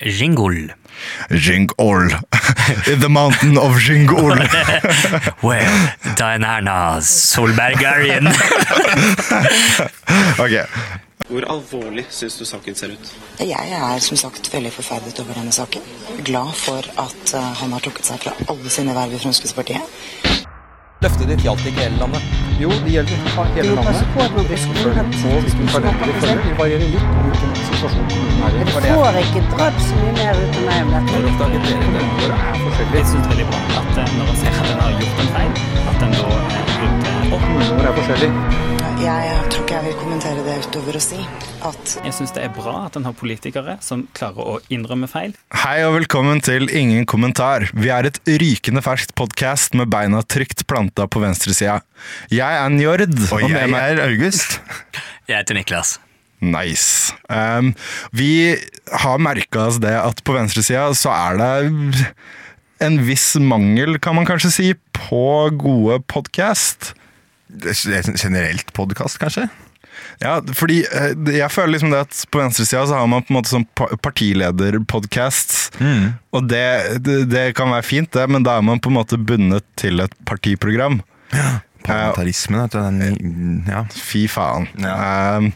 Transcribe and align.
Jingol. 0.00 0.70
In 1.30 1.66
the 3.00 3.08
mountain 3.08 3.58
of 3.58 3.76
Jingol. 3.78 4.38
Well, 5.42 5.92
Diana 6.16 7.00
Solbergarien. 7.00 8.32
Solberg 8.32 10.52
er. 10.58 10.68
Ok. 10.68 10.68
Hvor 11.28 11.44
alvorlig 11.52 12.06
syns 12.10 12.38
du 12.40 12.44
saken 12.48 12.74
ser 12.78 12.94
ut? 12.94 13.10
Jeg 13.42 13.72
er 13.78 13.98
som 14.00 14.16
sagt 14.16 14.48
veldig 14.54 14.70
forferdet 14.72 15.18
over 15.20 15.36
denne 15.36 15.52
saken. 15.52 15.82
Glad 16.24 16.54
for 16.56 16.78
at 17.04 17.34
eh, 17.36 17.50
han 17.60 17.74
har 17.74 17.80
trukket 17.84 18.08
seg 18.08 18.22
fra 18.22 18.32
alle 18.48 18.70
sine 18.72 18.94
verv 18.96 19.12
i 19.12 19.20
Fremskrittspartiet. 19.20 19.82
Løftet 20.98 21.28
ditt 21.30 21.44
gjaldt 21.46 21.62
ikke 21.62 21.84
hele 21.84 21.98
landet. 22.00 22.24
Jo, 22.58 22.72
det 22.82 22.90
gjelder 22.90 23.20
hele 23.54 23.74
landet. 23.76 23.98
Rekkefølgen 24.50 25.12
på 25.14 25.34
hvilken 25.44 25.68
kalender 25.70 26.08
du 26.08 26.16
følger, 26.24 26.40
vil 26.42 26.56
variere 26.58 26.88
litt 26.90 27.04
om 27.06 27.20
hvilken 27.28 27.52
situasjon 27.68 28.08
kommunen 28.10 28.40
er 28.42 28.56
i. 28.56 28.64
Det 28.66 28.72
var 28.74 28.82
det 28.82 28.90
jeg 28.90 28.98
får 29.04 29.18
ikke 29.20 29.42
dratt 29.52 29.78
så 29.84 30.00
mye 30.00 30.14
mer 30.16 30.40
ut 30.42 30.58
av 30.58 30.66
meg 30.66 30.80
om 30.82 30.90
dette. 30.96 31.12
Når 31.12 31.28
oppdaget 31.30 31.68
dere 31.68 31.92
det? 31.94 32.02
Er 32.38 32.58
forskjellig? 32.64 32.98
Jeg 32.98 33.06
syns 33.12 33.30
veldig 33.30 33.46
bra 33.52 33.60
at 33.78 34.02
eh, 34.02 34.16
når 34.16 34.32
en 34.34 34.40
ser 34.42 34.58
at 34.58 34.72
en 34.72 34.82
har 34.82 34.98
gjort 35.04 35.22
en 35.22 35.30
feil, 35.36 35.52
at 35.92 36.02
en 36.08 36.18
da 36.18 36.26
er 36.58 36.74
rydder 36.82 37.30
opp. 37.30 37.46
Kommunene 37.46 37.78
våre 37.78 37.92
er 37.92 37.98
forskjellige. 38.00 38.77
Jeg 38.98 39.34
tror 39.52 39.62
ikke 39.62 39.76
jeg 39.76 39.84
vil 39.84 39.94
kommentere 39.94 40.42
det 40.42 40.54
utover 40.64 40.96
å 40.98 41.00
si 41.02 41.18
at 41.66 41.92
Jeg 42.02 42.14
syns 42.16 42.32
det 42.34 42.42
er 42.42 42.50
bra 42.50 42.72
at 42.88 42.96
en 42.98 43.04
har 43.06 43.14
politikere 43.14 43.76
som 43.84 44.02
klarer 44.16 44.42
å 44.42 44.54
innrømme 44.74 45.06
feil. 45.06 45.36
Hei 45.54 45.76
og 45.86 45.94
velkommen 46.00 46.42
til 46.42 46.66
Ingen 46.66 47.06
kommentar. 47.06 47.68
Vi 47.78 47.92
er 47.94 48.08
et 48.10 48.18
rykende 48.26 48.82
ferskt 48.82 49.14
podkast 49.18 49.78
med 49.78 49.92
beina 49.94 50.24
trygt 50.26 50.66
planta 50.66 51.06
på 51.06 51.22
venstresida. 51.22 51.78
Jeg 52.34 52.42
er 52.42 52.74
Njord. 52.74 53.06
Og 53.38 53.46
jeg 53.46 53.70
er 53.70 54.02
August. 54.08 54.58
Jeg 55.30 55.44
heter 55.44 55.60
Niklas. 55.60 55.94
Nice. 56.42 57.14
Um, 57.30 57.76
vi 58.10 58.58
har 59.04 59.22
merka 59.22 59.68
oss 59.70 59.78
det 59.82 59.94
at 59.94 60.26
på 60.26 60.34
venstresida 60.34 60.90
så 60.98 61.14
er 61.14 61.38
det 61.38 62.06
en 62.82 63.02
viss 63.06 63.30
mangel, 63.38 64.00
kan 64.02 64.18
man 64.18 64.26
kanskje 64.26 64.54
si, 64.54 64.72
på 65.06 65.28
gode 65.54 66.02
podkast. 66.10 66.96
Er 67.48 68.12
Generelt 68.18 68.72
podkast, 68.76 69.18
kanskje? 69.22 69.48
Ja, 70.22 70.38
fordi 70.54 70.82
eh, 70.84 71.12
jeg 71.36 71.50
føler 71.54 71.76
liksom 71.76 71.92
det 71.94 72.00
at 72.06 72.18
på 72.32 72.40
venstresida 72.40 72.84
så 72.86 72.98
har 72.98 73.08
man 73.10 73.24
på 73.24 73.32
en 73.32 73.38
måte 73.38 73.52
sånn 73.52 73.66
partilederpodcast. 74.04 75.78
Mm. 75.80 76.18
Og 76.34 76.48
det, 76.50 76.66
det, 77.06 77.18
det 77.30 77.44
kan 77.58 77.72
være 77.72 77.86
fint, 77.86 78.10
det, 78.14 78.26
men 78.30 78.46
da 78.46 78.58
er 78.58 78.66
man 78.66 78.82
på 78.82 78.92
en 78.92 78.98
måte 78.98 79.18
bundet 79.20 79.66
til 79.80 80.02
et 80.04 80.14
partiprogram. 80.28 81.00
Ja, 81.32 81.60
Parlamentarismen, 81.86 82.64
vet 82.64 82.74
du. 82.74 82.78
Den, 82.82 83.60
ja. 83.68 83.84
Fy 83.94 84.26
faen. 84.30 84.66
Ja. 84.82 84.96
Um, 85.38 85.52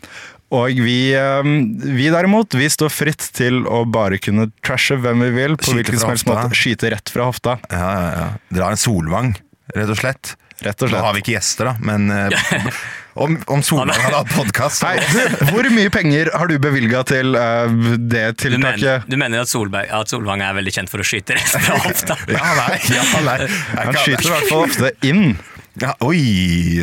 og 0.53 0.77
vi, 0.85 1.15
um, 1.17 1.55
vi 1.81 2.11
derimot, 2.13 2.55
vi 2.57 2.69
står 2.71 2.93
fritt 2.93 3.25
til 3.37 3.63
å 3.65 3.83
bare 3.89 4.21
kunne 4.23 4.51
trashe 4.65 4.99
hvem 5.01 5.25
vi 5.27 5.31
vil, 5.39 5.57
på 5.57 5.71
Skyte 5.71 5.79
hvilken 5.81 6.03
som 6.03 6.13
helst 6.13 6.29
måte. 6.29 6.53
Skyte 6.57 6.93
rett 6.93 7.13
fra 7.13 7.29
hofta, 7.31 7.57
Ja, 7.73 7.89
ja, 7.89 8.13
ja. 8.19 8.29
Dra 8.53 8.71
en 8.73 8.81
Solvang, 8.81 9.35
rett 9.75 9.93
og 9.93 9.99
slett. 9.99 10.35
Rett 10.61 10.83
og 10.83 10.89
slett. 10.89 10.99
Nå 10.99 11.07
har 11.07 11.17
vi 11.17 11.23
ikke 11.25 11.37
gjester, 11.37 11.71
da, 11.71 11.77
men 11.83 12.11
eh, 12.13 12.67
om, 13.25 13.37
om 13.47 13.63
Solvang 13.65 13.93
hadde 13.93 14.23
hatt 14.23 14.35
podkast 14.35 14.85
hvor 15.53 15.69
mye 15.75 15.93
penger 15.93 16.33
har 16.35 16.51
du 16.51 16.57
bevilga 16.63 17.03
til 17.09 17.37
uh, 17.37 17.69
det 17.99 18.25
Du 18.41 18.59
mener, 18.59 19.05
du 19.07 19.17
mener 19.21 19.45
at, 19.45 19.53
Solberg, 19.53 19.91
at 19.93 20.13
Solvang 20.13 20.45
er 20.45 20.57
veldig 20.59 20.75
kjent 20.75 20.93
for 20.93 21.03
å 21.03 21.07
skyte 21.07 21.37
rett 21.39 21.57
fra 21.57 21.79
hofta? 21.87 22.19
Ja, 22.31 22.53
nei. 22.59 22.77
Ja, 22.93 23.07
nei. 23.27 23.39
Han 23.79 23.99
skyter 24.01 24.29
i 24.29 24.37
hvert 24.37 24.53
fall 24.53 24.69
ofte 24.69 24.95
inn. 25.07 25.35
Ja, 25.81 25.95
oi, 26.05 26.21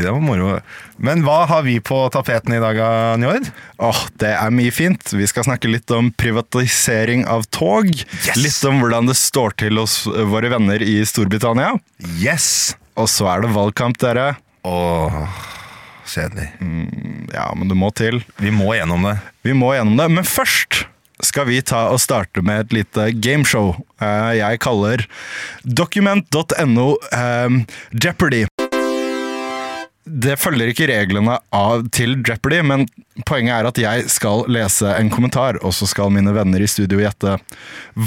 det 0.01 0.09
var 0.09 0.21
moro. 0.23 0.55
Men 0.97 1.21
hva 1.21 1.43
har 1.49 1.61
vi 1.67 1.75
på 1.85 1.99
tapeten 2.13 2.55
i 2.57 2.61
dag, 2.61 2.79
Njord? 3.21 3.45
Åh, 3.85 3.99
det 4.21 4.31
er 4.33 4.55
mye 4.55 4.73
fint. 4.73 5.13
Vi 5.13 5.27
skal 5.29 5.45
snakke 5.45 5.69
litt 5.69 5.93
om 5.93 6.09
privatisering 6.17 7.27
av 7.29 7.45
tog. 7.53 7.91
Litt 8.33 8.59
om 8.65 8.81
hvordan 8.81 9.11
det 9.11 9.17
står 9.19 9.53
til 9.61 9.77
hos 9.77 10.01
våre 10.09 10.49
venner 10.55 10.81
i 10.81 11.03
Storbritannia. 11.05 11.75
Yes! 12.17 12.78
Og 12.99 13.07
så 13.07 13.29
er 13.31 13.45
det 13.45 13.55
valgkamp, 13.55 13.95
dere. 14.01 14.33
Åh, 14.67 15.19
kjedelig. 16.09 16.49
Ja, 17.31 17.47
men 17.55 17.71
det 17.71 17.77
må 17.79 17.93
til. 17.95 18.19
Vi 18.41 18.51
må 18.51 18.73
gjennom 18.75 19.07
det. 19.07 19.19
Vi 19.47 19.55
må 19.55 19.71
gjennom 19.77 19.99
det. 19.99 20.09
Men 20.17 20.27
først 20.27 20.83
skal 21.23 21.47
vi 21.49 21.61
ta 21.63 21.85
og 21.93 22.01
starte 22.03 22.43
med 22.45 22.65
et 22.65 22.75
lite 22.79 23.09
gameshow 23.19 23.73
eh, 23.99 24.39
jeg 24.39 24.61
kaller 24.63 25.03
document.no 25.63 26.87
eh, 27.15 27.57
Jeopardy. 27.95 28.45
Det 30.09 30.39
følger 30.41 30.71
ikke 30.71 30.87
reglene 30.89 31.35
av 31.53 31.85
til 31.93 32.17
Jeopardy, 32.25 32.63
men 32.65 32.87
poenget 33.29 33.59
er 33.59 33.69
at 33.69 33.81
jeg 33.83 34.07
skal 34.11 34.47
lese 34.51 34.89
en 34.95 35.11
kommentar, 35.13 35.59
og 35.61 35.75
så 35.75 35.87
skal 35.87 36.11
mine 36.15 36.33
venner 36.33 36.63
i 36.63 36.71
studio 36.71 37.03
gjette 37.03 37.35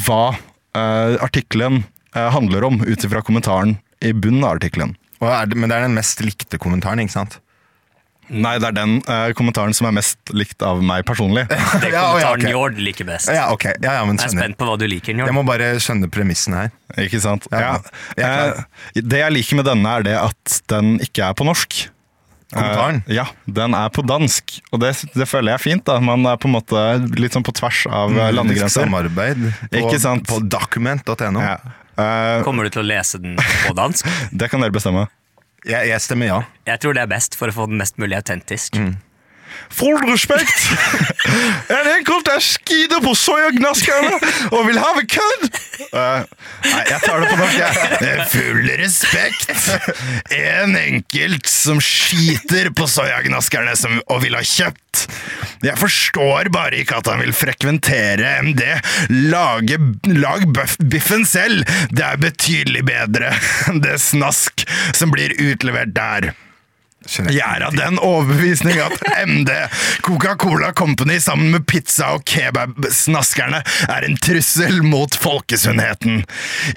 hva 0.07 0.25
eh, 0.33 1.17
artikkelen 1.23 1.85
handler 2.13 2.67
om, 2.67 2.75
ut 2.85 3.05
ifra 3.07 3.23
kommentaren 3.25 3.79
i 4.03 4.13
bunnen 4.13 4.45
av 4.45 4.59
artikkelen. 4.59 4.97
Men 5.23 5.69
det 5.71 5.77
er 5.79 5.87
den 5.87 5.95
mest 5.95 6.21
likte 6.25 6.59
kommentaren, 6.59 7.01
ikke 7.05 7.15
sant? 7.15 7.39
Nei, 8.33 8.55
det 8.63 8.69
er 8.71 8.75
den 8.77 8.95
eh, 9.11 9.31
kommentaren 9.37 9.75
som 9.77 9.89
er 9.91 9.95
mest 9.99 10.31
likt 10.33 10.63
av 10.65 10.81
meg 10.85 11.05
personlig. 11.07 11.43
Det 11.51 11.59
er 11.91 11.93
Ja, 11.93 11.93
ja, 11.93 12.03
kommentaren 12.07 12.41
ok. 12.41 12.47
Njord 12.49 12.79
liker 12.81 13.09
best. 13.09 13.31
Ja, 13.35 13.49
okay. 13.53 13.75
Ja, 13.83 13.99
ja, 13.99 14.05
men 14.09 14.17
Jeg 14.17 14.31
er 14.31 14.35
spent 14.37 14.59
på 14.61 14.69
hva 14.69 14.77
du 14.81 14.87
liker, 14.89 15.19
Jeg 15.19 15.37
må 15.37 15.43
bare 15.47 15.73
skjønne 15.83 16.09
premissen 16.13 16.57
her. 16.57 16.71
Ikke 17.03 17.21
sant? 17.23 17.49
Ja, 17.53 17.61
Ja. 17.61 17.75
jeg. 18.17 18.55
Eh, 18.97 19.03
det 19.03 19.21
jeg 19.25 19.37
liker 19.37 19.61
med 19.61 19.69
denne, 19.69 19.97
er 19.99 20.07
det 20.07 20.17
at 20.21 20.61
den 20.73 20.97
ikke 21.05 21.27
er 21.29 21.37
på 21.37 21.47
norsk. 21.49 21.83
Kommentaren? 22.53 23.03
Eh, 23.09 23.15
ja, 23.17 23.27
den 23.49 23.75
er 23.77 23.93
på 23.93 24.05
dansk, 24.07 24.59
og 24.73 24.81
det, 24.85 24.95
det 25.17 25.29
føler 25.29 25.53
jeg 25.55 25.59
er 25.61 25.65
fint. 25.67 25.85
da. 25.89 25.99
Man 26.05 26.25
er 26.29 26.41
på 26.41 26.49
en 26.51 26.57
måte 26.57 26.83
litt 27.21 27.37
sånn 27.37 27.45
på 27.47 27.55
tvers 27.59 27.85
av 27.91 28.13
eh, 28.17 28.33
landegrenser. 28.33 28.87
Samarbeid 28.87 29.47
på, 29.73 30.17
på 30.31 30.41
document.no. 30.53 31.43
Ja. 31.43 31.57
Eh, 32.03 32.43
Kommer 32.47 32.67
du 32.67 32.75
til 32.75 32.83
å 32.83 32.87
lese 32.87 33.21
den 33.23 33.39
på 33.39 33.75
dansk? 33.79 34.09
det 34.43 34.51
kan 34.53 34.63
dere 34.65 34.75
bestemme. 34.75 35.07
Jeg, 35.63 35.93
jeg 35.93 36.03
stemmer 36.03 36.27
ja. 36.31 36.39
Jeg 36.67 36.83
tror 36.83 36.97
det 36.99 37.05
er 37.05 37.11
best 37.13 37.37
for 37.39 37.53
å 37.53 37.55
få 37.55 37.69
den 37.71 37.79
mest 37.79 37.99
mulig 38.03 38.19
autentisk. 38.19 38.79
Full 39.71 39.99
respekt! 40.11 40.69
En 41.73 41.89
enkelt 41.97 42.29
er 42.33 42.43
skide 42.45 42.99
på 43.05 43.15
soyagnaskerne 43.17 44.19
og 44.51 44.67
vil 44.69 44.81
ha 44.81 44.93
kødd! 45.01 45.47
Uh, 45.93 46.25
nei, 46.67 46.83
jeg 46.89 47.01
tar 47.05 47.23
det 47.23 47.31
på 47.31 47.39
norsk, 47.41 47.59
jeg. 47.59 48.27
Full 48.33 48.71
respekt! 48.81 49.53
En 50.37 50.77
enkelt 50.79 51.49
som 51.51 51.81
skiter 51.83 52.73
på 52.77 52.89
soyagnaskerne 52.91 53.75
og 54.09 54.23
vil 54.25 54.37
ha 54.37 54.45
kjøpt. 54.47 55.07
Jeg 55.63 55.79
forstår 55.79 56.51
bare 56.53 56.83
ikke 56.83 56.99
at 57.01 57.09
han 57.11 57.23
vil 57.23 57.35
frekventere 57.37 58.37
MD. 58.45 58.63
Lage, 59.33 59.79
lag 60.11 60.47
biffen 60.93 61.27
selv. 61.29 61.67
Det 61.91 62.05
er 62.07 62.23
betydelig 62.23 62.85
bedre 62.89 63.33
enn 63.71 63.83
det 63.85 63.99
snask 64.03 64.67
som 64.97 65.15
blir 65.15 65.35
utlevert 65.41 65.95
der. 65.97 66.33
Jeg 67.07 67.43
er 67.43 67.65
av 67.67 67.75
den 67.77 67.99
overbevisning 68.03 68.79
at 68.83 68.95
MD, 69.27 69.51
Coca-Cola 70.07 70.73
Company 70.77 71.19
sammen 71.23 71.51
med 71.55 71.67
pizza- 71.67 72.13
og 72.17 72.25
kebabsnaskerne 72.29 73.63
er 73.89 74.07
en 74.07 74.19
trussel 74.23 74.83
mot 74.87 75.15
folkesunnheten. 75.19 76.23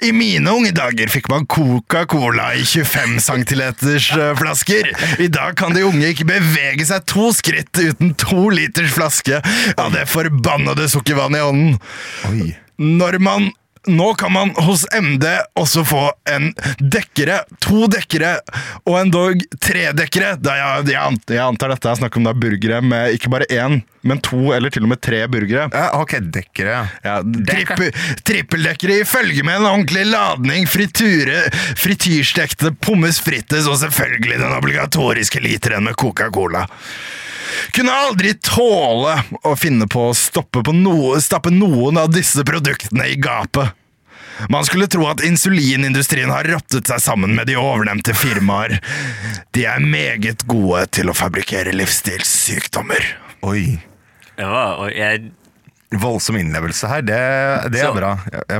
I 0.02 0.12
mine 0.16 0.52
unge 0.52 0.72
dager 0.76 1.10
fikk 1.12 1.30
man 1.32 1.46
Coca-Cola 1.50 2.52
i 2.58 2.64
25 2.66 3.20
centiliters 3.24 4.10
eh, 4.16 4.32
flasker. 4.38 4.90
I 5.22 5.28
dag 5.32 5.56
kan 5.58 5.76
de 5.76 5.84
unge 5.86 6.12
ikke 6.12 6.28
bevege 6.28 6.86
seg 6.88 7.06
to 7.10 7.30
skritt 7.36 7.78
uten 7.78 8.14
to 8.20 8.48
liters 8.54 8.94
flaske 8.96 9.42
av 9.76 9.92
det 9.94 10.06
forbannede 10.10 10.88
sukkervannet 10.92 11.40
i 11.40 11.46
ånden. 11.46 12.50
Når 12.76 13.20
man 13.24 13.50
nå 13.86 14.12
kan 14.18 14.32
man 14.32 14.52
hos 14.66 14.86
MD 14.94 15.24
også 15.58 15.84
få 15.86 16.02
en 16.30 16.50
dekkere, 16.80 17.42
to 17.62 17.86
dekkere 17.90 18.36
og 18.84 18.98
endog 19.00 19.42
tre 19.62 19.88
dekkere. 19.96 20.34
Da 20.42 20.56
jeg, 20.58 20.86
jeg, 20.94 21.20
jeg 21.36 21.42
antar 21.44 21.74
dette 21.74 21.90
er 21.90 22.00
snakk 22.00 22.18
om 22.18 22.26
da 22.28 22.34
burgere 22.36 22.80
med 22.84 23.16
ikke 23.16 23.32
bare 23.32 23.48
én, 23.52 23.80
men 24.06 24.22
to 24.24 24.52
eller 24.56 24.72
til 24.74 24.86
og 24.86 24.92
med 24.94 25.02
tre 25.04 25.22
burgere. 25.30 25.68
Ja, 25.74 25.88
ok, 26.00 26.18
dekkere. 26.34 26.78
ja. 26.78 26.84
Ja, 27.06 27.18
trippel, 27.22 27.92
trippeldekkere 28.26 29.00
i 29.00 29.06
følge 29.08 29.44
med 29.46 29.60
en 29.60 29.68
ordentlig 29.70 30.06
ladning, 30.10 30.66
friture, 30.70 31.46
frityrstekte 31.78 32.74
pommes 32.82 33.20
frites 33.22 33.68
og 33.70 33.78
selvfølgelig 33.82 34.40
den 34.42 34.56
obligatoriske 34.56 35.42
literen 35.44 35.86
med 35.86 35.98
Coca-Cola. 36.00 36.66
Kunne 37.74 37.94
aldri 37.94 38.34
tåle 38.42 39.16
å 39.46 39.54
finne 39.58 39.88
på 39.90 40.08
å 40.10 40.16
stoppe 40.16 40.62
på 40.66 40.74
noe, 40.76 41.20
stappe 41.22 41.52
noen 41.54 41.98
av 42.00 42.10
disse 42.14 42.44
produktene 42.46 43.10
i 43.12 43.18
gapet. 43.20 43.75
Man 44.52 44.64
skulle 44.68 44.86
tro 44.92 45.06
at 45.10 45.22
insulinindustrien 45.24 46.30
har 46.32 46.44
rottet 46.50 46.86
seg 46.90 47.00
sammen 47.02 47.34
med 47.36 47.48
de 47.48 47.56
ovennevnte 47.60 48.14
firmaer. 48.16 48.78
De 49.56 49.64
er 49.68 49.80
meget 49.82 50.44
gode 50.48 50.84
til 50.96 51.10
å 51.10 51.16
fabrikkere 51.16 51.72
livsstilssykdommer. 51.76 53.06
Oi. 53.46 53.78
Ja, 54.36 54.76
og 54.82 54.90
jeg, 54.92 55.30
Voldsom 55.96 56.34
innlevelse 56.40 56.88
her. 56.90 57.02
Det, 57.06 57.18
det 57.72 57.80
er 57.80 57.86
Så- 57.86 57.94
bra. 57.94 58.08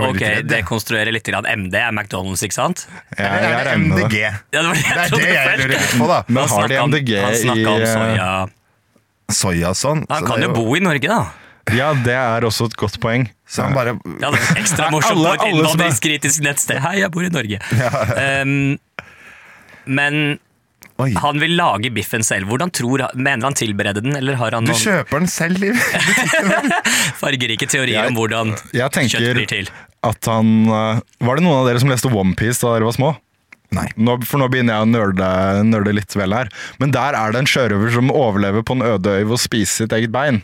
Ok, 0.08 0.20
litt 0.46 0.64
konstruerer 0.64 1.10
litt. 1.12 1.26
Grann. 1.26 1.44
MD 1.44 1.74
er 1.74 1.90
McDonald's, 1.90 2.44
ikke 2.46 2.54
sant? 2.54 2.84
Ja, 3.18 3.32
det 3.42 3.48
jeg 3.50 3.56
er 3.56 3.64
det 3.64 3.78
MDG? 3.82 4.12
det. 4.12 4.20
Ja, 4.54 4.62
det 4.62 4.68
var 4.68 4.74
det 4.76 4.84
Det 4.86 5.00
er 5.02 5.16
det 5.18 5.34
jeg 5.34 5.58
lurer 5.64 5.88
på, 5.98 6.06
da. 6.06 6.20
Men 6.28 6.36
Han 6.46 6.48
har 6.62 6.68
de 6.68 6.78
MDG 6.86 7.10
Han 7.18 7.34
i 7.34 7.64
om 7.66 7.86
soya. 7.90 8.28
Soya 9.34 9.72
og 9.74 9.76
sånn. 9.76 10.04
Han 10.08 10.22
så 10.22 10.30
kan 10.30 10.40
det 10.40 10.48
jo 10.48 10.54
bo 10.54 10.76
i 10.78 10.80
Norge, 10.86 11.08
da. 11.10 11.18
Ja, 11.74 11.90
det 12.06 12.14
er 12.14 12.44
også 12.46 12.68
et 12.70 12.76
godt 12.78 12.98
poeng. 13.02 13.24
Så 13.50 13.64
han 13.66 13.74
bare 13.74 13.96
Ja, 14.22 14.30
det 14.30 14.38
er 14.38 14.60
ekstra 14.60 14.88
morsomt 14.94 15.18
på 15.22 15.32
et 15.34 15.46
innvandringskritisk 15.50 16.42
nettsted. 16.46 16.78
Hei, 16.84 16.98
jeg 17.02 17.10
bor 17.14 17.26
i 17.26 17.30
Norge. 17.32 17.58
Um, 18.42 18.76
men 19.86 20.38
Oi. 21.02 21.10
han 21.20 21.40
vil 21.42 21.56
lage 21.58 21.90
biffen 21.94 22.22
selv. 22.26 22.46
Hvordan 22.50 22.70
tror 22.74 23.02
han, 23.06 23.18
Mener 23.26 23.48
han 23.50 23.54
tilbereder 23.58 24.00
den, 24.04 24.14
eller 24.16 24.38
har 24.40 24.54
han 24.56 24.64
Du 24.64 24.72
kjøper 24.72 25.18
den 25.20 25.28
selv, 25.30 25.58
Liv. 25.60 25.74
fargerike 27.22 27.68
teorier 27.68 28.00
Jeg- 28.00 28.08
om 28.12 28.16
hvordan 28.18 28.54
Jeg 28.72 28.90
kjøtt 29.10 29.34
blir 29.36 29.46
til? 29.50 29.68
at 30.06 30.24
han 30.30 30.66
eh, 30.70 31.00
Var 31.26 31.36
det 31.36 31.44
noen 31.44 31.60
av 31.60 31.66
dere 31.68 31.80
som 31.82 31.90
leste 31.90 32.08
Onepiece 32.12 32.62
da 32.62 32.74
dere 32.76 32.86
var 32.88 32.96
små? 32.96 33.12
Nei. 33.74 33.88
Nå, 33.98 34.14
for 34.24 34.38
nå 34.38 34.46
begynner 34.48 34.76
jeg 34.78 34.86
å 34.86 34.90
nerde, 34.92 35.28
nerde 35.66 35.92
litt 35.96 36.14
vel 36.14 36.32
her. 36.32 36.48
Men 36.78 36.92
der 36.94 37.16
er 37.18 37.32
det 37.34 37.40
en 37.42 37.48
sjørøver 37.50 37.90
som 37.96 38.12
overlever 38.14 38.62
på 38.62 38.76
en 38.78 38.84
øde 38.86 39.16
øy 39.18 39.24
ved 39.26 39.34
å 39.34 39.40
spise 39.42 39.82
sitt 39.82 39.92
eget 39.96 40.12
bein. 40.14 40.38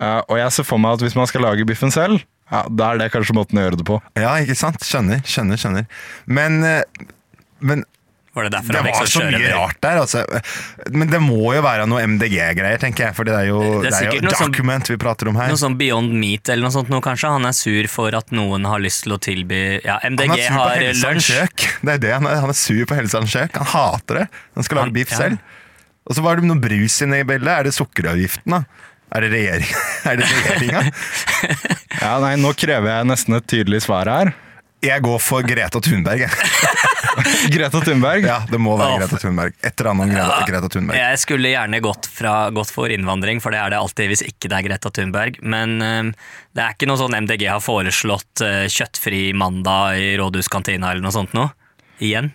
Eh, 0.00 0.20
og 0.28 0.36
jeg 0.38 0.52
ser 0.52 0.66
for 0.68 0.82
meg 0.82 0.98
at 0.98 1.04
hvis 1.06 1.16
man 1.16 1.28
skal 1.30 1.46
lage 1.46 1.64
biffen 1.68 1.92
selv, 1.94 2.20
ja, 2.52 2.62
da 2.70 2.92
er 2.92 3.00
det 3.00 3.10
kanskje 3.14 3.34
måten 3.34 3.58
å 3.58 3.64
gjøre 3.66 3.80
det 3.80 3.86
på. 3.88 3.98
Ja, 4.20 4.36
ikke 4.42 4.54
sant? 4.58 4.78
Skjønner, 4.86 5.22
skjønner, 5.26 5.58
skjønner. 5.58 5.86
Men, 6.26 6.62
eh, 6.62 6.82
men 7.60 7.84
Var 8.36 8.44
det 8.44 8.52
derfor 8.52 8.76
det 8.76 8.80
han 8.84 8.92
var 8.92 9.08
så 9.08 9.22
mye 9.24 9.52
rart 9.54 9.78
der. 9.80 9.96
Altså. 10.02 10.20
Men 10.92 11.08
det 11.08 11.22
må 11.24 11.54
jo 11.56 11.62
være 11.64 11.86
noe 11.88 12.02
MDG-greier, 12.04 12.76
tenker 12.82 13.06
jeg. 13.06 13.16
For 13.16 13.24
det 13.24 13.32
er 13.32 13.46
jo, 13.48 13.62
Det 13.80 13.88
er 13.88 13.96
det 13.96 14.10
er 14.12 14.18
jo 14.20 14.28
document 14.28 14.84
sånn- 14.84 14.92
vi 14.92 15.00
prater 15.00 15.30
om 15.32 15.38
her. 15.40 15.48
Noe 15.48 15.56
sånn 15.62 15.78
Beyond 15.80 16.12
Meat 16.12 16.50
eller 16.52 16.68
noe 16.68 16.74
sånt 16.74 16.90
noe, 16.92 17.00
kanskje? 17.00 17.30
Han 17.32 17.48
er 17.48 17.56
sur 17.56 17.88
for 17.88 18.14
at 18.14 18.28
noen 18.36 18.68
har 18.68 18.78
lyst 18.84 19.04
til 19.08 19.16
å 19.16 19.18
tilby 19.18 19.80
Ja, 19.82 19.98
Han 20.02 20.12
MDG 20.18 20.36
er 20.36 20.42
sur 20.50 20.52
på 20.52 20.60
har 20.68 20.76
Helsans 20.76 21.14
lunsj. 21.16 21.32
kjøk. 21.32 21.64
Det 21.80 21.94
er 21.94 21.98
det 22.04 22.12
han 22.12 22.26
er. 22.26 22.40
Han 22.44 22.50
er 22.52 22.60
sur 22.60 22.84
på 22.84 22.94
Helsans 23.00 23.32
kjøk. 23.32 23.56
Han 23.56 23.66
hater 23.72 24.14
det. 24.20 24.28
Han 24.54 24.62
skal 24.68 24.76
lage 24.82 24.92
biff 24.92 25.10
ja. 25.10 25.16
selv. 25.16 25.38
Og 26.06 26.14
så 26.14 26.22
var 26.22 26.36
det 26.36 26.44
noe 26.44 26.60
brus 26.60 27.00
inne 27.02 27.22
i 27.24 27.24
bildet. 27.24 27.48
Er 27.48 27.62
det 27.64 27.72
sukkeravgiften, 27.74 28.52
da? 28.52 28.62
Er 29.14 29.22
det 29.22 29.30
regjering? 29.34 29.70
Er 30.10 30.18
det 30.20 30.30
regjeringa? 30.32 30.82
Ja, 31.96 32.18
nei, 32.20 32.34
Nå 32.38 32.52
krever 32.58 32.90
jeg 32.90 33.08
nesten 33.08 33.38
et 33.38 33.46
tydelig 33.48 33.80
svar 33.86 34.08
her. 34.10 34.34
Jeg 34.84 35.00
går 35.02 35.20
for 35.22 35.46
Greta 35.46 35.80
Thunberg. 35.80 36.26
jeg. 36.26 36.30
Greta 37.54 37.80
Thunberg. 37.80 38.26
Ja, 38.28 38.36
det 38.50 38.58
må 38.60 38.74
være 38.78 39.00
Greta 39.00 39.18
Thunberg. 39.22 39.56
Et 39.64 39.72
eller 39.72 39.90
annet 39.90 40.04
om 40.04 40.12
Greta, 40.12 40.36
Greta 40.50 40.70
Thunberg. 40.70 41.00
Jeg 41.00 41.20
skulle 41.22 41.52
gjerne 41.54 41.80
gått, 41.82 42.08
fra, 42.12 42.34
gått 42.54 42.70
for 42.74 42.92
innvandring, 42.92 43.40
for 43.42 43.54
det 43.54 43.62
er 43.62 43.72
det 43.72 43.80
alltid 43.80 44.12
hvis 44.12 44.24
ikke 44.28 44.50
det 44.52 44.58
er 44.58 44.66
Greta 44.68 44.92
Thunberg. 44.92 45.40
Men 45.42 45.78
eh, 45.82 46.12
det 46.52 46.66
er 46.66 46.76
ikke 46.76 46.90
noe 46.90 47.00
sånn 47.00 47.16
MDG 47.24 47.46
har 47.48 47.64
foreslått 47.64 48.44
eh, 48.44 48.66
kjøttfri 48.72 49.22
mandag 49.38 50.02
i 50.02 50.12
rådhuskantina 50.20 50.92
eller 50.92 51.06
noe 51.08 51.16
sånt 51.16 51.34
noe. 51.36 51.50
Igjen. 52.04 52.34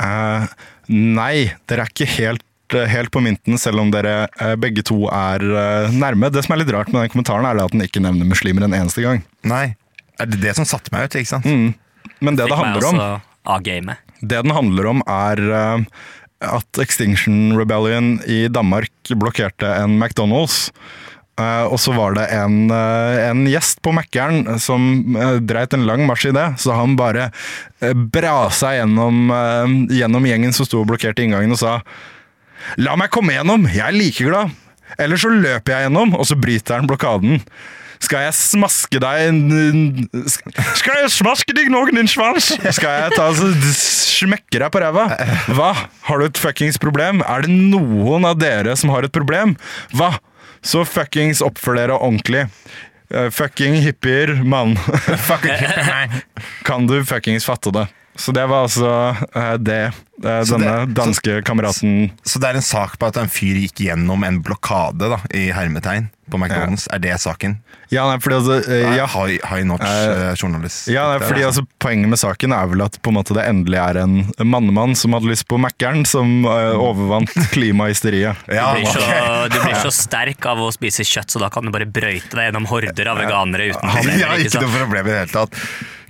Uh, 0.00 0.50
nei, 0.90 1.52
dere 1.70 1.86
er 1.86 1.92
ikke 1.92 2.10
helt, 2.16 2.44
helt 2.74 3.12
på 3.12 3.22
mynten, 3.24 3.58
selv 3.60 3.82
om 3.82 3.90
dere 3.92 4.28
eh, 4.40 4.54
begge 4.60 4.84
to 4.86 5.04
er 5.08 5.44
eh, 5.44 5.92
nærme. 5.94 6.30
Det 6.32 6.44
som 6.46 6.54
er 6.54 6.62
litt 6.62 6.72
rart 6.74 6.92
med 6.92 7.04
den 7.04 7.12
kommentaren, 7.12 7.48
er 7.48 7.62
at 7.64 7.74
den 7.74 7.84
ikke 7.86 8.02
nevner 8.04 8.28
muslimer 8.28 8.66
en 8.66 8.76
eneste 8.76 9.04
gang. 9.04 9.24
Nei. 9.48 9.74
Er 10.20 10.28
det 10.28 10.40
det 10.42 10.54
som 10.58 10.68
satte 10.68 10.92
meg 10.94 11.08
ut, 11.08 11.18
ikke 11.20 11.32
sant? 11.32 11.48
Mm. 11.48 11.74
Men 12.20 12.36
det 12.36 12.46
det 12.46 12.52
Fikk 12.52 12.60
meg 12.60 12.74
handler 12.86 12.88
om, 12.90 13.92
det 14.20 14.40
den 14.44 14.52
handler 14.52 14.88
om 14.90 15.04
er 15.08 15.44
eh, 15.60 16.00
at 16.40 16.80
Extinction 16.80 17.56
Rebellion 17.56 18.18
i 18.28 18.46
Danmark 18.52 19.14
blokkerte 19.16 19.68
en 19.80 19.98
McDonald's. 20.00 20.68
Eh, 21.40 21.66
og 21.70 21.78
så 21.80 21.94
var 21.96 22.16
det 22.18 22.26
en, 22.36 22.70
eh, 22.74 23.30
en 23.30 23.44
gjest 23.48 23.80
på 23.84 23.92
Mækkern 23.96 24.58
som 24.60 25.16
dreit 25.46 25.74
en 25.74 25.86
lang 25.88 26.04
marsj 26.08 26.30
i 26.30 26.36
det, 26.36 26.46
så 26.60 26.76
han 26.76 26.96
bare 26.96 27.30
brasa 28.12 28.74
gjennom, 28.76 29.30
eh, 29.30 29.96
gjennom 30.00 30.26
gjengen 30.26 30.52
som 30.52 30.66
sto 30.66 30.82
og 30.82 30.90
blokkerte 30.90 31.24
inngangen 31.24 31.52
og 31.56 31.60
sa 31.62 31.80
La 32.80 32.96
meg 32.98 33.12
komme 33.14 33.34
gjennom, 33.36 33.68
jeg 33.70 33.84
er 33.86 33.96
like 33.96 34.26
glad. 34.26 34.56
Eller 34.98 35.20
så 35.20 35.30
løper 35.30 35.74
jeg 35.76 35.86
gjennom, 35.86 36.16
og 36.18 36.26
så 36.26 36.36
bryter 36.38 36.80
han 36.80 36.88
blokaden. 36.90 37.44
Skal 38.00 38.24
jeg 38.24 38.32
smaske 38.32 39.00
deg 39.02 39.40
Skal 40.80 41.02
jeg 41.02 41.10
smaske 41.12 41.52
deg 41.56 41.68
noen 41.72 41.98
din 41.98 42.08
svans? 42.08 42.48
Skal 42.72 42.94
jeg 42.96 43.12
ta 43.18 43.26
så 43.36 43.50
smekke 43.76 44.56
deg 44.62 44.70
på 44.72 44.80
ræva? 44.80 45.04
Hva? 45.52 45.70
Har 46.08 46.20
du 46.22 46.26
et 46.30 46.40
fuckings 46.40 46.80
problem? 46.80 47.20
Er 47.20 47.44
det 47.44 47.52
noen 47.52 48.24
av 48.28 48.40
dere 48.40 48.72
som 48.80 48.92
har 48.94 49.04
et 49.04 49.12
problem? 49.14 49.52
Hva? 49.92 50.14
Så 50.64 50.86
fuckings 50.88 51.44
oppfør 51.44 51.76
dere 51.76 51.96
ordentlig. 52.00 52.46
Eh, 53.12 53.28
fucking 53.32 53.76
hippier, 53.84 54.32
mann. 54.44 54.76
kan 56.68 56.88
du 56.88 57.00
fuckings 57.04 57.44
fatte 57.48 57.72
det? 57.74 57.86
Så 58.20 58.34
det 58.36 58.44
var 58.50 58.66
altså 58.66 58.90
uh, 59.16 59.54
det 59.56 59.80
uh, 59.88 60.42
Så 60.44 60.58
det- 60.60 60.66
denne 60.66 60.94
danske 60.94 61.38
kameraten 61.48 62.10
Så 62.28 62.36
det 62.42 62.50
er 62.50 62.58
en 62.60 62.66
sak 62.66 62.98
på 63.00 63.08
at 63.08 63.16
en 63.16 63.30
fyr 63.32 63.56
gikk 63.62 63.80
gjennom 63.88 64.24
en 64.28 64.42
blokade 64.44 65.08
da, 65.14 65.22
i 65.32 65.46
hermetegn 65.56 66.10
på 66.30 66.38
McDonald's. 66.38 66.84
Er 66.94 67.00
det 67.02 67.16
saken? 67.18 67.56
Ja, 67.90 68.04
nei, 68.06 68.20
fordi 68.22 68.36
altså 68.36 68.58
uh, 68.62 68.92
ja, 68.94 69.06
High, 69.10 69.40
high 69.50 69.64
notch 69.66 70.38
journalist. 70.38 70.84
ja, 70.92 71.08
nei, 71.10 71.24
fordi 71.26 71.42
altså 71.48 71.64
Poenget 71.82 72.12
med 72.12 72.20
saken 72.20 72.52
er 72.54 72.68
vel 72.70 72.84
at 72.84 73.00
på 73.02 73.10
en 73.10 73.16
måte 73.18 73.34
det 73.34 73.46
endelig 73.50 73.80
er 73.82 73.98
en 74.04 74.18
mannemann 74.46 74.92
som 75.00 75.16
hadde 75.16 75.26
lyst 75.32 75.48
på 75.50 75.58
Mækkern, 75.58 76.04
som 76.06 76.44
eh, 76.44 76.76
overvant 76.76 77.32
klimahysteriet. 77.54 78.36
Ja, 78.52 78.68
Du 78.76 78.82
blir, 78.84 78.92
så, 78.92 79.48
du 79.50 79.56
blir 79.64 79.78
så 79.82 79.90
sterk 79.96 80.46
av 80.52 80.60
å 80.62 80.68
spise 80.76 81.02
kjøtt, 81.08 81.32
så 81.34 81.40
da 81.42 81.48
kan 81.50 81.66
du 81.66 81.72
bare 81.74 81.88
brøyte 81.88 82.36
deg 82.36 82.50
gjennom 82.50 82.68
horder 82.70 83.10
av 83.10 83.18
veganere 83.24 83.70
uten 83.72 83.88
Han, 83.88 83.96
problemer. 83.96 84.20
ja, 84.22 84.36
ikke 84.36 84.52
ikke 84.52 84.66
noe 84.68 84.76
problem 84.84 85.08
i 85.08 85.10
det 85.16 85.22
hele 85.24 85.34
tatt. 85.34 85.64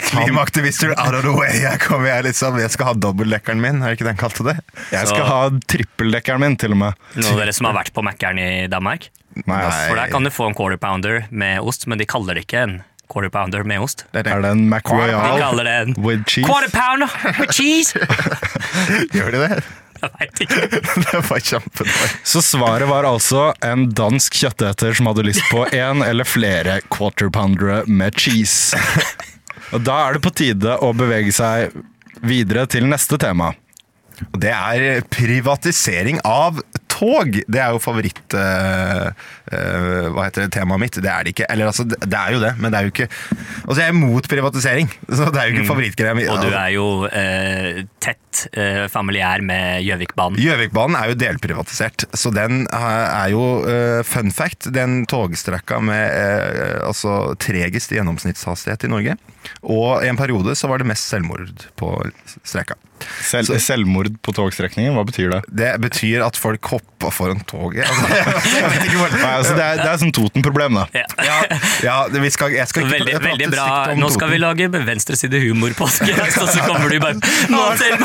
Klimaaktivister 0.08 0.94
out 0.99 1.14
of 1.14 1.23
the 1.26 1.32
way. 1.37 1.52
Jeg 1.62 1.81
kommer 1.85 2.08
jeg 2.11 2.25
liksom, 2.31 2.58
jeg 2.61 2.70
skal 2.75 2.91
ha 2.91 2.94
dobbeltdekkeren 2.99 3.61
min, 3.62 3.82
er 3.82 3.93
det 3.93 3.99
ikke 4.00 4.08
den 4.11 4.20
kalte 4.20 4.47
det? 4.50 4.56
Jeg 4.93 5.06
Så- 5.06 5.14
skal 5.14 5.26
ha 5.29 5.41
trippeldekkeren 5.70 6.41
min, 6.41 6.56
til 6.56 6.73
og 6.73 6.81
med. 6.82 6.94
Noen 7.17 7.32
av 7.35 7.38
dere 7.44 7.52
som 7.56 7.67
har 7.70 7.75
vært 7.79 7.93
på 7.93 8.02
Mækkern 8.06 8.38
i 8.43 8.67
Danmark? 8.73 9.08
Nei. 9.47 9.61
For 9.88 9.94
der 9.97 10.08
kan 10.11 10.25
du 10.26 10.31
få 10.31 10.49
en 10.50 10.55
quarter 10.58 10.76
pounder 10.82 11.26
med 11.31 11.61
ost, 11.61 11.87
men 11.87 11.99
de 11.99 12.05
kaller 12.06 12.35
det 12.35 12.47
ikke 12.49 12.62
en 12.64 12.79
quarter 13.11 13.31
pounder 13.31 13.64
med 13.64 13.81
ost. 13.82 14.05
Det 14.12 14.20
er 14.20 14.23
det. 14.25 14.32
Er 14.32 14.43
det 14.43 14.50
en 14.56 14.69
McRoyal 14.70 15.35
De 15.37 15.41
kaller 15.43 15.64
det 15.64 15.76
en 15.88 15.94
with 16.02 16.25
cheese? 16.26 16.47
quarter 16.49 16.70
pounder 16.70 17.08
with 17.38 17.52
cheese! 17.52 17.94
Gjør 19.14 19.31
de 19.35 19.38
det? 19.49 19.62
Jeg 20.00 20.11
vet 20.19 20.41
ikke. 20.41 20.69
Det 21.05 21.19
var 21.29 21.43
kjempedårlig. 21.44 22.11
Så 22.25 22.41
svaret 22.43 22.88
var 22.88 23.05
altså 23.05 23.50
en 23.67 23.82
dansk 23.93 24.32
kjøtteter 24.41 24.94
som 24.97 25.11
hadde 25.11 25.26
lyst 25.26 25.43
på 25.50 25.67
en 25.76 26.00
eller 26.06 26.25
flere 26.25 26.79
quarter 26.91 27.29
poundere 27.31 27.82
med 27.87 28.17
cheese. 28.17 28.79
Og 29.75 29.82
da 29.87 29.96
er 30.06 30.17
det 30.17 30.25
på 30.25 30.32
tide 30.34 30.76
å 30.82 30.93
bevege 30.96 31.32
seg 31.34 31.75
videre 32.26 32.67
til 32.70 32.88
neste 32.90 33.19
tema. 33.20 33.52
Det 34.37 34.52
er 34.52 35.05
privatisering 35.08 36.20
av 36.26 36.61
tog. 36.90 37.38
Det 37.46 37.61
er 37.62 37.75
jo 37.75 37.82
favoritt... 37.82 38.25
eh, 38.37 39.11
hva 39.50 40.26
heter 40.29 40.47
det, 40.47 40.52
temaet 40.55 40.82
mitt. 40.85 40.99
Det 41.02 41.11
er 41.11 41.26
det 41.26 41.35
ikke. 41.35 41.47
Eller 41.50 41.70
altså, 41.70 41.87
det, 41.91 42.06
er 42.06 42.37
jo 42.37 42.41
det, 42.43 42.55
men 42.61 42.73
det 42.73 42.81
er 42.81 42.88
jo 42.88 42.94
ikke 42.94 43.08
Altså, 43.11 43.79
jeg 43.82 43.88
er 43.91 43.94
imot 43.94 44.26
privatisering, 44.31 44.88
så 45.09 45.28
det 45.30 45.40
er 45.40 45.49
jo 45.50 45.57
ikke 45.57 45.69
favorittgreia 45.69 46.14
mi. 46.16 46.25
Mm. 46.26 46.33
Og 46.33 46.42
du 46.42 46.54
er 46.57 46.71
jo 46.75 46.87
eh, 47.07 47.83
tett 48.02 48.42
eh, 48.52 48.85
familiær 48.90 49.45
med 49.47 49.85
Gjøvikbanen. 49.87 50.40
Gjøvikbanen 50.42 50.99
er 50.99 51.12
jo 51.12 51.19
delprivatisert, 51.21 52.07
så 52.16 52.33
den 52.35 52.64
eh, 52.66 53.07
er 53.21 53.33
jo 53.35 53.45
eh, 53.69 54.00
fun 54.07 54.33
fact. 54.35 54.71
Den 54.75 55.04
togstrekka 55.11 55.80
med 55.85 56.04
eh, 56.11 56.78
altså 56.87 57.37
tregest 57.40 57.95
gjennomsnittshastighet 57.95 58.88
i 58.88 58.92
Norge. 58.92 59.19
Og 59.64 60.04
i 60.04 60.11
en 60.11 60.19
periode 60.21 60.54
så 60.59 60.69
var 60.71 60.83
det 60.83 60.88
mest 60.90 61.07
selvmord 61.11 61.66
på 61.80 61.95
strekka. 62.45 62.76
Sel 63.25 63.47
Så- 63.49 63.57
selvmord 63.64 64.11
på 64.21 64.33
togstrekningen, 64.37 64.92
hva 64.97 65.07
betyr 65.09 65.30
det? 65.33 65.40
Det 65.49 65.71
betyr 65.80 66.21
at 66.26 66.37
folk 66.37 66.64
hoppa 66.69 67.11
foran 67.14 67.40
toget. 67.49 67.87
Altså, 67.88 68.57
jeg 68.61 68.73
vet 68.75 68.85
ikke 68.90 69.00
hvor 69.00 69.14
altså 69.40 69.56
det, 69.56 69.64
er, 69.64 69.80
det 69.80 69.88
er 69.90 70.00
sånn 70.02 70.14
Toten-problem, 70.14 70.78
da. 70.78 70.87
Ja. 70.94 71.37
ja, 71.88 71.97
vi 72.12 72.30
skal, 72.32 72.54
jeg 72.54 72.68
skal 72.70 72.87
ikke 72.87 72.99
Veldig, 73.00 73.16
veldig 73.25 73.49
bra. 73.52 73.68
Nå 73.99 74.11
skal 74.14 74.32
vi 74.35 74.40
lage 74.42 74.68
venstreside-humor-podcast, 74.73 76.40
og 76.44 76.50
så 76.52 76.64
kommer 76.66 76.92
du 76.92 76.99
bare 77.02 77.18
Nå 77.50 77.62
er, 77.75 77.97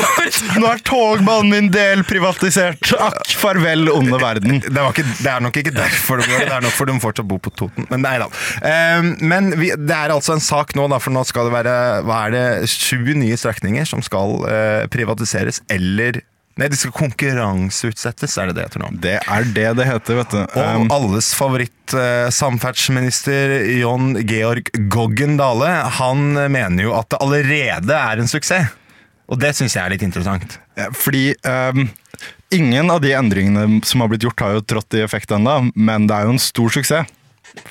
Nå 0.60 0.70
er 0.70 0.82
togbanen 0.86 1.52
min 1.52 1.70
delprivatisert! 1.74 2.92
Akk, 3.06 3.34
farvel, 3.38 3.90
onde 3.92 4.20
verden. 4.20 4.60
Det, 4.64 4.76
var 4.76 4.94
ikke, 4.94 5.06
det 5.20 5.32
er 5.32 5.44
nok 5.44 5.60
ikke 5.62 5.74
derfor 5.76 6.22
det 6.22 6.30
går, 6.30 6.46
det 6.48 6.56
er 6.58 6.66
nok 6.66 6.76
fordi 6.76 6.96
de 6.96 7.02
fortsatt 7.02 7.28
bor 7.28 7.42
på 7.42 7.52
Toten. 7.56 7.88
Men 7.90 8.04
nei 8.06 8.16
da. 8.22 8.28
Ehm, 8.66 9.12
men 9.26 9.52
vi, 9.60 9.72
det 9.76 9.96
er 9.96 10.14
altså 10.14 10.36
en 10.36 10.44
sak 10.44 10.74
nå, 10.78 10.88
da, 10.92 11.00
for 11.02 11.14
nå 11.14 11.24
skal 11.28 11.48
det 11.48 11.56
være 11.56 11.76
hva 12.06 12.22
er 12.26 12.36
det, 12.36 12.46
sju 12.70 13.14
nye 13.16 13.36
strekninger 13.38 13.88
som 13.88 14.02
skal 14.04 14.40
eh, 14.50 14.86
privatiseres 14.92 15.62
eller 15.72 16.22
Nei, 16.56 16.70
de 16.72 16.76
skal 16.80 16.94
konkurranseutsettes, 16.96 18.38
er 18.40 18.48
det 18.48 18.56
det 18.56 18.62
heter 18.64 18.80
nå. 18.80 18.88
Det 19.04 19.18
er 19.20 19.48
det 19.52 19.66
det 19.76 19.86
heter, 19.90 20.16
vet 20.22 20.32
du. 20.32 20.38
Og 20.40 20.62
Um, 20.86 20.86
alles 20.94 21.28
favoritt 21.36 21.92
eh, 21.92 22.30
samferdselsminister 22.32 23.58
John 23.76 24.16
Georg 24.24 24.70
Goggen 24.92 25.36
Dale, 25.36 25.68
han 25.98 26.32
mener 26.32 26.88
jo 26.88 26.94
at 26.96 27.10
det 27.12 27.20
allerede 27.20 28.00
er 28.00 28.22
en 28.22 28.30
suksess. 28.30 28.72
Og 29.26 29.40
det 29.42 29.52
syns 29.58 29.74
jeg 29.74 29.82
er 29.82 29.92
litt 29.92 30.04
interessant. 30.06 30.56
Fordi 30.94 31.34
um, 31.44 31.88
ingen 32.54 32.92
av 32.94 33.02
de 33.02 33.12
endringene 33.18 33.82
som 33.84 34.00
har 34.00 34.10
blitt 34.12 34.24
gjort, 34.24 34.40
har 34.40 34.56
jo 34.56 34.64
trådt 34.64 34.96
i 34.96 35.02
effekt 35.04 35.34
ennå, 35.34 35.58
men 35.74 36.06
det 36.08 36.14
er 36.16 36.28
jo 36.28 36.36
en 36.36 36.42
stor 36.42 36.72
suksess. 36.72 37.10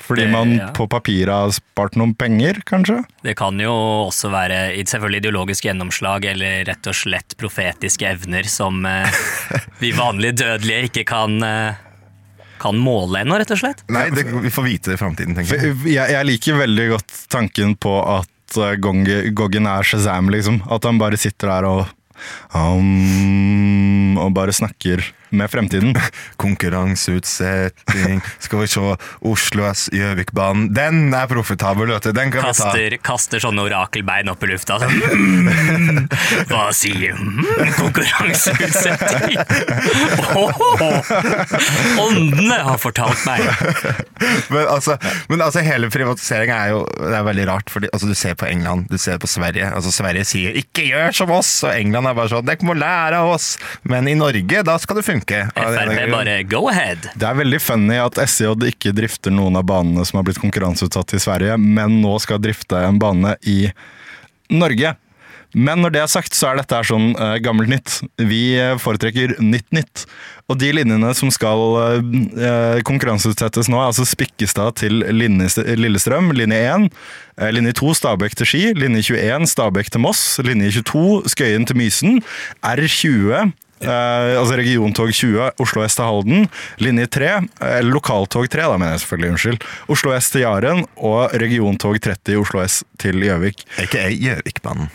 Fordi 0.06 0.22
Det- 0.24 0.30
man 0.32 0.52
ja. 0.56 0.68
på 0.74 0.86
papiret 0.90 1.30
har 1.32 1.50
spart 1.54 1.94
noen 1.96 2.14
penger, 2.18 2.60
kanskje? 2.66 3.04
Det 3.22 3.36
kan 3.38 3.58
jo 3.60 3.72
også 4.08 4.30
være 4.32 4.74
selvfølgelig 4.84 5.22
ideologisk 5.24 5.64
gjennomslag 5.68 6.24
eller 6.32 6.64
rett 6.68 6.86
og 6.90 6.94
slett 6.94 7.36
profetiske 7.38 8.06
evner 8.08 8.44
som 8.50 8.84
eh, 8.86 9.06
vi 9.82 9.92
vanlige 9.92 10.38
dødelige 10.42 10.88
ikke 10.90 11.04
kan 11.06 11.42
eh, 11.42 11.74
kan 12.58 12.78
måle 12.80 13.20
ennå, 13.20 13.36
rett 13.38 13.50
og 13.52 13.58
slett. 13.60 13.82
Nei, 13.92 14.06
det, 14.16 14.24
vi 14.42 14.48
får 14.50 14.64
vite 14.64 14.90
det 14.90 14.96
i 14.96 15.00
framtiden, 15.02 15.34
tenker 15.36 15.58
jeg. 15.60 15.74
Jeg, 15.92 16.10
jeg 16.14 16.24
liker 16.26 16.56
veldig 16.62 16.86
godt 16.94 17.18
tanken 17.28 17.74
på 17.76 17.92
at 18.16 18.56
eh, 18.56 18.74
Gong- 18.80 19.04
Goggen 19.36 19.66
er 19.68 19.84
Shazam, 19.84 20.30
liksom. 20.32 20.62
At 20.72 20.88
han 20.88 20.96
bare 20.98 21.18
sitter 21.20 21.52
der 21.52 21.68
og 21.68 21.86
um, 22.56 24.16
Og 24.18 24.32
bare 24.36 24.54
snakker 24.56 25.04
med 25.30 25.50
fremtiden. 25.50 25.94
Konkurranseutsetting 26.36 28.20
Skal 28.38 28.60
vi 28.60 28.66
se 28.70 28.80
Oslo 29.26 29.64
S 29.70 29.88
Gjøvikbanen. 29.92 30.68
Den 30.76 31.14
er 31.14 31.26
profitabel, 31.30 31.90
vet 31.94 32.02
du. 32.08 32.12
Den 32.16 32.30
kan 32.34 32.44
vi 32.44 32.52
ta. 32.52 32.70
Kaster, 32.70 32.96
kaster 33.04 33.42
sånne 33.42 33.64
orakelbein 33.66 34.28
opp 34.32 34.42
i 34.46 34.52
lufta. 34.52 34.78
Så, 34.82 34.86
Mm, 35.16 35.48
hva 36.50 36.66
sier 36.74 37.14
mm, 37.16 37.72
konkurranseutsetting? 37.76 39.36
oh. 40.36 41.00
åndene 42.02 42.58
har 42.66 42.78
fortalt 42.80 43.22
meg. 43.26 43.42
Men 44.52 44.68
altså, 44.70 44.96
men 45.30 45.42
altså 45.44 45.62
hele 45.66 45.90
privatisering 45.92 46.52
er 46.54 46.72
jo 46.74 46.82
det 46.96 47.14
er 47.18 47.26
veldig 47.26 47.46
rart. 47.50 47.70
Fordi, 47.72 47.90
altså, 47.92 48.08
du 48.10 48.14
ser 48.18 48.34
på 48.38 48.46
England, 48.48 48.86
du 48.90 48.98
ser 49.00 49.18
på 49.22 49.28
Sverige. 49.30 49.68
Altså, 49.74 49.92
Sverige 49.94 50.24
sier 50.28 50.56
'ikke 50.56 50.86
gjør 50.90 51.12
som 51.16 51.30
oss', 51.34 51.64
og 51.66 51.74
England 51.74 52.06
er 52.10 52.14
bare 52.14 52.28
sånn 52.32 52.46
'dere 52.46 52.66
må 52.66 52.74
lære 52.76 53.16
av 53.22 53.34
oss'. 53.34 53.56
Men 53.84 54.08
i 54.08 54.14
Norge, 54.14 54.62
da 54.62 54.76
skal 54.78 54.96
det 54.96 55.04
funke. 55.04 55.15
Den 55.24 55.50
Frp 55.54 56.12
bare 56.12 56.36
go 56.48 56.66
ahead. 56.72 57.08
Det 57.14 57.28
er 57.28 57.40
veldig 57.40 57.62
funny 57.62 57.96
at 58.02 58.20
SJ 58.26 58.52
ikke 58.72 58.94
drifter 58.96 59.34
noen 59.34 59.56
av 59.58 59.66
banene 59.68 60.04
som 60.06 60.20
har 60.20 60.28
blitt 60.28 60.42
konkurranseutsatt 60.42 61.16
i 61.16 61.22
Sverige, 61.22 61.56
men 61.56 62.00
nå 62.02 62.18
skal 62.22 62.42
drifte 62.42 62.84
en 62.88 63.00
bane 63.02 63.36
i 63.48 63.70
Norge. 64.52 64.96
Men 65.56 65.80
når 65.80 65.94
det 65.94 66.00
er 66.02 66.10
sagt, 66.10 66.34
så 66.36 66.50
er 66.50 66.58
dette 66.60 66.78
sånn 66.84 67.14
uh, 67.16 67.36
gammelt 67.40 67.70
nytt. 67.70 68.00
Vi 68.20 68.58
eh, 68.60 68.74
foretrekker 68.80 69.38
nytt 69.40 69.68
nytt. 69.72 70.02
Og 70.50 70.58
de 70.60 70.68
linjene 70.76 71.12
som 71.16 71.30
skal 71.32 71.62
uh, 71.78 72.80
konkurranseutsettes 72.86 73.70
nå, 73.72 73.78
er 73.80 73.88
altså 73.88 74.04
Spikkestad 74.06 74.76
til 74.82 75.00
Lillestrøm, 75.16 76.28
linje 76.36 76.60
1. 76.60 76.88
eh, 77.40 77.52
linje 77.56 77.72
2 77.80 77.94
Stabekk 78.02 78.36
til 78.36 78.50
Ski, 78.50 78.64
linje 78.76 79.06
21 79.16 79.48
Stabekk 79.54 79.90
til 79.94 80.04
Moss, 80.04 80.26
linje 80.44 80.74
22 80.82 81.32
Skøyen 81.32 81.64
til 81.68 81.80
Mysen, 81.80 82.20
R20 82.60 83.54
Eh, 83.84 84.32
altså 84.40 84.56
regiontog 84.56 85.12
20, 85.12 85.50
Oslo 85.60 85.84
S 85.84 85.98
til 85.98 86.08
Halden. 86.08 86.46
Linje 86.82 87.08
3, 87.18 87.32
eller 87.60 87.92
lokaltog 87.92 88.48
3, 88.48 88.68
da 88.70 88.76
mener 88.80 88.96
jeg 88.96 89.04
selvfølgelig, 89.04 89.32
unnskyld. 89.34 89.66
Oslo 89.92 90.14
S 90.16 90.30
til 90.32 90.46
Jaren 90.46 90.84
og 90.96 91.34
regiontog 91.42 91.98
30 92.00 92.38
Oslo 92.40 92.62
S 92.64 92.82
til 93.02 93.20
Gjøvik. 93.26 93.66
Ikke 93.84 94.08
Gjøvikbanen. 94.14 94.88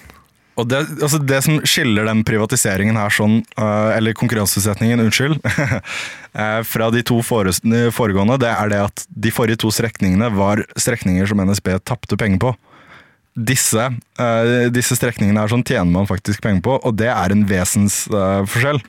Og 0.60 0.68
det, 0.68 0.82
altså 1.00 1.18
det 1.24 1.40
som 1.46 1.62
skiller 1.66 2.06
den 2.10 2.26
privatiseringen 2.28 2.98
her 3.00 3.14
sånn, 3.14 3.40
eh, 3.56 3.92
eller 3.96 4.18
konkurranseutsetningen, 4.18 5.00
unnskyld, 5.06 5.40
eh, 6.42 6.60
fra 6.68 6.90
de 6.94 7.06
to 7.08 7.22
foregående, 7.24 8.38
det 8.42 8.52
er 8.52 8.74
det 8.74 8.82
at 8.90 9.06
de 9.10 9.32
forrige 9.34 9.62
to 9.64 9.72
strekningene 9.74 10.28
var 10.36 10.66
strekninger 10.76 11.30
som 11.32 11.42
NSB 11.46 11.78
tapte 11.88 12.20
penger 12.20 12.44
på. 12.44 12.54
Disse, 13.32 13.86
eh, 14.20 14.70
disse 14.76 14.98
strekningene 14.98 15.40
her 15.40 15.52
sånn 15.52 15.64
tjener 15.64 15.92
man 15.92 16.10
faktisk 16.10 16.44
penger 16.44 16.66
på, 16.66 16.80
og 16.84 16.98
det 17.00 17.08
er 17.14 17.32
en 17.32 17.46
vesensforskjell. 17.48 18.82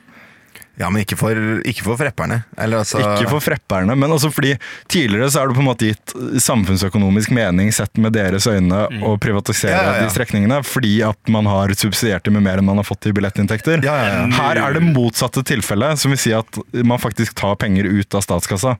Ja, 0.81 0.87
men 0.89 1.03
ikke 1.03 1.15
for, 1.19 1.37
ikke 1.69 1.83
for 1.85 1.99
frepperne. 1.99 2.39
Eller 2.57 2.81
altså 2.81 2.97
Ikke 2.97 3.29
for 3.29 3.43
frepperne, 3.45 3.93
men 3.99 4.13
også 4.15 4.31
fordi 4.33 4.55
tidligere 4.89 5.27
så 5.29 5.43
er 5.43 5.51
det 5.51 5.57
på 5.59 5.61
en 5.61 5.67
måte 5.67 5.89
gitt 5.91 6.13
samfunnsøkonomisk 6.41 7.33
mening 7.35 7.69
sett 7.75 7.93
med 8.01 8.15
deres 8.17 8.47
øyne 8.49 8.87
å 9.05 9.13
privatisere 9.21 9.75
Ja, 9.75 9.83
ja, 9.85 9.91
ja. 9.99 10.07
de 10.07 10.15
strekningene, 10.15 10.57
fordi 10.65 10.95
at 11.05 11.33
man 11.33 11.45
har 11.49 11.75
subsidiert 11.77 12.25
dem 12.25 12.39
med 12.39 12.47
mer 12.47 12.61
enn 12.61 12.65
man 12.65 12.81
har 12.81 12.87
fått 12.89 13.05
i 13.05 13.13
billettinntekter. 13.13 13.85
Ja, 13.85 13.99
ja, 14.01 14.15
ja. 14.15 14.25
Her 14.39 14.63
er 14.63 14.79
det 14.79 14.81
motsatte 14.87 15.45
tilfellet, 15.45 16.01
som 16.01 16.13
vil 16.15 16.21
si 16.25 16.33
at 16.33 16.57
man 16.81 17.01
faktisk 17.01 17.37
tar 17.37 17.53
penger 17.61 17.85
ut 17.93 18.17
av 18.17 18.25
statskassa. 18.25 18.79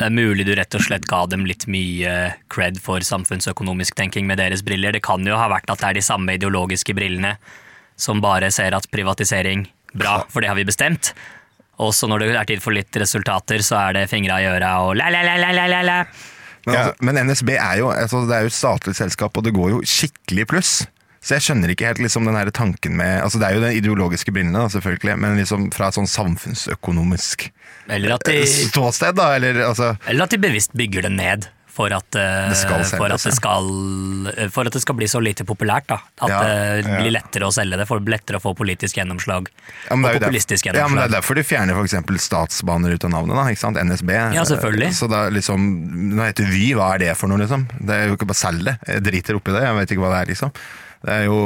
Det 0.00 0.06
er 0.08 0.14
mulig 0.16 0.46
du 0.48 0.54
rett 0.56 0.72
og 0.72 0.80
slett 0.80 1.04
ga 1.04 1.26
dem 1.28 1.42
litt 1.44 1.66
mye 1.68 2.32
cred 2.48 2.78
for 2.80 3.04
samfunnsøkonomisk 3.04 3.98
tenking 3.98 4.24
med 4.24 4.40
deres 4.40 4.62
briller. 4.64 4.94
Det 4.96 5.02
kan 5.04 5.26
jo 5.28 5.36
ha 5.36 5.50
vært 5.52 5.68
at 5.68 5.82
det 5.82 5.90
er 5.90 5.98
de 5.98 6.04
samme 6.06 6.38
ideologiske 6.38 6.94
brillene 6.96 7.34
som 8.00 8.22
bare 8.24 8.48
ser 8.48 8.72
at 8.72 8.88
privatisering 8.88 9.66
bra, 9.92 10.22
for 10.32 10.40
det 10.40 10.48
har 10.48 10.56
vi 10.56 10.64
bestemt. 10.64 11.12
Og 11.84 11.92
så 11.92 12.08
når 12.08 12.24
det 12.24 12.30
er 12.32 12.48
tid 12.48 12.64
for 12.64 12.72
litt 12.72 12.96
resultater, 12.96 13.60
så 13.60 13.76
er 13.82 13.98
det 13.98 14.06
fingra 14.08 14.40
i 14.40 14.48
øra 14.48 14.72
og 14.86 14.94
la, 14.96 15.10
la, 15.12 15.20
la, 15.26 15.36
la, 15.36 15.52
la, 15.52 15.68
la, 15.68 15.82
la. 15.84 15.98
Men, 16.64 16.76
altså, 16.76 16.96
men 17.04 17.20
NSB 17.28 17.52
er 17.58 17.82
jo, 17.82 17.92
altså, 17.92 18.24
det 18.28 18.38
er 18.38 18.48
jo 18.48 18.54
et 18.54 18.56
statlig 18.56 18.96
selskap, 18.96 19.36
og 19.36 19.44
det 19.44 19.52
går 19.56 19.74
jo 19.74 19.84
skikkelig 19.84 20.48
pluss. 20.48 20.72
Så 21.20 21.36
jeg 21.36 21.44
skjønner 21.44 21.72
ikke 21.74 21.90
helt 21.90 22.00
liksom, 22.00 22.24
den 22.24 22.38
her 22.38 22.48
tanken 22.48 22.94
med 22.96 23.20
altså, 23.20 23.40
Det 23.40 23.48
er 23.50 23.58
jo 23.58 23.64
den 23.66 23.76
ideologiske 23.76 24.32
brillene, 24.32 24.64
selvfølgelig, 24.72 25.18
men 25.20 25.36
liksom 25.36 25.68
fra 25.74 25.90
et 25.90 25.98
sånn 25.98 26.08
samfunnsøkonomisk 26.08 27.50
de, 27.90 28.42
ståsted, 28.46 29.16
da. 29.18 29.32
Eller 29.36 29.64
altså 29.66 29.94
eller 30.08 30.24
at 30.24 30.32
de 30.32 30.38
bevisst 30.40 30.76
bygger 30.78 31.08
det 31.08 31.16
ned. 31.16 31.50
For 31.70 31.92
at, 31.94 32.16
eh, 32.18 32.48
Det 32.50 32.56
skal 32.58 32.82
selges, 32.82 32.96
for, 32.98 33.12
at 33.14 33.22
det 33.22 33.32
skal, 33.36 33.68
for 34.50 34.68
at 34.68 34.74
det 34.74 34.80
skal 34.82 34.96
bli 34.98 35.06
så 35.08 35.20
lite 35.22 35.46
populært. 35.46 35.86
Da. 35.88 36.00
At 36.18 36.32
Ja, 36.32 36.40
det 36.82 36.96
blir 36.98 37.14
lettere 37.14 37.46
å 37.46 37.52
selge 37.54 37.78
det, 37.78 37.86
for 37.88 38.02
lettere 38.02 38.40
å 38.40 38.42
få 38.42 38.52
politisk 38.58 38.98
gjennomslag. 38.98 39.48
Ja, 39.86 39.94
og 39.94 40.02
populistisk 40.02 40.66
derfor, 40.66 40.80
ja, 40.82 40.88
men 40.90 40.98
det 40.98 41.06
er 41.06 41.14
derfor 41.20 41.38
de 41.38 41.46
fjerner 41.46 41.78
eksempel 41.80 42.18
statsbaner 42.20 42.96
ut 42.98 43.06
av 43.06 43.14
navnet. 43.14 43.38
da, 43.38 43.46
ikke 43.54 43.62
sant? 43.62 43.78
NSB. 43.78 44.12
Ja, 44.34 44.44
selvfølgelig. 44.50 44.92
Så 44.98 45.08
da 45.08 45.28
liksom, 45.30 45.70
Nå 46.10 46.26
heter 46.26 46.50
Vy, 46.50 46.74
hva 46.74 46.94
er 46.96 47.06
det 47.06 47.16
for 47.16 47.30
noe, 47.30 47.38
liksom? 47.38 47.68
Det 47.78 47.96
er 47.96 48.08
jo 48.10 48.18
ikke 48.18 48.28
bare 48.34 48.42
selg 48.42 48.66
det. 48.66 48.76
Jeg 48.90 49.06
driter 49.06 49.38
oppi 49.38 49.54
det, 49.54 49.62
jeg 49.62 49.78
vet 49.78 49.94
ikke 49.94 50.04
hva 50.04 50.14
det 50.16 50.22
er, 50.24 50.32
liksom. 50.34 50.52
Det 51.00 51.14
er 51.14 51.26
jo, 51.30 51.36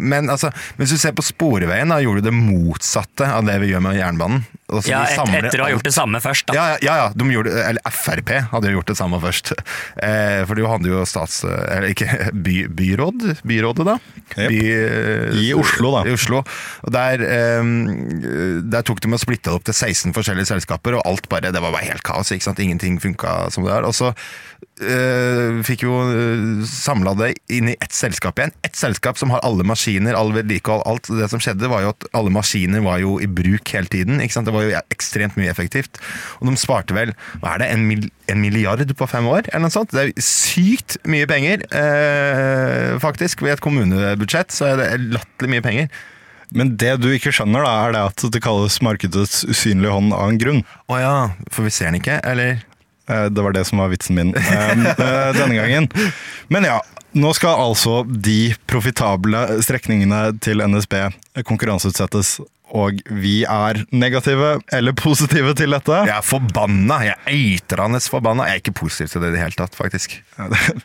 men 0.00 0.30
altså, 0.32 0.48
hvis 0.78 0.94
du 0.94 0.98
ser 1.00 1.12
på 1.16 1.24
Sporveien, 1.24 1.90
da 1.92 1.98
gjorde 2.00 2.22
du 2.22 2.30
det 2.30 2.36
motsatte 2.36 3.26
av 3.28 3.44
det 3.44 3.58
vi 3.60 3.68
gjør 3.72 3.82
med 3.84 3.98
jernbanen. 3.98 4.46
Altså, 4.72 4.88
Ja, 4.88 5.02
et, 5.04 5.32
etter 5.42 5.60
å 5.60 5.66
ha 5.66 5.72
gjort 5.74 5.84
det 5.84 5.92
samme 5.92 6.20
først. 6.24 6.46
Da. 6.48 6.56
Ja, 6.56 6.78
ja, 6.80 6.94
ja, 7.02 7.08
de 7.12 7.26
gjorde, 7.34 7.52
eller 7.52 7.92
Frp 7.92 8.32
hadde 8.54 8.70
jo 8.70 8.78
gjort 8.78 8.92
det 8.94 8.98
samme 9.00 9.20
først. 9.22 9.52
Eh, 10.02 10.42
for 10.48 10.58
du 10.58 10.64
hadde 10.66 10.88
jo 10.88 11.02
stats... 11.06 11.42
Eller 11.44 11.92
ikke 11.92 12.06
by, 12.44 12.54
byråd? 12.74 13.24
Byrådet, 13.46 13.84
da? 13.86 13.96
By, 14.34 14.60
I 15.38 15.52
Oslo, 15.54 15.92
da. 15.94 16.02
I 16.08 16.14
Oslo. 16.16 16.40
Og 16.82 16.94
der, 16.94 17.22
eh, 17.22 17.70
der 18.72 18.86
tok 18.88 19.02
de 19.04 19.12
og 19.12 19.20
splitta 19.20 19.52
opp 19.54 19.66
til 19.68 19.76
16 19.76 20.14
forskjellige 20.16 20.48
selskaper, 20.48 20.96
og 20.98 21.04
alt 21.08 21.28
bare, 21.32 21.52
det 21.54 21.62
var 21.62 21.74
bare 21.74 21.86
helt 21.90 22.04
kaos. 22.06 22.32
ikke 22.34 22.48
sant? 22.48 22.62
Ingenting 22.64 22.98
funka 23.02 23.52
som 23.54 23.68
det 23.68 23.74
er. 23.76 23.86
Og 23.86 23.94
så 23.96 24.10
eh, 24.82 25.60
fikk 25.66 25.84
jo 25.86 25.96
uh, 26.08 26.62
samla 26.68 27.14
det 27.18 27.30
inn 27.52 27.70
i 27.72 27.76
ett 27.78 27.94
selskap 27.94 28.38
igjen. 28.38 28.54
Ett 28.66 28.78
selskap 28.78 29.18
som 29.20 29.32
har 29.34 29.42
alle 29.46 29.66
maskiner, 29.66 30.16
all 30.18 30.34
vedlikehold, 30.34 30.84
alt. 30.88 31.10
Det 31.10 31.28
som 31.32 31.42
skjedde, 31.42 31.70
var 31.70 31.84
jo 31.84 31.92
at 31.94 32.06
alle 32.18 32.32
maskiner 32.34 32.84
var 32.84 33.00
jo 33.02 33.18
i 33.22 33.28
bruk 33.30 33.74
hele 33.74 33.90
tiden. 33.92 34.22
Det 34.22 34.54
var 34.54 34.66
jo 34.66 34.78
ekstremt 34.94 35.38
mye 35.40 35.52
effektivt. 35.52 36.00
Og 36.40 36.50
de 36.50 36.56
sparte 36.60 36.96
vel 36.96 37.14
hva 37.42 37.56
er 37.56 37.64
det, 37.64 37.70
en, 37.74 37.86
mil, 37.90 38.08
en 38.32 38.42
milliard 38.42 38.82
på 38.82 39.10
fem 39.10 39.28
år, 39.30 39.46
eller 39.52 39.66
noe 39.68 39.74
sånt. 39.74 39.94
Det 39.94 40.08
er 40.08 40.24
sykt 40.24 40.98
mye 41.08 41.28
penger, 41.30 41.66
uh, 41.74 42.98
faktisk. 43.02 43.44
Ved 43.46 43.56
et 43.56 43.64
kommunebudsjett 43.64 44.54
så 44.54 44.72
er 44.72 44.82
det 44.82 44.90
latterlig 45.18 45.56
mye 45.56 45.68
penger. 45.68 46.02
Men 46.52 46.74
det 46.76 46.98
du 47.00 47.08
ikke 47.12 47.32
skjønner, 47.32 47.64
da, 47.64 47.72
er 47.86 47.94
det 47.94 48.02
at 48.10 48.26
det 48.34 48.42
kalles 48.44 48.76
markedets 48.84 49.42
usynlige 49.48 49.94
hånd 49.94 50.12
av 50.16 50.28
en 50.28 50.40
grunn. 50.40 50.60
Å 50.92 51.00
ja, 51.00 51.16
for 51.52 51.64
vi 51.66 51.72
ser 51.72 51.90
den 51.90 52.02
ikke, 52.02 52.18
eller? 52.28 52.60
Eh, 53.08 53.26
Det 53.30 53.42
var 53.42 53.52
det 53.56 53.64
som 53.66 53.78
var 53.82 53.88
vitsen 53.92 54.14
min 54.18 54.34
eh, 54.34 54.70
eh, 54.70 55.32
denne 55.36 55.54
gangen. 55.58 55.88
Men 56.48 56.64
ja, 56.68 56.80
nå 57.18 57.32
skal 57.36 57.58
altså 57.68 58.02
de 58.08 58.54
profitable 58.70 59.60
strekningene 59.64 60.38
til 60.40 60.62
NSB 60.64 60.94
konkurranseutsettes. 61.48 62.38
Og 62.72 63.02
vi 63.12 63.42
er 63.44 63.82
negative 63.92 64.54
eller 64.72 64.94
positive 64.96 65.52
til 65.58 65.74
dette. 65.76 65.98
Jeg 66.08 66.14
er 66.16 66.24
forbanna! 66.24 67.02
Jeg 67.04 67.18
er 67.18 67.34
eitrende 67.34 68.00
forbanna. 68.00 68.46
Jeg 68.48 68.54
er 68.56 68.62
ikke 68.62 68.78
positiv 68.80 69.10
til 69.12 69.20
det 69.26 69.32
i 69.32 69.36
det 69.36 69.42
hele 69.44 69.58
tatt, 69.58 69.76
faktisk. 69.76 70.16
Jeg 70.38 70.78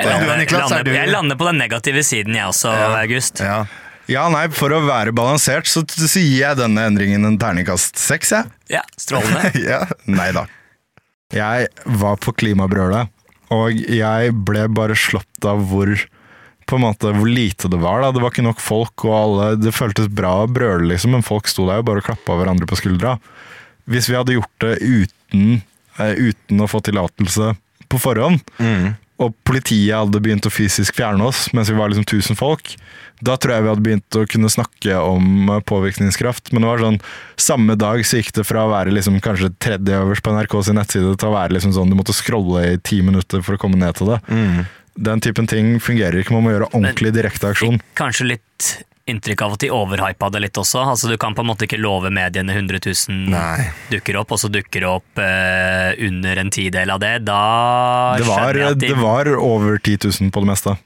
Ja, 0.00 0.04
lander, 0.16 0.36
Niklas, 0.40 0.60
er 0.60 0.68
lander, 0.68 0.84
du- 0.84 0.94
jeg 0.96 1.08
lander 1.12 1.36
på 1.36 1.44
den 1.48 1.58
negative 1.60 2.02
siden, 2.04 2.34
jeg 2.36 2.44
også, 2.48 2.70
August. 3.00 3.40
Ja. 3.40 3.64
Ja, 4.08 4.28
nei, 4.32 4.46
For 4.48 4.72
å 4.72 4.80
være 4.86 5.12
balansert 5.12 5.68
så, 5.68 5.82
sier 5.88 6.38
jeg 6.48 6.56
denne 6.58 6.86
endringen 6.88 7.24
en 7.24 7.36
terningkast 7.38 7.96
seks, 8.00 8.32
jeg. 8.32 8.44
Ja, 8.72 8.80
Strålende. 8.98 9.52
ja. 9.70 9.84
Nei 10.06 10.30
da. 10.36 10.46
Jeg 11.34 11.68
var 12.00 12.16
på 12.22 12.34
klimabrølet, 12.34 13.10
og 13.54 13.74
jeg 13.74 14.32
ble 14.46 14.64
bare 14.74 14.96
slått 14.98 15.46
av 15.46 15.62
hvor 15.70 15.92
på 16.70 16.78
en 16.78 16.84
måte 16.84 17.10
hvor 17.16 17.26
lite 17.26 17.70
det 17.70 17.80
var. 17.82 18.02
da. 18.04 18.12
Det 18.14 18.22
var 18.22 18.30
ikke 18.30 18.46
nok 18.46 18.60
folk, 18.62 19.04
og 19.08 19.14
alle, 19.16 19.46
det 19.58 19.74
føltes 19.74 20.06
bra 20.06 20.44
å 20.44 20.50
brøle, 20.50 20.92
liksom, 20.92 21.16
men 21.16 21.26
folk 21.26 21.50
sto 21.50 21.66
der 21.66 21.82
og 21.82 21.88
bare 21.88 22.04
klappa 22.06 22.36
hverandre 22.38 22.68
på 22.70 22.78
skuldra. 22.78 23.16
Hvis 23.90 24.06
vi 24.10 24.14
hadde 24.18 24.36
gjort 24.36 24.62
det 24.62 24.76
uten, 24.78 25.62
eh, 25.98 26.14
uten 26.30 26.62
å 26.62 26.68
få 26.70 26.78
tillatelse 26.86 27.56
på 27.90 27.98
forhånd, 27.98 28.44
og 29.20 29.34
politiet 29.44 29.92
hadde 29.92 30.20
begynt 30.22 30.46
å 30.48 30.52
fysisk 30.52 30.96
fjerne 30.96 31.26
oss 31.28 31.50
mens 31.56 31.68
vi 31.68 31.76
var 31.76 31.92
liksom 31.92 32.06
1000 32.08 32.38
folk, 32.40 32.72
da 33.20 33.36
tror 33.36 33.52
jeg 33.52 33.64
vi 33.64 33.70
hadde 33.70 33.84
begynt 33.84 34.16
å 34.16 34.24
kunne 34.32 34.48
snakke 34.52 34.96
om 35.04 35.50
påvirkningskraft. 35.68 36.54
Men 36.54 36.64
det 36.64 36.70
var 36.70 36.84
sånn, 36.84 37.00
samme 37.40 37.76
dag 37.76 38.00
så 38.08 38.20
gikk 38.20 38.32
det 38.38 38.46
fra 38.48 38.64
å 38.64 38.72
være 38.72 38.94
liksom 38.96 39.18
kanskje 39.24 39.52
tredje 39.60 39.98
øverst 40.00 40.24
på 40.24 40.32
NRK 40.32 40.56
sin 40.64 40.80
nettside 40.80 41.12
til 41.20 41.28
å 41.28 41.34
være 41.36 41.56
liksom 41.58 41.74
sånn 41.76 41.92
du 41.92 41.98
måtte 41.98 42.16
scrolle 42.16 42.64
i 42.70 42.78
ti 42.80 43.02
minutter 43.04 43.44
for 43.44 43.58
å 43.58 43.60
komme 43.60 43.80
ned 43.80 43.98
til 44.00 44.14
det. 44.14 44.20
Den 44.94 45.20
typen 45.20 45.46
ting 45.50 45.76
fungerer 45.80 46.20
ikke. 46.20 46.34
Man 46.36 46.46
må 46.46 46.54
gjøre 46.54 46.70
ordentlig 46.72 47.12
direkte 47.16 47.52
aksjon. 47.52 47.80
Kanskje 47.98 48.32
litt 48.34 48.70
inntrykk 49.10 49.42
av 49.42 49.54
at 49.56 49.62
de 49.64 49.70
overhypa 49.74 50.28
det 50.30 50.42
litt 50.44 50.58
også. 50.60 50.82
Altså 50.92 51.10
Du 51.10 51.16
kan 51.20 51.34
på 51.34 51.42
en 51.44 51.50
måte 51.50 51.66
ikke 51.66 51.80
love 51.80 52.12
mediene 52.14 52.54
100 52.54 52.82
000 52.84 53.32
Nei. 53.32 53.70
dukker 53.90 54.20
opp, 54.20 54.34
og 54.36 54.42
så 54.42 54.50
dukker 54.52 54.84
det 54.84 54.90
opp 54.90 55.22
eh, 55.22 55.96
under 56.06 56.42
en 56.44 56.52
tidel 56.54 56.94
av 56.94 57.02
det. 57.02 57.16
Da 57.26 57.40
Det 58.20 58.28
var, 58.28 58.44
skjønner 58.44 58.62
jeg 58.62 58.76
at 58.76 58.84
de 58.84 58.92
det 58.94 59.00
var 59.00 59.32
over 59.36 59.78
10 59.78 59.98
000 60.20 60.34
på 60.34 60.44
det 60.44 60.52
meste. 60.52 60.76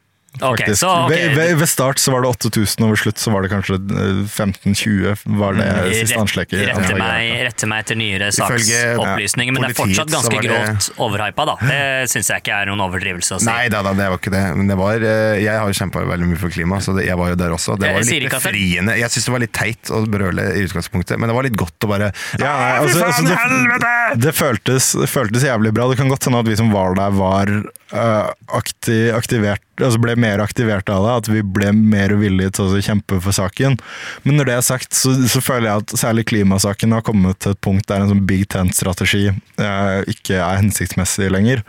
Ok, 0.40 0.58
Faktisk. 0.58 0.80
så, 0.80 1.04
okay. 1.04 1.28
Ved, 1.28 1.36
ved, 1.36 1.54
ved 1.60 1.68
start 1.68 1.98
så 2.02 2.10
var 2.10 2.24
det 2.24 2.28
8000, 2.28 2.82
og 2.84 2.90
ved 2.90 2.98
slutt 2.98 3.20
så 3.22 3.30
var 3.30 3.44
det 3.44 3.50
kanskje 3.52 3.76
eh, 3.78 4.22
15-20. 4.26 5.20
Var 5.38 5.58
det 5.60 5.66
siste 6.00 6.18
anslekket. 6.18 6.64
Rette 6.72 6.96
meg, 6.98 7.28
rette 7.46 7.68
meg 7.70 7.84
etter 7.84 7.98
nyere 8.00 8.30
saksopplysninger, 8.34 9.54
men 9.54 9.62
det 9.62 9.70
er 9.70 9.78
fortsatt 9.78 10.10
ganske 10.10 10.40
det- 10.40 10.48
grovt 10.50 10.88
overhypa. 11.06 11.46
da. 11.52 11.54
Det 11.62 12.10
syns 12.10 12.32
jeg 12.32 12.42
ikke 12.42 12.56
er 12.56 12.70
noen 12.72 12.82
overdrivelse 12.82 13.36
å 13.36 13.38
si. 13.38 13.46
Nei 13.46 13.68
da, 13.70 13.84
da, 13.86 13.92
det 13.94 14.08
var 14.10 14.18
ikke 14.18 14.34
det. 14.34 14.42
Men 14.58 14.72
det 14.72 14.78
var, 14.80 15.06
eh, 15.06 15.36
jeg 15.44 15.54
har 15.54 15.70
jo 15.70 15.78
kjempa 15.78 16.02
veldig 16.10 16.30
mye 16.32 16.40
for 16.42 16.56
klima, 16.56 16.80
så 16.82 16.96
det, 16.98 17.06
jeg 17.06 17.20
var 17.20 17.30
jo 17.30 17.38
der 17.44 17.54
også. 17.54 17.78
Det 17.78 17.92
Jeg 17.92 18.00
var 18.00 18.10
litt 18.10 18.34
befriende. 18.34 18.98
Jeg 18.98 19.14
syns 19.14 19.30
det 19.30 19.36
var 19.36 19.44
litt 19.46 19.54
teit 19.54 19.94
å 19.94 20.02
brøle 20.16 20.48
i 20.58 20.66
utgangspunktet, 20.66 21.20
men 21.20 21.30
det 21.30 21.38
var 21.38 21.46
litt 21.46 21.58
godt 21.62 21.86
å 21.86 21.92
bare 21.94 22.10
Ja, 22.42 22.82
altså, 22.82 23.06
altså, 23.06 23.22
det, 23.22 23.94
det, 24.18 24.34
føltes, 24.34 24.90
det 24.98 25.10
føltes 25.10 25.46
jævlig 25.46 25.70
bra. 25.76 25.86
Det 25.92 26.00
kan 26.02 26.10
godt 26.10 26.26
hende 26.26 26.42
at 26.42 26.50
vi 26.50 26.58
som 26.58 26.74
var 26.74 26.98
der, 26.98 27.14
var 27.14 27.54
uh, 27.94 28.34
aktiv, 28.58 29.14
aktivert 29.14 29.62
altså 29.82 29.98
ble 30.02 30.14
mer 30.24 30.42
aktivert 30.44 30.88
av 30.92 31.04
det. 31.06 31.14
At 31.20 31.30
vi 31.32 31.42
ble 31.56 31.70
mer 31.76 32.14
villige 32.20 32.54
til 32.58 32.72
å 32.72 32.82
kjempe 32.84 33.20
for 33.24 33.36
saken. 33.36 33.76
Men 34.24 34.38
når 34.38 34.50
det 34.50 34.56
er 34.58 34.64
sagt, 34.66 34.96
så, 34.96 35.14
så 35.30 35.42
føler 35.44 35.68
jeg 35.70 35.84
at 35.84 35.96
særlig 36.04 36.26
klimasaken 36.32 36.96
har 36.96 37.04
kommet 37.06 37.40
til 37.44 37.54
et 37.54 37.62
punkt 37.64 37.88
der 37.90 38.04
en 38.04 38.12
sånn 38.14 38.24
big 38.28 38.46
tent-strategi 38.54 39.26
eh, 39.30 39.98
ikke 40.10 40.40
er 40.40 40.60
hensiktsmessig 40.62 41.30
lenger. 41.34 41.64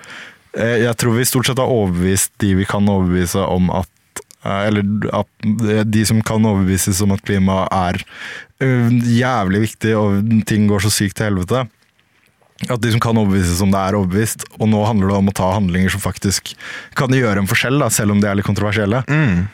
Eh, 0.56 0.80
Jeg 0.86 0.96
tror 1.02 1.18
vi 1.18 1.28
stort 1.28 1.50
sett 1.50 1.62
har 1.62 1.72
overbevist 1.72 2.34
de 2.44 2.56
vi 2.62 2.68
kan 2.70 2.88
overbevise 2.92 3.44
om 3.44 3.70
at 3.76 4.24
eh, 4.46 4.68
eller 4.70 5.12
at 5.22 5.50
de 5.92 6.06
som 6.08 6.24
kan 6.26 6.46
overbevises 6.46 7.02
om 7.06 7.16
at 7.16 7.26
klima 7.28 7.66
er 7.76 8.02
jævlig 8.64 9.66
viktig 9.66 9.92
og 10.00 10.30
ting 10.48 10.70
går 10.70 10.86
så 10.86 10.92
sykt 10.94 11.18
til 11.20 11.28
helvete. 11.28 11.66
At 12.72 12.82
de 12.82 12.94
som 12.94 13.02
kan 13.04 13.18
overbevises 13.20 13.62
om 13.64 13.74
det 13.74 13.82
er 13.82 13.98
overbevist. 13.98 14.48
Og 14.60 14.70
nå 14.72 14.82
handler 14.88 15.12
det 15.12 15.20
om 15.20 15.30
å 15.32 15.36
ta 15.36 15.52
handlinger 15.58 15.94
som 15.94 16.04
faktisk 16.04 16.56
kan 16.98 17.14
gjøre 17.14 17.44
en 17.44 17.50
forskjell, 17.52 17.78
da, 17.82 17.92
selv 17.94 18.16
om 18.16 18.24
de 18.24 18.30
er 18.30 18.40
litt 18.40 18.48
kontroversielle. 18.48 19.04
Ja. 19.10 19.46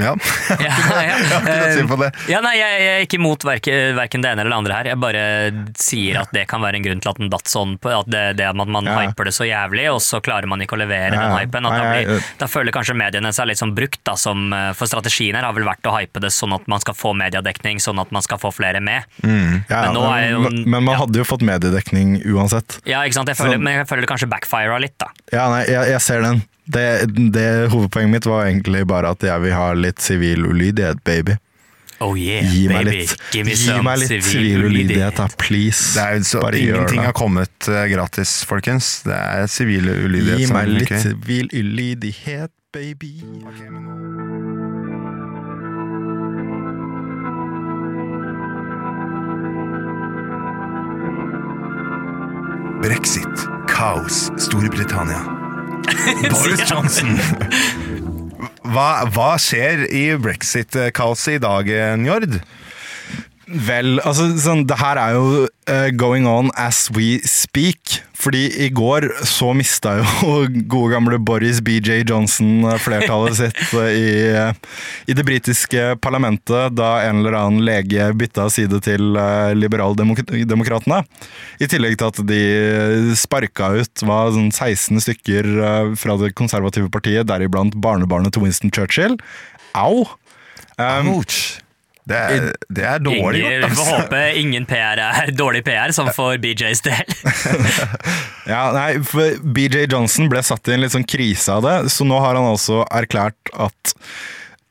Ja. 0.00 0.14
Jeg 0.62 0.70
har 0.72 1.08
ikke 1.20 1.42
noe 1.44 1.56
å 1.66 1.72
si 1.76 1.82
på 1.90 1.96
det. 2.00 2.08
Ja, 2.32 2.40
nei, 2.42 2.52
jeg, 2.58 2.78
jeg 2.82 2.92
er 2.96 3.02
ikke 3.04 3.18
imot 3.20 3.44
verken, 3.46 3.92
verken 3.98 4.22
det 4.24 4.30
ene 4.32 4.40
eller 4.42 4.50
det 4.54 4.58
andre 4.62 4.76
her. 4.78 4.88
Jeg 4.92 4.98
bare 5.02 5.22
sier 5.78 6.18
at 6.22 6.32
det 6.34 6.46
kan 6.50 6.62
være 6.64 6.80
en 6.80 6.86
grunn 6.86 7.02
til 7.04 7.10
at 7.12 7.20
den 7.20 7.30
datt 7.32 7.50
sånn 7.52 7.74
at 7.76 8.08
det, 8.10 8.22
det 8.40 8.46
at 8.48 8.56
man 8.56 8.88
Ja. 8.88 8.96
hyper 9.04 9.28
det 9.28 9.34
så 9.36 9.46
jævlig, 9.46 9.84
og 9.92 10.00
så 10.02 10.20
klarer 10.24 10.48
man 10.50 10.64
ikke 10.64 10.74
å 10.78 10.80
levere 10.80 11.12
Ja, 11.14 11.26
den 11.28 11.36
hypen. 11.44 11.68
Da, 11.68 11.82
blir, 11.92 12.24
da 12.40 12.48
føler 12.50 12.74
kanskje 12.74 12.96
mediene 12.98 13.32
seg 13.36 13.50
litt 13.52 13.60
sånn 13.60 13.74
brukt, 13.76 14.00
da, 14.08 14.16
som, 14.18 14.48
eh, 14.56 14.72
for 14.78 14.90
strategien 14.90 15.36
her 15.38 15.44
har 15.46 15.54
vel 15.56 15.68
vært 15.68 15.86
å 15.86 15.94
hype 15.98 16.22
det 16.24 16.32
sånn 16.34 16.56
at 16.56 16.66
man 16.72 16.82
skal 16.82 16.96
få 16.98 17.12
mediedekning, 17.18 17.78
sånn 17.84 18.00
at 18.02 18.10
man 18.16 18.24
skal 18.26 18.40
få 18.42 18.50
flere 18.54 18.80
med. 18.82 19.04
Ja, 19.22 19.92
Men 19.92 19.94
jo- 20.32 20.40
men, 20.48 20.62
men 20.72 20.84
man 20.88 20.96
hadde 20.98 21.20
jo 21.20 21.24
fått 21.28 21.44
mediedekning 21.46 22.16
uansett. 22.32 22.80
Ja, 22.88 23.04
ikke 23.04 23.20
sant? 23.20 23.28
Jeg 23.28 23.36
føler, 23.38 23.60
så, 23.60 23.62
men 23.62 23.78
jeg 23.82 23.88
føler 23.92 24.06
det 24.06 24.10
kanskje 24.10 24.30
backfira 24.32 24.80
litt, 24.82 24.96
da. 24.98 25.12
Ja, 25.32 25.46
nei, 25.52 25.62
jeg, 25.68 25.92
jeg 25.94 26.00
ser 26.02 26.24
den. 26.24 26.42
Det, 26.64 27.06
det 27.34 27.70
Hovedpoenget 27.72 28.10
mitt 28.12 28.26
var 28.26 28.46
egentlig 28.46 28.84
bare 28.86 29.10
at 29.10 29.22
jeg 29.26 29.42
vil 29.42 29.52
ha 29.56 29.72
litt 29.74 29.98
sivil 30.00 30.44
ulydighet, 30.46 31.00
baby. 31.04 31.34
Oh 32.02 32.16
yeah, 32.18 32.42
Gi 32.50 32.64
meg 32.70 32.86
baby. 32.86 32.96
litt, 33.02 33.16
Give 33.30 33.44
me 33.46 33.54
gi 33.54 33.74
meg 33.86 33.98
litt 34.02 34.24
sivil 34.26 34.64
ulydighet. 34.66 35.16
da, 35.20 35.26
please. 35.38 35.92
Det 35.94 36.02
er 36.02 36.24
så, 36.26 36.40
Bare 36.42 36.58
gjør 36.58 36.80
ingenting 36.80 37.04
har 37.06 37.14
kommet 37.14 37.68
uh, 37.70 37.84
gratis, 37.92 38.36
folkens. 38.48 39.02
Det 39.06 39.14
er 39.18 39.46
sivil 39.50 39.86
ulydighet. 39.90 40.42
Gi 40.42 40.50
som 40.50 40.56
meg 40.58 40.72
litt 40.72 40.88
funker. 40.88 41.04
sivil 41.06 41.50
ulydighet, 41.62 42.50
baby. 42.74 43.14
Brexit, 52.82 53.46
kaos, 53.68 54.30
Storbritannia. 54.36 55.41
Boris 56.32 56.64
Johnson. 56.68 57.16
Hva, 58.72 58.88
hva 59.12 59.30
skjer 59.42 59.86
i 59.90 60.04
brexit-kaoset 60.20 61.38
i 61.38 61.42
dag, 61.42 61.72
Njord? 62.00 62.38
Vel, 63.52 63.98
altså 64.00 64.30
sånn, 64.40 64.64
det 64.70 64.78
her 64.80 65.00
er 65.00 65.16
jo 65.18 65.44
uh, 65.44 65.88
going 65.98 66.28
on 66.30 66.48
as 66.56 66.86
we 66.94 67.18
speak. 67.28 68.00
Fordi 68.22 68.42
i 68.64 68.68
går 68.70 69.08
så 69.26 69.50
mista 69.56 69.96
jo 69.98 70.36
gode 70.72 70.92
gamle 70.94 71.18
Boris 71.18 71.60
BJ 71.64 72.04
Johnson 72.08 72.64
eh, 72.70 72.78
flertallet 72.82 73.38
sitt 73.40 73.62
eh, 73.78 73.96
i, 73.98 74.12
eh, 74.30 74.76
i 75.10 75.16
det 75.18 75.24
britiske 75.26 75.96
parlamentet 76.02 76.76
da 76.76 76.92
en 77.08 77.22
eller 77.22 77.38
annen 77.40 77.64
lege 77.66 78.10
bytta 78.18 78.48
side 78.52 78.78
til 78.84 79.16
uh, 79.16 79.50
liberaldemokratene. 79.56 81.02
I 81.62 81.68
tillegg 81.70 81.98
til 81.98 82.10
at 82.12 82.20
de 82.28 82.42
sparka 83.18 83.72
ut 83.80 84.04
var 84.06 84.32
sånn 84.34 84.52
16 84.52 85.02
stykker 85.06 85.50
eh, 85.52 85.92
fra 85.98 86.16
det 86.20 86.34
konservative 86.38 86.90
partiet, 86.92 87.28
deriblant 87.30 87.76
barnebarnet 87.82 88.34
til 88.34 88.46
Winston 88.46 88.72
Churchill. 88.74 89.18
Au! 89.74 90.06
Um. 90.78 91.14
Det 92.02 92.18
er, 92.18 92.46
det 92.66 92.82
er 92.82 92.98
dårlig 92.98 93.38
Ingen, 93.38 93.52
gjort, 93.52 93.70
vi 93.70 93.76
får 93.78 93.84
altså. 93.86 93.98
håpe 94.00 94.20
ingen 94.40 94.64
PR 94.66 95.02
er 95.04 95.30
dårlig 95.42 95.62
PR, 95.66 95.92
som 95.94 96.10
for 96.14 96.38
BJs 96.42 96.82
del. 96.88 97.16
Ja, 98.52 98.64
nei, 98.74 98.98
for 99.06 99.36
BJ 99.54 99.86
Johnson 99.86 100.26
ble 100.32 100.42
satt 100.42 100.66
i 100.66 100.74
en 100.74 100.82
litt 100.82 100.96
sånn 100.96 101.06
krise 101.06 101.54
av 101.54 101.62
det, 101.62 101.76
så 101.94 102.06
nå 102.08 102.18
har 102.24 102.34
han 102.34 102.48
altså 102.50 102.80
erklært 102.90 103.52
at 103.54 103.92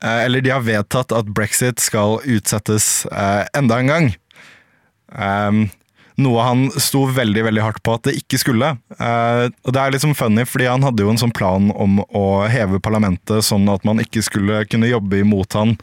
eh, 0.03 0.25
Eller 0.25 0.43
de 0.43 0.51
har 0.51 0.65
vedtatt 0.65 1.15
at 1.15 1.29
brexit 1.31 1.79
skal 1.79 2.19
utsettes 2.19 3.05
eh, 3.07 3.45
enda 3.55 3.79
en 3.79 3.93
gang. 3.93 4.11
Um, 5.15 5.63
noe 6.21 6.43
han 6.43 6.67
sto 6.75 7.05
veldig 7.15 7.45
veldig 7.47 7.63
hardt 7.63 7.81
på 7.85 7.95
at 7.95 8.09
det 8.09 8.17
ikke 8.19 8.41
skulle. 8.41 8.73
Eh, 8.99 9.45
og 9.47 9.71
Det 9.71 9.81
er 9.81 9.99
sånn 10.03 10.17
funny, 10.17 10.43
fordi 10.45 10.67
han 10.67 10.83
hadde 10.83 11.05
jo 11.05 11.13
en 11.13 11.21
sånn 11.21 11.35
plan 11.35 11.71
om 11.71 12.01
å 12.03 12.25
heve 12.51 12.81
parlamentet 12.83 13.47
sånn 13.47 13.69
at 13.71 13.87
man 13.87 14.03
ikke 14.03 14.23
skulle 14.25 14.65
kunne 14.67 14.91
jobbe 14.91 15.23
imot 15.23 15.55
han 15.57 15.77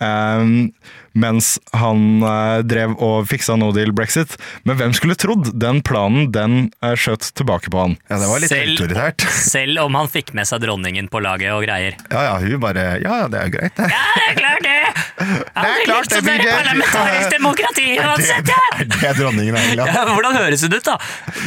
eh, 0.00 0.72
mens 1.14 1.54
han 1.72 2.22
eh, 2.26 2.60
drev 2.66 2.94
og 3.02 3.28
fiksa 3.30 3.56
no 3.60 3.70
deal 3.74 3.92
brexit. 3.94 4.34
Men 4.66 4.78
hvem 4.80 4.94
skulle 4.96 5.14
trodd? 5.18 5.52
Den 5.62 5.80
planen 5.86 6.30
den 6.34 6.56
uh, 6.84 6.94
skjøt 6.98 7.28
tilbake 7.38 7.70
på 7.70 7.80
han. 7.84 7.96
Ja, 8.10 8.18
det 8.22 8.28
var 8.30 8.42
litt 8.42 8.50
Selv- 8.52 8.74
autoritært. 8.74 9.26
Selv 9.54 9.78
om 9.84 9.94
han 9.98 10.10
fikk 10.10 10.32
med 10.34 10.48
seg 10.50 10.64
dronningen 10.64 11.08
på 11.12 11.22
laget 11.24 11.52
og 11.54 11.62
greier. 11.66 11.94
Ja, 12.10 12.24
ja, 12.28 12.34
hun 12.42 12.60
bare 12.62 12.84
Ja, 13.04 13.20
ja, 13.24 13.28
det 13.30 13.40
er 13.40 13.48
jo 13.50 13.54
greit, 13.58 13.76
det. 13.78 13.88
Ja, 13.94 14.04
det 14.18 14.26
er 14.32 14.40
klart 14.42 14.64
det! 14.66 14.80
Det 15.24 15.62
er 15.70 15.84
klart 15.86 16.10
det, 16.10 16.18
BJ. 16.26 16.48
parlamentarisk 16.50 17.30
demokrati 17.32 17.84
uansett, 18.02 18.48
ja! 18.50 18.62
Det 18.82 19.06
er 19.08 19.14
dronningen 19.16 19.54
av 19.56 19.62
England. 19.70 19.92
Ja, 19.94 20.02
Hvordan 20.10 20.34
høres 20.36 20.64
hun 20.66 20.74
ut, 20.74 20.84
da? 20.84 20.96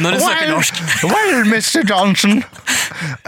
Når 0.02 0.16
hun 0.16 0.22
snakker 0.24 0.50
norsk? 0.50 0.80
well, 1.04 1.44
Mr. 1.46 1.84
Johnson, 1.86 2.40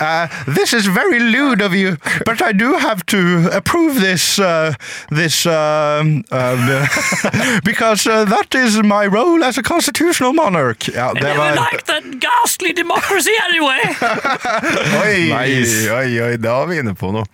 uh, 0.00 0.26
this 0.56 0.72
is 0.74 0.88
very 0.88 1.20
lewd 1.20 1.62
of 1.62 1.74
you, 1.76 1.96
but 2.26 2.42
I 2.42 2.50
do 2.52 2.72
have 2.82 3.04
to 3.14 3.20
approve 3.52 4.00
this, 4.00 4.38
uh, 4.38 4.72
this, 5.12 5.44
um, 6.30 6.68
uh, 6.68 7.60
because 7.64 8.06
uh, 8.06 8.24
that 8.24 8.54
is 8.54 8.76
my 8.82 9.06
role 9.06 9.42
as 9.44 9.58
a 9.58 9.62
constitutional 9.62 10.32
monarch. 10.32 10.88
Ja, 10.88 11.12
det 11.14 11.22
Never 11.22 11.38
var... 11.38 11.54
liked 11.54 11.86
that 11.86 12.04
ghastly 12.20 12.72
democracy 12.72 13.34
anyway! 13.50 13.80
Oi, 15.04 15.18
Nice. 15.34 15.90
oi, 15.90 16.20
oi, 16.22 16.36
da 16.36 16.60
er 16.62 16.70
vi 16.70 16.78
inne 16.82 16.94
på 16.94 17.10
noe. 17.14 17.26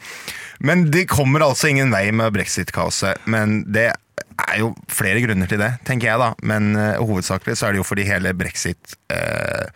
Men 0.58 0.86
det 0.90 1.06
kommer 1.12 1.44
altså 1.44 1.68
ingen 1.68 1.92
vei 1.92 2.08
med 2.16 2.32
brexit-kaoset. 2.32 3.20
Men 3.28 3.60
det 3.72 3.90
er 3.92 4.56
jo 4.60 4.72
flere 4.92 5.20
grunner 5.24 5.48
til 5.50 5.60
det, 5.60 5.74
tenker 5.88 6.10
jeg 6.10 6.20
da. 6.22 6.30
Men 6.48 6.72
uh, 6.76 6.96
hovedsakelig 7.04 7.58
så 7.60 7.68
er 7.68 7.76
det 7.76 7.82
jo 7.82 7.88
fordi 7.88 8.06
hele 8.08 8.32
brexit 8.36 8.96
eh, 9.12 9.68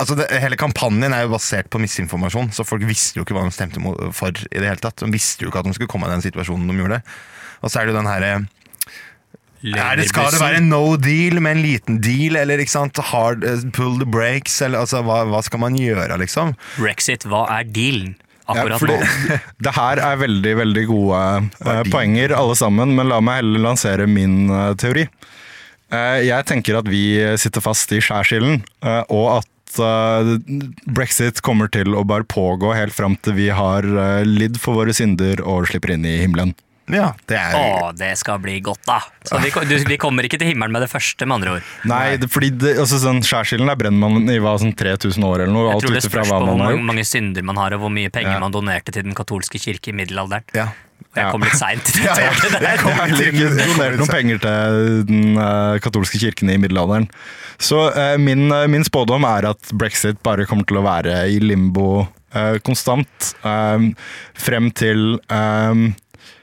Altså 0.00 0.16
det, 0.16 0.30
Hele 0.40 0.56
kampanjen 0.56 1.12
er 1.12 1.26
jo 1.26 1.34
basert 1.34 1.68
på 1.72 1.80
misinformasjon, 1.82 2.54
så 2.56 2.64
folk 2.64 2.86
visste 2.88 3.20
jo 3.20 3.26
ikke 3.26 3.36
hva 3.36 3.44
de 3.44 3.52
stemte 3.52 3.82
for. 4.16 4.32
i 4.32 4.56
det 4.56 4.64
hele 4.64 4.80
tatt. 4.80 5.02
De 5.02 5.10
visste 5.12 5.44
jo 5.44 5.52
ikke 5.52 5.60
at 5.60 5.68
de 5.68 5.76
skulle 5.76 5.92
komme 5.92 6.08
i 6.08 6.14
den 6.14 6.24
situasjonen 6.24 6.70
de 6.70 6.80
gjorde. 6.80 7.02
Og 7.60 7.68
så 7.68 7.80
er 7.82 7.86
det 7.86 7.94
jo 7.94 8.00
den 8.00 8.10
herre 8.10 8.32
er 9.60 9.98
det, 9.98 10.06
skal 10.08 10.30
det 10.32 10.40
være 10.40 10.62
no 10.64 10.96
deal 10.96 11.36
med 11.44 11.58
en 11.58 11.60
liten 11.60 11.98
deal, 12.00 12.38
eller 12.40 12.62
ikke 12.62 12.72
sant? 12.72 12.96
Hard, 13.10 13.44
eh, 13.44 13.60
pull 13.76 13.98
the 14.00 14.08
brakes? 14.08 14.54
Eller, 14.64 14.80
altså, 14.80 15.02
hva, 15.04 15.20
hva 15.28 15.42
skal 15.44 15.60
man 15.60 15.76
gjøre, 15.76 16.16
liksom? 16.22 16.54
Brexit, 16.78 17.26
hva 17.28 17.44
er 17.58 17.68
dealen 17.68 18.14
akkurat 18.50 18.80
fordi 18.80 18.96
nå? 18.96 19.36
Det 19.66 19.74
her 19.76 20.00
er 20.02 20.22
veldig, 20.22 20.54
veldig 20.62 20.86
gode 20.88 21.20
eh, 21.60 21.82
poenger 21.92 22.34
alle 22.38 22.56
sammen, 22.58 22.96
men 22.96 23.12
la 23.12 23.20
meg 23.24 23.42
heller 23.42 23.66
lansere 23.68 24.08
min 24.08 24.48
eh, 24.48 24.72
teori. 24.80 25.04
Eh, 25.92 26.18
jeg 26.24 26.48
tenker 26.48 26.80
at 26.80 26.88
vi 26.88 27.04
sitter 27.40 27.64
fast 27.64 27.92
i 27.92 28.00
skjærsilden, 28.00 28.62
eh, 28.86 29.02
og 29.12 29.42
at 29.42 29.49
eh, 29.78 30.32
brexit 30.90 31.40
kommer 31.46 31.70
til 31.72 31.94
å 31.94 32.02
bare 32.08 32.26
pågå 32.26 32.74
helt 32.74 32.96
fram 32.96 33.14
til 33.22 33.36
vi 33.38 33.50
har 33.54 33.86
eh, 33.86 34.26
lidd 34.26 34.58
for 34.60 34.80
våre 34.80 34.94
synder 34.96 35.42
og 35.44 35.68
slipper 35.70 35.94
inn 35.94 36.08
i 36.08 36.18
himmelen. 36.24 36.56
Ja, 36.94 37.12
det 37.30 37.38
er 37.38 37.54
Å, 37.56 37.90
det 37.96 38.10
skal 38.20 38.40
bli 38.42 38.58
godt, 38.64 38.82
da. 38.88 38.98
Så 39.26 39.38
vi, 39.42 39.50
du, 39.68 39.74
vi 39.88 39.98
kommer 40.00 40.26
ikke 40.26 40.38
til 40.40 40.50
himmelen 40.52 40.74
med 40.74 40.84
det 40.86 40.90
første, 40.92 41.26
med 41.28 41.38
andre 41.40 41.56
ord. 41.58 41.70
Nei, 41.90 42.16
det, 42.20 42.30
fordi 42.32 42.50
det, 42.60 42.74
altså, 42.82 43.00
sånn, 43.02 43.22
skjærsilden 43.26 43.70
der 43.70 43.78
brenner 43.80 44.12
man 44.16 44.28
i 44.32 44.38
hva, 44.42 44.56
sånn 44.60 44.74
3000 44.76 45.26
år 45.26 45.44
eller 45.46 45.54
noe. 45.54 45.66
Jeg 45.70 45.78
Alt 45.78 45.86
tror 45.86 45.96
det 45.98 46.04
spørs 46.06 46.30
hva 46.30 46.38
på 46.38 46.44
hvor 46.46 46.54
man 46.56 46.66
har 46.66 46.76
mange, 46.76 46.86
mange 46.92 47.06
synder 47.08 47.46
man 47.50 47.60
har, 47.60 47.76
og 47.78 47.84
hvor 47.86 47.92
mye 47.94 48.12
penger 48.14 48.36
Ja. 48.36 48.38
man 48.42 48.54
donerte 48.54 48.92
til 48.94 49.04
den 49.06 49.16
katolske 49.18 49.60
kirke 49.62 49.92
i 49.92 49.96
middelalderen. 50.02 50.46
Ja. 50.56 50.68
Jeg 51.16 51.30
kom 51.32 51.42
litt 51.42 51.56
seint 51.58 51.82
til 51.88 52.04
Ja, 52.04 52.12
ja. 52.22 52.30
det. 52.38 52.58
Jeg 52.60 52.80
kom 52.82 52.98
ikke 53.16 53.46
donert 53.56 53.96
noen 53.98 54.10
penger 54.12 54.40
til 54.44 54.90
den 55.08 55.38
eh, 55.40 55.78
katolske 55.82 56.20
kirken 56.22 56.52
i 56.52 56.58
middelalderen. 56.60 57.08
Så 57.60 57.80
eh, 57.96 58.14
min, 58.20 58.44
eh, 58.52 58.66
min 58.70 58.84
spådom 58.86 59.24
er 59.26 59.48
at 59.48 59.72
brexit 59.80 60.20
bare 60.22 60.44
kommer 60.46 60.68
til 60.68 60.78
å 60.78 60.84
være 60.84 61.16
i 61.32 61.40
limbo 61.42 62.04
eh, 62.36 62.60
konstant 62.62 63.32
eh, 63.42 63.88
frem 64.38 64.68
til 64.76 65.16
eh, 65.32 65.82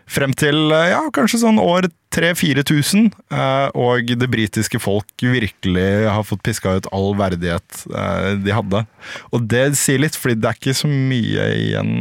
Frem 0.08 0.32
til 0.40 0.72
eh, 0.72 0.94
ja, 0.94 1.02
kanskje 1.14 1.42
sånn 1.42 1.60
år 1.60 1.90
3000-4000, 2.16 3.10
eh, 3.36 3.68
og 3.78 4.14
det 4.18 4.30
britiske 4.32 4.80
folk 4.80 5.12
virkelig 5.20 5.90
har 6.08 6.24
fått 6.26 6.46
piska 6.48 6.78
ut 6.80 6.88
all 6.96 7.12
verdighet 7.20 7.84
eh, 7.92 8.30
de 8.40 8.56
hadde. 8.56 8.86
Og 9.36 9.48
det 9.52 9.66
sier 9.80 10.00
litt, 10.02 10.16
fordi 10.16 10.40
det 10.40 10.50
er 10.50 10.60
ikke 10.62 10.78
så 10.80 10.90
mye 10.92 11.50
igjen 11.60 11.94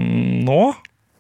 nå. 0.47 0.61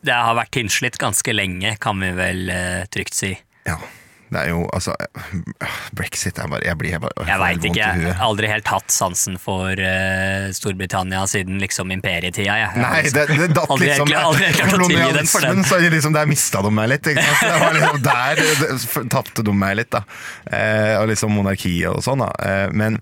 Det 0.06 0.14
har 0.14 0.38
vært 0.38 0.54
tynnslitt 0.54 1.00
ganske 1.02 1.34
lenge, 1.34 1.74
kan 1.82 1.98
vi 1.98 2.12
vel 2.14 2.46
trygt 2.94 3.18
si. 3.18 3.34
Ja. 3.66 3.80
Det 4.26 4.40
er 4.40 4.48
jo 4.50 4.64
altså 4.74 4.94
øh, 4.98 5.74
Brexit 5.94 6.38
er 6.42 6.48
bare 6.50 6.64
Jeg 6.66 6.78
blir 6.80 6.90
jeg 6.96 7.02
bare 7.04 7.26
Jeg 7.28 7.38
får 7.38 7.42
veit 7.44 7.66
ikke, 7.68 7.90
jeg 7.92 8.14
har 8.18 8.24
aldri 8.26 8.48
helt 8.50 8.70
hatt 8.72 8.90
sansen 8.90 9.36
for 9.38 9.78
uh, 9.78 10.48
Storbritannia 10.56 11.22
siden 11.30 11.60
liksom 11.62 11.92
imperietida. 11.94 12.56
Jeg. 12.58 12.82
Nei, 12.82 13.02
det, 13.14 13.26
det 13.30 13.50
datt 13.54 13.70
Aldri 13.70 13.90
liksom 13.92 14.10
aldri 14.18 14.48
den. 14.56 14.72
kolonialismen, 14.72 15.62
Så 15.66 15.78
liksom, 15.84 16.16
der 16.16 16.26
mista 16.30 16.62
de 16.64 16.72
meg 16.74 16.90
litt. 16.94 17.12
Ikke 17.12 17.22
sant? 17.22 17.44
Det 17.46 17.60
var 17.62 17.78
liksom 17.78 18.02
der 18.08 19.06
tapte 19.14 19.46
de 19.46 19.54
meg 19.54 19.78
litt, 19.80 19.92
da. 19.94 20.02
Uh, 20.50 21.02
og 21.02 21.08
liksom 21.12 21.34
monarkiet 21.36 21.92
og 21.92 22.02
sånn, 22.04 22.24
da. 22.26 22.32
Uh, 22.42 22.74
men 22.76 22.98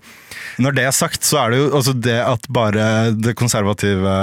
Når 0.61 0.75
det 0.77 0.85
er 0.87 0.93
sagt, 0.95 1.25
så 1.27 1.39
er 1.41 1.51
det 1.51 1.59
jo 1.59 1.67
altså 1.79 1.93
det 1.97 2.17
at 2.23 2.45
bare 2.53 2.85
det 3.17 3.35
konservative 3.39 4.15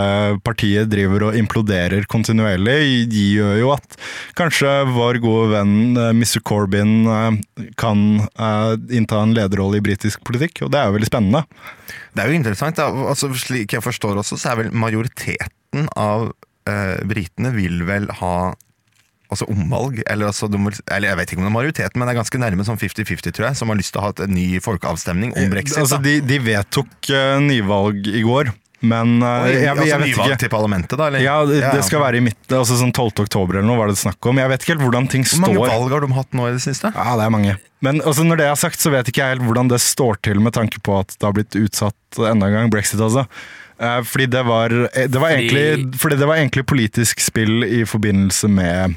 partiet 0.46 0.90
driver 0.92 1.28
og 1.28 1.38
imploderer 1.38 2.06
kontinuerlig, 2.10 2.78
gjør 3.12 3.58
jo 3.60 3.72
at 3.74 3.98
kanskje 4.38 4.70
vår 4.92 5.20
gode 5.22 5.50
venn 5.52 5.98
eh, 5.98 6.12
Mr. 6.16 6.40
Corbyn 6.46 6.94
eh, 7.04 7.68
kan 7.80 8.04
eh, 8.22 8.72
innta 8.96 9.22
en 9.22 9.36
lederrolle 9.36 9.80
i 9.80 9.84
britisk 9.84 10.24
politikk, 10.26 10.64
og 10.64 10.72
det 10.72 10.80
er 10.80 10.88
jo 10.88 10.96
veldig 10.96 11.10
spennende. 11.10 11.44
det 12.12 12.24
er 12.24 12.32
jo 12.32 12.40
interessant. 12.40 12.80
Altså, 12.82 13.32
slik 13.36 13.76
jeg 13.76 13.84
forstår 13.84 14.22
også, 14.22 14.40
så 14.40 14.52
er 14.52 14.62
vel 14.62 14.74
majoriteten 14.76 15.88
av 15.96 16.30
uh, 16.68 16.98
britene 17.08 17.52
vil 17.54 17.80
vel 17.88 18.08
ha 18.20 18.34
Altså 19.32 19.46
omvalg, 19.48 20.02
eller, 20.04 20.28
altså, 20.28 20.48
de 20.52 20.58
eller 20.60 21.08
jeg 21.08 21.18
vet 21.18 21.30
ikke 21.32 21.40
om 21.40 21.46
det 21.46 21.50
er 21.52 21.54
majoriteten, 21.54 21.98
men 21.98 22.08
det 22.08 22.12
er 22.12 22.20
ganske 22.20 22.40
nærme 22.42 22.66
sånn 22.68 22.80
50-50, 22.80 23.32
tror 23.32 23.48
jeg, 23.48 23.58
som 23.62 23.72
har 23.72 23.78
lyst 23.78 23.94
til 23.94 24.02
å 24.02 24.08
ha 24.08 24.10
en 24.26 24.34
ny 24.36 24.48
folkeavstemning 24.60 25.32
om 25.32 25.54
brexit. 25.54 25.78
Altså, 25.80 26.00
de, 26.04 26.18
de 26.26 26.40
vedtok 26.42 26.92
uh, 27.08 27.38
nyvalg 27.40 28.10
i 28.12 28.24
går, 28.26 28.52
men 28.82 29.14
uh, 29.22 29.46
jeg, 29.46 29.62
jeg, 29.62 29.62
jeg, 29.62 29.72
altså 29.78 29.98
vet 30.02 30.12
ikke. 30.12 30.38
til 30.42 30.52
parlamentet, 30.52 30.96
da? 30.98 31.06
Eller? 31.08 31.22
Ja, 31.22 31.36
det, 31.48 31.60
det 31.62 31.84
skal 31.86 32.02
være 32.02 32.18
i 32.18 32.24
midt, 32.26 32.40
altså 32.50 32.76
sånn 32.80 32.92
12. 32.92 33.24
oktober 33.24 33.60
eller 33.60 33.68
noe 33.68 33.78
var 33.78 33.92
det 33.92 34.00
snakk 34.00 34.28
om. 34.28 34.40
Jeg 34.42 34.52
vet 34.52 34.66
ikke 34.66 34.74
helt 34.74 34.84
hvordan 34.84 35.08
ting 35.12 35.24
står. 35.24 35.38
Hvor 35.38 35.46
mange 35.46 35.62
står. 35.62 35.74
valg 35.78 35.96
har 35.96 36.04
de 36.04 36.16
hatt 36.18 36.38
nå 36.38 36.48
i 36.48 36.54
det 36.56 36.62
siste? 36.64 36.92
Ja, 36.92 37.16
det 37.20 37.26
er 37.28 37.34
mange. 37.34 37.56
Men 37.82 38.02
altså, 38.02 38.26
når 38.26 38.42
det 38.42 38.50
er 38.50 38.58
sagt, 38.58 38.82
så 38.82 38.92
vet 38.94 39.08
ikke 39.10 39.24
jeg 39.24 39.36
helt 39.36 39.46
hvordan 39.46 39.70
det 39.70 39.80
står 39.82 40.20
til 40.26 40.42
med 40.42 40.54
tanke 40.58 40.82
på 40.82 40.98
at 41.00 41.14
det 41.16 41.26
har 41.28 41.34
blitt 41.38 41.58
utsatt 41.58 42.22
enda 42.28 42.50
en 42.50 42.58
gang, 42.58 42.72
brexit 42.74 43.00
altså. 43.02 43.24
Eh, 43.82 44.00
Fordi 44.06 44.26
det 44.30 44.42
var, 44.46 44.70
eh, 44.70 45.08
det 45.10 45.18
var, 45.20 45.30
Fordi- 45.30 45.48
egentlig, 45.48 46.00
fordi 46.00 46.16
det 46.20 46.26
var 46.28 46.36
egentlig 46.38 46.66
politisk 46.66 47.20
spill 47.20 47.64
i 47.66 47.84
forbindelse 47.84 48.48
med 48.48 48.94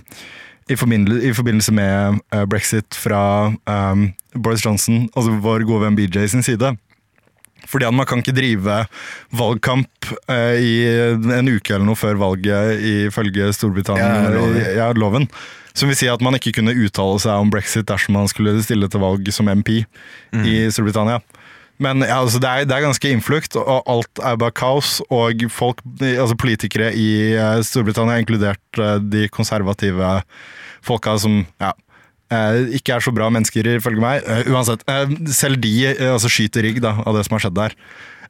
i 0.69 0.73
forbindelse, 0.75 1.21
i 1.29 1.33
forbindelse 1.33 1.71
med 1.77 2.19
eh, 2.33 2.45
brexit 2.49 2.95
fra 2.97 3.53
um, 3.69 4.13
Boris 4.33 4.63
Johnson, 4.65 5.09
altså 5.15 5.35
vår 5.41 5.61
gode 5.69 5.83
venn 5.85 5.95
BJ 5.97 6.25
sin 6.27 6.41
side. 6.43 6.71
Fordi 7.69 7.85
man 7.93 8.05
kan 8.05 8.21
ikke 8.21 8.33
drive 8.33 8.85
valgkamp 9.33 10.09
eh, 10.29 10.57
i 10.61 10.73
en 11.37 11.49
uke 11.49 11.73
eller 11.73 11.85
noe 11.85 11.97
før 11.97 12.17
valget 12.17 12.81
ifølge 12.81 13.51
Storbritannia 13.53 14.09
Ja, 14.33 14.73
ja, 14.75 14.91
loven. 14.93 15.27
Som 15.75 15.89
vil 15.89 15.97
si 15.99 16.07
at 16.07 16.21
man 16.21 16.33
ikke 16.37 16.53
kunne 16.59 16.73
uttale 16.77 17.19
seg 17.19 17.41
om 17.41 17.49
brexit 17.51 17.85
dersom 17.89 18.13
man 18.15 18.29
skulle 18.31 18.53
stille 18.63 18.87
til 18.89 19.01
valg 19.01 19.27
som 19.33 19.49
MP 19.49 19.81
i 20.45 20.53
Storbritannia. 20.71 21.19
Men 21.81 22.05
ja, 22.05 22.21
altså, 22.21 22.39
det, 22.39 22.49
er, 22.49 22.67
det 22.69 22.75
er 22.75 22.85
ganske 22.85 23.11
innflukt, 23.11 23.57
og 23.59 23.81
alt 23.91 24.21
er 24.23 24.37
bare 24.39 24.55
kaos. 24.55 24.97
Og 25.13 25.45
folk, 25.51 25.83
altså 26.01 26.37
politikere 26.39 26.91
i 26.95 27.09
eh, 27.35 27.59
Storbritannia, 27.67 28.21
inkludert 28.21 28.79
eh, 28.79 28.97
de 29.03 29.27
konservative 29.33 30.19
folka 30.85 31.17
som 31.19 31.41
ja, 31.61 31.73
eh, 32.31 32.61
ikke 32.79 32.95
er 32.95 33.03
så 33.03 33.13
bra 33.15 33.27
mennesker, 33.33 33.75
ifølge 33.75 34.03
meg. 34.03 34.27
Uansett, 34.51 34.85
selv 35.35 35.59
de 35.63 35.75
altså, 36.13 36.31
skyter 36.31 36.67
rigg 36.67 36.83
da, 36.85 36.95
av 37.03 37.17
det 37.17 37.25
som 37.27 37.37
har 37.37 37.47
skjedd 37.47 37.59
der. 37.59 37.79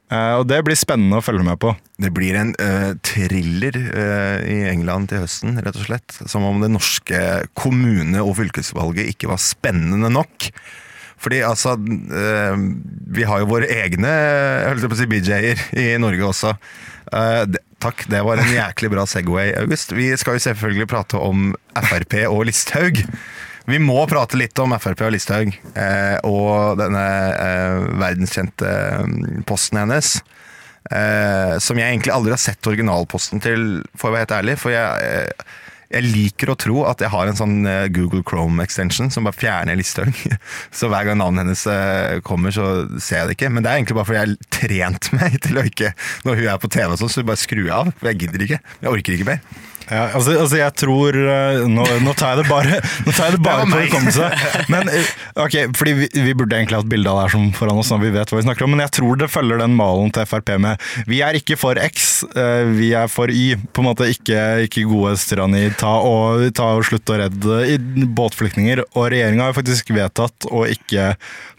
Uh, 0.06 0.38
og 0.38 0.44
det 0.46 0.60
blir 0.62 0.78
spennende 0.78 1.18
å 1.18 1.24
følge 1.24 1.42
med 1.42 1.58
på. 1.58 1.72
Det 1.98 2.12
blir 2.14 2.36
en 2.38 2.52
uh, 2.62 2.92
thriller 3.02 3.74
uh, 3.74 4.38
i 4.46 4.60
England 4.70 5.10
til 5.10 5.24
høsten, 5.24 5.56
rett 5.58 5.78
og 5.80 5.88
slett. 5.88 6.18
Som 6.30 6.46
om 6.46 6.62
det 6.62 6.70
norske 6.70 7.22
kommune- 7.58 8.22
og 8.22 8.36
fylkesvalget 8.38 9.10
ikke 9.10 9.32
var 9.32 9.42
spennende 9.42 10.12
nok. 10.14 10.46
Fordi 11.22 11.40
altså 11.46 11.74
eh, 11.76 12.58
Vi 13.16 13.24
har 13.24 13.40
jo 13.40 13.48
våre 13.50 13.68
egne 13.72 14.10
si 14.96 15.08
BJ-er 15.10 15.62
i 15.78 15.86
Norge 16.02 16.28
også. 16.28 16.52
Eh, 17.12 17.42
det, 17.48 17.62
takk, 17.82 18.06
det 18.12 18.22
var 18.26 18.40
en 18.40 18.52
jæklig 18.52 18.92
bra 18.92 19.06
Segway, 19.08 19.54
August. 19.60 19.94
Vi 19.96 20.10
skal 20.18 20.36
jo 20.36 20.46
selvfølgelig 20.46 20.88
prate 20.92 21.20
om 21.20 21.52
Frp 21.76 22.20
og 22.28 22.46
Listhaug. 22.48 23.02
Vi 23.66 23.78
må 23.82 23.98
prate 24.06 24.38
litt 24.38 24.58
om 24.62 24.76
Frp 24.78 25.02
og 25.08 25.14
Listhaug 25.16 25.50
eh, 25.50 26.16
og 26.26 26.78
denne 26.78 27.04
eh, 27.34 27.86
verdenskjente 27.98 28.70
eh, 28.70 29.40
posten 29.48 29.82
hennes. 29.82 30.18
Eh, 30.86 31.56
som 31.58 31.78
jeg 31.80 31.90
egentlig 31.90 32.14
aldri 32.14 32.34
har 32.36 32.42
sett 32.42 32.68
originalposten 32.70 33.42
til, 33.42 33.80
for 33.98 34.10
å 34.10 34.14
være 34.14 34.26
helt 34.26 34.36
ærlig. 34.38 34.58
For 34.62 34.74
jeg, 34.74 35.08
eh, 35.08 35.56
jeg 35.92 36.06
liker 36.06 36.50
å 36.50 36.56
tro 36.58 36.82
at 36.88 37.02
jeg 37.02 37.12
har 37.12 37.30
en 37.30 37.38
sånn 37.38 37.56
eh, 37.68 37.86
Google 37.94 38.24
Chrome-extension 38.26 39.12
som 39.14 39.28
bare 39.28 39.38
fjerner 39.38 39.78
Listhaug. 39.78 40.16
Så 40.76 40.90
hver 40.90 41.06
gang 41.08 41.20
navnet 41.20 41.44
hennes 41.44 41.64
eh, 41.70 42.18
kommer, 42.26 42.54
så 42.54 42.86
ser 42.98 43.22
jeg 43.22 43.30
det 43.30 43.38
ikke. 43.38 43.52
Men 43.54 43.64
det 43.64 43.70
er 43.70 43.80
egentlig 43.80 43.98
bare 44.00 44.08
fordi 44.10 44.18
jeg 44.18 44.26
har 44.26 44.58
trent 44.58 45.10
meg 45.18 45.38
til 45.44 45.60
å 45.60 45.66
ikke 45.66 45.92
Når 46.26 46.40
hun 46.40 46.50
er 46.52 46.60
på 46.62 46.72
TV, 46.72 46.90
og 46.90 47.00
sånn, 47.00 47.12
så 47.12 47.26
bare 47.26 47.40
skru 47.40 47.64
av. 47.70 47.92
For 48.00 48.10
jeg 48.10 48.24
gidder 48.24 48.46
ikke. 48.46 48.60
Jeg 48.82 48.92
orker 48.92 49.16
ikke 49.16 49.30
mer. 49.30 49.42
Ja, 49.86 50.08
altså, 50.18 50.32
altså 50.40 50.58
jeg 50.58 50.74
tror 50.80 51.14
eh, 51.14 51.60
Nå, 51.70 51.84
nå 52.02 52.12
tar 52.18 52.34
jeg 52.34 52.42
det 52.42 52.50
bare 52.50 52.80
Nå 53.06 53.12
tar 53.14 53.28
jeg 53.28 53.36
det 53.36 53.42
bare 53.44 53.66
på 53.70 53.82
hukommelse. 53.84 54.30
Men 54.72 54.90
eh, 54.90 55.10
ok, 55.44 55.56
fordi 55.78 55.92
vi, 56.00 56.08
vi 56.26 56.34
burde 56.34 56.58
egentlig 56.58 56.80
hatt 56.80 56.90
bilde 56.90 57.12
av 57.12 57.20
det 57.20 57.26
her 57.26 57.34
som 57.36 57.44
foran 57.54 57.78
oss, 57.80 57.92
når 57.94 58.02
vi 58.02 58.12
vet 58.16 58.32
hva 58.32 58.40
vi 58.40 58.46
snakker 58.48 58.66
om. 58.66 58.74
Men 58.74 58.82
jeg 58.86 58.94
tror 58.98 59.20
det 59.20 59.30
følger 59.30 59.62
den 59.62 59.76
malen 59.78 60.10
til 60.14 60.26
Frp 60.26 60.54
med 60.62 60.82
Vi 61.10 61.20
er 61.24 61.38
ikke 61.38 61.58
for 61.60 61.78
X, 61.82 62.24
eh, 62.34 62.66
vi 62.76 62.90
er 62.98 63.10
for 63.12 63.30
Y. 63.30 63.54
På 63.76 63.84
en 63.84 63.90
måte 63.90 64.08
ikke, 64.10 64.42
ikke 64.66 64.86
gode 64.90 65.14
strani, 65.22 65.66
Ta 65.76 65.92
og, 66.02 66.48
ta 66.56 66.72
og 66.76 66.86
slutt 66.88 67.12
å 67.12 67.20
redde 67.20 67.78
båtflyktninger. 68.16 68.82
Og 68.96 69.10
regjeringa 69.14 69.48
har 69.50 69.56
faktisk 69.56 69.92
vedtatt 69.94 70.48
å 70.50 70.64
ikke 70.70 71.12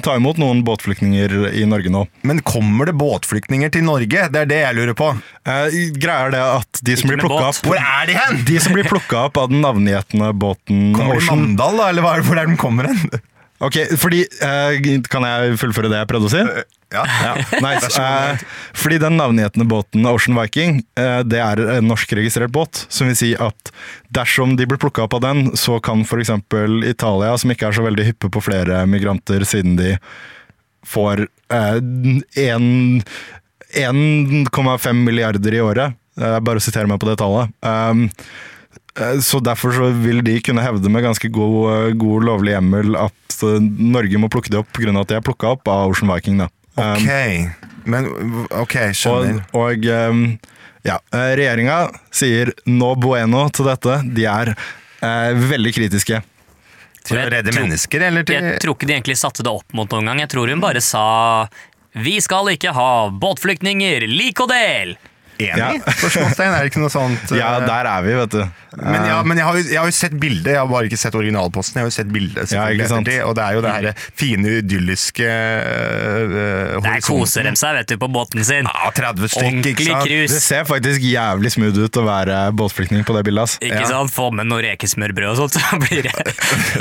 ta 0.03 0.17
imot 0.19 0.39
noen 0.41 0.63
båtflyktninger 0.67 1.53
i 1.57 1.65
Norge 1.69 1.91
nå. 1.93 2.03
Men 2.27 2.43
kommer 2.45 2.89
det 2.89 2.97
båtflyktninger 2.99 3.71
til 3.73 3.87
Norge? 3.87 4.27
Det 4.33 4.43
er 4.43 4.49
det 4.49 4.61
jeg 4.63 4.77
lurer 4.79 4.97
på. 4.97 5.11
Eh, 5.47 5.79
greia 5.95 6.27
er 6.27 6.33
det 6.35 6.43
at 6.43 6.81
de 6.83 6.97
som 6.99 7.07
Ikke 7.07 7.21
blir 7.21 7.23
plukka 7.23 7.51
opp 7.53 7.67
Hvor 7.69 7.79
er 7.79 8.09
de 8.09 8.16
hen? 8.17 8.43
De 8.47 8.59
som 8.63 8.73
blir 8.75 8.87
plukka 8.89 9.25
opp 9.29 9.37
av 9.41 9.49
den 9.53 9.61
navngjetne 9.63 10.33
båten 10.37 10.93
Kommer 10.97 11.19
de 11.21 11.25
Mandal, 11.29 11.77
da? 11.77 11.89
Eller 11.91 12.05
hva 12.05 12.15
er 12.17 12.21
det- 12.23 12.27
hvor 12.29 12.41
er 12.41 12.47
de 12.51 12.57
kommer 12.59 12.89
hen? 12.91 13.21
Ok, 13.59 13.73
fordi 13.97 14.19
eh, 14.45 14.75
Kan 15.09 15.23
jeg 15.25 15.55
fullføre 15.57 15.89
det 15.89 15.97
jeg 16.03 16.09
prøvde 16.11 16.27
å 16.29 16.33
si? 16.35 16.43
Ja. 16.93 17.03
Ja, 17.03 17.31
nice. 17.59 17.89
Eh, 17.99 18.37
fordi 18.77 18.99
den 19.01 19.17
navngjetne 19.19 19.65
båten 19.67 20.05
Ocean 20.07 20.37
Viking, 20.37 20.77
eh, 20.95 21.23
det 21.27 21.39
er 21.43 21.59
en 21.79 21.87
norskregistrert 21.89 22.53
båt. 22.53 22.85
Som 22.93 23.09
vil 23.09 23.17
si 23.19 23.33
at 23.35 23.71
dersom 24.13 24.53
de 24.55 24.67
blir 24.69 24.79
plukka 24.79 25.03
opp 25.07 25.17
av 25.17 25.25
den, 25.25 25.49
så 25.59 25.81
kan 25.83 26.05
f.eks. 26.05 26.29
Italia, 26.87 27.33
som 27.37 27.51
ikke 27.51 27.67
er 27.67 27.75
så 27.75 27.83
veldig 27.83 28.05
hyppe 28.11 28.29
på 28.31 28.43
flere 28.45 28.85
migranter 28.87 29.43
siden 29.49 29.75
de 29.81 29.97
får 30.87 31.25
eh, 31.51 31.81
1,5 33.75 34.93
milliarder 34.93 35.53
i 35.53 35.61
året. 35.61 35.93
Eh, 36.17 36.39
bare 36.41 36.61
å 36.61 36.63
sitere 36.63 36.89
meg 36.89 36.99
på 37.01 37.09
det 37.09 37.17
tallet. 37.21 37.51
Um, 37.61 38.07
eh, 38.97 39.19
så 39.23 39.41
Derfor 39.43 39.75
så 39.75 39.89
vil 39.93 40.23
de 40.25 40.39
kunne 40.41 40.65
hevde 40.65 40.89
med 40.89 41.05
ganske 41.05 41.29
god, 41.33 41.57
eh, 41.73 41.95
god 41.99 42.27
lovlig 42.27 42.55
hjemmel 42.55 42.97
at 43.07 43.37
eh, 43.45 43.59
Norge 43.61 44.21
må 44.21 44.29
plukke 44.33 44.53
det 44.53 44.61
opp 44.63 44.71
pga. 44.73 44.93
at 44.97 45.11
de 45.11 45.19
er 45.19 45.25
plukka 45.25 45.53
opp 45.57 45.69
av 45.69 45.91
Ocean 45.91 46.09
Viking. 46.13 46.41
Da. 46.41 46.49
Um, 46.77 46.97
Ok, 46.97 47.83
men 47.87 48.09
ok, 48.51 48.75
skjønner. 48.93 49.43
og 49.53 49.77
og 49.77 49.85
um, 50.11 50.25
ja, 50.85 50.97
regjeringa 51.11 51.77
sier 52.13 52.51
no 52.65 52.95
bueno 52.95 53.47
til 53.49 53.69
dette. 53.69 54.01
De 54.13 54.27
er 54.29 54.53
uh, 54.53 55.31
veldig 55.53 55.73
kritiske. 55.75 56.21
Til 57.07 57.21
å 57.21 57.25
redde 57.31 57.53
mennesker, 57.55 58.03
eller 58.03 58.25
til 58.27 58.35
Jeg 58.35 58.59
tror 58.59 58.75
ikke 58.75 58.87
de 58.89 58.97
egentlig 58.97 59.15
satte 59.15 59.43
det 59.45 59.51
opp 59.51 59.71
mot 59.77 59.89
noen 59.95 60.09
gang. 60.11 60.25
Jeg 60.25 60.31
tror 60.33 60.51
hun 60.51 60.63
bare 60.63 60.81
sa 60.83 61.47
vi 61.97 62.17
skal 62.21 62.51
ikke 62.51 62.75
ha 62.75 63.07
båtflyktninger, 63.09 64.03
lik 64.11 64.43
og 64.43 64.51
del! 64.51 64.97
Enig? 65.37 65.81
Spørsmålstegn, 66.01 66.53
er 66.53 66.63
det 66.65 66.71
ikke 66.71 66.81
noe 66.81 66.93
sånt? 66.93 67.33
Ja, 67.37 67.57
eh, 67.59 67.65
der 67.67 67.89
er 67.91 68.05
vi, 68.05 68.15
vet 68.17 68.33
du. 68.33 68.41
Men, 68.77 69.05
ja, 69.09 69.17
men 69.25 69.39
jeg, 69.39 69.45
har 69.47 69.57
jo, 69.57 69.63
jeg 69.71 69.79
har 69.81 69.87
jo 69.89 69.95
sett 69.97 70.15
bildet, 70.21 70.51
jeg 70.53 70.59
har 70.61 70.67
bare 70.69 70.85
ikke 70.89 70.99
sett 71.01 71.15
originalposten. 71.17 71.79
Jeg 71.79 71.85
har 71.85 71.89
jo 71.89 71.95
sett 71.95 72.11
bildet, 72.13 72.51
Ja, 72.53 72.67
ikke 72.73 72.89
sant? 72.91 73.09
og 73.25 73.33
det 73.37 73.43
er 73.45 73.57
jo 73.57 73.61
det 73.65 73.71
her 73.73 73.87
fine, 74.17 74.51
idylliske 74.61 75.25
uh, 75.27 76.77
Der 76.85 77.01
koser 77.05 77.47
de 77.47 77.53
seg, 77.57 77.77
vet 77.79 77.89
du, 77.93 77.95
på 78.01 78.09
båten 78.13 78.43
sin. 78.45 78.67
Ja, 78.69 78.91
30 78.93 79.31
stykk? 79.33 79.71
Det 80.07 80.41
ser 80.43 80.67
faktisk 80.69 81.03
jævlig 81.05 81.51
smooth 81.55 81.79
ut 81.87 81.99
å 82.01 82.05
være 82.07 82.39
båtflyktning 82.57 83.05
på 83.07 83.15
det 83.17 83.25
bildet. 83.29 83.43
ass. 83.47 83.57
Ikke 83.61 83.81
Ja. 83.81 83.89
sant? 83.93 84.13
Få 84.13 84.29
med 84.33 84.47
noe 84.49 84.61
rekesmørbrød 84.65 85.33
og 85.33 85.37
sånt, 85.43 85.57
så 85.57 85.79
blir 85.83 86.05
det 86.07 86.13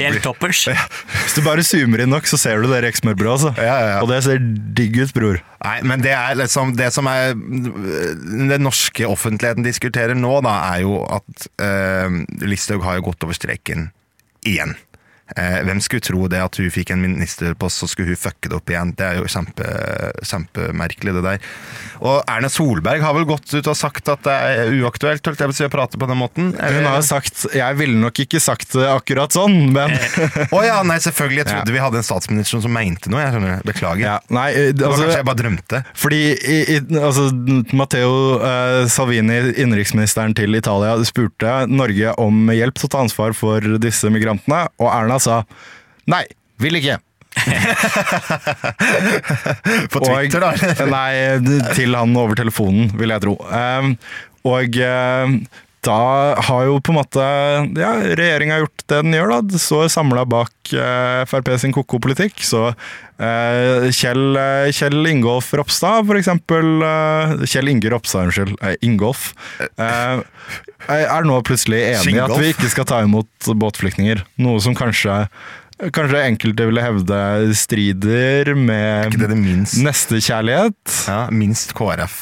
helt 0.00 0.22
toppers. 0.24 0.66
Hvis 0.68 1.36
du 1.38 1.42
bare 1.46 1.64
zoomer 1.66 2.04
inn 2.04 2.12
nok, 2.12 2.28
så 2.28 2.38
ser 2.40 2.60
du 2.62 2.70
det 2.72 2.82
rekesmørbrødet. 2.86 3.32
Altså. 3.36 3.54
Ja, 3.60 3.76
ja, 3.80 3.88
ja. 3.96 3.98
Og 4.04 4.10
det 4.12 4.22
ser 4.26 4.40
digg 4.76 4.96
ut, 5.00 5.12
bror. 5.16 5.40
Nei, 5.66 5.80
men 5.82 6.02
det 6.04 6.12
er 6.14 6.36
liksom 6.38 6.76
Det 6.78 6.92
som 6.94 7.08
er 7.10 7.32
Den 7.34 8.62
norske 8.62 9.08
offentligheten 9.08 9.66
diskuterer 9.66 10.14
nå, 10.18 10.38
da, 10.46 10.54
er 10.76 10.84
jo 10.84 11.00
at 11.04 11.48
øh, 11.62 12.22
Listhaug 12.46 12.84
har 12.86 13.00
jo 13.00 13.08
gått 13.10 13.26
over 13.26 13.36
streken 13.36 13.90
igjen. 14.46 14.76
Eh, 15.34 15.58
hvem 15.66 15.80
skulle 15.82 16.04
tro 16.06 16.28
det 16.30 16.38
at 16.38 16.56
hun 16.60 16.70
fikk 16.70 16.92
en 16.94 17.02
ministerpost, 17.02 17.80
så 17.82 17.88
skulle 17.90 18.14
hun 18.14 18.20
fucke 18.20 18.50
det 18.50 18.54
opp 18.60 18.70
igjen? 18.70 18.92
Det 18.94 19.06
er 19.08 19.16
jo 19.18 19.26
kjempe, 19.30 19.66
kjempemerkelig, 20.22 21.16
det 21.16 21.22
der. 21.24 21.48
Og 21.98 22.20
Erna 22.30 22.50
Solberg 22.52 23.02
har 23.02 23.16
vel 23.16 23.26
gått 23.26 23.50
ut 23.50 23.66
og 23.66 23.74
sagt 23.78 24.06
at 24.12 24.22
det 24.26 24.36
er 24.36 24.70
uaktuelt 24.78 25.26
holdt 25.26 25.42
jeg 25.42 25.50
på 25.50 25.54
å 25.54 25.58
si, 25.58 25.66
å 25.66 25.72
prate 25.72 25.98
på 25.98 26.06
den 26.06 26.20
måten? 26.20 26.52
Hun 26.54 26.86
har 26.86 27.02
sagt 27.06 27.46
Jeg 27.56 27.78
ville 27.78 27.98
nok 27.98 28.20
ikke 28.22 28.40
sagt 28.42 28.76
det 28.76 28.86
akkurat 28.86 29.34
sånn, 29.34 29.72
men 29.74 29.96
Å 30.56 30.62
ja, 30.62 30.78
nei, 30.86 31.00
selvfølgelig. 31.02 31.42
Jeg 31.42 31.50
trodde 31.50 31.74
vi 31.74 31.82
hadde 31.82 32.00
en 32.00 32.06
statsminister 32.06 32.62
som 32.62 32.74
mente 32.76 33.10
noe. 33.10 33.24
Jeg 33.24 33.34
skjønner, 33.34 33.66
Beklager. 33.66 34.04
ja, 34.04 34.16
Nei, 34.30 34.46
eh, 34.54 34.70
Det 34.76 34.84
var 34.84 34.94
altså, 34.94 35.08
kanskje 35.08 35.18
jeg 35.18 35.28
bare 35.30 35.40
drømte. 35.42 35.82
Fordi 35.98 36.22
i, 36.36 36.58
i, 36.76 36.78
altså, 37.00 37.26
Matteo 37.76 38.14
uh, 38.42 38.84
Salvini, 38.92 39.40
innenriksministeren 39.56 40.36
til 40.38 40.54
Italia, 40.58 40.94
spurte 41.08 41.58
Norge 41.70 42.14
om 42.22 42.52
hjelp 42.54 42.78
til 42.78 42.88
å 42.88 42.94
ta 42.94 43.02
ansvar 43.04 43.34
for 43.36 43.64
disse 43.82 44.10
migrantene, 44.12 44.66
og 44.82 44.90
Erna 44.92 45.15
sa 45.22 45.42
nei, 46.10 46.24
vil 46.62 46.78
ikke. 46.80 46.96
På 49.92 49.98
Twitter, 50.00 50.40
da. 50.40 50.50
Nei, 50.88 51.12
til 51.76 51.92
han 51.98 52.16
over 52.16 52.34
telefonen, 52.38 52.88
vil 52.96 53.12
jeg 53.12 53.20
tro. 53.26 53.34
Um, 53.50 53.96
og 54.46 54.78
eh, 54.78 55.26
da 55.86 55.96
har 56.48 56.66
jo 56.68 56.76
på 56.82 56.92
en 56.92 56.98
måte 56.98 57.24
ja, 57.78 57.92
regjeringa 58.18 58.58
gjort 58.62 58.84
det 58.90 59.00
den 59.06 59.14
gjør, 59.16 59.32
da. 59.32 59.38
Det 59.54 59.60
står 59.62 59.88
samla 59.94 60.24
bak 60.28 60.72
eh, 60.74 61.22
Frp 61.30 61.52
sin 61.62 61.74
ko-ko-politikk. 61.76 62.42
Så 62.44 62.62
eh, 62.72 63.86
Kjell, 63.94 64.24
eh, 64.40 64.70
Kjell 64.76 65.06
Ingolf 65.10 65.52
Ropstad, 65.56 66.06
for 66.08 66.18
eksempel 66.20 66.72
eh, 66.86 67.36
Kjell 67.48 67.70
Inge 67.72 67.92
Ropstad, 67.94 68.28
unnskyld. 68.28 68.56
Eh, 68.62 68.74
Ingolf. 68.86 69.30
eh, 69.62 70.24
er 70.92 71.26
nå 71.26 71.38
plutselig 71.46 71.80
enig 71.96 72.16
i 72.18 72.22
at 72.22 72.34
vi 72.38 72.52
ikke 72.52 72.68
skal 72.70 72.86
ta 72.90 73.00
imot 73.06 73.48
båtflyktninger. 73.58 74.26
Noe 74.42 74.60
som 74.62 74.76
kanskje 74.78 75.22
Kanskje 75.92 76.22
enkelte 76.24 76.64
ville 76.70 76.80
hevde 76.80 77.16
strider 77.52 78.48
med 78.56 79.12
det 79.20 79.26
det 79.28 79.36
minst- 79.36 79.76
nestekjærlighet. 79.84 80.94
Ja, 81.04 81.18
minst 81.28 81.74
KrF, 81.76 82.14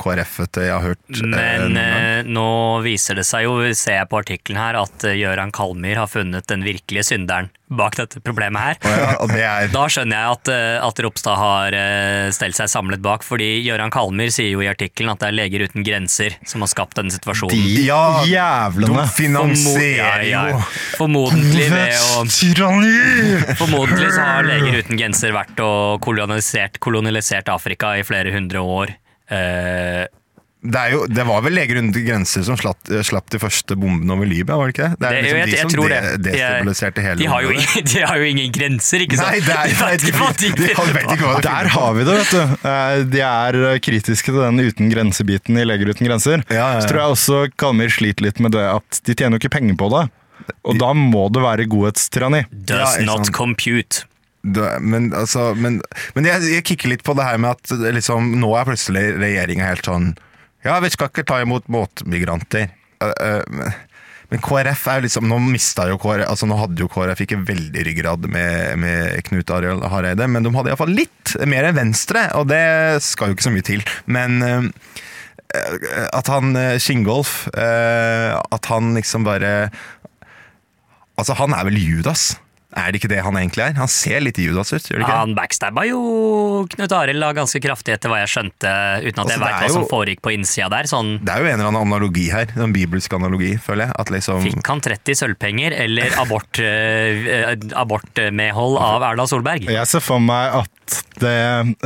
KrF-ete 0.00 0.66
jeg 0.66 0.74
har 0.74 0.82
hørt. 0.90 1.02
eh, 1.14 1.26
Men 1.30 1.76
eh, 1.80 2.22
nå 2.26 2.46
viser 2.84 3.20
det 3.20 3.26
seg 3.28 3.46
jo, 3.46 3.58
ser 3.76 4.00
jeg 4.00 4.10
på 4.10 4.20
artikkelen 4.22 4.60
her, 4.60 4.78
at 4.82 5.06
eh, 5.08 5.16
Gøran 5.20 5.52
Kalmyr 5.54 6.00
har 6.02 6.10
funnet 6.10 6.46
den 6.50 6.64
virkelige 6.66 7.06
synderen 7.12 7.50
bak 7.70 7.94
dette 7.94 8.18
problemet 8.18 8.58
her. 8.58 8.78
Oh 8.82 8.90
ja, 8.98 9.10
og 9.22 9.28
det 9.30 9.42
er 9.46 9.68
Da 9.76 9.84
skjønner 9.92 10.18
jeg 10.18 10.34
at, 10.34 10.48
eh, 10.50 10.86
at 10.88 11.02
Ropstad 11.06 11.38
har 11.38 11.76
eh, 11.78 12.30
stelt 12.34 12.58
seg 12.58 12.70
samlet 12.72 12.98
bak, 13.04 13.22
fordi 13.22 13.50
Gøran 13.62 13.92
Kalmyr 13.94 14.32
sier 14.34 14.50
jo 14.56 14.64
i 14.64 14.66
artikkelen 14.70 15.12
at 15.12 15.20
det 15.22 15.28
er 15.30 15.36
Leger 15.38 15.66
uten 15.68 15.86
grenser 15.86 16.34
som 16.50 16.64
har 16.66 16.72
skapt 16.72 16.98
denne 16.98 17.14
situasjonen. 17.14 17.54
De 17.54 17.84
Ja, 17.86 18.00
jævlene! 18.26 19.04
De 19.06 19.14
finansierer 19.14 20.24
Ja, 20.26 20.42
ja. 20.50 20.56
jo 20.56 20.64
Formodentlig 20.98 21.68
ved 21.70 21.94
å 22.18 22.24
Tyranni! 22.26 22.96
Formodentlig 23.60 24.10
så 24.18 24.26
har 24.26 24.48
Leger 24.50 24.80
uten 24.82 24.98
grenser 24.98 25.36
vært 25.36 25.62
og 25.62 26.00
kolonisert, 26.04 26.80
kolonisert 26.82 27.48
Afrika 27.54 27.94
i 28.00 28.02
flere 28.06 28.34
hundre 28.34 28.60
år. 28.66 28.96
Eh, 29.30 30.06
det, 30.60 30.80
jo, 30.92 31.06
det 31.08 31.24
var 31.24 31.40
vel 31.40 31.54
Leger 31.56 31.78
uten 31.80 31.88
grenser 32.04 32.42
som 32.44 32.56
slapp, 32.60 32.84
slapp 33.06 33.30
de 33.32 33.38
første 33.40 33.72
bombene 33.80 34.12
over 34.12 34.28
Libya, 34.28 34.58
var 34.60 34.68
det 34.68 34.74
ikke 34.74 34.88
det? 34.90 34.98
Det 35.00 35.06
er 35.08 35.14
det- 35.14 35.22
liksom 35.22 35.38
jeg, 35.38 35.46
de 35.48 35.56
som 35.56 35.70
de, 35.70 35.88
det. 35.88 36.18
Destabiliserte 36.26 37.04
hele 37.06 37.16
de 37.16 37.28
har, 37.32 37.46
jo, 37.46 37.54
de 37.94 38.02
har 38.10 38.20
jo 38.20 38.26
ingen 38.28 38.52
grenser, 38.52 39.04
ikke 39.06 39.16
sant? 39.16 39.30
Nei, 39.30 39.38
er, 39.40 39.70
de 39.72 39.78
vet 39.80 40.04
ikke 40.04 40.20
hva 40.20 41.38
de 41.40 41.46
Der 41.48 41.70
har 41.76 41.96
vi 41.96 42.04
det, 42.04 42.18
vet 42.20 42.34
du. 42.36 42.68
Eh, 42.74 43.04
De 43.16 43.24
er 43.24 43.60
kritiske 43.88 44.34
til 44.34 44.42
den 44.42 44.60
uten 44.68 44.92
grense-biten 44.92 45.56
i 45.56 45.64
Leger 45.64 45.94
uten 45.94 46.10
grenser. 46.10 46.44
Ja, 46.50 46.54
ja, 46.60 46.68
ja. 46.76 46.84
Så 46.84 46.92
tror 46.92 47.00
jeg 47.06 47.16
også 47.16 47.40
Kalmyr 47.56 47.88
sliter 47.96 48.28
litt 48.28 48.40
med 48.44 48.52
det 48.52 48.66
at 48.68 49.00
de 49.08 49.16
tjener 49.16 49.38
jo 49.38 49.44
ikke 49.46 49.54
penger 49.56 49.80
på 49.80 49.88
det. 49.96 50.04
Og 50.68 50.76
da 50.80 50.92
må 50.96 51.24
det 51.32 51.40
være 51.44 51.64
godhetstyranni. 51.72 52.44
Does 52.68 53.00
not 53.06 53.32
compute. 53.32 54.04
Men, 54.42 55.10
altså, 55.12 55.50
men, 55.52 55.82
men 56.16 56.26
jeg, 56.28 56.46
jeg 56.48 56.64
kikker 56.70 56.94
litt 56.94 57.04
på 57.04 57.12
det 57.18 57.26
her 57.26 57.36
med 57.40 57.58
at 57.58 57.92
liksom, 57.92 58.32
nå 58.40 58.54
er 58.56 58.68
plutselig 58.70 59.04
regjeringa 59.20 59.68
helt 59.68 59.84
sånn 59.84 60.14
Ja, 60.64 60.78
vi 60.80 60.88
skal 60.92 61.10
ikke 61.10 61.26
ta 61.28 61.42
imot 61.44 61.68
båtmigranter. 61.68 62.70
Uh, 63.04 63.12
uh, 63.20 63.68
men, 64.32 64.40
KrF 64.44 64.86
er 64.88 65.00
jo 65.00 65.06
liksom 65.08 65.28
Nå 65.28 65.38
mista 65.44 65.86
jo 65.90 65.98
KrF 66.00 66.28
altså 66.28 66.48
Nå 66.48 66.56
hadde 66.60 66.80
jo 66.80 66.88
KrF 66.92 67.20
ikke 67.26 67.40
veldig 67.50 67.84
ryggrad 67.90 68.26
med, 68.32 68.80
med 68.80 69.20
Knut 69.28 69.52
Arild 69.56 69.84
Hareide, 69.92 70.28
men 70.28 70.46
de 70.46 70.56
hadde 70.56 70.72
iallfall 70.72 70.96
litt 70.96 71.36
mer 71.48 71.68
enn 71.68 71.76
Venstre, 71.76 72.26
og 72.36 72.48
det 72.48 72.64
skal 73.04 73.30
jo 73.30 73.36
ikke 73.36 73.48
så 73.50 73.54
mye 73.54 73.68
til. 73.68 73.84
Men 74.08 74.40
uh, 74.40 74.68
at 76.14 76.28
han 76.30 76.54
Skingolf 76.78 77.48
At 77.58 78.68
han 78.70 78.92
liksom 78.94 79.24
bare 79.26 79.72
Altså, 81.18 81.34
han 81.40 81.50
er 81.56 81.66
vel 81.66 81.80
Judas? 81.82 82.28
Er 82.70 82.92
det 82.92 83.00
ikke 83.00 83.10
det 83.10 83.18
han 83.26 83.34
egentlig 83.34 83.64
er? 83.64 83.72
Han 83.80 83.88
ser 83.90 84.20
litt 84.22 84.38
Judas 84.38 84.70
ut, 84.70 84.84
gjør 84.84 85.00
det 85.00 85.06
ikke? 85.06 85.18
Han 85.24 85.32
backstabba 85.34 85.82
jo 85.88 86.00
Knut 86.70 86.92
Arild 86.94 87.24
ganske 87.34 87.60
kraftig, 87.62 87.96
etter 87.96 88.12
hva 88.12 88.20
jeg 88.20 88.30
skjønte, 88.30 88.70
uten 89.02 89.08
at 89.08 89.24
Altså, 89.24 89.32
jeg 89.34 89.40
det 89.40 89.46
veit 89.46 89.64
hva 89.64 89.70
som 89.74 89.86
foregikk 89.90 90.22
på 90.22 90.34
innsida 90.36 90.68
der. 90.70 90.86
Sånn, 90.90 91.10
Det 91.24 91.34
er 91.34 91.42
jo 91.42 91.50
en 91.50 91.56
eller 91.56 91.70
annen 91.72 91.88
analogi 91.88 92.28
her, 92.30 92.52
en 92.62 92.74
bibelsk 92.74 93.16
analogi, 93.18 93.50
føler 93.62 93.88
jeg. 93.88 93.96
At 94.04 94.12
liksom 94.14 94.44
Fikk 94.46 94.70
han 94.70 94.84
30 94.86 95.18
sølvpenger 95.18 95.76
eller 95.86 96.14
abort, 96.22 96.62
eh, 96.70 97.56
abortmedhold 97.82 98.78
av 98.86 99.08
Erna 99.10 99.26
Solberg? 99.30 99.66
Jeg 99.70 99.90
ser 99.90 100.04
for 100.04 100.22
meg 100.22 100.60
at 100.62 101.00
det, 101.20 101.36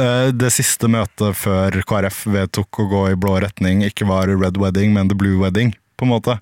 eh, 0.04 0.28
det 0.36 0.52
siste 0.52 0.90
møtet 0.92 1.38
før 1.38 1.80
KrF 1.88 2.26
vedtok 2.34 2.84
å 2.84 2.88
gå 2.92 3.02
i 3.14 3.18
blå 3.18 3.38
retning, 3.44 3.86
ikke 3.88 4.08
var 4.10 4.28
Red 4.28 4.60
Wedding, 4.60 4.92
men 4.96 5.08
The 5.08 5.16
Blue 5.18 5.40
Wedding, 5.40 5.72
på 5.96 6.04
en 6.04 6.12
måte. 6.12 6.38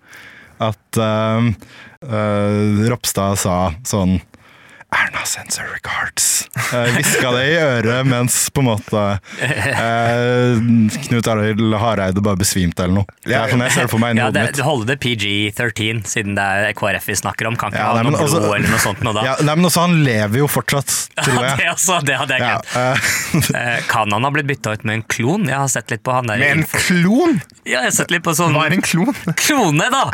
At 0.62 0.98
uh, 1.00 1.48
eh, 2.06 2.84
Ropstad 2.90 3.40
sa 3.40 3.56
sånn 3.88 4.20
Erna 4.92 5.22
sensor 5.24 5.64
regards. 5.72 6.30
Uh, 6.72 6.86
Hviska 6.94 7.28
det 7.34 7.42
i 7.52 7.56
øret 7.60 8.06
mens 8.08 8.34
på 8.54 8.62
en 8.62 8.66
måte 8.70 9.00
eh, 9.44 10.60
Knut 11.06 11.26
Arild 11.28 11.74
Hareide 11.80 12.22
bare 12.24 12.38
besvimte 12.40 12.84
eller 12.86 13.02
noe. 13.02 13.16
Det 13.26 13.34
er 13.36 13.50
sånn 13.52 13.60
jeg 13.66 13.74
ser 13.74 13.86
det 13.88 13.92
for 13.92 14.00
meg 14.00 14.14
inni 14.14 14.22
Ja, 14.22 14.28
hodet 14.30 14.44
mitt. 14.46 14.56
Du 14.56 14.62
holder 14.64 14.88
det 14.92 14.96
PG-13, 15.02 16.00
siden 16.08 16.38
det 16.38 16.44
er 16.44 16.72
KrF 16.78 17.08
vi 17.10 17.16
snakker 17.20 17.48
om. 17.50 17.58
Kan 17.60 17.72
ikke 17.74 17.82
Ja, 17.82 17.90
ha 17.92 17.98
noe 18.00 18.08
men 18.08 18.16
blod 18.16 18.24
altså- 18.24 18.54
eller 18.56 18.72
noe 18.72 18.80
sånt 18.84 19.02
noe 19.04 19.14
da. 19.18 19.24
Ja, 19.28 19.34
nei, 19.44 19.56
men 19.60 19.68
også, 19.68 19.84
han 19.84 19.98
lever 20.06 20.40
jo 20.42 20.48
fortsatt, 20.52 20.94
tror 21.24 21.36
jeg. 21.36 21.50
Ja, 21.50 21.56
det, 21.60 21.68
også, 21.74 21.98
det 22.08 22.18
hadde 22.22 22.38
jeg 22.38 22.46
Ja, 22.46 22.56
glemt. 22.72 23.52
eh, 23.62 23.84
Kan 23.92 24.16
han 24.16 24.28
ha 24.28 24.32
blitt 24.38 24.48
bytta 24.52 24.76
ut 24.78 24.84
med 24.88 25.00
en 25.00 25.04
klon? 25.16 25.48
Jeg 25.52 25.58
har 25.60 25.72
sett 25.76 25.92
litt 25.92 26.04
på 26.08 26.16
han 26.16 26.32
der. 26.32 26.40
Med 26.40 26.56
en 26.62 26.66
klon! 26.72 27.40
Ja, 27.68 27.82
jeg 27.82 27.90
har 27.90 27.96
sett 28.00 28.12
litt 28.16 28.24
på 28.24 28.32
sånn 28.38 28.56
Hva 28.56 28.64
er 28.70 28.78
en 28.78 28.84
klon? 28.88 29.12
Klone, 29.40 29.88
da! 29.92 30.04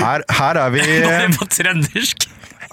her, 0.00 0.24
her 0.40 0.62
er 0.66 0.72
vi 0.78 0.84
Bare 1.04 1.32
på 1.36 1.48
trøndersk. 1.52 2.28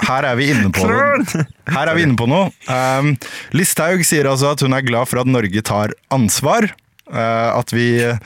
Her 0.06 0.28
er 0.30 0.36
vi 0.38 0.50
inne 0.54 0.70
på 0.76 0.86
Her 0.86 1.90
er 1.90 1.96
vi 1.98 2.04
inne 2.06 2.18
på 2.20 2.28
noe. 2.30 2.52
Um, 2.70 3.14
Listhaug 3.58 4.04
sier 4.06 4.30
altså 4.30 4.52
at 4.54 4.62
hun 4.66 4.76
er 4.78 4.86
glad 4.86 5.10
for 5.10 5.24
at 5.24 5.30
Norge 5.30 5.64
tar 5.66 5.96
ansvar. 6.14 6.70
Uh, 7.10 7.58
at 7.58 7.74
vi 7.74 7.88
uh, 8.06 8.18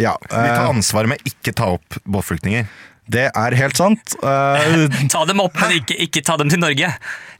Ja. 0.00 0.14
Vi 0.20 0.36
tar 0.36 0.64
uh, 0.66 0.72
ansvar 0.74 1.08
med 1.10 1.22
ikke 1.28 1.54
ta 1.56 1.70
opp 1.78 1.96
båtflyktninger. 2.04 2.66
det 3.10 3.28
er 3.34 3.56
helt 3.58 3.78
sant. 3.78 4.16
Uh, 4.22 4.86
Ta 5.10 5.24
dem 5.26 5.40
opp, 5.42 5.56
men 5.58 5.78
ikke, 5.80 5.96
ikke 6.06 6.22
ta 6.26 6.36
dem 6.38 6.50
til 6.52 6.60
Norge. 6.62 6.92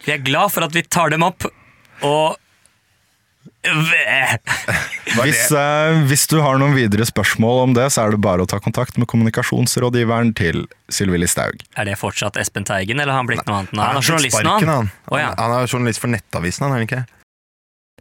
Vi 0.07 0.15
er 0.15 0.23
glad 0.25 0.51
for 0.55 0.67
at 0.67 0.75
vi 0.75 0.83
tar 0.83 1.13
dem 1.13 1.23
opp, 1.27 1.47
og 2.03 2.39
hvis, 5.21 5.43
uh, 5.53 6.01
hvis 6.09 6.25
du 6.31 6.39
har 6.41 6.57
noen 6.61 6.73
videre 6.73 7.05
spørsmål 7.05 7.65
om 7.67 7.75
det, 7.77 7.91
så 7.93 8.07
er 8.07 8.15
det 8.15 8.23
bare 8.25 8.47
å 8.47 8.49
ta 8.49 8.61
kontakt 8.63 8.97
med 8.97 9.09
kommunikasjonsrådgiveren 9.13 10.33
til 10.39 10.65
Sylvi 10.89 11.21
Listhaug. 11.21 11.61
Er 11.77 11.91
det 11.91 11.99
fortsatt 12.01 12.41
Espen 12.41 12.65
Teigen, 12.69 13.03
eller 13.03 13.13
har 13.13 13.21
han 13.21 13.29
blitt 13.29 13.45
noe 13.45 13.63
annet? 13.63 13.75
nå? 13.77 13.85
Han 13.85 14.01
er 14.01 14.07
journalist 14.07 14.41
nå, 14.47 14.57
han. 14.57 14.73
han. 14.73 14.93
Å, 15.11 15.21
ja. 15.21 15.33
Han 15.37 15.57
er 15.59 15.69
journalist 15.69 16.01
for 16.01 16.13
Nettavisen, 16.13 16.67
han 16.67 16.73
er 16.73 16.81
han 16.81 16.89
ikke? 16.89 17.03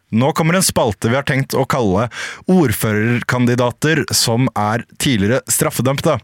Nå 0.10 0.32
kommer 0.34 0.58
en 0.58 0.65
spalte 0.65 1.12
vi 1.12 1.19
har 1.19 1.28
tenkt 1.28 1.54
å 1.54 1.67
kalle 1.69 2.08
ordførerkandidater 2.50 4.08
som 4.15 4.48
er 4.58 4.88
tidligere 4.98 5.43
straffedømte. 5.52 6.17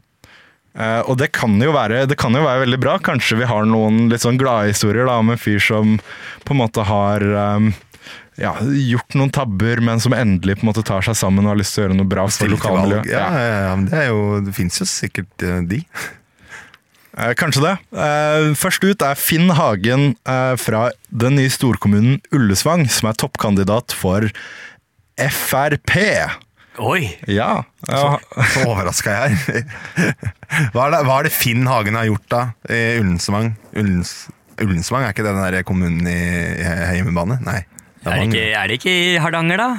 Eh, 0.75 1.01
og 1.05 1.19
det 1.21 1.29
kan, 1.35 1.53
jo 1.61 1.71
være, 1.75 2.03
det 2.09 2.17
kan 2.19 2.35
jo 2.35 2.43
være 2.43 2.65
veldig 2.65 2.79
bra. 2.81 2.95
Kanskje 3.03 3.37
vi 3.39 3.49
har 3.51 3.67
noen 3.69 4.07
litt 4.11 4.25
sånn 4.25 4.39
gladhistorier 4.41 5.07
da, 5.07 5.19
om 5.21 5.31
en 5.31 5.39
fyr 5.39 5.61
som 5.63 5.99
på 6.47 6.55
en 6.55 6.61
måte 6.63 6.87
har 6.87 7.23
um, 7.59 7.69
ja, 8.41 8.51
gjort 8.59 9.15
noen 9.15 9.31
tabber, 9.31 9.79
men 9.83 10.01
som 10.03 10.15
endelig 10.15 10.57
på 10.59 10.65
en 10.65 10.71
måte 10.73 10.83
tar 10.85 11.05
seg 11.05 11.15
sammen 11.19 11.45
og 11.45 11.53
har 11.53 11.61
lyst 11.61 11.75
til 11.75 11.83
å 11.83 11.87
gjøre 11.87 11.97
noe 12.01 12.09
bra 12.11 12.27
for 12.27 12.51
lokalmiljøet. 12.51 13.09
Ja, 13.11 13.25
ja, 13.31 13.57
ja, 13.69 13.73
men 13.79 13.87
det, 13.91 14.01
er 14.03 14.11
jo, 14.11 14.39
det 14.43 14.55
fins 14.57 14.79
jo 14.81 14.87
sikkert 14.89 15.45
eh, 15.45 15.61
de. 15.69 15.81
Eh, 17.15 17.31
Kanskje 17.39 17.63
det. 17.63 17.75
Eh, 17.95 18.49
Først 18.59 18.83
ut 18.83 19.05
er 19.07 19.19
Finn 19.19 19.53
Hagen 19.55 20.09
eh, 20.27 20.55
fra 20.59 20.89
den 21.07 21.37
nye 21.39 21.51
storkommunen 21.53 22.19
Ullesvang, 22.35 22.87
som 22.91 23.11
er 23.11 23.19
toppkandidat 23.23 23.95
for 23.95 24.27
Frp. 25.15 25.93
Oi! 26.83 27.05
Ja. 27.31 27.63
ja. 27.87 28.01
Så 28.51 28.65
overraska 28.67 29.13
jeg 29.15 29.37
er. 29.39 29.69
Hva 30.75 30.89
er, 30.89 30.91
det, 30.91 30.99
hva 31.07 31.19
er 31.21 31.27
det 31.29 31.31
Finn 31.33 31.63
Hagen 31.67 31.95
har 31.95 32.09
gjort 32.09 32.27
da 32.31 32.41
i 32.67 32.81
Ullensvang? 32.99 33.53
Ullens, 33.79 34.11
Ullensvang, 34.59 35.05
er 35.05 35.15
ikke 35.15 35.23
det 35.25 35.31
den 35.33 35.55
der 35.55 35.65
kommunen 35.67 36.05
i, 36.07 36.19
i 36.59 36.99
hjemmebane? 36.99 37.39
Nei. 37.47 37.63
Det 38.05 38.13
Er 38.13 38.21
det, 38.21 38.29
ikke, 38.29 38.47
er 38.53 38.69
det 38.69 38.79
ikke 38.79 38.95
i 38.95 39.11
Hardanger, 39.21 39.61
da? 39.61 39.69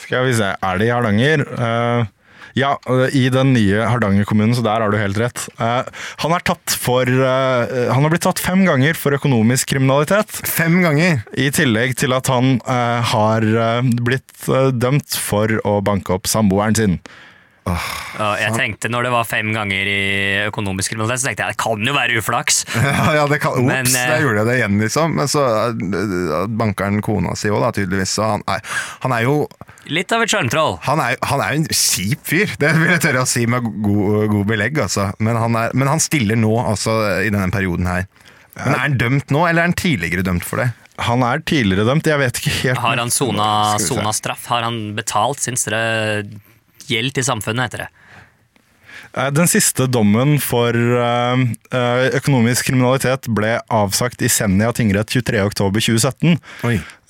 Skal 0.00 0.26
vi 0.26 0.34
se, 0.36 0.50
er 0.56 0.80
det 0.80 0.88
i 0.88 0.92
Hardanger? 0.92 1.44
Uh, 1.54 2.06
ja, 2.54 2.76
i 3.10 3.26
den 3.34 3.50
nye 3.56 3.82
Hardanger-kommunen, 3.90 4.54
så 4.54 4.62
der 4.62 4.82
har 4.82 4.92
du 4.92 4.98
helt 4.98 5.18
rett. 5.18 5.44
Uh, 5.58 5.82
han, 6.22 6.34
er 6.36 6.44
tatt 6.46 6.76
for, 6.78 7.02
uh, 7.02 7.90
han 7.90 8.06
har 8.06 8.12
blitt 8.12 8.24
tatt 8.26 8.42
fem 8.42 8.62
ganger 8.66 8.94
for 8.98 9.16
økonomisk 9.16 9.72
kriminalitet. 9.74 10.30
Fem 10.46 10.78
ganger! 10.84 11.24
I 11.34 11.50
tillegg 11.54 11.96
til 11.98 12.14
at 12.14 12.30
han 12.30 12.56
uh, 12.62 13.02
har 13.10 13.46
blitt 14.06 14.48
dømt 14.78 15.18
for 15.18 15.50
å 15.66 15.80
banke 15.84 16.14
opp 16.14 16.30
samboeren 16.30 16.78
sin. 16.78 16.98
Og 17.64 18.34
jeg 18.36 18.52
tenkte 18.58 18.90
Når 18.92 19.06
det 19.06 19.12
var 19.14 19.28
fem 19.28 19.48
ganger 19.54 19.88
i 19.88 20.00
økonomisk 20.50 20.92
kriminalitet, 20.92 21.22
så 21.22 21.28
tenkte 21.30 21.46
jeg 21.46 21.54
det 21.54 21.60
kan 21.62 21.88
jo 21.88 21.94
være 21.96 22.18
uflaks. 22.20 22.60
Ja, 22.76 23.06
ja 23.18 23.24
det 23.30 23.40
kan, 23.42 23.56
Ops, 23.56 23.68
Men, 23.68 23.88
eh, 23.88 24.10
der 24.12 24.24
gjorde 24.24 24.42
jeg 24.42 24.50
det 24.50 24.56
igjen, 24.58 24.76
liksom. 24.82 25.14
Men 25.18 25.30
så 25.30 25.44
eh, 25.72 26.34
banker 26.60 26.90
han 26.90 27.04
kona 27.04 27.34
si 27.38 27.52
òg, 27.52 27.64
tydeligvis. 27.76 28.16
Så 28.18 28.26
han 28.34 28.44
er, 28.50 28.60
han 29.04 29.16
er 29.16 29.24
jo 29.26 29.38
Litt 29.92 30.12
av 30.16 30.22
et 30.24 30.32
sjarmtroll. 30.32 30.78
han 30.86 31.00
han 31.04 31.40
er 31.44 31.56
en 31.58 31.66
kjip 31.68 32.22
fyr, 32.24 32.54
det 32.60 32.70
vil 32.78 32.94
jeg 32.94 33.02
tørre 33.04 33.24
å 33.24 33.28
si 33.28 33.44
med 33.50 33.66
god, 33.84 34.30
god 34.32 34.46
belegg. 34.48 34.80
Altså. 34.86 35.10
Men, 35.18 35.36
han 35.40 35.58
er, 35.60 35.74
men 35.76 35.90
han 35.92 36.00
stiller 36.00 36.40
nå, 36.40 36.54
altså, 36.62 36.96
i 37.24 37.32
denne 37.32 37.50
perioden 37.52 37.88
her. 37.90 38.08
Men 38.54 38.70
Er 38.70 38.80
han 38.84 38.96
dømt 39.00 39.34
nå, 39.34 39.44
eller 39.48 39.64
er 39.64 39.72
han 39.72 39.76
tidligere 39.76 40.24
dømt 40.24 40.46
for 40.46 40.62
det? 40.62 40.70
Han 41.04 41.24
er 41.26 41.42
tidligere 41.42 41.88
dømt, 41.88 42.06
jeg 42.06 42.20
vet 42.20 42.38
ikke 42.38 42.52
helt 42.60 42.78
Har 42.78 43.00
han 43.02 43.10
sona, 43.10 43.46
sona 43.82 44.12
straff? 44.14 44.44
Har 44.46 44.62
han 44.62 44.92
betalt 44.94 45.42
sin 45.42 45.58
strø 45.58 45.80
gjeld 46.90 47.14
til 47.16 47.26
samfunnet, 47.26 47.68
heter 47.68 47.86
det? 47.86 47.90
Eh, 49.14 49.30
Den 49.30 49.48
siste 49.50 49.86
dommen 49.86 50.38
for 50.42 50.74
eh, 50.74 51.44
eh, 51.70 52.04
økonomisk 52.18 52.70
kriminalitet 52.70 53.28
ble 53.30 53.56
avsagt 53.72 54.24
i 54.24 54.30
Senja 54.32 54.72
tingrett 54.74 55.12
23.10.2017. 55.14 56.38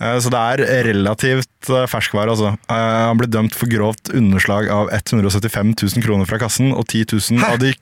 Eh, 0.05 0.19
Så 0.21 0.31
det 0.33 0.41
er 0.41 0.85
relativt 0.91 1.71
eh, 1.73 1.87
ferskvare, 1.89 2.35
altså. 2.35 2.51
Eh, 2.69 2.75
Han 3.09 3.19
ble 3.21 3.29
dømt 3.33 3.55
for 3.57 3.71
grovt 3.73 4.11
underslag 4.15 4.69
av 4.73 4.91
175 4.93 5.73
000 5.81 6.05
kroner 6.05 6.29
fra 6.29 6.39
kassen 6.43 6.73
og 6.77 6.85
10 6.93 7.07
000 7.39 7.45
av 7.49 7.59
de, 7.63 7.73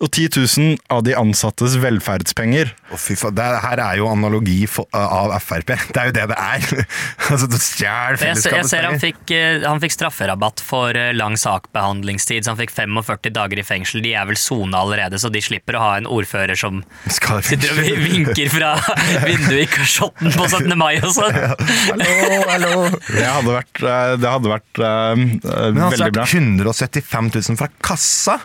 og 0.00 0.10
10 0.12 0.28
000 0.36 0.76
av 0.92 1.04
de 1.06 1.14
ansattes 1.16 1.78
velferdspenger. 1.80 2.74
Å, 2.92 2.98
fy 3.00 3.16
faen. 3.16 3.34
Det 3.38 3.46
er- 3.46 3.60
her 3.64 3.80
er 3.84 3.96
jo 4.00 4.08
analogi 4.10 4.66
for, 4.68 4.86
av 4.92 5.32
Frp. 5.40 5.72
Det 5.94 6.00
er 6.02 6.10
jo 6.10 6.14
det 6.18 6.26
det 6.34 6.38
er. 6.38 6.86
altså, 7.30 7.48
Du 7.50 7.56
stjeler 7.60 8.20
Jeg 8.28 8.36
ser, 8.42 8.56
jeg 8.60 8.68
ser 8.70 8.86
han, 8.88 8.98
fikk, 9.00 9.32
han 9.64 9.80
fikk 9.82 9.94
strafferabatt 9.96 10.60
for 10.64 10.96
lang 11.16 11.36
sakbehandlingstid, 11.40 12.44
så 12.44 12.52
han 12.54 12.60
fikk 12.60 12.74
45 12.76 13.32
dager 13.36 13.60
i 13.62 13.64
fengsel. 13.66 14.02
De 14.04 14.12
er 14.18 14.26
vel 14.28 14.36
sona 14.40 14.82
allerede, 14.84 15.18
så 15.22 15.30
de 15.32 15.40
slipper 15.44 15.78
å 15.78 15.84
ha 15.84 15.92
en 16.00 16.08
ordfører 16.10 16.58
som 16.58 16.82
sitter 17.08 17.72
og 17.72 17.80
vinker 18.04 18.50
fra 18.52 18.74
vinduet 19.28 19.64
i 19.64 19.68
kasjotten 19.70 20.32
på 20.34 20.48
17. 20.50 20.76
mai 20.78 20.98
og 21.00 21.12
sånn. 21.14 21.36
Hallo, 21.70 22.42
hallo. 22.48 22.72
Det 23.10 23.26
hadde 23.26 23.54
vært, 23.54 23.80
eh, 23.82 24.16
det 24.20 24.28
hadde 24.34 24.50
vært 24.52 24.80
eh, 24.82 25.14
Men 25.20 25.80
han 25.80 25.94
veldig 25.94 26.12
bra. 26.16 26.26
stjal 26.26 26.44
175 26.60 27.30
000 27.36 27.58
fra 27.60 27.68
kassa! 27.84 28.38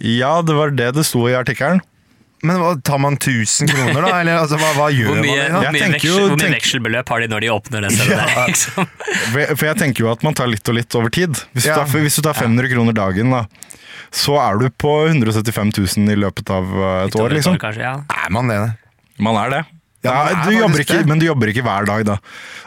Ja, 0.00 0.38
det 0.42 0.54
var 0.56 0.70
det 0.72 0.90
det 0.96 1.04
sto 1.06 1.26
i 1.28 1.34
artikkelen. 1.36 1.80
Men 2.42 2.58
hva, 2.58 2.72
tar 2.82 2.98
man 2.98 3.14
1000 3.20 3.68
kroner, 3.70 4.00
da? 4.02 4.12
Eller 4.22 4.40
altså, 4.40 4.56
hva, 4.58 4.72
hva 4.74 4.88
gjør 4.90 5.20
mye, 5.20 5.44
man? 5.52 5.62
da? 5.62 5.72
Jeg 5.78 5.92
mye, 5.92 6.00
jo- 6.02 6.16
hvor 6.24 6.32
mye 6.32 6.40
tenk- 6.42 6.56
vekselbeløp 6.58 7.12
har 7.14 7.22
de 7.22 7.28
når 7.30 7.44
de 7.44 7.50
åpner 7.54 7.84
det 7.86 7.92
stedet 7.94 8.16
der? 8.18 8.40
Liksom? 8.48 8.88
For 9.60 9.66
jeg 9.68 9.78
tenker 9.84 10.06
jo 10.06 10.10
at 10.10 10.24
man 10.26 10.34
tar 10.40 10.50
litt 10.50 10.66
og 10.72 10.74
litt 10.80 10.96
over 10.98 11.12
tid. 11.14 11.38
Hvis, 11.54 11.68
Ja. 11.70 11.76
du, 11.78 11.84
tar, 11.86 12.02
hvis 12.02 12.18
du 12.18 12.22
tar 12.26 12.34
500 12.40 12.72
kroner 12.74 12.96
dagen, 12.98 13.30
da, 13.36 13.44
så 14.12 14.34
er 14.42 14.58
du 14.58 14.66
på 14.74 14.90
175 15.12 15.70
000 15.78 16.16
i 16.16 16.18
løpet 16.18 16.50
av 16.52 16.66
et 16.66 16.74
år, 16.82 17.06
liksom. 17.06 17.22
år, 17.22 17.36
liksom. 17.38 17.60
kanskje, 17.62 17.86
ja. 17.86 17.94
Er 18.26 18.34
man 18.34 18.50
det? 18.50 18.58
Man 19.22 19.38
er 19.38 19.54
det. 19.54 19.62
Ja, 20.02 20.14
Ja, 20.32 20.44
du 20.46 20.50
jobber 20.56 20.82
ikke, 20.82 21.00
men 21.06 21.20
du 21.22 21.26
jobber 21.28 21.50
ikke 21.52 21.62
hver 21.66 21.86
dag, 21.86 22.04
da. 22.08 22.16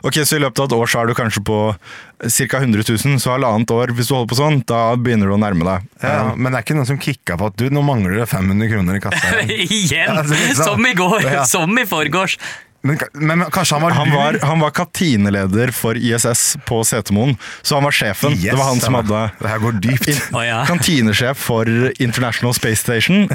Ok, 0.07 0.21
Så 0.23 0.37
i 0.37 0.43
løpet 0.43 0.59
av 0.63 0.69
et 0.69 0.75
år 0.77 0.87
så 0.91 1.01
er 1.01 1.09
du 1.09 1.13
kanskje 1.17 1.43
på 1.43 1.57
ca. 1.75 2.59
100 2.61 2.83
000, 2.87 3.19
så 3.19 3.33
halvannet 3.35 3.71
år, 3.75 3.91
hvis 3.97 4.07
du 4.07 4.15
holder 4.15 4.29
på 4.31 4.37
sånn, 4.39 4.61
da 4.69 4.95
begynner 4.95 5.27
du 5.27 5.35
å 5.35 5.39
nærme 5.41 5.67
deg. 5.67 5.89
Ja, 6.05 6.31
men 6.35 6.51
det 6.53 6.61
er 6.61 6.63
ikke 6.67 6.77
noen 6.77 6.87
som 6.87 6.99
kicka 7.01 7.35
på 7.41 7.49
at 7.51 7.57
du, 7.59 7.67
nå 7.73 7.83
mangler 7.83 8.21
det 8.21 8.29
500 8.31 8.71
kroner 8.71 8.99
i 8.99 9.03
kassa. 9.03 9.41
Igjen! 9.51 10.15
Ja, 10.15 10.23
sånn. 10.23 10.63
Som 10.63 10.87
i 10.87 10.93
går! 10.95 11.27
Ja. 11.27 11.43
Som 11.49 11.75
i 11.81 11.85
forgårs! 11.89 12.37
Men, 12.85 12.99
men, 13.13 13.39
men 13.41 13.51
kanskje 13.53 13.79
han 13.79 13.83
var 13.85 13.95
Han 13.97 14.11
var, 14.13 14.37
han 14.45 14.61
var 14.61 14.73
kantineleder 14.77 15.71
for 15.73 15.97
ISS 15.97 16.57
på 16.67 16.83
Setermoen, 16.85 17.33
så 17.65 17.79
han 17.79 17.87
var 17.87 17.95
sjefen. 17.95 18.35
Yes, 18.37 18.51
det 18.51 18.59
var 18.59 18.69
han 18.69 18.81
som 18.83 18.97
hadde 18.99 19.23
Det 19.39 19.49
her 19.49 19.63
går 19.63 19.79
dypt. 19.81 20.07
in- 20.11 20.21
oh, 20.37 20.43
ja. 20.45 20.59
kantinesjef 20.69 21.41
for 21.47 21.69
International 21.97 22.53
Space 22.53 22.83
Station. 22.85 23.25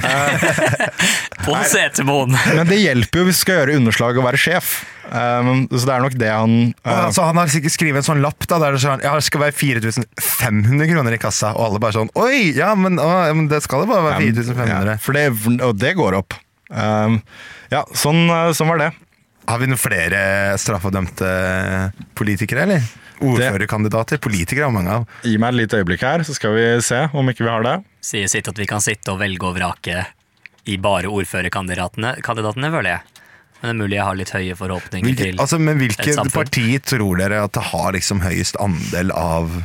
På 1.44 1.56
Setermoen! 1.66 2.36
Men 2.54 2.68
det 2.70 2.78
hjelper 2.82 3.22
jo 3.22 3.28
hvis 3.28 3.40
du 3.40 3.44
skal 3.44 3.60
gjøre 3.62 3.76
underslag 3.80 4.18
og 4.20 4.26
være 4.28 4.40
sjef. 4.40 4.72
Um, 5.10 5.64
så 5.72 5.82
det 5.88 5.94
er 5.96 6.04
nok 6.04 6.14
det 6.20 6.28
han 6.30 6.52
uh, 6.86 6.90
altså, 7.08 7.24
han 7.26 7.38
har 7.40 7.50
sikkert 7.50 7.74
skrevet 7.74 7.98
en 7.98 8.06
sånn 8.06 8.20
lapp 8.22 8.44
da, 8.46 8.60
der 8.62 8.76
det 8.76 8.82
sånn, 8.84 9.00
ja, 9.02 9.16
det 9.18 9.24
skal 9.26 9.42
være 9.42 9.56
4500 9.58 10.86
kroner 10.92 11.16
i 11.16 11.18
kassa, 11.18 11.50
og 11.56 11.64
alle 11.64 11.80
bare 11.82 11.96
sånn 11.96 12.12
Oi, 12.20 12.52
ja, 12.54 12.68
men, 12.78 13.00
å, 13.02 13.08
ja, 13.26 13.34
men 13.34 13.48
det 13.50 13.58
skal 13.66 13.82
det 13.82 13.90
bare 13.90 14.04
være 14.06 14.28
4500. 14.28 14.92
ja, 14.92 14.98
for 15.02 15.18
det, 15.18 15.24
Og 15.66 15.74
det 15.82 15.96
går 15.98 16.20
opp. 16.20 16.38
Um, 16.70 17.18
ja, 17.74 17.82
sånn, 17.98 18.22
uh, 18.30 18.52
sånn 18.54 18.70
var 18.70 18.84
det. 18.84 18.92
Har 19.48 19.58
vi 19.58 19.68
noen 19.70 19.80
flere 19.80 20.20
straffedømte 20.60 21.30
politikere, 22.18 22.66
eller? 22.68 22.84
Ordførerkandidater. 23.20 24.20
Politikere 24.22 24.68
har 24.68 24.74
mange 24.74 24.94
av. 25.00 25.08
Gi 25.26 25.36
meg 25.40 25.52
et 25.52 25.60
lite 25.62 25.80
øyeblikk 25.80 26.04
her, 26.06 26.24
så 26.24 26.36
skal 26.36 26.54
vi 26.56 26.66
se 26.84 27.02
om 27.12 27.32
ikke 27.32 27.44
vi 27.44 27.52
har 27.52 27.66
det. 27.66 27.76
Sier 28.04 28.30
sitt 28.32 28.48
at 28.48 28.60
vi 28.60 28.68
kan 28.68 28.80
sitte 28.84 29.12
og 29.12 29.20
velge 29.20 29.48
og 29.48 29.58
vrake 29.58 30.04
i 30.70 30.76
bare 30.80 31.10
ordførerkandidatene, 31.10 32.14
kandidatene, 32.24 32.70
føler 32.72 32.94
jeg. 32.94 33.20
Men 33.60 33.68
det 33.68 33.74
er 33.74 33.80
mulig 33.82 33.98
jeg 33.98 34.06
har 34.08 34.16
litt 34.16 34.32
høye 34.32 34.56
forhåpninger 34.56 35.04
Hvilke, 35.10 35.26
til 35.26 35.42
altså, 35.42 35.58
men 35.60 35.74
et 35.74 35.82
hvilket 35.82 36.32
parti 36.32 36.66
tror 36.80 37.20
dere 37.20 37.42
at 37.44 37.52
det 37.56 37.66
har 37.74 37.92
liksom 37.92 38.22
høyest 38.24 38.56
andel 38.62 39.12
av 39.12 39.58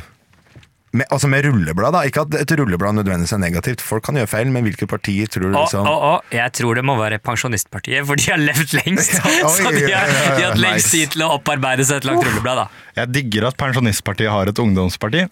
med, 0.96 1.06
altså 1.12 1.28
med 1.30 1.44
rulleblad, 1.46 1.94
da. 1.96 2.02
Ikke 2.08 2.24
at 2.26 2.36
et 2.40 2.54
rulleblad 2.58 2.96
nødvendigvis 2.98 3.34
er 3.36 3.42
negativt, 3.42 3.84
folk 3.84 4.04
kan 4.08 4.18
gjøre 4.20 4.30
feil, 4.32 4.50
men 4.54 4.64
hvilke 4.66 4.88
partier 4.90 5.30
tror 5.32 5.48
du 5.48 5.56
liksom 5.56 5.86
å, 5.86 5.92
å, 5.92 6.10
å. 6.16 6.34
jeg 6.34 6.54
tror 6.60 6.78
det 6.80 6.84
må 6.88 6.96
være 7.00 7.20
Pensjonistpartiet, 7.24 8.06
for 8.08 8.20
de 8.20 8.30
har 8.32 8.40
levd 8.42 8.76
lengst. 8.80 9.16
Ja, 9.20 9.34
oi, 9.48 9.52
så 9.56 9.72
de 9.74 9.84
har, 9.84 9.90
ja, 9.92 10.02
ja, 10.06 10.06
ja, 10.06 10.32
de 10.36 10.42
har 10.46 10.50
hatt 10.54 10.62
lengst 10.62 10.88
nice. 10.88 10.94
tid 10.96 11.14
til 11.16 11.26
å 11.26 11.32
opparbeide 11.38 11.86
seg 11.88 12.02
et 12.02 12.08
langt 12.10 12.24
rulleblad. 12.26 12.64
da. 12.64 12.90
Jeg 13.02 13.12
digger 13.18 13.50
at 13.50 13.60
Pensjonistpartiet 13.60 14.32
har 14.32 14.50
et 14.52 14.62
ungdomsparti. 14.66 15.26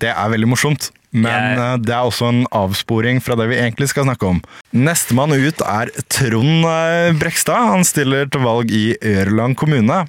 Det 0.00 0.12
er 0.14 0.30
veldig 0.32 0.48
morsomt. 0.54 0.90
Men 1.10 1.32
Jeg- 1.32 1.58
uh, 1.58 1.76
det 1.80 1.94
er 1.96 2.04
også 2.04 2.28
en 2.28 2.42
avsporing 2.52 3.22
fra 3.24 3.34
det 3.40 3.46
vi 3.48 3.56
egentlig 3.56 3.88
skal 3.88 4.04
snakke 4.04 4.28
om. 4.28 4.42
Nestemann 4.76 5.32
ut 5.32 5.62
er 5.64 5.88
Trond 6.12 6.66
uh, 6.68 7.12
Brekstad. 7.16 7.70
Han 7.72 7.84
stiller 7.88 8.28
til 8.28 8.44
valg 8.44 8.70
i 8.70 8.92
Ørland 9.00 9.56
kommune. 9.56 10.02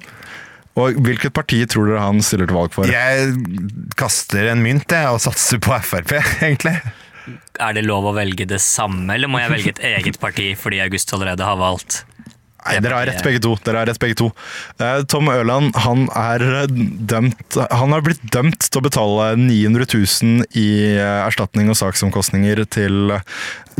Og 0.78 1.00
hvilket 1.02 1.34
parti 1.34 1.58
tror 1.68 1.90
dere 1.90 2.04
han 2.04 2.20
stiller 2.24 2.48
til 2.48 2.56
valg 2.56 2.74
for? 2.74 2.90
Jeg 2.90 3.32
kaster 3.98 4.52
en 4.52 4.62
mynt 4.62 4.92
jeg, 4.94 5.10
og 5.10 5.22
satser 5.22 5.58
på 5.62 5.74
Frp, 5.82 6.14
egentlig. 6.46 6.76
Er 7.60 7.74
det 7.76 7.84
lov 7.84 8.06
å 8.10 8.14
velge 8.16 8.46
det 8.48 8.60
samme, 8.62 9.08
eller 9.14 9.30
må 9.30 9.42
jeg 9.42 9.52
velge 9.52 9.74
et 9.74 9.82
eget 9.90 10.20
parti 10.22 10.52
fordi 10.58 10.80
August 10.84 11.12
allerede 11.16 11.46
har 11.46 11.58
valgt? 11.60 12.04
Nei, 12.66 12.76
dere 12.84 12.98
har 12.98 13.08
rett 13.08 13.24
begge 13.24 13.40
to. 13.42 13.54
Dere 13.64 13.82
har 13.82 13.88
rett 13.88 14.00
begge 14.02 14.18
to. 14.20 14.28
Eh, 14.80 15.00
Tom 15.10 15.30
Ørland 15.32 15.76
han 15.80 16.06
er 16.16 16.66
dømt 16.68 17.56
Han 17.72 17.94
har 17.94 18.04
blitt 18.04 18.22
dømt 18.32 18.66
til 18.66 18.80
å 18.80 18.84
betale 18.84 19.30
900 19.40 19.88
000 19.88 20.44
i 20.60 20.68
eh, 20.96 21.22
erstatning 21.24 21.70
og 21.72 21.78
saksomkostninger 21.80 22.64
til 22.68 23.16
eh, 23.16 23.24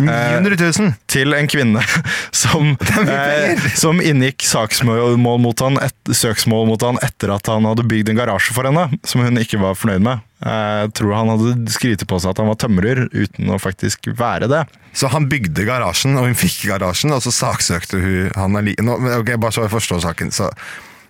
900 0.01 0.57
000! 0.81 0.95
til 1.11 1.37
en 1.37 1.51
kvinne 1.51 1.83
som, 2.43 2.73
eh, 3.05 3.69
som 3.77 4.01
inngikk 4.01 4.47
saksmål 4.47 5.19
mot 5.21 5.65
han 5.65 5.81
et, 5.85 5.97
søksmål 6.17 6.69
mot 6.71 6.89
han 6.89 7.01
etter 7.05 7.35
at 7.37 7.53
han 7.53 7.69
hadde 7.69 7.87
bygd 7.91 8.13
en 8.13 8.21
garasje 8.23 8.57
for 8.57 8.69
henne, 8.69 8.89
som 9.05 9.25
hun 9.25 9.41
ikke 9.41 9.61
var 9.61 9.77
fornøyd 9.79 10.05
med. 10.07 10.25
Jeg 10.41 10.93
tror 10.97 11.11
han 11.19 11.31
hadde 11.35 11.73
skrytt 11.73 12.07
på 12.09 12.19
seg 12.23 12.33
at 12.33 12.39
han 12.41 12.49
var 12.49 12.57
tømrer, 12.61 13.03
uten 13.13 13.51
å 13.53 13.59
faktisk 13.61 14.09
være 14.17 14.49
det. 14.49 14.63
Så 14.97 15.11
han 15.13 15.29
bygde 15.31 15.67
garasjen, 15.69 16.17
og 16.17 16.31
hun 16.31 16.39
fikk 16.39 16.63
garasjen, 16.71 17.13
og 17.13 17.21
så 17.25 17.33
saksøkte 17.35 18.01
hun 18.01 18.31
han 18.37 18.57
er 18.57 18.65
li 18.71 18.77
Nå, 18.81 18.97
ok, 19.21 19.35
Bare 19.37 19.53
så 19.55 19.67
jeg 19.67 19.75
forstår 19.75 20.01
saken. 20.07 20.33
Så 20.33 20.49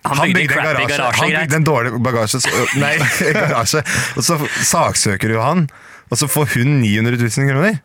Han 0.03 0.19
bygde 0.33 0.57
en 0.57 0.65
garasje, 0.65 0.89
garasje, 0.89 1.21
han 1.21 1.31
bygde 1.37 1.59
en 1.61 1.69
dårlig 1.69 1.93
bagasje, 2.03 2.41
så, 2.43 2.65
nei, 2.83 2.95
garasje, 3.37 3.85
og 4.17 4.25
så 4.25 4.37
saksøker 4.73 5.35
hun 5.37 5.45
han, 5.45 5.63
og 6.11 6.19
så 6.19 6.27
får 6.27 6.51
hun 6.57 6.79
900 6.81 7.21
000 7.21 7.51
kroner. 7.53 7.79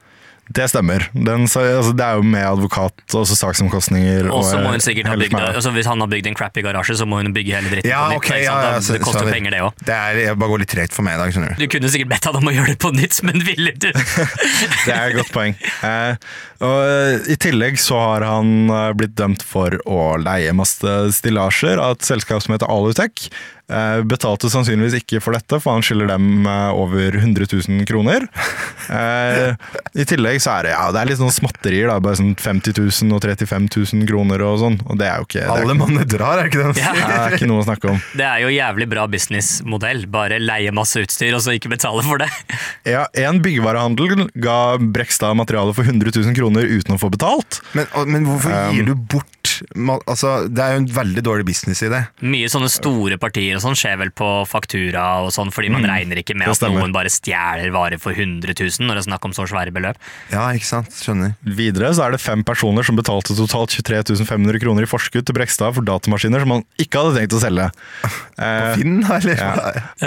Det 0.48 0.68
stemmer. 0.70 1.08
Den, 1.12 1.48
så, 1.50 1.60
altså, 1.78 1.90
det 1.96 2.04
er 2.06 2.18
jo 2.20 2.22
med 2.22 2.44
advokat, 2.46 2.94
også 3.10 3.34
saksomkostninger. 3.34 4.28
Og 4.30 4.44
så 4.46 4.60
må 4.60 4.68
eh, 4.70 4.76
hun 4.76 4.84
sikkert 4.84 5.08
ha 5.10 5.16
bygd 5.18 5.34
altså 5.40 5.72
Hvis 5.74 5.88
han 5.90 6.00
har 6.00 6.06
bygd 6.12 6.28
en 6.30 6.36
crappy 6.38 6.62
garasje, 6.62 6.94
så 7.00 7.06
må 7.08 7.18
hun 7.18 7.32
bygge 7.34 7.56
hele 7.56 7.72
dritten 7.72 7.90
Ja, 7.90 8.04
på 8.06 8.14
nytt. 8.14 8.22
ok, 8.22 8.30
ja, 8.44 8.54
ja, 8.62 8.80
så- 8.80 8.94
det 8.94 9.02
koster 9.02 9.26
så, 9.26 9.32
penger, 9.32 9.50
det 9.56 9.60
òg. 9.66 9.72
Det 9.82 9.94
er, 9.96 10.20
jeg 10.22 10.38
bare 10.38 10.48
går 10.54 10.62
litt 10.62 10.70
tregt 10.70 10.94
for 10.94 11.02
meg 11.06 11.18
i 11.18 11.22
dag, 11.24 11.32
skjønner 11.34 11.56
du. 11.56 11.64
Du 11.64 11.66
kunne 11.74 11.90
sikkert 11.90 12.12
bedt 12.14 12.28
han 12.30 12.38
om 12.38 12.46
å 12.46 12.54
gjøre 12.54 12.74
det 12.76 12.78
på 12.86 12.92
nytt, 12.94 13.18
men 13.26 13.42
ville 13.48 13.72
du? 13.74 13.88
Det 14.86 14.94
er 14.94 15.10
et 15.10 15.16
godt 15.18 15.32
poeng. 15.34 15.56
Eh, 15.82 16.14
og 16.60 16.78
eh, 16.86 17.26
I 17.32 17.36
tillegg 17.42 17.78
så 17.82 17.98
har 18.00 18.26
han 18.26 18.70
eh, 18.70 18.92
blitt 18.96 19.16
dømt 19.18 19.42
for 19.46 19.76
å 19.86 20.16
leie 20.22 20.54
masse 20.56 20.96
stillasjer 21.18 21.80
av 21.82 21.96
et 21.98 22.08
selskap 22.08 22.42
som 22.44 22.54
heter 22.56 22.70
Alutech. 22.72 23.28
Eh, 23.66 24.00
betalte 24.06 24.46
sannsynligvis 24.46 25.00
ikke 25.00 25.18
for 25.24 25.34
dette, 25.34 25.58
for 25.58 25.74
han 25.74 25.82
skylder 25.82 26.12
dem 26.12 26.46
over 26.46 27.16
100 27.18 27.48
000 27.50 27.82
kroner. 27.88 28.28
Eh, 28.86 29.56
I 29.98 30.04
tillegg 30.06 30.38
så 30.44 30.52
er 30.60 30.68
det, 30.68 30.74
ja, 30.76 30.84
det 30.94 31.00
er 31.00 31.08
litt 31.10 31.18
sånn 31.18 31.32
småtterier, 31.34 31.88
da, 31.90 31.96
bare 31.98 32.20
sånn 32.20 32.36
50 32.38 32.76
000 32.78 33.16
og 33.16 33.24
35 33.26 33.66
000 33.74 34.06
kroner 34.06 34.44
og 34.46 34.60
sånn. 34.62 34.76
Og 34.86 35.00
det 35.00 35.08
er 35.10 35.18
jo 35.18 35.26
ikke 35.26 35.42
er, 35.42 35.50
Alle 35.50 35.74
manner 35.74 36.06
drar, 36.06 36.38
er 36.38 36.46
det 36.46 36.52
ikke 36.52 36.62
det 36.62 36.68
han 36.68 36.78
Ja. 36.78 36.92
det 37.10 37.16
er 37.24 37.34
ikke 37.40 37.48
noe 37.50 37.64
å 37.64 37.66
snakke 37.66 37.90
om. 37.90 37.98
Det 38.14 38.28
er 38.28 38.44
jo 38.44 38.52
jævlig 38.54 38.88
bra 38.94 39.08
businessmodell. 39.10 40.04
Bare 40.14 40.38
leie 40.38 40.70
masse 40.76 41.02
utstyr, 41.02 41.34
og 41.34 41.42
så 41.42 41.56
ikke 41.58 41.72
betale 41.74 42.06
for 42.06 42.22
det. 42.22 42.30
Ja, 42.86 43.08
En 43.26 43.40
byggevarehandel 43.42 44.28
ga 44.38 44.76
Brekstad 44.78 45.34
materiale 45.42 45.74
for 45.74 45.82
100 45.82 46.14
000 46.14 46.36
kroner 46.38 46.45
uten 46.54 46.94
å 46.94 47.00
få 47.00 47.10
betalt. 47.10 47.60
Men, 47.74 47.90
men 48.06 48.28
hvorfor 48.28 48.54
Um, 48.56 48.76
gir 48.76 48.86
du 48.86 48.94
bort 48.94 49.34
altså, 50.08 50.46
Det 50.50 50.62
er 50.62 50.74
jo 50.74 50.82
en 50.82 50.88
veldig 50.96 51.22
dårlig 51.24 51.46
business 51.48 51.82
i 51.84 51.90
det. 51.92 52.02
Mye 52.26 52.48
sånne 52.50 52.68
store 52.72 53.18
partier 53.20 53.56
og 53.56 53.62
sånn 53.64 53.76
skjer 53.78 53.98
vel 54.00 54.12
på 54.16 54.28
faktura 54.48 55.04
og 55.24 55.32
sånn, 55.34 55.52
fordi 55.54 55.70
man 55.72 55.86
regner 55.88 56.20
ikke 56.20 56.36
med 56.38 56.50
at 56.52 56.64
noen 56.66 56.94
bare 56.94 57.12
stjeler 57.12 57.72
varer 57.74 58.00
for 58.02 58.16
100 58.16 58.52
000 58.52 58.86
når 58.86 58.98
det 58.98 59.04
er 59.04 59.08
snakk 59.08 59.28
om 59.28 59.34
så 59.36 59.46
svære 59.48 59.74
beløp. 59.74 60.00
Ja, 60.32 60.46
ikke 60.56 60.68
sant? 60.68 60.92
Skjønner. 60.94 61.36
Videre 61.58 61.92
så 61.96 62.06
er 62.06 62.16
det 62.16 62.22
fem 62.22 62.44
personer 62.46 62.86
som 62.86 62.98
betalte 62.98 63.36
totalt 63.38 63.76
23 63.76 64.26
500 64.26 64.60
kroner 64.62 64.86
i 64.86 64.90
forskudd 64.90 65.26
til 65.26 65.36
Brekstad 65.36 65.76
for 65.76 65.86
datamaskiner 65.86 66.44
som 66.44 66.56
han 66.56 66.66
ikke 66.82 67.02
hadde 67.02 67.20
tenkt 67.20 67.36
å 67.38 67.42
selge. 67.42 67.70
På 68.36 68.74
Finn, 68.76 69.00
eller? 69.00 69.40
ja. 69.40 69.52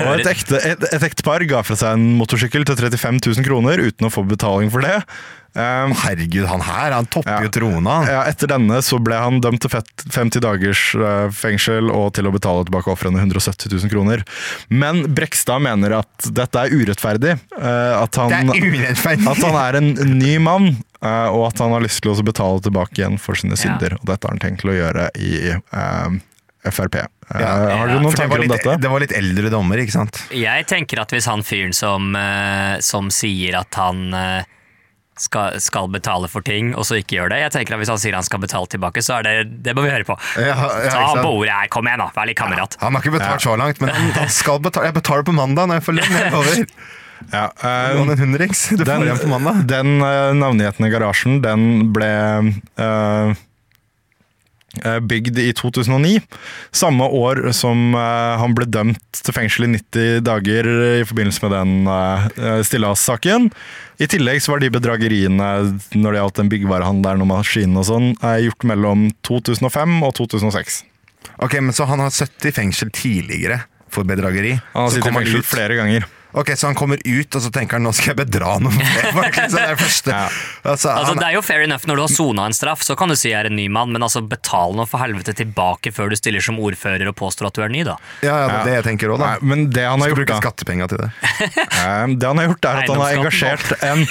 Og 0.04 0.14
et, 0.20 0.30
ekte, 0.30 0.60
et, 0.62 0.84
et 0.94 1.06
ektepar 1.10 1.44
ga 1.50 1.64
fra 1.66 1.78
seg 1.80 1.98
en 1.98 2.18
motorsykkel 2.20 2.68
til 2.68 2.78
35 2.78 3.22
000 3.26 3.48
kroner 3.48 3.82
uten 3.82 4.08
å 4.08 4.14
få 4.14 4.26
betaling 4.30 4.72
for 4.74 4.86
det. 4.86 5.00
Um, 5.56 5.94
Herregud, 5.98 6.46
han 6.46 6.62
her, 6.62 6.92
han 6.94 7.06
topper 7.10 7.32
Ja. 7.32 7.42
jo 7.44 7.50
trona. 7.50 7.96
han. 8.04 8.08
ja, 8.08 8.20
etter 8.30 8.48
denne 8.52 8.82
så 8.86 9.00
ble 9.02 9.16
han 9.18 9.40
dømt 9.42 9.62
til 9.66 9.70
50 9.74 10.40
dagers 10.46 10.84
uh, 10.96 11.30
fengsel 11.34 11.90
og 11.90 12.14
til 12.14 12.30
å 12.30 12.32
betale 12.36 12.66
tilbake 12.68 12.92
ofrene 12.94 13.18
170 13.24 13.72
000 13.74 13.90
kroner. 13.90 14.24
Men 14.70 15.02
Brekstad 15.18 15.60
mener 15.66 15.98
at 16.04 16.30
dette 16.38 16.56
er 16.68 16.70
urettferdig. 16.76 17.34
Uh, 17.58 18.04
at, 18.04 18.16
han, 18.22 18.30
Det 18.52 18.60
er 18.62 18.70
urettferdig. 18.70 19.28
at 19.28 19.44
han 19.44 19.58
er 19.66 19.80
en 19.82 19.92
ny 20.20 20.38
mann, 20.38 20.70
uh, 21.02 21.28
og 21.34 21.48
at 21.50 21.60
han 21.66 21.74
har 21.74 21.82
lyst 21.82 22.04
til 22.06 22.14
å 22.14 22.24
betale 22.24 22.62
tilbake 22.62 23.02
igjen 23.02 23.18
for 23.20 23.34
sine 23.36 23.58
Ja. 23.58 23.64
synder. 23.66 23.98
Og 24.00 24.06
dette 24.06 24.28
har 24.30 24.36
han 24.38 24.44
tenkt 24.46 24.62
til 24.62 24.72
å 24.76 24.78
gjøre 24.78 25.10
i 25.18 25.34
eh, 25.56 26.20
Frp. 26.70 26.96
Eh, 27.02 27.08
Ja, 27.40 27.50
har 27.78 27.88
dere 27.88 28.02
noen 28.02 28.14
tanker 28.16 28.38
det 28.38 28.48
litt, 28.48 28.52
om 28.52 28.58
dette? 28.58 28.82
det 28.82 28.90
var 28.92 29.00
litt 29.04 29.14
eldre 29.18 29.50
dommer, 29.54 29.78
ikke 29.82 29.94
sant? 29.98 30.18
Jeg 30.34 30.66
tenker 30.70 31.00
at 31.02 31.12
hvis 31.14 31.26
han 31.30 31.42
fyren 31.46 31.74
som, 31.78 32.14
som 32.82 33.10
sier 33.14 33.58
at 33.60 33.74
han 33.80 34.10
skal, 35.20 35.60
skal 35.64 35.90
betale 35.92 36.30
for 36.32 36.46
ting, 36.46 36.72
og 36.76 36.88
så 36.88 37.00
ikke 37.02 37.18
gjør 37.18 37.34
det 37.34 37.42
Jeg 37.44 37.54
tenker 37.56 37.76
at 37.76 37.84
Hvis 37.84 37.92
han 37.92 38.00
sier 38.02 38.16
han 38.18 38.26
skal 38.26 38.42
betale 38.44 38.70
tilbake, 38.72 39.04
så 39.06 39.20
er 39.20 39.28
det 39.28 39.34
Det 39.66 39.76
må 39.78 39.84
vi 39.86 39.92
høre 39.94 40.08
på. 40.08 40.16
Ja, 40.40 40.56
ja, 40.56 40.94
Ta 40.94 41.04
på 41.20 41.34
ordet 41.42 41.52
her, 41.54 41.68
kom 41.72 41.90
igjen 41.90 42.02
da, 42.04 42.10
vær 42.16 42.30
litt 42.30 42.40
kamerat. 42.40 42.80
Han 42.84 42.96
har 42.96 43.04
ikke 43.04 43.18
betalt 43.18 43.44
så 43.44 43.58
langt, 43.60 43.84
men 43.84 43.92
han, 43.94 44.32
skal 44.32 44.62
betale. 44.64 44.90
Jeg 44.90 44.98
betaler 45.00 45.28
på 45.28 45.36
mandag 45.36 45.70
når 45.70 45.80
jeg 45.80 45.88
får 45.90 46.00
lønn. 46.00 46.18
nedover. 46.18 46.64
Ja, 47.34 47.50
øh, 47.52 48.08
den, 48.08 49.30
mandag. 49.30 49.58
den 49.68 49.90
uh, 50.00 50.32
navngjetne 50.40 50.88
garasjen, 50.88 51.42
den 51.44 51.90
ble 51.92 52.08
eh, 52.80 53.34
bygd 55.02 55.40
i 55.42 55.50
2009. 55.58 56.20
Samme 56.72 57.06
år 57.06 57.52
som 57.58 57.96
eh, 57.98 58.36
han 58.42 58.56
ble 58.58 58.68
dømt 58.70 59.22
til 59.24 59.36
fengsel 59.36 59.68
i 59.68 59.72
90 59.78 60.22
dager 60.28 60.70
i 61.00 61.06
forbindelse 61.08 61.44
med 61.46 61.56
den 61.56 61.90
uh, 61.90 62.62
stillassaken. 62.66 63.50
I 64.00 64.08
tillegg 64.10 64.44
så 64.44 64.54
var 64.54 64.64
de 64.64 64.72
bedrageriene 64.72 65.50
når 65.98 66.14
det 66.14 66.22
gjaldt 66.22 66.40
den 66.40 66.52
byggvarehandelen 66.54 67.26
og 67.26 67.32
maskinen 67.34 67.82
og 67.82 67.90
sånn, 67.90 68.14
eh, 68.22 68.46
gjort 68.46 68.68
mellom 68.70 69.10
2005 69.28 70.00
og 70.06 70.16
2006. 70.22 70.84
Ok, 71.44 71.60
men 71.60 71.74
Så 71.76 71.88
han 71.90 72.00
har 72.00 72.14
sittet 72.16 72.52
i 72.52 72.56
fengsel 72.56 72.92
tidligere 72.96 73.64
for 73.90 74.08
bedrageri? 74.08 74.60
Han 74.74 74.88
har 74.88 74.96
sittet 74.96 75.12
i 75.12 75.18
fengsel 75.20 75.46
flere 75.48 75.80
ganger. 75.80 76.08
Ok, 76.38 76.52
Så 76.56 76.68
han 76.70 76.76
kommer 76.78 77.00
ut, 77.06 77.36
og 77.36 77.42
så 77.42 77.50
tenker 77.50 77.80
han 77.80 77.86
nå 77.88 77.92
skal 77.96 78.12
jeg 78.14 78.20
bedra 78.20 78.52
noen 78.62 78.76
flere 78.78 79.14
folk. 79.16 79.38
Det 79.50 79.62
er 79.64 79.80
første. 79.80 80.12
Ja. 80.20 80.26
Altså, 80.64 80.90
Altså, 80.92 81.14
han, 81.14 81.20
det 81.22 81.28
er 81.30 81.36
jo 81.38 81.42
fair 81.46 81.62
enough 81.64 81.86
Når 81.88 81.96
du 81.96 82.02
har 82.04 82.12
sona 82.12 82.46
en 82.50 82.54
straff, 82.54 82.82
så 82.86 82.96
kan 83.00 83.10
du 83.10 83.16
si 83.18 83.30
jeg 83.32 83.38
er 83.40 83.48
en 83.50 83.56
ny 83.56 83.68
mann, 83.72 83.92
men 83.96 84.04
altså 84.06 84.22
betal 84.26 84.76
nå 84.78 84.86
for 84.90 85.02
helvete 85.02 85.34
tilbake 85.38 85.92
før 85.96 86.12
du 86.12 86.18
stiller 86.20 86.44
som 86.44 86.60
ordfører 86.62 87.08
og 87.10 87.16
påstår 87.18 87.50
at 87.50 87.58
du 87.58 87.64
er 87.66 87.72
ny, 87.74 87.84
da. 87.88 87.96
ja, 88.26 88.36
ja, 88.36 88.48
det 88.50 88.58
er 88.60 88.68
det 88.68 88.76
jeg 88.80 88.86
tenker 88.90 89.14
òg, 89.14 89.22
da. 89.22 89.30
Nei, 89.38 89.50
men 89.54 89.64
det 89.74 89.86
han 89.88 90.02
har 90.04 90.10
Skal 90.10 90.12
gjort 90.12 90.22
bruke 90.22 90.36
da 90.36 90.42
skattepenger 90.44 90.92
til 90.92 91.02
det. 91.06 91.10
Det 92.20 92.28
han 92.30 92.42
har 92.42 92.50
gjort, 92.50 92.66
er 92.70 92.82
at 92.84 92.92
han 92.92 93.02
har 93.04 93.18
engasjert 93.20 93.72
en 93.86 94.04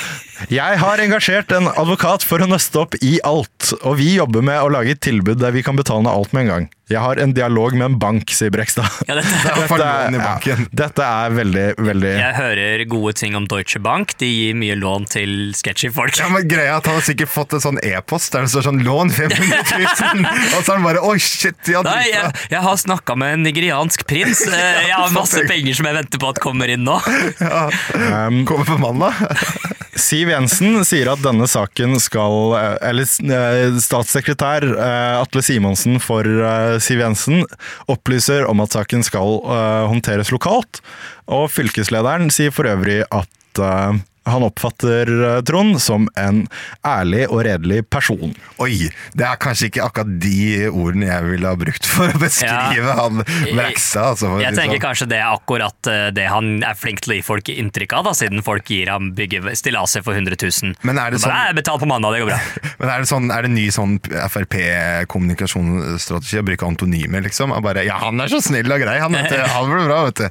Jeg 0.55 0.81
har 0.83 1.03
engasjert 1.05 1.55
en 1.59 1.71
advokat 1.75 2.25
for 2.27 2.43
å 2.43 2.49
nøste 2.51 2.83
opp 2.83 2.97
i 3.05 3.19
alt, 3.27 3.73
og 3.83 3.99
vi 4.01 4.15
jobber 4.17 4.45
med 4.47 4.59
å 4.63 4.73
lage 4.73 4.97
et 4.97 5.03
tilbud 5.05 5.39
der 5.43 5.55
vi 5.55 5.63
kan 5.67 5.79
betale 5.79 6.07
ned 6.07 6.13
alt 6.15 6.35
med 6.35 6.47
en 6.47 6.53
gang. 6.55 6.69
Jeg 6.89 7.01
har 7.05 7.19
en 7.21 7.33
dialog 7.37 7.75
med 7.77 7.85
en 7.85 7.97
bank, 8.01 8.31
sier 8.33 8.49
Brekstad. 8.55 8.87
Ja, 9.09 9.19
dette, 9.19 9.29
dette, 9.69 10.25
ja, 10.49 10.57
dette 10.81 11.05
er 11.05 11.35
veldig, 11.37 11.65
veldig 11.85 12.13
jeg 12.17 12.35
hører 12.39 12.85
gode 12.89 13.13
ting 13.19 13.37
om 13.37 13.45
Deutsche 13.51 13.81
Bank. 13.85 14.15
De 14.23 14.29
gir 14.31 14.57
mye 14.57 14.77
lån 14.79 15.05
til 15.13 15.35
sketchy 15.59 15.91
folk. 15.93 16.17
Ja, 16.17 16.31
men 16.33 16.49
greia 16.49 16.73
er 16.73 16.81
at 16.81 16.89
Han 16.89 16.97
har 16.97 17.05
sikkert 17.05 17.33
fått 17.33 17.53
en 17.59 17.65
sånn 17.65 17.81
e-post 17.85 18.33
der 18.33 18.47
det 18.47 18.53
står 18.55 18.65
sånn 18.71 18.81
'lån 18.87 19.13
500 19.13 19.61
000', 19.69 20.25
og 20.57 20.61
så 20.65 20.73
er 20.73 20.75
han 20.79 20.87
bare 20.89 21.03
'oi, 21.05 21.19
shit'. 21.21 21.73
Ja, 21.75 21.83
Nei, 21.85 22.07
jeg, 22.09 22.33
jeg 22.55 22.63
har 22.65 22.77
snakka 22.81 23.17
med 23.21 23.37
en 23.37 23.45
nigeriansk 23.49 24.07
prins. 24.09 24.45
Eh, 24.59 24.87
Jeg 24.89 24.95
har 24.97 25.11
masse 25.13 25.43
penger 25.47 25.77
som 25.77 25.87
jeg 25.87 25.95
venter 25.99 26.19
på 26.23 26.29
at 26.33 26.41
kommer 26.43 26.71
inn 26.73 26.83
nå. 26.87 26.97
um, 26.99 28.41
Kommer 28.49 28.65
på 28.65 28.79
mandag. 28.81 29.78
Siv 29.99 30.31
Jensen 30.31 30.79
sier 30.87 31.11
at 31.11 31.23
denne 31.25 31.47
saken 31.51 31.97
skal 32.03 32.55
Eller 32.87 33.09
eh, 33.09 33.79
statssekretær 33.83 34.67
eh, 34.71 35.15
Atle 35.19 35.43
Simonsen 35.45 35.99
for 36.03 36.27
eh, 36.27 36.77
Siv 36.83 37.03
Jensen 37.03 37.43
opplyser 37.91 38.47
om 38.49 38.63
at 38.65 38.77
saken 38.77 39.05
skal 39.07 39.41
eh, 39.43 39.85
håndteres 39.91 40.33
lokalt. 40.35 40.81
Og 41.29 41.49
fylkeslederen 41.53 42.31
sier 42.35 42.55
for 42.55 42.69
øvrig 42.71 43.03
at 43.05 43.63
eh, 43.63 43.99
han 44.31 44.45
oppfatter 44.47 45.11
eh, 45.37 45.41
Trond 45.49 45.79
som 45.83 46.07
en 46.19 46.45
ærlig 46.87 47.25
og 47.29 47.43
redelig 47.47 47.83
person. 47.91 48.35
Oi, 48.63 48.89
det 49.19 49.27
er 49.27 49.39
kanskje 49.41 49.69
ikke 49.71 49.85
akkurat 49.87 50.13
de 50.23 50.69
ordene 50.71 51.09
jeg 51.11 51.27
ville 51.31 51.51
ha 51.53 51.59
brukt 51.61 51.87
for 51.89 52.11
å 52.13 52.21
beskrive 52.23 52.85
Ja. 52.85 52.97
han 53.01 53.23
Brekstad. 53.25 54.15
Altså, 54.15 54.33
Jeg 54.43 54.55
tenker 54.57 54.79
sånn. 54.79 54.85
kanskje 54.87 55.09
det 55.11 55.21
er 55.23 55.35
akkurat 55.35 55.91
eh, 55.93 56.09
det 56.17 56.27
han 56.31 56.51
er 56.67 56.79
flink 56.79 57.03
til 57.05 57.15
å 57.15 57.19
gi 57.19 57.25
folk 57.27 57.51
inntrykk 57.53 57.97
av, 57.99 58.09
da, 58.11 58.15
siden 58.19 58.43
folk 58.47 58.71
gir 58.71 58.91
ham 58.93 59.13
bygge 59.19 59.43
stillaser 59.59 60.05
for 60.07 60.17
100 60.19 60.39
000. 60.41 60.75
Men 60.83 60.99
er 60.99 61.15
det 61.17 61.23
sånn- 61.23 61.33
Bare, 61.33 61.53
«Nei, 61.53 61.59
Betal 61.61 61.81
på 61.83 61.89
mandag, 61.91 62.17
det 62.17 62.23
går 62.25 62.33
bra. 62.33 62.41
Men 62.81 62.93
er 62.95 63.05
det, 63.05 63.11
sånn, 63.11 63.31
er 63.35 63.47
det 63.47 63.53
ny 63.55 63.69
sånn 63.75 63.99
Frp-kommunikasjonsstrategi 64.29 66.41
å 66.41 66.45
bruke 66.47 66.67
antonymer, 66.69 67.23
liksom? 67.25 67.53
Og 67.57 67.63
bare, 67.65 67.85
ja, 67.89 67.99
han 68.03 68.21
er 68.23 68.31
så 68.33 68.41
snill 68.45 68.71
og 68.73 68.83
grei, 68.83 68.99
han, 69.03 69.15
vet 69.17 69.31
du. 69.33 69.39
Han 69.59 69.71
blir 69.71 69.87
bra, 69.89 70.03
vet 70.09 70.23
du. 70.23 70.29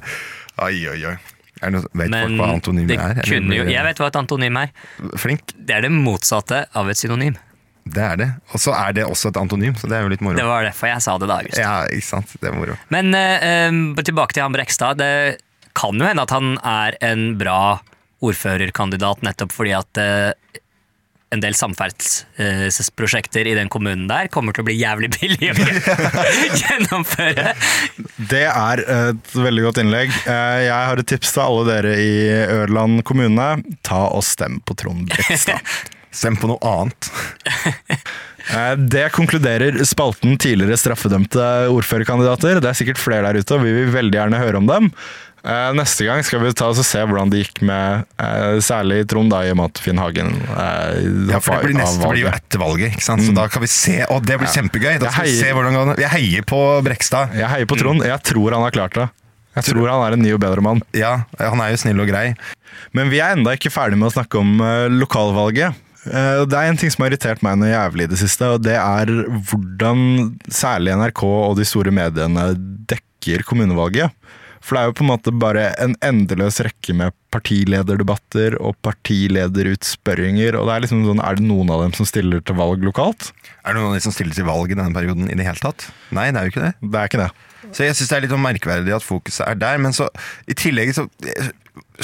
Oi, 0.64 0.76
oi, 0.90 0.98
oi. 1.12 1.16
Det 1.58 1.72
noe, 1.74 1.82
vet 1.92 2.10
Men 2.12 2.24
folk 2.28 2.38
hva 2.40 2.48
antonymer 2.54 3.02
er? 3.16 3.20
jo 3.26 3.64
Jeg 3.68 3.84
vet 3.88 4.00
hva 4.02 4.08
et 4.12 4.18
antonym 4.20 4.56
er. 4.62 4.72
Flink, 5.18 5.52
Det 5.58 5.74
er 5.76 5.82
det 5.86 5.90
motsatte 5.92 6.64
av 6.74 6.88
et 6.90 6.96
synonym. 7.00 7.36
det 7.88 8.02
er 8.04 8.16
det. 8.20 8.28
Og 8.52 8.60
så 8.60 8.74
er 8.76 8.92
det 8.92 9.04
også 9.08 9.30
et 9.32 9.36
antonym, 9.40 9.74
så 9.74 9.88
det 9.88 9.96
er 9.96 10.02
jo 10.04 10.08
litt 10.12 10.20
moro. 10.20 10.36
Det 10.36 10.44
var 10.44 10.62
derfor 10.68 10.88
jeg 10.90 11.02
sa 11.02 11.16
det 11.18 11.28
da. 11.30 11.38
August. 11.40 11.58
Ja, 11.58 11.86
ikke 11.88 12.04
sant. 12.04 12.34
Det 12.40 12.50
er 12.50 12.56
moro. 12.56 12.76
Men 12.92 13.14
eh, 13.16 14.02
tilbake 14.04 14.36
til 14.36 14.44
han 14.44 14.52
Brekstad. 14.52 14.98
Det 15.00 15.38
kan 15.78 15.96
jo 15.96 16.04
hende 16.04 16.22
at 16.22 16.30
han 16.34 16.58
er 16.62 16.96
en 17.00 17.38
bra 17.40 17.80
ordførerkandidat 18.24 19.22
nettopp 19.22 19.52
fordi 19.54 19.74
at 19.78 20.00
eh, 20.02 20.32
en 21.34 21.42
del 21.44 21.52
samferdselsprosjekter 21.58 23.46
i 23.50 23.54
den 23.58 23.68
kommunen 23.72 24.06
der 24.08 24.30
kommer 24.32 24.54
til 24.56 24.64
å 24.64 24.68
bli 24.70 24.78
jævlig 24.80 25.10
billige 25.18 25.52
å 25.52 26.24
gjennomføre. 26.62 27.52
Det 28.30 28.44
er 28.48 28.82
et 28.86 29.34
veldig 29.36 29.66
godt 29.68 29.82
innlegg. 29.84 30.14
Eh, 30.24 30.62
Jeg 30.68 30.72
har 30.92 31.02
et 31.02 31.10
tips 31.12 31.34
til 31.36 31.44
alle 31.44 31.66
dere 31.68 31.92
i 32.00 32.14
Ørland 32.62 33.02
kommune. 33.08 33.50
Ta 33.86 34.06
og 34.08 34.24
stem 34.26 34.60
på 34.64 34.76
Trond 34.80 35.08
Brekstad. 35.12 35.60
Stem 36.18 36.38
på 36.40 36.48
noe 36.50 36.58
annet. 36.64 37.10
Eh, 38.48 38.78
Det 38.80 39.10
konkluderer 39.12 39.74
spalten 39.84 40.38
tidligere 40.40 40.78
straffedømte 40.80 41.66
ordførerkandidater. 41.68 42.62
Det 42.64 42.70
er 42.70 42.78
sikkert 42.78 42.96
flere 43.02 43.26
der 43.28 43.42
ute, 43.42 43.58
og 43.58 43.60
vi 43.66 43.74
vil 43.76 43.90
veldig 43.92 44.16
gjerne 44.16 44.40
høre 44.40 44.56
om 44.62 44.70
dem. 44.70 44.86
Eh, 45.46 45.70
Neste 45.78 46.02
gang 46.08 46.22
skal 46.26 46.40
vi 46.42 46.50
ta 46.56 46.66
oss 46.72 46.80
og 46.82 46.86
se 46.86 46.98
hvordan 47.06 47.30
det 47.30 47.44
gikk 47.44 47.60
med 47.68 48.08
eh, 48.18 48.56
særlig 48.64 49.04
Trond 49.10 49.30
da, 49.30 49.44
i 49.46 49.52
og 49.52 49.60
med 49.60 49.70
at 49.70 49.80
Finn 49.84 50.00
Hagen 50.02 50.32
eh, 50.34 50.96
Ja, 51.30 51.38
for 51.38 51.54
det 51.62 51.68
blir 51.70 51.78
neste 51.78 52.10
blir 52.10 52.24
jo 52.24 52.32
etter 52.32 52.62
valget, 52.62 52.96
ikke 52.96 53.06
sant? 53.06 53.22
så 53.24 53.34
da 53.36 53.46
kan 53.52 53.62
vi 53.62 53.70
se. 53.70 53.94
Og 54.10 54.24
det 54.26 54.38
blir 54.40 54.50
kjempegøy! 54.50 54.98
Da 55.02 55.12
skal 55.14 55.28
vi 55.30 55.36
se 55.38 55.52
hvordan 55.54 55.76
det 55.76 55.84
går. 55.84 56.02
Jeg 56.02 56.12
heier 56.16 56.46
på 56.48 56.60
Brekstad. 56.86 57.36
Jeg 57.38 57.50
heier 57.54 57.70
på 57.70 57.78
Trond. 57.78 58.02
Jeg 58.06 58.24
tror 58.32 58.56
han 58.58 58.66
har 58.66 58.74
klart 58.74 58.98
det. 58.98 59.08
Jeg 59.58 59.66
tror 59.72 59.88
han 59.90 60.04
er 60.06 60.14
en 60.14 60.22
ny 60.22 60.32
og 60.36 60.40
bedre 60.42 60.62
mann. 60.62 60.82
Ja, 60.94 61.12
han 61.40 61.62
er 61.64 61.72
jo 61.72 61.78
snill 61.82 62.02
og 62.02 62.10
grei. 62.10 62.26
Men 62.94 63.10
vi 63.10 63.18
er 63.22 63.34
enda 63.34 63.54
ikke 63.56 63.72
ferdig 63.74 63.98
med 63.98 64.10
å 64.10 64.14
snakke 64.14 64.38
om 64.38 64.58
lokalvalget. 64.94 65.74
Det 66.08 66.54
er 66.56 66.68
en 66.70 66.78
ting 66.78 66.92
som 66.94 67.02
har 67.04 67.10
irritert 67.10 67.42
meg 67.44 67.58
noe 67.58 67.72
jævlig 67.72 68.06
i 68.06 68.10
det 68.12 68.20
siste, 68.20 68.46
og 68.54 68.62
det 68.64 68.76
er 68.78 69.10
hvordan 69.50 70.04
særlig 70.46 70.94
NRK 71.00 71.24
og 71.26 71.56
de 71.58 71.66
store 71.68 71.92
mediene 71.94 72.52
dekker 72.88 73.42
kommunevalget. 73.48 74.14
For 74.60 74.76
det 74.76 74.80
er 74.80 74.90
jo 74.90 74.96
på 74.98 75.04
en 75.04 75.10
måte 75.12 75.34
bare 75.44 75.64
en 75.82 75.96
endeløs 76.04 76.60
rekke 76.66 76.96
med 76.96 77.16
partilederdebatter 77.34 78.56
og 78.62 78.76
partilederutspørringer, 78.86 80.56
og 80.58 80.68
det 80.68 80.74
er 80.74 80.84
liksom 80.86 81.04
sånn, 81.06 81.22
er 81.24 81.38
det 81.38 81.46
noen 81.48 81.72
av 81.74 81.84
dem 81.84 81.94
som 81.96 82.08
stiller 82.08 82.42
til 82.44 82.58
valg 82.58 82.84
lokalt? 82.86 83.30
Er 83.64 83.74
det 83.74 83.82
noen 83.82 83.92
av 83.92 83.98
de 83.98 84.06
som 84.06 84.14
stiller 84.16 84.36
til 84.36 84.48
valg 84.48 84.72
i 84.72 84.78
denne 84.78 84.96
perioden 84.96 85.28
i 85.28 85.36
det 85.38 85.46
hele 85.46 85.62
tatt? 85.62 85.90
Nei, 86.16 86.30
det 86.32 86.40
er 86.40 86.48
jo 86.48 86.54
ikke 86.54 86.66
det. 86.66 86.74
Det 86.80 87.00
er 87.00 87.12
ikke 87.12 87.22
det. 87.24 87.30
Så 87.74 87.84
jeg 87.84 87.96
syns 87.98 88.10
det 88.10 88.16
er 88.16 88.24
litt 88.24 88.32
sånn 88.32 88.44
merkverdig 88.44 88.94
at 88.96 89.04
fokuset 89.04 89.44
er 89.44 89.58
der, 89.60 89.80
men 89.82 89.96
så 89.96 90.08
i 90.48 90.56
tillegg 90.56 90.94
så 90.96 91.08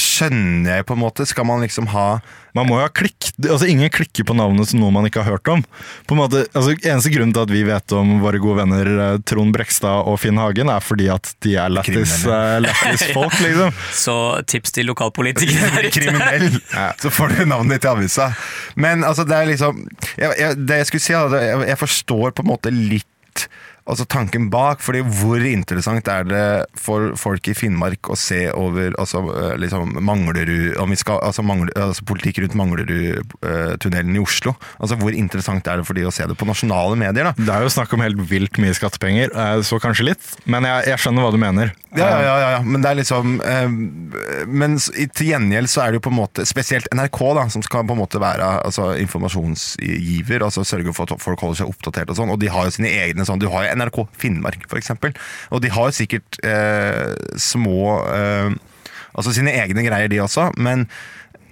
skjønner 0.01 0.79
jeg 0.81 0.87
på 0.89 0.97
en 0.97 1.03
måte 1.05 1.27
Skal 1.29 1.47
man 1.47 1.63
liksom 1.63 1.87
ha 1.93 2.19
Man 2.57 2.69
må 2.69 2.79
jo 2.79 2.87
ha 2.87 2.91
klikk, 2.93 3.29
altså 3.39 3.69
Ingen 3.71 3.91
klikker 3.93 4.27
på 4.27 4.37
navnet 4.37 4.71
som 4.71 4.83
noe 4.83 4.95
man 4.95 5.07
ikke 5.09 5.23
har 5.23 5.37
hørt 5.37 5.51
om. 5.51 5.63
På 6.07 6.17
en 6.17 6.21
måte, 6.21 6.45
altså 6.55 6.75
Eneste 6.77 7.13
grunnen 7.15 7.35
til 7.35 7.45
at 7.45 7.53
vi 7.53 7.63
vet 7.67 7.95
om 7.97 8.17
våre 8.23 8.41
gode 8.43 8.61
venner 8.63 8.91
eh, 8.93 9.17
Trond 9.27 9.55
Brekstad 9.55 10.07
og 10.11 10.19
Finn 10.23 10.39
Hagen, 10.41 10.71
er 10.71 10.85
fordi 10.85 11.09
at 11.13 11.33
de 11.45 11.57
er 11.61 11.73
lættis 11.73 12.15
eh, 12.27 13.07
folk, 13.17 13.35
liksom. 13.43 13.75
Så 13.95 14.17
tips 14.51 14.75
til 14.77 14.89
lokalpolitikere 14.91 15.73
der 15.75 15.89
ute. 15.89 15.95
kriminell, 15.97 16.61
så 17.03 17.11
får 17.15 17.35
du 17.35 17.43
navnet 17.51 17.79
ditt 17.79 17.89
i 17.89 17.91
avisa. 17.91 18.31
Men 18.79 19.03
altså, 19.07 19.27
det 19.29 19.39
er 19.39 19.51
liksom 19.51 19.83
jeg, 20.15 20.31
jeg, 20.39 20.63
Det 20.69 20.81
jeg 20.83 20.91
skulle 20.91 21.07
si, 21.09 21.17
jeg, 21.17 21.67
jeg 21.73 21.81
forstår 21.81 22.37
på 22.37 22.47
en 22.47 22.53
måte 22.55 22.75
litt 22.75 23.49
Altså 23.85 24.07
tanken 24.09 24.47
bak, 24.49 24.81
fordi 24.81 25.03
hvor 25.05 25.43
interessant 25.45 26.07
er 26.09 26.25
det 26.25 26.45
for 26.81 27.13
folk 27.21 27.51
i 27.53 27.57
Finnmark 27.57 28.09
å 28.09 28.17
se 28.17 28.47
over 28.57 28.95
altså, 29.01 29.21
eh, 29.29 29.59
liksom 29.61 29.99
Manglerud 30.01 30.79
om 30.81 30.89
vi 30.95 30.97
skal, 30.97 31.19
altså, 31.21 31.45
Mangler, 31.45 31.75
altså 31.77 32.07
politikk 32.09 32.41
rundt 32.41 32.57
Manglerudtunnelen 32.57 34.17
i 34.17 34.23
Oslo? 34.23 34.55
Altså 34.79 34.97
Hvor 35.03 35.13
interessant 35.13 35.69
er 35.69 35.83
det 35.83 35.89
for 35.89 36.01
de 36.01 36.07
å 36.09 36.15
se 36.15 36.25
det 36.25 36.39
på 36.41 36.49
nasjonale 36.49 36.97
medier? 36.97 37.29
da? 37.29 37.35
Det 37.37 37.53
er 37.53 37.67
jo 37.67 37.75
snakk 37.77 37.93
om 37.93 38.07
helt 38.07 38.25
vilt 38.31 38.57
mye 38.63 38.73
skattepenger, 38.73 39.37
eh, 39.37 39.61
så 39.69 39.77
kanskje 39.83 40.09
litt. 40.09 40.33
Men 40.49 40.65
jeg, 40.65 40.89
jeg 40.95 41.05
skjønner 41.05 41.29
hva 41.29 41.35
du 41.35 41.41
mener. 41.45 41.77
Ja, 41.95 42.09
ja, 42.09 42.23
ja, 42.25 42.49
ja, 42.57 42.63
men 42.67 42.83
det 42.83 42.91
er 42.91 42.97
liksom 42.99 43.37
eh, 43.47 43.69
Men 44.51 44.73
til 45.15 45.29
gjengjeld 45.29 45.71
så 45.71 45.85
er 45.85 45.93
det 45.93 46.01
jo 46.01 46.05
på 46.09 46.11
en 46.11 46.17
måte 46.17 46.43
Spesielt 46.49 46.89
NRK, 46.91 47.21
da, 47.39 47.45
som 47.55 47.63
skal 47.63 47.85
på 47.87 47.95
en 47.95 48.01
måte 48.01 48.19
være 48.19 48.49
altså, 48.67 48.89
informasjonsgiver. 48.99 50.43
Altså 50.43 50.65
sørge 50.67 50.95
for 50.97 51.07
at 51.07 51.23
folk 51.23 51.45
holder 51.45 51.61
seg 51.61 51.71
oppdatert 51.71 52.11
og 52.11 52.19
sånn. 52.19 52.33
Og 52.35 52.41
de 52.43 52.51
har 52.51 52.67
jo 52.67 52.75
sine 52.75 52.91
egne 52.91 53.27
sånn 53.29 53.39
Du 53.43 53.47
har 53.53 53.69
jo 53.69 53.74
NRK 53.77 54.05
Finnmark, 54.21 54.69
eksempel. 54.79 55.15
Og 55.55 55.63
de 55.65 55.73
har 55.75 55.95
sikkert 55.97 56.41
eh, 56.45 57.13
små 57.41 57.99
eh, 58.11 58.55
Altså 59.15 59.31
sine 59.31 59.53
egne 59.55 59.85
greier, 59.87 60.09
de 60.11 60.19
også. 60.19 60.49
Men 60.59 60.89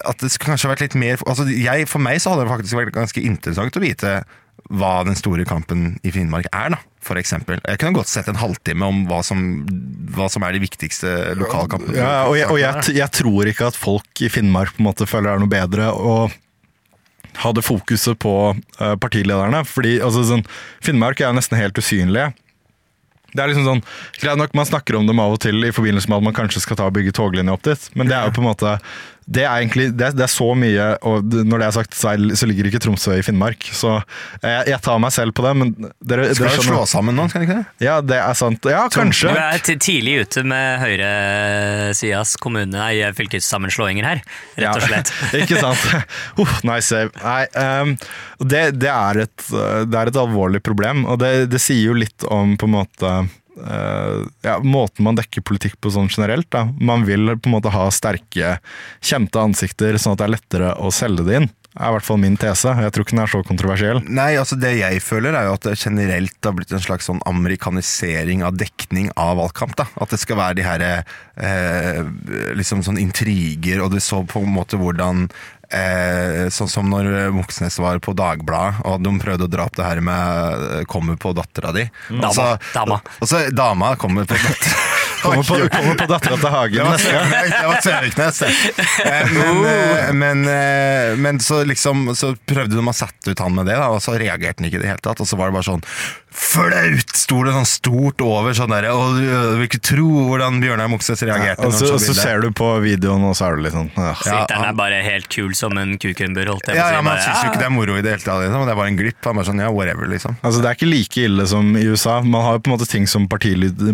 at 0.03 0.19
det 0.19 0.33
kanskje 0.43 0.67
har 0.67 0.73
vært 0.75 0.87
litt 0.87 0.97
mer 0.99 1.21
altså 1.31 1.47
jeg, 1.47 1.87
For 1.87 2.03
meg 2.03 2.19
så 2.19 2.33
hadde 2.33 2.47
det 2.47 2.51
faktisk 2.51 2.79
vært 2.79 2.97
ganske 2.97 3.23
interessant 3.23 3.79
å 3.79 3.83
vite 3.85 4.17
hva 4.73 5.03
den 5.07 5.17
store 5.19 5.45
kampen 5.49 5.97
i 6.07 6.13
Finnmark 6.15 6.47
er, 6.55 6.75
da, 6.75 6.79
for 7.03 7.19
eksempel. 7.19 7.59
Jeg 7.67 7.81
kunne 7.81 7.97
godt 7.97 8.11
sett 8.13 8.29
en 8.31 8.39
halvtime 8.39 8.87
om 8.87 9.01
hva 9.09 9.19
som, 9.27 9.41
hva 10.15 10.29
som 10.33 10.45
er 10.47 10.55
de 10.55 10.63
viktigste 10.63 11.11
lokalkampene. 11.41 11.97
Ja, 11.99 12.13
og 12.29 12.37
jeg, 12.39 12.47
og 12.53 12.61
jeg, 12.61 12.95
jeg 13.01 13.15
tror 13.17 13.51
ikke 13.51 13.71
at 13.73 13.79
folk 13.79 14.23
i 14.23 14.31
Finnmark 14.33 14.77
på 14.77 14.85
en 14.85 14.89
måte 14.89 15.09
føler 15.09 15.31
det 15.31 15.35
er 15.35 15.43
noe 15.43 15.53
bedre 15.53 15.91
å 15.93 16.15
ha 17.41 17.53
det 17.57 17.65
fokuset 17.65 18.19
på 18.23 18.35
eh, 18.53 18.95
partilederne. 19.01 19.65
Fordi 19.69 19.99
altså, 20.05 20.25
sånn, 20.29 20.47
Finnmark 20.85 21.23
er 21.23 21.35
nesten 21.37 21.61
helt 21.61 21.79
usynlige. 21.79 22.33
Det 23.33 23.41
er 23.41 23.49
liksom 23.49 23.65
sånn, 23.65 23.81
greit 24.21 24.37
nok 24.37 24.53
Man 24.59 24.69
snakker 24.69 24.99
om 24.99 25.07
dem 25.09 25.21
av 25.23 25.39
og 25.39 25.41
til 25.41 25.65
i 25.65 25.73
forbindelse 25.73 26.11
med 26.11 26.21
at 26.21 26.27
man 26.27 26.37
kanskje 26.37 26.61
skal 26.67 26.77
ta 26.77 26.91
og 26.91 26.97
bygge 26.99 27.15
toglinje 27.17 27.55
opp 27.55 27.65
dit, 27.65 27.87
men 27.97 28.11
det 28.11 28.17
er 28.19 28.29
jo 28.29 28.35
på 28.37 28.43
en 28.43 28.51
måte 28.51 28.75
det 29.27 29.45
er 29.45 29.61
egentlig, 29.61 29.91
det 29.95 30.09
er, 30.09 30.15
det 30.17 30.25
er 30.27 30.31
så 30.33 30.49
mye, 30.59 30.87
og 31.07 31.35
når 31.47 31.63
det 31.63 31.67
er 31.67 31.75
sagt, 31.77 31.95
så, 31.97 32.13
er, 32.13 32.49
ligger 32.51 32.69
ikke 32.69 32.81
Tromsø 32.83 33.15
i 33.15 33.25
Finnmark. 33.25 33.69
Så 33.75 33.95
jeg, 34.43 34.73
jeg 34.73 34.79
tar 34.83 34.99
meg 35.03 35.15
selv 35.15 35.35
på 35.37 35.45
det, 35.47 35.53
men 35.61 35.73
dere, 36.03 36.29
Skal 36.33 36.49
dere 36.49 36.59
vi 36.59 36.67
slå 36.67 36.83
sammen 36.91 37.17
nå, 37.19 37.29
skal 37.31 37.45
vi 37.45 37.49
ikke 37.49 37.59
det? 37.61 37.87
Ja, 37.87 38.01
det 38.03 38.19
er 38.19 38.39
sant. 38.39 38.67
Ja, 38.67 38.85
kanskje. 38.93 39.33
Du 39.33 39.43
er 39.43 39.63
tidlig 39.87 40.17
ute 40.27 40.45
med 40.49 40.83
høyresidas 40.83 42.35
kommune, 42.43 42.75
nei, 42.75 43.13
fylkessammenslåinger 43.17 44.09
her, 44.11 44.25
rett 44.59 44.83
og 44.83 44.89
slett. 44.89 45.15
Ja, 45.31 45.43
ikke 45.45 45.63
sant? 45.63 45.87
Uh, 46.39 46.57
nice 46.67 46.89
save. 46.91 47.13
Nei, 47.23 47.47
um, 47.55 47.95
det, 48.43 48.65
det, 48.83 48.91
er 48.91 49.25
et, 49.29 49.37
uh, 49.53 49.85
det 49.87 50.03
er 50.03 50.11
et 50.11 50.21
alvorlig 50.25 50.63
problem, 50.67 51.07
og 51.07 51.23
det, 51.23 51.33
det 51.53 51.63
sier 51.63 51.93
jo 51.93 51.99
litt 51.99 52.27
om 52.33 52.57
på 52.59 52.69
en 52.69 52.75
måte 52.75 53.09
eh, 53.09 53.31
ja, 53.57 54.59
måten 54.65 55.05
man 55.05 55.19
dekker 55.19 55.45
politikk 55.45 55.79
på 55.83 55.93
sånn 55.93 56.11
generelt. 56.13 56.49
Da. 56.55 56.67
Man 56.81 57.07
vil 57.09 57.35
på 57.37 57.51
en 57.51 57.57
måte 57.57 57.73
ha 57.75 57.89
sterke, 57.95 58.57
kjente 59.05 59.43
ansikter, 59.43 59.99
sånn 60.01 60.17
at 60.17 60.23
det 60.23 60.29
er 60.29 60.37
lettere 60.37 60.71
å 60.81 60.93
selge 60.95 61.27
det 61.29 61.43
inn. 61.43 61.51
er 61.73 61.89
i 61.89 61.97
hvert 61.97 62.07
fall 62.07 62.21
min 62.21 62.37
tese. 62.41 62.73
Jeg 62.85 62.93
tror 62.93 63.07
ikke 63.07 63.17
den 63.17 63.25
er 63.25 63.33
så 63.33 63.43
kontroversiell. 63.49 64.03
Nei, 64.09 64.33
altså 64.41 64.59
det 64.61 64.75
jeg 64.79 65.05
føler 65.05 65.37
er 65.37 65.49
jo 65.49 65.55
at 65.57 65.69
det 65.69 65.79
generelt 65.81 66.37
har 66.45 66.57
blitt 66.57 66.73
en 66.73 66.85
slags 66.85 67.09
sånn 67.09 67.23
amerikanisering 67.29 68.45
av 68.45 68.59
dekning 68.61 69.11
av 69.17 69.39
valgkamp. 69.41 69.77
da. 69.81 69.89
At 70.01 70.13
det 70.13 70.21
skal 70.21 70.41
være 70.41 70.59
de 70.61 70.67
her 70.69 70.87
eh, 70.91 72.03
liksom 72.59 72.85
sånn 72.85 73.01
intriger, 73.01 73.85
og 73.85 73.93
du 73.93 74.01
så 74.01 74.21
på 74.25 74.45
en 74.45 74.53
måte 74.53 74.81
hvordan 74.81 75.29
Eh, 75.73 76.51
sånn 76.53 76.69
som 76.69 76.91
når 76.93 77.31
Moxnes 77.33 77.79
var 77.81 77.97
på 78.05 78.13
Dagbladet, 78.13 78.83
og 78.85 79.01
de 79.01 79.13
prøvde 79.23 79.47
å 79.47 79.51
dra 79.51 79.65
opp 79.65 79.77
det 79.79 79.87
her 79.87 80.01
med 80.05 80.67
eh, 80.81 80.85
'kommer 80.85 81.17
på 81.17 81.33
dattera 81.33 81.73
di'. 81.73 81.89
Dama, 82.11 82.29
Og 82.29 82.35
så- 82.35 82.59
dama. 82.75 83.01
Dama 83.57 83.97
kommer 83.97 84.25
på 84.29 84.35
dattera 84.37 84.77
Kommer 85.23 85.43
på, 85.47 85.59
kommer 85.73 85.99
på 86.03 86.09
dattera 86.11 86.37
til 86.37 86.43
Det 86.43 86.53
Hagen 86.57 86.87
var 86.87 86.97
neste 86.97 87.13
gang. 87.15 87.31
Det 87.53 87.67
var 87.71 87.85
Søviknes, 87.87 88.43
det. 88.43 88.51
Eh, 89.07 89.33
Men, 89.33 89.63
eh, 89.67 90.13
men, 90.13 90.43
eh, 90.49 91.17
men 91.17 91.39
så 91.43 91.63
liksom 91.67 92.11
Så 92.17 92.33
prøvde 92.49 92.77
de 92.77 92.83
å 92.83 92.95
sette 92.97 93.33
ut 93.33 93.39
han 93.43 93.55
med 93.55 93.67
det, 93.71 93.77
da, 93.79 93.89
og 93.95 94.03
så 94.05 94.17
reagerte 94.19 94.61
han 94.63 94.69
ikke 94.71 94.81
i 94.81 94.85
det 94.85 94.91
hele 94.93 95.03
tatt. 95.05 95.21
Og 95.23 95.29
så 95.29 95.39
var 95.39 95.51
det 95.51 95.59
bare 95.59 95.69
sånn 95.71 95.85
flaut! 96.33 97.13
Sto 97.17 97.43
det 97.45 97.53
sånn 97.55 97.69
stort 97.69 98.23
over 98.25 98.55
sånn 98.57 98.73
derre 98.73 98.93
du 98.93 99.59
vil 99.59 99.67
ikke 99.67 99.81
tro 99.85 100.07
hvordan 100.31 100.61
Bjørnar 100.63 100.89
Moxnes 100.93 101.21
reagerte. 101.29 101.67
Og 101.69 101.75
så, 101.77 101.91
og 101.95 102.01
så 102.03 102.15
ser 102.17 102.41
du 102.45 102.49
på 102.57 102.69
videoen, 102.85 103.25
og 103.29 103.35
så 103.37 103.49
er 103.51 103.59
du 103.59 103.67
litt 103.67 103.75
sånn 103.77 103.91
ja. 103.97 104.13
Filteren 104.19 104.65
er 104.71 104.77
bare 104.79 105.01
helt 105.05 105.29
kul 105.33 105.53
som 105.59 105.77
en 105.81 105.95
kukumber, 106.01 106.49
holdt 106.53 106.69
jeg 106.71 106.77
på 106.77 106.81
ja, 106.81 106.87
å 106.87 106.93
si. 106.93 106.97
ja, 106.97 107.03
men 107.05 107.13
Han 107.13 107.23
syns 107.27 107.45
jo 107.45 107.51
ikke 107.53 107.61
det 107.63 107.69
er 107.69 107.75
moro 107.75 107.97
i 107.99 108.05
det 108.05 108.15
hele 108.15 108.25
tatt. 108.25 108.41
Liksom. 108.45 108.65
Det 108.67 108.73
er 108.75 108.81
bare 108.81 108.93
en 108.93 108.99
glipp. 109.01 109.21
Han 109.29 109.39
bare 109.39 109.49
sånn, 109.51 109.63
ja, 109.65 109.71
whatever, 109.75 110.09
liksom. 110.13 110.39
Altså, 110.41 110.63
det 110.65 110.71
er 110.73 110.79
ikke 110.79 110.91
like 110.91 111.27
ille 111.29 111.47
som 111.53 111.71
i 111.79 111.85
USA. 111.89 112.19
Man 112.25 112.47
har 112.47 112.57
jo 112.59 112.65
på 112.65 112.73
en 112.73 112.77
måte 112.79 112.89
ting 112.91 113.07
som 113.11 113.29
partiled- 113.31 113.85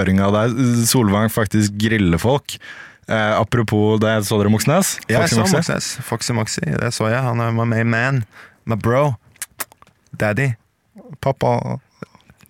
partilederutspørringa 0.00 0.30
der 0.32 0.86
Solvang 0.86 1.30
faktisk 1.30 1.72
griller 1.78 2.18
folk. 2.18 2.58
Eh, 3.08 3.40
apropos 3.40 4.00
det, 4.00 4.24
så 4.24 4.38
dere 4.38 4.50
Moxnes? 4.50 4.98
Ja, 5.08 5.20
jeg 5.20 5.30
så 5.30 5.40
Moxnes? 5.40 5.98
Foxy 6.06 6.32
Moxy, 6.32 6.60
det 6.64 6.92
så 6.94 7.08
jeg. 7.10 7.22
Han 7.22 7.40
er 7.40 7.50
my 7.52 7.82
man. 7.82 8.24
My 8.64 8.76
bro. 8.76 9.14
Daddy. 10.12 10.54
Pappa 11.20 11.80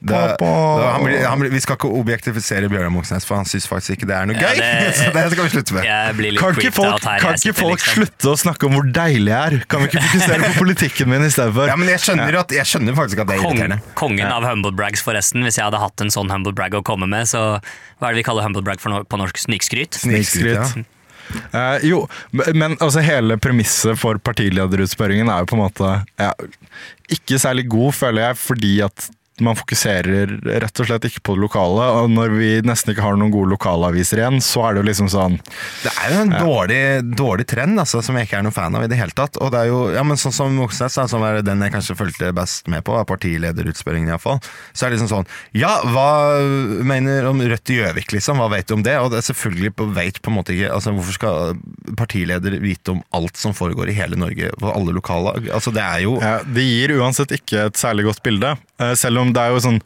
Det, 0.01 0.17
det, 0.41 0.47
han 0.49 1.03
blir, 1.05 1.19
han 1.29 1.43
blir, 1.43 1.51
vi 1.53 1.61
skal 1.61 1.77
ikke 1.77 1.91
objektifisere 2.01 2.71
Bjørnar 2.73 2.93
Moxnes, 2.95 3.27
for 3.29 3.37
han 3.37 3.45
syns 3.49 3.67
faktisk 3.69 3.99
ikke 3.99 4.07
det 4.09 4.15
er 4.17 4.29
noe 4.31 4.37
Ja, 4.41 4.53
gøy. 4.57 4.61
det- 4.61 4.95
så 4.99 5.11
det 5.13 5.25
skal 5.35 5.45
vi 5.45 5.51
slutte 5.53 5.77
med. 5.77 5.89
Kan 6.41 6.55
ikke 6.57 6.73
folk, 6.73 7.05
her. 7.05 7.19
kan 7.21 7.37
ikke 7.37 7.55
folk 7.59 7.77
liksom. 7.77 7.99
slutte 7.99 8.31
å 8.33 8.37
snakke 8.41 8.69
om 8.71 8.79
hvor 8.79 8.89
deilig 8.97 9.35
jeg 9.35 9.51
er? 9.51 9.67
Kan 9.69 9.85
vi 9.85 9.91
ikke 9.91 10.05
fokusere 10.07 10.41
på 10.47 10.55
politikken 10.63 11.13
min 11.13 11.27
i 11.27 11.33
stedet 11.35 11.53
for? 11.59 11.69
Ja, 11.69 11.77
men 11.77 11.93
jeg 11.93 12.01
skjønner, 12.07 12.39
at, 12.41 12.55
jeg 12.57 12.71
skjønner 12.73 12.97
faktisk 12.97 13.21
at 13.27 13.29
det 13.29 13.37
er 13.37 13.45
Kong, 13.45 13.59
irriterende. 13.61 13.95
kongen 14.01 14.33
av 14.33 14.49
humble 14.49 14.73
brags, 14.81 15.05
forresten. 15.05 15.45
Hvis 15.45 15.61
jeg 15.61 15.69
hadde 15.69 15.83
hatt 15.85 16.01
en 16.07 16.15
sånn 16.17 16.33
humble 16.33 16.57
brag 16.57 16.79
å 16.81 16.83
komme 16.87 17.11
med, 17.11 17.29
så 17.29 17.45
hva 17.61 18.09
er 18.09 18.17
det 18.17 18.23
vi 18.23 18.27
kaller 18.31 18.49
humble 18.49 18.65
brag 18.65 18.81
no 18.89 19.03
på 19.05 19.21
norsk? 19.21 19.37
Snikskryt? 19.45 20.01
Snikskryt, 20.01 20.57
ja. 20.57 20.89
Uh, 21.55 21.77
jo, 21.87 21.99
men 22.33 22.73
altså 22.83 23.03
hele 23.07 23.37
premisset 23.39 23.95
for 24.01 24.19
partilederutspørringen 24.19 25.29
er 25.31 25.45
jo 25.45 25.51
på 25.53 25.55
en 25.55 25.63
måte 25.63 25.91
ja, 26.19 26.33
ikke 27.13 27.39
særlig 27.39 27.69
god, 27.71 27.95
føler 27.95 28.25
jeg, 28.31 28.39
fordi 28.41 28.73
at 28.89 29.07
man 29.45 29.59
fokuserer 29.59 30.33
rett 30.63 30.83
og 30.83 30.89
slett 30.89 31.07
ikke 31.09 31.23
på 31.27 31.37
det 31.37 31.45
lokale. 31.45 31.87
Og 32.01 32.11
når 32.13 32.35
vi 32.37 32.51
nesten 32.67 32.95
ikke 32.95 33.05
har 33.05 33.19
noen 33.19 33.33
gode 33.35 33.53
lokalaviser 33.55 34.23
igjen, 34.23 34.41
så 34.45 34.67
er 34.67 34.77
det 34.77 34.83
jo 34.83 34.89
liksom 34.91 35.11
sånn 35.13 35.39
Det 35.85 35.93
er 35.93 36.15
jo 36.15 36.23
en 36.25 36.35
dårlig, 36.35 36.83
dårlig 37.19 37.47
trend 37.51 37.81
altså, 37.81 38.03
som 38.05 38.19
jeg 38.19 38.29
ikke 38.29 38.41
er 38.41 38.47
noen 38.47 38.57
fan 38.57 38.77
av 38.77 38.87
i 38.87 38.91
det 38.91 38.99
hele 39.01 39.17
tatt. 39.17 39.39
Og 39.41 39.53
det 39.55 39.65
er 39.65 39.71
jo, 39.73 39.83
ja, 39.95 40.05
men 40.07 40.19
Sånn 40.21 40.35
som 40.37 40.53
Moxnes, 40.53 40.99
da, 40.99 41.07
som 41.09 41.23
er 41.25 41.41
den 41.45 41.63
jeg 41.65 41.73
kanskje 41.73 41.97
fulgte 41.97 42.33
best 42.37 42.69
med 42.69 42.85
på, 42.85 42.93
er 42.99 43.07
partilederutspørringen 43.09 44.11
iallfall. 44.13 44.41
Så 44.75 44.85
er 44.85 44.91
det 44.91 44.99
liksom 44.99 45.13
sånn 45.13 45.31
Ja, 45.57 45.79
hva 45.89 46.11
mener 46.87 47.31
om 47.31 47.41
Rødt 47.41 47.73
i 47.73 47.79
Gjøvik, 47.79 48.13
liksom? 48.13 48.41
Hva 48.43 48.51
vet 48.53 48.69
du 48.69 48.77
om 48.77 48.85
det? 48.85 48.99
Og 49.01 49.11
det 49.13 49.21
er 49.23 49.29
selvfølgelig 49.31 49.73
på, 49.79 49.89
vet 49.97 50.21
på 50.21 50.33
en 50.33 50.37
måte 50.37 50.55
ikke 50.57 50.73
altså 50.75 50.93
Hvorfor 50.97 51.17
skal 51.17 51.61
partileder 51.97 52.59
vite 52.61 52.95
om 52.95 53.03
alt 53.17 53.39
som 53.41 53.55
foregår 53.57 53.91
i 53.91 53.97
hele 53.97 54.19
Norge, 54.21 54.53
på 54.61 54.73
alle 54.75 54.95
lokale 54.97 55.37
Altså, 55.49 55.73
det 55.75 55.83
er 55.85 56.05
jo 56.05 56.17
ja, 56.21 56.37
Det 56.45 56.67
gir 56.67 56.97
uansett 56.99 57.33
ikke 57.37 57.69
et 57.71 57.81
særlig 57.81 58.09
godt 58.11 58.23
bilde. 58.27 58.55
Eh, 58.81 58.95
Selv 58.99 59.23
om 59.23 59.33
det 59.35 59.43
er 59.43 59.55
jo 59.55 59.61
sånn 59.63 59.81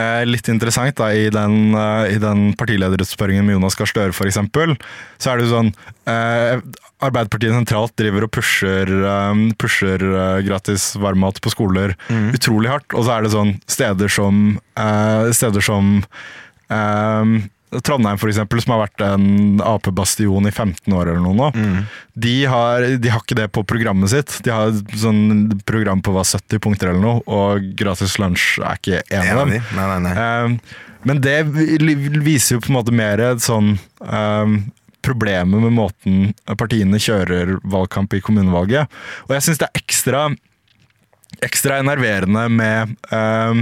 eh, 0.00 0.22
litt 0.28 0.48
interessant 0.48 0.96
da, 0.98 1.10
i 1.12 1.28
den, 1.34 1.74
eh, 1.76 2.14
i 2.14 2.18
den 2.22 2.52
partilederutspørringen 2.58 3.44
med 3.46 3.58
Jonas 3.58 3.76
Gahr 3.78 3.90
Støre 3.90 4.14
f.eks., 4.14 4.40
så 5.20 5.32
er 5.32 5.40
det 5.40 5.46
jo 5.48 5.52
sånn 5.54 5.72
eh, 6.10 6.62
Arbeiderpartiet 7.00 7.54
sentralt 7.56 7.94
driver 7.96 8.26
og 8.26 8.30
pusher, 8.36 8.90
pusher 9.56 10.02
gratis 10.44 10.90
varmmat 11.00 11.38
på 11.40 11.48
skoler 11.54 11.94
utrolig 12.36 12.68
hardt, 12.68 12.92
og 12.92 13.06
så 13.06 13.14
er 13.14 13.24
det 13.24 13.30
sånn 13.32 13.54
steder 13.72 14.12
som, 14.12 14.42
eh, 14.76 15.30
steder 15.32 15.64
som 15.64 16.02
eh, 16.68 17.32
Trondheim, 17.86 18.18
for 18.18 18.28
eksempel, 18.32 18.60
som 18.62 18.72
har 18.74 18.80
vært 18.88 19.02
en 19.06 19.60
Ap-bastion 19.62 20.48
i 20.48 20.50
15 20.50 20.92
år 20.96 21.12
eller 21.12 21.20
noe 21.22 21.36
nå, 21.38 21.50
Mm. 21.54 21.84
de, 22.18 22.34
har, 22.50 22.86
de 22.98 23.08
har 23.12 23.20
ikke 23.22 23.36
det 23.38 23.48
på 23.54 23.62
programmet 23.64 24.10
sitt. 24.10 24.40
De 24.42 24.50
har 24.50 24.72
sånn 24.98 25.60
program 25.64 26.02
på 26.02 26.12
hva 26.16 26.24
70 26.26 26.58
punkter 26.64 26.90
eller 26.90 27.00
noe, 27.04 27.22
og 27.30 27.70
gratis 27.78 28.18
lunsj 28.18 28.58
er 28.64 28.80
ikke 28.80 29.02
en 29.14 29.30
av 29.36 29.46
dem. 29.46 29.62
Nei, 29.76 29.86
nei, 29.86 29.98
nei. 30.08 30.14
Eh, 30.18 30.76
Men 31.04 31.20
det 31.24 31.38
viser 31.48 32.56
jo 32.58 32.60
på 32.60 32.68
en 32.72 32.76
måte 32.76 32.92
mer 32.92 33.22
sånn 33.40 33.78
eh, 34.04 34.56
problemet 35.00 35.62
med 35.62 35.72
måten 35.72 36.34
partiene 36.60 36.98
kjører 37.00 37.54
valgkamp 37.64 38.12
i 38.12 38.20
kommunevalget. 38.20 38.90
Og 39.28 39.32
jeg 39.32 39.46
syns 39.46 39.62
det 39.62 39.70
er 39.70 39.80
ekstra 39.80 40.26
ekstra 41.44 41.78
enerverende 41.80 42.44
med 42.52 42.94
eh, 43.12 43.60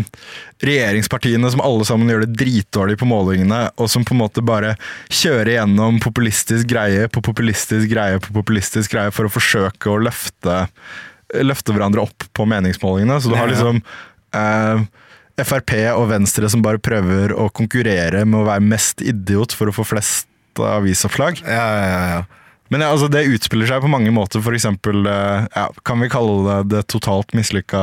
regjeringspartiene 0.64 1.50
som 1.52 1.62
alle 1.64 1.86
sammen 1.88 2.10
gjør 2.10 2.24
det 2.24 2.38
dritdårlig 2.40 2.98
på 3.00 3.08
målingene, 3.08 3.60
og 3.78 3.90
som 3.90 4.06
på 4.06 4.16
en 4.16 4.22
måte 4.22 4.44
bare 4.44 4.74
kjører 5.08 5.54
gjennom 5.56 6.00
populistisk 6.02 6.68
greie 6.70 7.08
på 7.12 7.22
populistisk 7.24 7.90
greie 7.92 8.20
på 8.22 8.34
populistisk 8.36 8.94
greie 8.96 9.14
for 9.14 9.28
å 9.28 9.32
forsøke 9.32 9.92
å 9.92 10.00
løfte, 10.02 10.64
løfte 11.44 11.74
hverandre 11.76 12.06
opp 12.06 12.28
på 12.34 12.48
meningsmålingene. 12.50 13.20
Så 13.22 13.32
du 13.32 13.38
har 13.38 13.50
liksom 13.50 13.82
eh, 14.34 14.88
Frp 15.38 15.76
og 15.94 16.08
Venstre 16.10 16.50
som 16.50 16.64
bare 16.64 16.82
prøver 16.82 17.34
å 17.36 17.46
konkurrere 17.54 18.24
med 18.26 18.42
å 18.42 18.48
være 18.48 18.64
mest 18.64 19.04
idiot 19.04 19.54
for 19.54 19.70
å 19.70 19.76
få 19.76 19.86
flest 19.86 20.26
avisoppslag. 20.58 21.38
Ja, 21.46 21.66
ja, 21.78 21.86
ja, 21.86 22.02
ja. 22.16 22.37
Men 22.68 22.84
ja, 22.84 22.90
altså, 22.92 23.08
det 23.12 23.26
utspiller 23.32 23.68
seg 23.70 23.82
på 23.84 23.90
mange 23.90 24.12
måter. 24.14 24.44
Eksempel, 24.52 25.06
eh, 25.08 25.46
ja, 25.54 25.66
kan 25.88 26.02
vi 26.02 26.10
kalle 26.12 26.38
det 26.44 26.58
det 26.74 26.84
totalt 26.92 27.32
mislykka 27.36 27.80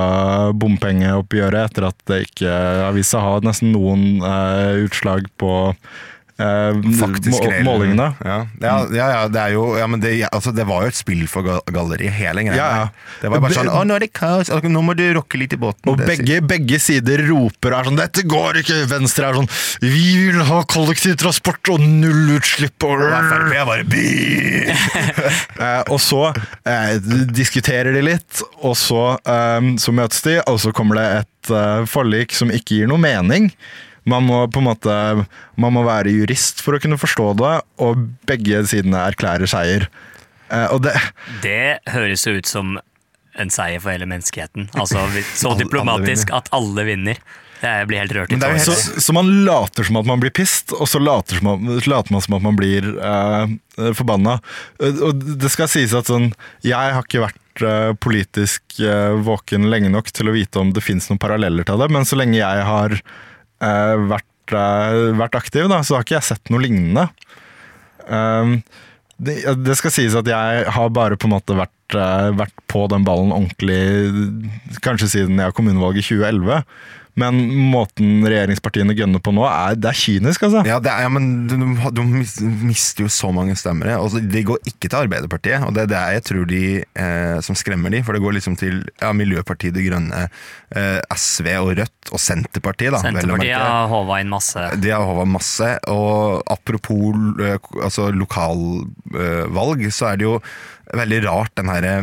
bompengeoppgjøret 0.62 1.72
etter 1.72 1.90
at 1.90 1.98
det 2.10 2.26
ikke 2.28 2.52
avisa 2.90 3.24
har 3.24 3.46
nesten 3.46 3.74
noen 3.74 4.22
eh, 4.22 4.86
utslag 4.86 5.30
på 5.42 5.54
eh, 5.72 6.04
Faktisk 6.36 7.32
må, 7.32 7.40
reell- 7.48 7.64
målingene. 7.64 8.08
Ja, 8.26 8.38
ja, 8.60 8.78
ja, 8.92 9.22
det 9.32 9.40
er 9.40 9.54
jo 9.56 9.78
ja, 9.80 9.86
men 9.88 10.02
det, 10.04 10.12
altså, 10.28 10.52
det 10.56 10.66
var 10.68 10.84
jo 10.84 10.92
et 10.92 10.98
spill 10.98 11.22
for 11.32 11.46
ga- 11.48 11.62
galleriet, 11.72 12.12
hele 12.12 12.44
greia. 12.44 12.58
Ja, 12.60 12.68
ja. 12.82 12.88
Det 13.22 13.32
var 13.32 13.40
bare 13.46 13.56
sånn 13.56 13.70
Å, 13.72 13.84
nå 13.88 13.96
er 13.96 14.04
det 14.04 14.12
kaos! 14.14 14.50
Altså, 14.52 14.72
Nå 14.76 14.82
må 14.84 14.96
du 15.00 15.06
rocke 15.16 15.40
litt 15.40 15.54
i 15.56 15.60
båten. 15.62 15.88
Og 15.94 16.02
begge, 16.04 16.42
begge 16.44 16.80
sider 16.84 17.24
roper 17.30 17.72
og 17.72 17.80
er 17.80 17.90
sånn 17.90 18.00
'Dette 18.02 18.26
går 18.28 18.60
ikke!' 18.64 18.82
Venstre 18.92 19.30
er 19.30 19.40
sånn 19.40 19.48
'Vi 19.82 20.04
vil 20.26 20.44
ha 20.50 20.60
kollektivtransport 20.76 21.72
og 21.76 21.80
nullutslipp'. 21.80 22.84
Og, 22.84 23.00
Og 23.06 23.32
Frp 23.32 23.56
er 23.56 23.66
bare 23.72 23.88
by! 23.88 24.06
Eh, 25.56 25.82
og 25.90 26.00
så 26.04 26.20
eh, 26.68 26.98
diskuterer 27.32 27.94
de 27.96 28.02
litt, 28.04 28.42
og 28.66 28.76
så, 28.78 29.16
eh, 29.24 29.70
så 29.80 29.94
møtes 29.96 30.22
de, 30.26 30.36
og 30.52 30.60
så 30.62 30.74
kommer 30.76 31.00
det 31.00 31.06
et 31.22 31.52
eh, 31.56 31.86
forlik 31.90 32.36
som 32.36 32.52
ikke 32.52 32.82
gir 32.82 32.90
noe 32.92 33.00
mening. 33.02 33.48
Man 34.10 34.28
må 34.28 34.44
på 34.54 34.62
en 34.62 34.68
måte 34.70 34.96
Man 35.58 35.74
må 35.74 35.86
være 35.88 36.14
jurist 36.14 36.62
for 36.64 36.78
å 36.78 36.82
kunne 36.82 37.00
forstå 37.02 37.30
det, 37.42 37.54
og 37.82 38.10
begge 38.30 38.64
sidene 38.70 39.06
erklærer 39.10 39.50
seier. 39.50 39.88
Eh, 40.50 40.68
og 40.74 40.84
det, 40.86 40.94
Det 41.44 41.80
høres 41.94 42.28
jo 42.28 42.36
ut 42.38 42.50
som 42.50 42.78
en 43.36 43.52
seier 43.52 43.82
for 43.84 43.92
hele 43.92 44.08
menneskeheten. 44.10 44.70
Altså 44.80 45.08
Så 45.42 45.56
diplomatisk 45.60 46.32
at 46.36 46.52
alle 46.56 46.88
vinner. 46.88 47.20
Jeg 47.66 47.88
blir 47.90 48.02
helt 48.02 48.14
rørt 48.14 48.34
er 48.36 48.58
så, 48.62 48.74
så 48.76 49.14
man 49.16 49.30
later 49.48 49.88
som 49.88 49.98
at 49.98 50.08
man 50.10 50.20
blir 50.22 50.34
pissed, 50.36 50.74
og 50.76 50.90
så 50.92 51.00
later, 51.02 51.40
som 51.40 51.48
at, 51.54 51.88
later 51.88 52.14
man 52.14 52.22
som 52.22 52.36
at 52.38 52.44
man 52.44 52.58
blir 52.60 52.86
uh, 53.00 53.48
forbanna. 53.96 54.36
Og 54.84 55.24
det 55.40 55.50
skal 55.54 55.72
sies 55.72 55.96
at 55.98 56.12
sånn 56.12 56.34
Jeg 56.66 56.94
har 56.98 57.02
ikke 57.02 57.24
vært 57.24 57.64
uh, 57.64 57.96
politisk 57.98 58.78
uh, 58.84 59.16
våken 59.24 59.70
lenge 59.72 59.90
nok 59.94 60.12
til 60.14 60.30
å 60.30 60.36
vite 60.36 60.62
om 60.62 60.76
det 60.76 60.84
fins 60.86 61.08
noen 61.10 61.22
paralleller 61.22 61.66
til 61.66 61.80
det, 61.82 61.90
men 61.96 62.06
så 62.06 62.20
lenge 62.20 62.38
jeg 62.42 62.68
har 62.70 63.00
eh, 63.64 63.96
vært, 64.12 64.56
eh, 64.56 64.98
vært 65.20 65.38
aktiv, 65.40 65.70
da, 65.72 65.82
så 65.86 65.98
har 65.98 66.06
ikke 66.06 66.18
jeg 66.18 66.30
sett 66.32 66.52
noe 66.54 66.64
lignende. 66.64 67.08
Um, 68.06 68.60
det, 69.18 69.40
det 69.64 69.78
skal 69.80 69.94
sies 69.96 70.16
at 70.18 70.28
jeg 70.28 70.66
har 70.76 70.92
bare 70.94 71.18
på 71.18 71.30
en 71.30 71.36
måte 71.38 71.56
vært, 71.58 71.96
eh, 71.96 72.30
vært 72.36 72.56
på 72.72 72.84
den 72.92 73.06
ballen 73.08 73.34
ordentlig 73.36 74.80
kanskje 74.86 75.12
siden 75.14 75.40
jeg 75.40 75.50
har 75.50 75.56
kommunevalget 75.56 76.04
i 76.04 76.10
2011. 76.20 76.66
Men 77.20 77.38
måten 77.72 78.26
regjeringspartiene 78.28 78.96
gønner 78.98 79.22
på 79.24 79.32
nå, 79.36 79.46
er, 79.48 79.78
det 79.80 79.88
er 79.88 79.98
kynisk, 79.98 80.44
altså. 80.48 80.66
Ja, 80.68 80.82
det 80.84 80.92
er, 80.92 81.06
ja, 81.06 81.12
men 81.16 81.48
du, 81.48 81.56
du 81.96 82.02
mister 82.04 83.06
jo 83.06 83.12
så 83.12 83.32
mange 83.36 83.56
stemmere. 83.60 83.96
Altså, 83.96 84.20
de 84.20 84.44
går 84.50 84.60
ikke 84.68 84.90
til 84.90 85.00
Arbeiderpartiet, 85.00 85.64
og 85.64 85.72
det 85.78 85.86
er 85.86 85.92
det 85.94 86.02
jeg 86.18 86.26
tror 86.30 86.50
de 86.50 86.64
eh, 86.84 87.38
som 87.46 87.58
skremmer 87.58 87.96
de, 87.96 88.02
for 88.04 88.18
det 88.18 88.24
går 88.26 88.36
liksom 88.40 88.58
til 88.60 88.82
ja, 89.00 89.14
Miljøpartiet 89.16 89.78
De 89.78 89.86
Grønne, 89.88 90.26
eh, 90.76 91.00
SV 91.16 91.50
og 91.62 91.72
Rødt 91.80 92.12
og 92.12 92.22
Senterpartiet. 92.22 92.92
da. 92.98 93.02
Senterpartiet 93.06 93.64
har 93.64 93.88
håva 93.92 94.20
inn 94.24 94.36
masse. 94.36 94.68
De 94.84 94.92
har 94.92 95.08
håva 95.08 95.28
masse, 95.30 95.72
og 95.92 96.44
apropos 96.52 97.16
eh, 97.48 97.58
altså 97.80 98.12
lokalvalg, 98.12 99.88
så 99.96 100.12
er 100.12 100.20
det 100.20 100.28
jo 100.28 100.38
veldig 100.96 101.24
rart 101.30 101.56
den 101.56 101.72
herre 101.72 101.98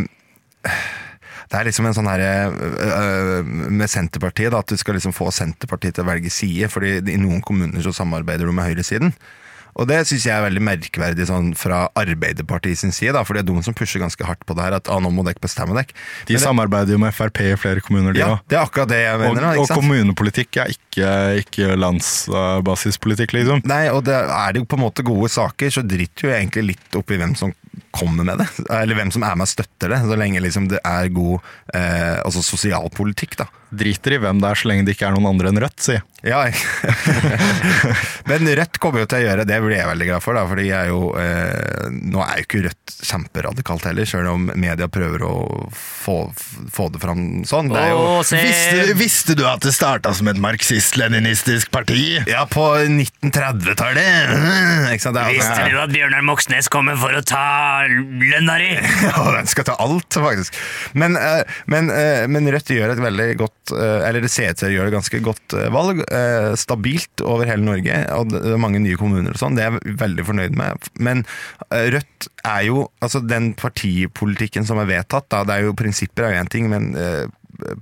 det 1.52 1.58
er 1.60 1.68
liksom 1.68 1.84
en 1.84 1.92
sånn 1.92 2.08
herre 2.08 2.48
øh, 2.48 3.44
med 3.44 3.90
Senterpartiet, 3.92 4.54
da, 4.54 4.62
at 4.64 4.72
du 4.72 4.80
skal 4.80 4.96
liksom 4.96 5.12
få 5.12 5.28
Senterpartiet 5.36 5.98
til 5.98 6.06
å 6.06 6.08
velge 6.08 6.32
side, 6.32 6.70
fordi 6.72 6.94
i 7.12 7.20
noen 7.20 7.42
kommuner 7.44 7.84
så 7.84 7.92
samarbeider 7.92 8.48
du 8.48 8.54
med 8.56 8.70
høyresiden. 8.70 9.12
Og 9.80 9.86
det 9.88 10.02
syns 10.04 10.26
jeg 10.28 10.34
er 10.36 10.44
veldig 10.44 10.60
merkverdig 10.66 11.24
sånn 11.30 11.52
fra 11.56 11.86
Arbeiderpartiet 11.96 12.76
sin 12.82 12.92
side, 12.92 13.14
da, 13.16 13.22
for 13.24 13.32
det 13.38 13.44
er 13.44 13.48
de 13.48 13.62
som 13.64 13.76
pusher 13.76 14.02
ganske 14.02 14.26
hardt 14.28 14.42
på 14.44 14.56
det 14.58 14.66
her, 14.66 14.76
at 14.76 14.90
ah, 14.92 14.98
nå 15.00 15.08
må 15.14 15.24
dere 15.24 15.40
bestemme 15.40 15.72
dere. 15.78 15.94
De 16.28 16.36
samarbeider 16.40 16.92
jo 16.92 17.00
med 17.00 17.14
Frp 17.16 17.40
i 17.40 17.54
flere 17.56 17.80
kommuner, 17.84 18.12
de 18.12 18.20
Ja, 18.20 18.34
òg. 18.36 18.42
det 18.52 18.58
er 18.58 18.66
akkurat 18.66 18.90
det 18.92 19.00
jeg 19.00 19.14
Og, 19.16 19.24
mener. 19.24 19.46
da, 19.46 19.54
og 19.62 19.72
kommunepolitikk 19.72 20.60
er 20.60 20.74
ikke, 20.76 21.08
ikke 21.40 21.70
landsbasispolitikk, 21.80 23.32
liksom. 23.38 23.62
Nei, 23.68 23.86
og 23.92 24.04
det 24.08 24.14
er 24.20 24.52
det 24.52 24.62
jo 24.62 24.68
på 24.68 24.78
en 24.78 24.84
måte 24.84 25.04
gode 25.06 25.30
saker, 25.32 25.72
så 25.72 25.84
driter 25.86 26.28
jo 26.28 26.34
egentlig 26.36 26.66
litt 26.74 26.98
opp 27.00 27.10
i 27.10 27.18
hvem 27.20 27.34
som 27.38 27.54
kommer 27.96 28.26
med 28.28 28.42
det. 28.42 28.48
Eller 28.68 28.98
hvem 28.98 29.10
som 29.14 29.24
er 29.24 29.36
med 29.38 29.46
og 29.48 29.52
støtter 29.52 29.94
det, 29.94 30.02
så 30.04 30.18
lenge 30.20 30.42
liksom 30.44 30.68
det 30.72 30.80
er 30.84 31.08
god 31.12 31.40
eh, 31.74 32.20
altså 32.24 32.44
sosialpolitikk, 32.44 33.38
da. 33.40 33.48
Driter 33.72 34.16
i 34.16 34.20
hvem 34.20 34.40
det 34.42 34.50
er, 34.50 34.58
så 34.60 34.68
lenge 34.68 34.84
det 34.86 34.96
ikke 34.96 35.06
er 35.08 35.14
noen 35.16 35.30
andre 35.32 35.48
enn 35.52 35.60
Rødt, 35.62 35.80
si. 35.80 35.96
Ja, 36.22 36.44
Men 38.30 38.46
Rødt 38.46 38.78
kommer 38.78 39.02
jo 39.02 39.08
til 39.10 39.22
å 39.22 39.24
gjøre 39.24 39.46
det, 39.48 39.56
blir 39.64 39.74
jeg 39.74 39.88
veldig 39.88 40.06
glad 40.10 40.22
for. 40.22 40.36
da, 40.38 40.44
fordi 40.46 40.68
jeg 40.68 40.76
er 40.78 40.90
jo, 40.92 41.00
eh, 41.18 41.88
Nå 42.12 42.22
er 42.22 42.38
jo 42.38 42.46
ikke 42.46 42.60
Rødt 42.68 42.94
kjemperadikalt 43.02 43.88
heller, 43.88 44.06
selv 44.06 44.30
om 44.30 44.44
media 44.54 44.86
prøver 44.92 45.24
å 45.26 45.32
få, 45.74 46.16
få 46.70 46.86
det 46.94 47.00
fram 47.02 47.24
sånn. 47.48 47.72
Det 47.72 47.80
er 47.80 47.90
jo! 47.90 48.04
Visste, 48.22 48.94
visste 49.00 49.36
du 49.38 49.42
at 49.48 49.64
det 49.66 49.72
starta 49.74 50.12
som 50.14 50.30
et 50.30 50.38
marxist-leninistisk 50.42 51.72
parti? 51.74 52.20
ja, 52.30 52.44
på 52.50 52.68
1930-tallet! 52.86 54.36
Ikke 54.94 55.02
sant? 55.08 55.16
Det 55.18 55.24
er, 55.24 55.34
Visste 55.34 55.66
du 55.72 55.80
at 55.82 55.92
Bjørnar 55.94 56.22
Moxnes 56.26 56.70
kommer 56.72 56.98
for 57.00 57.18
å 57.18 57.24
ta 57.26 57.42
lønna 57.88 58.58
di? 58.62 58.70
Ja, 59.08 59.24
den 59.34 59.50
skal 59.50 59.66
ta 59.66 59.74
alt, 59.82 60.14
faktisk. 60.14 60.56
Men, 60.98 61.16
eh, 61.18 61.42
men, 61.70 61.90
eh, 61.90 62.28
men 62.30 62.46
Rødt 62.52 62.70
gjør 62.76 62.94
et 62.94 63.02
veldig 63.02 63.28
godt 63.42 63.61
eh, 63.70 64.08
Eller 64.08 64.24
det 64.24 64.30
ser 64.32 64.50
ut 64.50 64.58
til 64.58 64.70
å 64.70 64.74
gjøre 64.74 64.90
et 64.90 64.96
ganske 64.96 65.20
godt 65.24 65.56
eh, 65.58 65.68
valg. 65.72 66.02
eh, 66.10 66.52
Stabilt 66.58 67.22
over 67.22 67.46
hele 67.48 67.64
Norge, 67.66 67.98
og 68.16 68.32
det 68.34 68.58
mange 68.60 68.80
nye 68.82 68.98
kommuner 69.00 69.36
og 69.36 69.40
sånn. 69.40 69.58
Det 69.58 69.64
er 69.64 69.76
jeg 69.78 69.98
veldig 70.00 70.26
fornøyd 70.28 70.56
med. 70.58 70.90
Men 70.98 71.22
Rødt 71.70 72.28
er 72.48 72.64
jo 72.68 72.88
Altså, 73.02 73.22
den 73.22 73.52
partipolitikken 73.58 74.66
som 74.66 74.80
er 74.82 74.90
vedtatt, 74.90 75.28
da, 75.32 75.42
det 75.46 75.54
er 75.54 75.68
jo 75.68 75.76
prinsipper 75.78 76.26
er 76.26 76.36
jo 76.36 76.42
én 76.42 76.50
ting, 76.50 76.68
men 76.70 76.92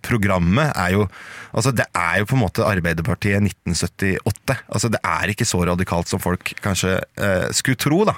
programmet 0.05 0.73
er 0.77 0.97
jo 0.97 1.07
Altså, 1.55 1.73
det 1.75 1.87
er 1.97 2.21
jo 2.21 2.29
på 2.31 2.37
en 2.37 2.43
måte 2.45 2.67
Arbeiderpartiet 2.67 3.41
1978. 3.43 4.57
Altså, 4.71 4.91
det 4.93 5.01
er 5.03 5.33
ikke 5.33 5.49
så 5.49 5.65
radikalt 5.67 6.11
som 6.11 6.23
folk 6.23 6.53
kanskje 6.63 6.99
eh, 7.19 7.49
skulle 7.57 7.81
tro, 7.81 8.05
da. 8.07 8.15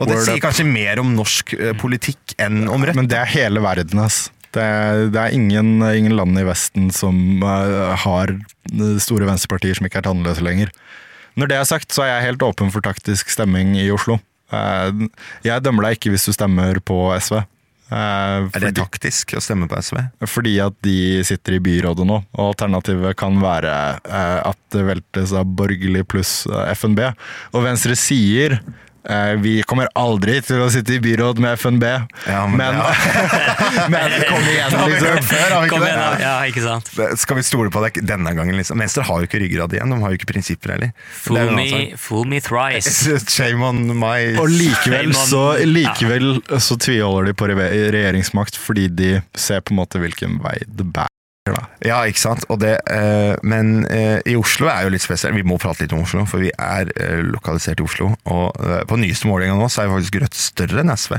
Og 0.00 0.08
det 0.08 0.20
sier 0.24 0.38
up. 0.38 0.46
kanskje 0.46 0.64
mer 0.64 1.02
om 1.02 1.10
norsk 1.12 1.52
politikk 1.80 2.38
enn 2.40 2.62
om 2.70 2.86
Rødt. 2.86 2.96
Men 2.96 3.10
det 3.10 3.18
er 3.20 3.28
hele 3.34 3.60
verden, 3.60 4.00
ass. 4.00 4.30
Det 4.54 4.62
er, 4.62 5.04
det 5.14 5.20
er 5.20 5.36
ingen, 5.36 5.78
ingen 5.86 6.16
land 6.18 6.38
i 6.40 6.46
Vesten 6.48 6.88
som 6.94 7.42
eh, 7.46 7.92
har 8.04 8.32
store 9.02 9.28
venstrepartier 9.28 9.78
som 9.78 9.86
ikke 9.86 10.00
er 10.02 10.08
tannløse 10.08 10.42
lenger. 10.44 10.72
Når 11.38 11.52
det 11.52 11.56
er 11.60 11.68
sagt, 11.68 11.92
så 11.94 12.02
er 12.04 12.14
jeg 12.16 12.30
helt 12.32 12.42
åpen 12.42 12.72
for 12.74 12.82
taktisk 12.84 13.30
stemming 13.30 13.76
i 13.78 13.86
Oslo. 13.94 14.18
Eh, 14.50 15.06
jeg 15.46 15.62
dømmer 15.62 15.86
deg 15.86 15.98
ikke 16.00 16.14
hvis 16.16 16.26
du 16.26 16.34
stemmer 16.34 16.82
på 16.82 16.98
SV. 17.22 17.40
Fordi, 17.90 18.54
Er 18.54 18.68
det 18.68 18.76
taktisk 18.78 19.32
å 19.34 19.40
stemme 19.42 19.66
på 19.66 19.78
SV? 19.82 19.96
fordi 20.30 20.52
at 20.62 20.76
de 20.86 21.24
sitter 21.26 21.56
i 21.56 21.62
byrådet 21.64 22.04
nå, 22.06 22.20
og 22.38 22.52
alternativet 22.52 23.16
kan 23.18 23.40
være 23.42 23.72
eh, 24.06 24.36
at 24.46 24.58
det 24.70 24.84
veltes 24.86 25.32
av 25.34 25.48
borgerlig 25.58 26.04
pluss 26.06 26.44
eh, 26.46 26.70
FNB. 26.76 27.02
Og 27.50 27.64
Venstre 27.66 27.96
sier 27.98 28.60
eh, 28.60 28.86
vi 29.40 29.62
kommer 29.64 29.88
aldri 29.96 30.36
til 30.44 30.60
å 30.60 30.66
sitte 30.70 30.94
i 30.96 31.00
byråd 31.00 31.38
med 31.40 31.54
FNB, 31.58 31.84
Ja, 32.26 32.46
men- 32.46 32.56
men, 32.60 32.76
ja. 32.76 33.86
men 33.94 34.16
kom 34.28 34.44
igjen, 34.44 34.74
liksom. 34.90 35.22
før, 35.24 35.46
har 35.54 35.62
vi 35.62 35.68
Kom 35.72 35.80
ikke 35.82 35.88
igjen, 35.88 36.02
det? 36.18 36.22
Ja, 36.26 36.34
ikke 36.50 36.64
sant? 36.64 36.90
Skal 37.22 37.36
vi 37.40 37.44
stole 37.48 37.70
på 37.72 37.80
deg 37.86 38.00
denne 38.06 38.34
gangen, 38.36 38.56
liksom? 38.60 38.78
Venstre 38.82 39.02
har 39.08 39.22
jo 39.24 39.28
ikke 39.30 39.40
ryggrad 39.40 39.72
igjen, 39.78 39.94
de 39.94 40.00
har 40.04 40.12
jo 40.12 40.20
ikke 40.20 40.28
prinsipper 40.32 40.74
heller. 40.76 40.92
Er 40.92 41.20
Fool 41.24 41.54
me, 41.56 41.68
fool 41.96 42.26
me 42.28 42.40
thrice. 42.44 43.16
Shame 43.36 43.64
on 43.64 43.80
my 43.96 44.34
Og 44.40 44.50
likevel 44.52 45.14
on- 45.14 45.22
så, 45.30 45.44
likevel 45.64 46.42
så 46.60 46.76
tviholder 46.80 47.30
de 47.32 47.38
på 47.40 47.48
regjeringsmakt 47.54 48.58
fordi 48.60 48.88
de 48.92 49.14
ser 49.34 49.60
på 49.64 49.72
en 49.74 49.80
måte 49.80 50.00
hvilken 50.02 50.38
vei 50.44 50.58
det 50.66 50.86
bærer. 50.92 51.08
Saker, 51.50 51.66
da. 51.80 51.88
Ja, 51.88 52.00
ikke 52.08 52.22
sant. 52.22 52.46
Det, 52.60 52.74
eh, 52.90 53.34
men 53.42 53.86
eh, 53.90 54.20
i 54.26 54.36
Oslo 54.38 54.70
er 54.70 54.86
jo 54.86 54.94
litt 54.94 55.04
spesielt. 55.04 55.36
Vi 55.36 55.46
må 55.46 55.58
prate 55.58 55.84
litt 55.84 55.92
om 55.96 56.04
Oslo, 56.04 56.24
for 56.28 56.42
vi 56.42 56.52
er 56.54 56.90
eh, 56.96 57.20
lokalisert 57.26 57.80
i 57.80 57.86
Oslo. 57.86 58.12
Og 58.30 58.62
eh, 58.64 58.84
på 58.88 59.00
nyeste 59.00 59.30
målinga 59.30 59.58
nå 59.58 59.68
så 59.70 59.84
er 59.84 59.90
jo 59.90 59.98
faktisk 59.98 60.20
Rødt 60.20 60.38
større 60.38 60.82
enn 60.82 60.94
SV. 60.94 61.18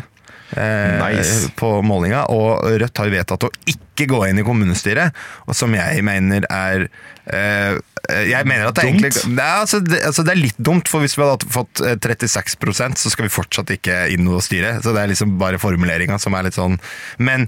Eh, 0.51 0.97
Nice. 0.99 1.51
På 1.55 1.79
målinga, 1.86 2.25
og 2.34 2.65
Rødt 2.82 2.97
har 2.99 3.07
jo 3.07 3.15
vedtatt 3.15 3.47
å 3.47 3.53
ikke 3.71 4.09
gå 4.11 4.25
inn 4.27 4.41
i 4.41 4.45
kommunestyret, 4.45 5.15
og 5.47 5.55
som 5.55 5.71
jeg 5.77 6.03
mener 6.03 6.47
er 6.49 6.88
eh, 7.29 7.77
jeg 8.11 8.47
mener 8.49 8.65
at 8.67 8.75
det 8.75 8.84
er 8.84 8.89
Dumt? 8.89 9.05
egentlig 9.05 9.36
Nei, 9.38 9.47
altså, 9.61 9.79
det, 9.86 9.99
altså 10.07 10.23
det 10.25 10.34
er 10.34 10.39
litt 10.41 10.57
dumt, 10.59 10.89
for 10.89 11.03
hvis 11.03 11.13
vi 11.15 11.23
hadde 11.23 11.47
fått 11.53 11.84
eh, 11.86 11.95
36% 12.01 12.99
så 12.99 13.11
skal 13.13 13.27
vi 13.27 13.34
fortsatt 13.34 13.71
ikke 13.77 13.99
inn 14.11 14.27
og 14.27 14.41
styre. 14.43 14.73
Så 14.84 14.95
det 14.95 15.03
er 15.03 15.11
liksom 15.13 15.38
bare 15.39 15.61
formuleringa 15.61 16.17
som 16.19 16.36
er 16.36 16.49
litt 16.49 16.57
sånn 16.57 16.79
Men 17.21 17.45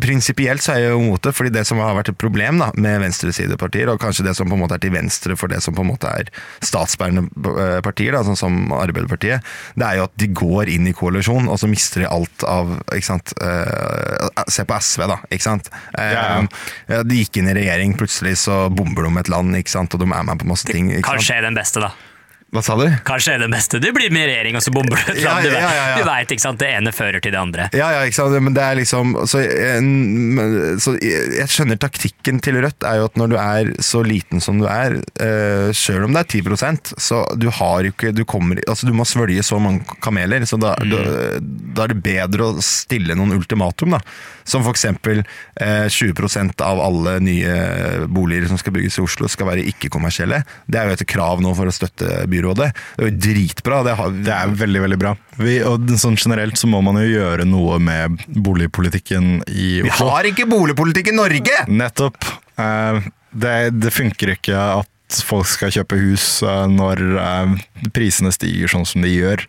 prinsipielt 0.00 0.62
så 0.62 0.74
er 0.74 0.84
jeg 0.84 0.92
jo 0.94 1.00
imot 1.02 1.24
det, 1.26 1.32
fordi 1.36 1.52
det 1.54 1.64
som 1.68 1.80
har 1.82 1.96
vært 1.96 2.12
et 2.12 2.18
problem 2.20 2.60
da, 2.62 2.70
med 2.80 3.00
venstresidepartier, 3.02 3.90
og 3.90 4.00
kanskje 4.02 4.26
det 4.28 4.36
som 4.38 4.48
på 4.50 4.56
en 4.56 4.62
måte 4.62 4.78
er 4.78 4.84
til 4.84 4.94
venstre 4.94 5.36
for 5.38 5.50
det 5.50 5.60
som 5.64 5.76
på 5.76 5.84
en 5.84 5.90
måte 5.90 6.10
er 6.10 6.30
statsbærende 6.64 7.26
eh, 7.54 7.80
partier, 7.84 8.14
da, 8.14 8.22
sånn 8.26 8.38
som 8.38 8.74
Arbeiderpartiet, 8.76 9.44
det 9.78 9.88
er 9.88 10.00
jo 10.00 10.06
at 10.08 10.16
de 10.20 10.30
går 10.30 10.70
inn 10.72 10.88
i 10.90 10.94
koalisjon, 10.96 11.50
og 11.50 11.60
så 11.60 11.70
mister 11.70 12.04
de 12.04 12.10
alt 12.10 12.46
av 12.48 12.76
ikke 12.94 13.10
sant? 13.10 13.34
Eh, 13.42 14.44
se 14.54 14.66
på 14.68 14.78
SV, 14.80 15.06
da. 15.10 15.20
ikke 15.30 15.48
sant? 15.48 15.70
Eh, 15.98 16.12
Ja, 16.14 16.24
ja. 16.36 16.42
ja, 16.92 17.02
de 17.02 17.16
gikk 17.18 17.40
inn 17.40 17.48
i 17.50 17.56
regjering, 17.56 17.96
plutselig 17.98 18.36
så 18.44 18.68
bomber 18.70 19.08
de 19.08 19.14
et 19.22 19.30
land, 19.32 19.56
ikke 19.58 19.72
sant? 19.72 19.94
og 19.96 20.02
de 20.02 20.06
er 20.06 20.26
med 20.28 20.42
på 20.42 20.48
masse 20.50 20.68
ting. 20.68 20.92
Ikke 20.92 21.02
sant? 21.02 21.18
Kanskje 21.18 21.38
er 21.40 21.48
den 21.48 21.58
beste, 21.58 21.82
da. 21.82 21.90
Hva 22.54 22.62
sa 22.62 22.76
du? 22.78 22.84
Kanskje 23.02 23.34
er 23.34 23.42
det 23.42 23.48
beste. 23.50 23.80
Du 23.82 23.88
blir 23.90 24.12
med 24.14 24.28
i 24.28 24.30
regjering, 24.30 24.54
og 24.54 24.62
så 24.62 24.70
bomber 24.74 25.00
du 25.00 25.08
et 25.10 25.24
land. 25.24 25.42
Du 25.42 25.50
ja, 25.50 25.58
ja, 25.58 25.86
ja. 25.90 25.96
Du 25.98 26.06
veit, 26.06 26.30
ikke 26.30 26.44
sant? 26.44 26.60
Det 26.60 26.68
ene 26.70 26.92
fører 26.94 27.18
til 27.24 27.34
det 27.34 27.40
andre. 27.40 27.66
Ja, 27.74 27.88
ja, 27.96 28.04
ikke 28.06 28.20
sant? 28.20 28.36
Men 28.46 28.54
det 28.54 28.62
er 28.62 28.78
liksom 28.78 29.16
så, 29.30 29.40
jeg, 29.42 30.76
så 30.84 30.94
jeg 31.02 31.48
skjønner 31.50 31.80
taktikken 31.82 32.38
til 32.44 32.60
Rødt 32.62 32.86
er 32.86 33.00
jo 33.00 33.08
at 33.08 33.18
når 33.18 33.32
du 33.32 33.36
er 33.42 33.72
så 33.82 34.04
liten 34.06 34.42
som 34.44 34.62
du 34.62 34.68
er, 34.70 35.00
uh, 35.18 35.72
selv 35.74 36.06
om 36.06 36.14
det 36.14 36.22
er 36.22 36.30
10% 36.44 36.94
så 37.00 37.24
du 37.40 37.48
har 37.52 37.84
jo 37.84 37.92
ikke 37.92 38.12
Du 38.14 38.22
kommer 38.28 38.60
Altså, 38.70 38.86
du 38.86 38.94
må 38.96 39.06
svølge 39.08 39.42
så 39.44 39.58
mange 39.62 39.96
kameler, 40.04 40.44
så 40.48 40.58
da, 40.60 40.74
da, 40.78 41.00
da 41.40 41.84
er 41.84 41.92
det 41.92 42.02
bedre 42.04 42.46
å 42.46 42.62
stille 42.64 43.16
noen 43.18 43.34
ultimatum, 43.34 43.96
da. 43.96 44.00
Som 44.44 44.64
eksempel 44.68 45.22
eh, 45.56 45.86
20% 45.88 46.60
av 46.64 46.80
alle 46.84 47.16
nye 47.24 47.54
boliger 48.12 48.46
som 48.50 48.58
skal 48.60 48.74
bygges 48.76 48.98
i 49.00 49.04
Oslo, 49.04 49.28
skal 49.32 49.48
være 49.48 49.64
ikke-kommersielle. 49.72 50.42
Det 50.68 50.80
er 50.80 50.90
jo 50.90 50.96
et 50.98 51.06
krav 51.08 51.40
nå 51.44 51.54
for 51.56 51.70
å 51.70 51.74
støtte 51.74 52.24
byrådet. 52.30 52.70
Det 52.98 53.04
er 53.06 53.10
jo 53.10 53.18
dritbra. 53.26 53.82
Det, 53.86 53.94
har, 53.98 54.14
Det 54.26 54.34
er 54.36 54.54
veldig, 54.64 54.82
veldig 54.86 55.00
bra. 55.00 55.14
Vi, 55.40 55.58
og 55.66 55.88
sånn 56.00 56.18
generelt 56.20 56.60
så 56.60 56.68
må 56.70 56.82
man 56.84 57.00
jo 57.00 57.08
gjøre 57.08 57.46
noe 57.48 57.80
med 57.82 58.20
boligpolitikken 58.28 59.40
i 59.50 59.70
vi 59.84 59.92
har 59.98 60.28
ikke 60.28 60.46
boligpolitikk 60.50 61.10
i 61.12 61.16
Norge! 61.16 61.64
Nettopp. 61.68 62.24
Eh, 62.60 63.00
Det, 63.34 63.54
det 63.82 63.90
funker 63.90 64.30
ikke 64.36 64.54
at 64.54 64.90
folk 65.26 65.48
skal 65.50 65.72
kjøpe 65.74 65.96
hus 65.98 66.42
eh, 66.46 66.66
når 66.70 67.00
eh, 67.18 67.56
prisene 67.96 68.30
stiger 68.34 68.70
sånn 68.70 68.86
som 68.86 69.02
de 69.02 69.10
gjør. 69.10 69.42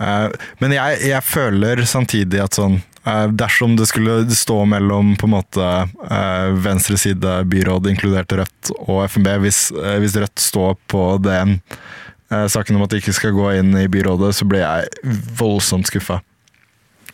Eh, 0.00 0.28
Men 0.64 0.72
jeg, 0.78 1.02
jeg 1.10 1.22
føler 1.24 1.84
samtidig 1.88 2.40
at 2.42 2.56
sånn 2.56 2.78
eh, 2.80 2.95
Dersom 3.06 3.76
det 3.78 3.86
skulle 3.86 4.24
stå 4.34 4.64
mellom 4.66 5.12
på 5.16 5.28
en 5.28 5.34
måte 5.36 5.66
venstre 6.02 6.56
venstreside 6.66 7.44
byråd, 7.46 7.86
inkludert 7.90 8.32
Rødt, 8.32 8.70
og 8.82 9.04
FNB, 9.10 9.28
hvis, 9.44 9.70
eh, 9.70 9.98
hvis 10.02 10.16
Rødt 10.18 10.42
står 10.42 10.74
på 10.90 11.04
den 11.22 11.60
eh, 12.32 12.46
saken 12.50 12.76
om 12.76 12.82
at 12.82 12.90
de 12.90 12.98
ikke 12.98 13.14
skal 13.14 13.30
gå 13.36 13.52
inn 13.60 13.70
i 13.78 13.86
byrådet, 13.88 14.32
så 14.34 14.44
blir 14.48 14.64
jeg 14.64 15.14
voldsomt 15.38 15.86
skuffa. 15.86 16.18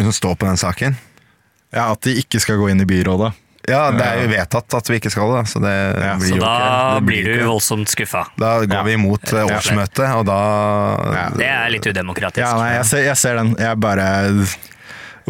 Som 0.01 0.13
står 0.17 0.35
på 0.41 0.49
den 0.49 0.57
saken. 0.57 0.97
Ja, 1.73 1.91
at 1.93 2.01
de 2.09 2.17
ikke 2.23 2.41
skal 2.41 2.57
gå 2.61 2.71
inn 2.73 2.81
i 2.81 2.89
byrådet. 2.89 3.33
Ja, 3.69 3.93
det 3.95 4.03
er 4.03 4.25
jo 4.25 4.31
vedtatt 4.33 4.75
at 4.75 4.89
vi 4.91 4.97
ikke 4.99 5.11
skal 5.13 5.37
det, 5.37 5.45
så 5.53 5.61
det 5.63 5.71
Ja, 5.71 6.17
blir 6.19 6.33
Så 6.33 6.35
jo 6.35 6.41
da 6.43 6.55
ikke 6.57 6.95
det 6.97 7.05
blir 7.07 7.29
du 7.29 7.45
voldsomt 7.47 7.93
skuffa. 7.93 8.25
Da 8.41 8.57
går 8.65 8.75
Ja. 8.75 8.83
vi 8.83 8.93
imot 8.97 9.33
eh, 9.33 9.45
årsmøtet, 9.47 10.09
og 10.17 10.25
da 10.27 10.41
Ja. 11.15 11.29
Det 11.37 11.47
er 11.47 11.71
litt 11.71 11.87
udemokratisk. 11.87 12.43
Ja, 12.43 12.57
nei, 12.59 12.73
jeg 12.81 12.87
ser, 12.91 13.05
jeg 13.07 13.17
ser 13.17 13.37
den. 13.37 13.55
Jeg 13.61 13.79
bare 13.79 14.09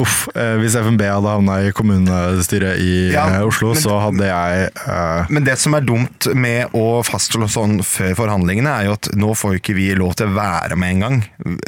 Uff. 0.01 0.29
eh, 0.35 0.57
Hvis 0.63 0.75
FNB 0.79 1.03
hadde 1.05 1.29
havna 1.35 1.59
i 1.67 1.73
kommunestyret 1.77 2.79
i 2.81 3.13
Ja, 3.13 3.27
eh, 3.37 3.43
Oslo, 3.47 3.75
men- 3.75 3.83
så 3.83 3.99
hadde 4.01 4.25
jeg 4.29 4.71
eh, 4.87 5.27
Men 5.29 5.45
det 5.45 5.59
som 5.59 5.75
er 5.75 5.81
dumt 5.85 6.29
med 6.35 6.73
å 6.73 7.03
fastslå 7.05 7.49
sånn 7.51 7.79
før 7.85 8.15
forhandlingene, 8.17 8.73
er 8.73 8.85
jo 8.89 8.93
at 8.97 9.11
nå 9.15 9.35
får 9.37 9.59
ikke 9.61 9.75
vi 9.77 9.91
lov 9.95 10.15
til 10.17 10.29
å 10.29 10.35
være 10.39 10.77
med 10.81 10.95
engang 10.97 11.21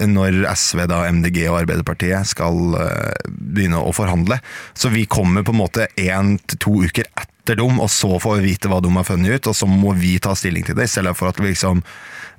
når 0.08 0.44
SV, 0.54 0.86
da, 0.88 1.02
MDG 1.10 1.48
og 1.50 1.60
Arbeiderpartiet 1.66 2.26
skal 2.26 2.74
eh, 2.80 3.12
begynne 3.28 3.82
å 3.82 3.92
forhandle. 3.94 4.40
Så 4.74 4.90
vi 4.90 5.04
kommer 5.06 5.42
på 5.44 5.52
en 5.52 5.60
måte 5.60 5.86
én 5.98 6.38
til 6.46 6.58
to 6.58 6.70
uker 6.86 7.04
etter 7.20 7.56
dem, 7.60 7.78
og 7.78 7.90
så 7.92 8.16
får 8.22 8.38
vi 8.40 8.54
vite 8.54 8.70
hva 8.72 8.80
de 8.80 8.88
har 8.96 9.04
funnet 9.04 9.34
ut, 9.36 9.46
og 9.52 9.54
så 9.58 9.68
må 9.68 9.92
vi 10.00 10.16
ta 10.18 10.32
stilling 10.34 10.64
til 10.64 10.74
det, 10.78 10.84
i 10.88 10.92
stedet 10.94 11.12
for 11.16 11.28
at 11.28 11.36
vi 11.36 11.50
liksom 11.52 11.82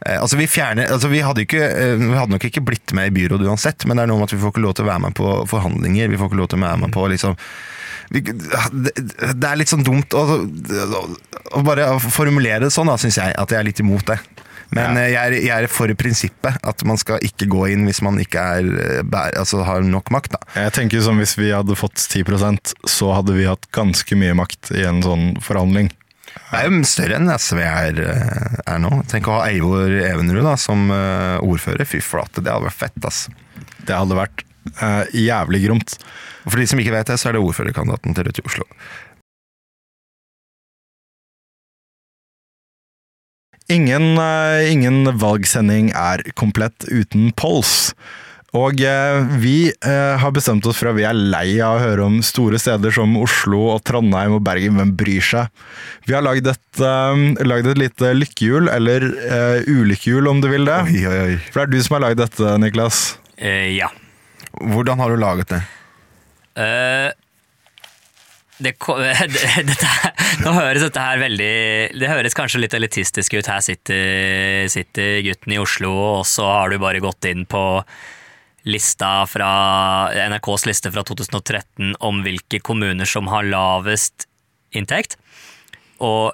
Altså 0.06 0.38
vi 0.38 0.46
fjerner, 0.48 0.92
altså 0.94 1.10
vi 1.10 1.22
hadde, 1.26 1.46
ikke, 1.48 1.62
eh, 1.66 1.96
vi 1.98 2.14
hadde 2.14 2.36
nok 2.36 2.44
ikke 2.46 2.62
blitt 2.66 2.94
med 2.94 3.10
i 3.10 3.16
byrådet 3.16 3.48
uansett, 3.50 3.86
men 3.90 3.98
det 3.98 4.04
er 4.06 4.12
noe 4.12 4.22
med 4.22 4.30
at 4.30 4.36
vi 4.36 4.42
får 4.44 4.54
ikke 4.54 4.66
lov 4.66 4.76
til 4.78 4.86
å 4.86 4.92
være 4.92 5.04
med 5.08 5.16
på 5.18 5.32
forhandlinger. 5.50 6.12
Vi 6.12 6.20
får 6.22 6.30
ikke 6.30 6.42
lov 6.44 6.52
til 6.52 6.62
å 6.62 6.66
være 6.68 6.82
med 6.86 6.94
på 6.94 7.08
liksom 7.10 7.40
det, 8.14 9.48
er 9.50 9.56
litt 9.58 9.72
sånn 9.72 9.86
dumt 9.86 10.14
å, 10.14 10.24
å 11.58 11.62
bare 11.66 11.88
formulere 12.06 12.68
det 12.68 12.74
sånn, 12.74 12.92
da, 12.92 13.00
syns 13.02 13.18
jeg. 13.18 13.34
At 13.34 13.50
jeg 13.50 13.60
er 13.64 13.66
litt 13.66 13.82
imot 13.82 14.06
det. 14.12 14.20
Men 14.76 14.96
Ja. 14.98 15.02
eh, 15.02 15.10
jeg, 15.12 15.22
er, 15.22 15.36
jeg 15.46 15.64
er 15.66 15.68
for 15.72 15.92
prinsippet. 15.98 16.60
At 16.66 16.84
man 16.88 16.98
skal 17.02 17.22
ikke 17.26 17.48
gå 17.50 17.66
inn 17.74 17.86
hvis 17.90 18.02
man 18.06 18.18
ikke 18.22 18.46
er, 18.60 18.70
eh, 19.02 19.20
altså, 19.40 19.64
har 19.66 19.82
nok 19.86 20.12
makt. 20.14 20.38
Da. 20.38 20.42
Jeg 20.68 20.74
tenker 20.78 21.02
som 21.06 21.18
Hvis 21.22 21.36
vi 21.38 21.52
hadde 21.54 21.78
fått 21.78 21.98
10% 21.98 22.76
så 22.90 23.14
hadde 23.16 23.34
vi 23.38 23.46
hatt 23.50 23.66
ganske 23.76 24.18
mye 24.20 24.36
makt 24.38 24.74
i 24.76 24.86
en 24.86 25.02
sånn 25.06 25.36
forhandling. 25.42 25.92
Det 26.36 26.60
er 26.60 26.68
jo 26.70 26.88
større 26.88 27.18
enn 27.18 27.32
SV 27.32 27.60
er, 27.64 28.02
eh, 28.06 28.58
er 28.70 28.82
nå. 28.84 28.92
Tenk 29.12 29.28
å 29.28 29.40
ha 29.40 29.48
Eivor 29.50 29.92
Evenrud 29.92 30.46
da, 30.46 30.56
som 30.60 30.90
eh, 30.94 31.38
ordfører. 31.44 31.88
Fy 31.90 32.02
flate, 32.04 32.44
det 32.44 32.54
hadde 32.54 32.68
vært 32.68 32.82
fett. 32.84 33.08
ass. 33.08 33.26
Det 33.86 33.96
hadde 33.96 34.18
vært 34.18 34.44
uh, 34.82 35.04
jævlig 35.14 35.66
gromt. 35.68 35.96
For 36.46 36.60
de 36.62 36.68
som 36.70 36.80
ikke 36.82 36.94
vet 36.96 37.10
det, 37.12 37.18
så 37.22 37.30
er 37.30 37.38
det 37.38 37.44
ordførerkandidaten 37.46 38.16
til 38.18 38.28
Rødt 38.28 38.42
i 38.42 38.46
Oslo. 38.50 38.66
Ingen, 43.76 44.12
uh, 44.18 44.62
ingen 44.70 45.12
valgsending 45.22 45.92
er 45.98 46.26
komplett 46.38 46.88
uten 46.90 47.32
pols. 47.38 47.94
Og 48.56 48.80
eh, 48.88 49.26
vi 49.42 49.56
eh, 49.68 50.14
har 50.22 50.32
bestemt 50.32 50.64
oss 50.70 50.78
for 50.80 50.94
at 50.94 50.96
vi 50.96 51.04
er 51.04 51.18
lei 51.18 51.58
av 51.60 51.76
å 51.76 51.82
høre 51.82 52.06
om 52.08 52.22
store 52.24 52.60
steder 52.62 52.94
som 52.96 53.12
Oslo 53.20 53.66
og 53.74 53.82
Trondheim 53.88 54.38
og 54.38 54.46
Bergen. 54.48 54.78
Hvem 54.80 54.94
bryr 54.96 55.26
seg? 55.28 55.50
Vi 56.08 56.16
har 56.16 56.24
lagd 56.24 56.48
et, 56.48 56.80
eh, 56.80 57.24
lagd 57.44 57.68
et 57.74 57.82
lite 57.82 58.14
lykkehjul, 58.16 58.70
eller 58.72 59.10
eh, 59.28 59.68
ulykkehjul 59.68 60.32
om 60.32 60.40
du 60.46 60.48
vil 60.54 60.70
det. 60.70 60.78
Oi, 60.88 61.04
oi, 61.04 61.20
oi. 61.26 61.36
For 61.50 61.60
det 61.60 61.68
er 61.68 61.74
du 61.76 61.84
som 61.90 61.98
har 61.98 62.06
lagd 62.08 62.22
dette, 62.24 62.56
Niklas. 62.64 63.04
Eh, 63.36 63.74
ja. 63.76 63.92
Hvordan 64.56 65.04
har 65.04 65.12
du 65.12 65.20
laget 65.20 65.52
det? 65.52 65.62
Eh, 66.64 67.12
det, 68.64 68.78
ko- 68.80 68.96
det, 69.36 69.46
dette, 69.68 69.94
nå 70.48 70.54
høres 70.56 70.86
dette 70.86 71.02
her 71.04 71.20
veldig 71.20 71.52
Det 72.00 72.08
høres 72.08 72.38
kanskje 72.40 72.62
litt 72.64 72.78
elitistisk 72.80 73.36
ut. 73.36 73.50
Her 73.52 73.60
sitter, 73.68 74.70
sitter 74.72 75.18
gutten 75.28 75.58
i 75.58 75.60
Oslo, 75.60 75.92
og 76.22 76.24
så 76.30 76.48
har 76.62 76.72
du 76.72 76.80
bare 76.80 77.04
gått 77.04 77.28
inn 77.28 77.44
på 77.52 77.66
lista 78.66 79.26
fra 79.30 79.50
NRKs 80.14 80.66
liste 80.66 80.92
fra 80.92 81.04
2013 81.06 81.96
om 82.04 82.24
hvilke 82.26 82.60
kommuner 82.66 83.08
som 83.10 83.30
har 83.30 83.46
lavest 83.48 84.28
inntekt. 84.76 85.18
Og 86.04 86.34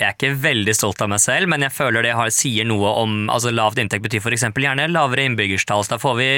jeg 0.00 0.06
er 0.08 0.16
ikke 0.16 0.40
veldig 0.42 0.74
stolt 0.76 1.02
av 1.04 1.10
meg 1.12 1.20
selv, 1.22 1.50
men 1.52 1.64
jeg 1.66 1.74
føler 1.76 2.06
det 2.06 2.16
har, 2.16 2.32
sier 2.32 2.66
noe 2.68 2.94
om 3.02 3.26
altså 3.32 3.52
Lavt 3.52 3.80
inntekt 3.82 4.04
betyr 4.06 4.22
f.eks. 4.22 4.46
gjerne 4.48 4.88
lavere 4.88 5.26
innbyggerstall. 5.28 5.84
Så 5.84 5.94
da 5.94 6.00
får 6.00 6.16
vi 6.16 6.30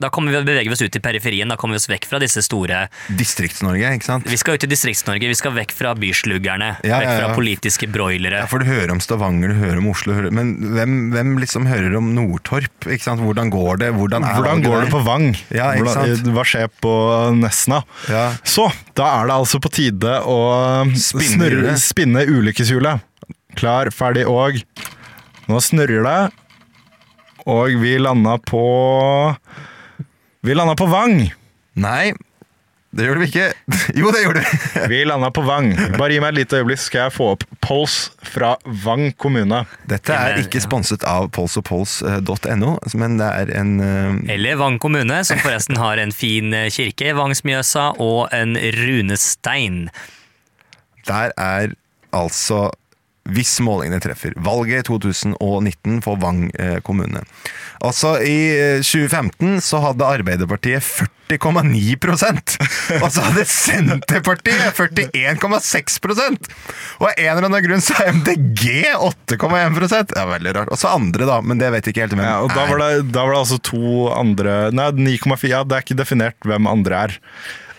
da 0.00 0.08
kommer 0.12 0.32
vi 0.32 0.38
å 0.40 0.44
bevege 0.46 0.72
oss 0.72 0.80
ut 0.80 0.96
i 0.96 1.02
periferien, 1.02 1.50
da 1.50 1.58
kommer 1.60 1.76
vi 1.76 1.82
oss 1.82 1.88
vekk 1.90 2.06
fra 2.08 2.20
disse 2.22 2.40
store 2.44 2.86
Distrikts-Norge, 3.18 3.90
ikke 3.98 4.06
sant? 4.06 4.28
Vi 4.30 4.38
skal 4.40 4.56
ut 4.56 4.64
i 4.64 4.70
Distrikts-Norge, 4.70 5.28
vi 5.28 5.36
skal 5.36 5.52
vekk 5.52 5.74
fra 5.76 5.92
bysluggerne. 5.98 6.70
Ja, 6.80 7.02
vekk 7.02 7.08
ja, 7.10 7.16
fra 7.18 7.26
ja. 7.26 7.34
politiske 7.36 7.88
broilere. 7.92 8.40
Ja, 8.40 8.48
for 8.48 8.64
du 8.64 8.70
hører 8.70 8.94
om 8.94 9.02
Stavanger, 9.04 9.52
du 9.52 9.60
hører 9.60 9.82
om 9.82 9.90
Oslo, 9.92 10.16
hører, 10.16 10.32
men 10.32 10.54
hvem, 10.72 10.96
hvem 11.12 11.34
liksom 11.42 11.68
hører 11.68 11.98
om 12.00 12.12
Nordtorp? 12.16 12.88
Ikke 12.88 13.10
sant? 13.10 13.20
Hvordan 13.24 13.52
går 13.52 13.82
det? 13.84 13.92
Hvordan, 13.98 14.24
er 14.24 14.40
Hvordan 14.40 14.64
går 14.64 14.86
det 14.86 14.90
på 14.94 15.04
Vang? 15.04 15.28
Ja, 15.52 15.70
ikke 15.76 15.90
Hvordan, 15.90 16.16
sant? 16.16 16.32
hva 16.38 16.46
skjer 16.48 16.72
på 16.80 16.96
Nesna? 17.36 17.82
Ja. 18.08 18.26
Så, 18.40 18.70
da 18.96 19.12
er 19.18 19.28
det 19.28 19.36
altså 19.36 19.60
på 19.60 19.72
tide 19.74 20.16
å 20.24 20.40
snurre, 20.96 21.76
spinne 21.80 22.24
ulykkeshjulet. 22.24 23.04
Klar, 23.60 23.92
ferdig 23.92 24.24
og 24.30 24.62
Nå 25.50 25.58
snurrer 25.58 26.04
det, 26.06 26.18
og 27.50 27.72
vi 27.82 27.96
landa 27.98 28.36
på 28.38 28.60
Vi 30.40 30.54
landa 30.54 30.72
på 30.72 30.86
Vang! 30.88 31.18
Nei, 31.76 32.12
det 32.96 33.04
gjorde 33.04 33.20
vi 33.20 33.26
ikke. 33.28 33.48
Jo, 34.00 34.08
det 34.08 34.22
gjorde 34.22 34.40
vi! 34.40 34.60
Vi 34.92 35.00
landa 35.04 35.28
på 35.36 35.42
Vang. 35.44 35.68
Bare 35.98 36.14
gi 36.14 36.22
meg 36.22 36.32
et 36.32 36.38
lite 36.38 36.62
øyeblikk, 36.62 36.80
skal 36.80 37.02
jeg 37.04 37.12
få 37.12 37.26
opp 37.34 37.44
Pols 37.60 37.96
fra 38.24 38.54
Vang 38.64 39.10
kommune. 39.20 39.58
Dette 39.90 40.16
er 40.16 40.40
ikke 40.40 40.62
sponset 40.64 41.04
av 41.04 41.28
polsogpols.no, 41.36 42.72
men 43.02 43.20
det 43.20 43.28
er 43.42 43.52
en 43.60 43.74
uh... 43.84 44.16
Eller 44.32 44.56
Vang 44.62 44.80
kommune, 44.80 45.20
som 45.28 45.42
forresten 45.44 45.76
har 45.76 46.00
en 46.00 46.14
fin 46.16 46.56
eh, 46.56 46.70
kirke, 46.72 47.12
Vangsmjøsa, 47.20 47.90
og 48.00 48.32
en 48.32 48.56
runestein. 48.80 49.90
der 51.04 51.36
er 51.36 51.76
altså 52.16 52.70
hvis 53.34 53.58
målingene 53.64 54.00
treffer. 54.02 54.34
Valget 54.36 54.84
i 54.84 54.88
2019 54.90 56.00
for 56.04 56.20
Vang 56.20 56.48
eh, 56.58 56.78
kommune. 56.84 57.22
Altså, 57.80 58.16
I 58.20 58.38
eh, 58.56 58.82
2015 58.84 59.60
så 59.64 59.80
hadde 59.84 60.04
Arbeiderpartiet 60.04 60.84
40,9 60.84 61.94
Og 63.00 63.06
så 63.14 63.22
hadde 63.24 63.44
Senterpartiet 63.48 64.76
41,6 64.76 66.00
Og 66.98 67.06
av 67.06 67.14
en 67.14 67.30
eller 67.30 67.48
annen 67.48 67.64
grunn 67.64 67.84
så 67.84 67.96
er 68.02 68.12
MDG 68.18 68.66
8,1 68.98 69.80
Det 70.10 70.18
er 70.18 70.28
veldig 70.34 70.54
rart. 70.58 70.74
Og 70.74 70.80
så 70.82 70.92
andre, 70.92 71.28
da, 71.30 71.40
men 71.40 71.62
det 71.62 71.72
vet 71.72 71.88
jeg 71.88 71.96
ikke 71.96 72.06
helt 72.08 72.18
hvem 72.18 72.26
Ja, 72.26 72.36
og 72.44 72.52
da 72.52 72.66
var, 72.68 72.82
det, 72.82 73.08
da 73.14 73.24
var 73.24 73.36
det 73.36 73.42
altså 73.46 73.60
to 73.70 74.10
andre 74.12 74.60
Nei, 74.74 74.90
9,4. 75.16 75.50
Ja, 75.50 75.64
det 75.64 75.78
er 75.78 75.86
ikke 75.86 76.00
definert 76.02 76.46
hvem 76.46 76.68
andre 76.70 77.04
er. 77.06 77.20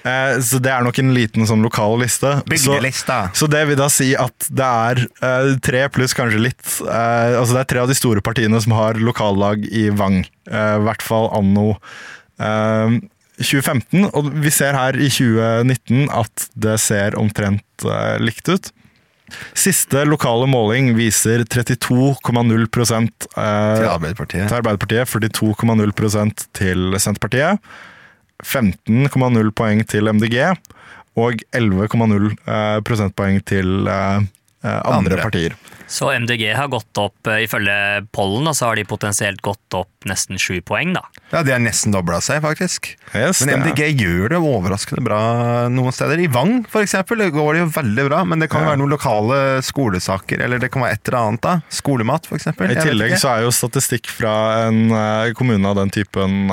Eh, 0.07 0.39
så 0.41 0.57
det 0.63 0.71
er 0.73 0.81
nok 0.85 0.97
en 1.01 1.13
liten 1.13 1.45
sånn 1.49 1.61
lokal 1.65 1.99
liste. 2.01 2.33
Så, 2.41 2.49
Bygdelista. 2.49 3.19
så 3.37 3.47
det 3.51 3.61
vil 3.69 3.77
da 3.79 3.87
si 3.93 4.11
at 4.17 4.47
det 4.49 4.67
er 4.67 5.03
eh, 5.05 5.51
tre 5.61 5.85
pluss 5.93 6.15
kanskje 6.17 6.41
litt 6.41 6.63
eh, 6.87 7.37
Altså 7.37 7.53
det 7.57 7.61
er 7.63 7.69
tre 7.69 7.83
av 7.83 7.91
de 7.91 7.97
store 7.97 8.23
partiene 8.25 8.61
som 8.63 8.73
har 8.77 8.97
lokallag 9.01 9.65
i 9.69 9.89
Vang. 9.93 10.23
Eh, 10.49 10.75
I 10.79 10.83
hvert 10.87 11.05
fall 11.05 11.29
anno 11.37 11.75
eh, 12.41 12.99
2015. 13.41 14.09
Og 14.17 14.29
vi 14.43 14.53
ser 14.53 14.77
her 14.77 14.97
i 14.97 15.09
2019 15.09 16.09
at 16.13 16.47
det 16.65 16.77
ser 16.81 17.17
omtrent 17.19 17.85
eh, 17.85 18.17
likt 18.21 18.49
ut. 18.49 18.71
Siste 19.55 20.03
lokale 20.07 20.47
måling 20.49 20.91
viser 20.97 21.45
32,0 21.47 22.65
eh, 22.65 23.07
Til 23.31 23.87
Arbeiderpartiet. 23.87 24.47
til 24.49 24.57
Arbeiderpartiet, 24.57 25.07
42,0 25.07 26.33
til 26.57 26.99
Senterpartiet, 26.99 27.71
15,0 28.43 29.51
poeng 29.57 29.83
til 29.87 30.07
MDG 30.11 30.39
og 31.19 31.41
11,0 31.51 32.31
eh, 32.47 32.79
prosentpoeng 32.87 33.41
til 33.43 33.87
eh, 33.87 34.21
eh, 34.63 34.79
andre, 34.87 34.97
Andre. 35.17 35.21
partier. 35.25 35.55
Så 35.91 36.07
MDG 36.15 36.53
har 36.55 36.69
gått 36.71 36.95
opp, 37.01 37.27
ifølge 37.27 37.73
pollen, 38.15 38.47
så 38.55 38.69
har 38.69 38.77
de 38.79 38.85
potensielt 38.87 39.41
gått 39.43 39.75
opp 39.75 40.05
nesten 40.07 40.39
sju 40.39 40.61
poeng, 40.63 40.93
da. 40.95 41.01
Ja, 41.33 41.41
De 41.43 41.51
har 41.51 41.59
nesten 41.59 41.91
dobla 41.91 42.21
seg, 42.23 42.39
faktisk. 42.45 42.93
Yes, 43.11 43.41
Men 43.43 43.59
MDG 43.65 43.81
ja. 43.89 43.89
Gjør 44.05 44.31
det 44.31 44.39
overraskende 44.39 45.03
bra 45.03 45.19
noen 45.67 45.91
steder. 45.91 46.21
I 46.23 46.29
Vang 46.31 46.61
for 46.71 46.79
eksempel, 46.87 47.19
det 47.19 47.33
går 47.35 47.57
det 47.57 47.63
jo 47.65 47.73
veldig 47.75 48.05
bra, 48.07 48.21
men 48.23 48.39
det 48.39 48.47
kan 48.53 48.63
Ja. 48.63 48.69
være 48.71 48.79
noen 48.79 48.93
lokale 48.95 49.41
skolesaker, 49.67 50.39
eller 50.47 50.63
det 50.63 50.71
kan 50.71 50.81
være 50.87 50.95
et 50.95 51.11
eller 51.11 51.19
annet. 51.27 51.41
da. 51.43 51.57
Skolemat, 51.67 52.25
for 52.31 52.39
eksempel. 52.39 52.71
I 52.71 52.79
tillegg 52.79 53.17
så 53.19 53.35
er 53.35 53.43
jo 53.43 53.51
statistikk 53.51 54.07
fra 54.07 54.69
en 54.69 54.87
kommune 55.35 55.67
av 55.67 55.75
den 55.75 55.91
typen 55.91 56.47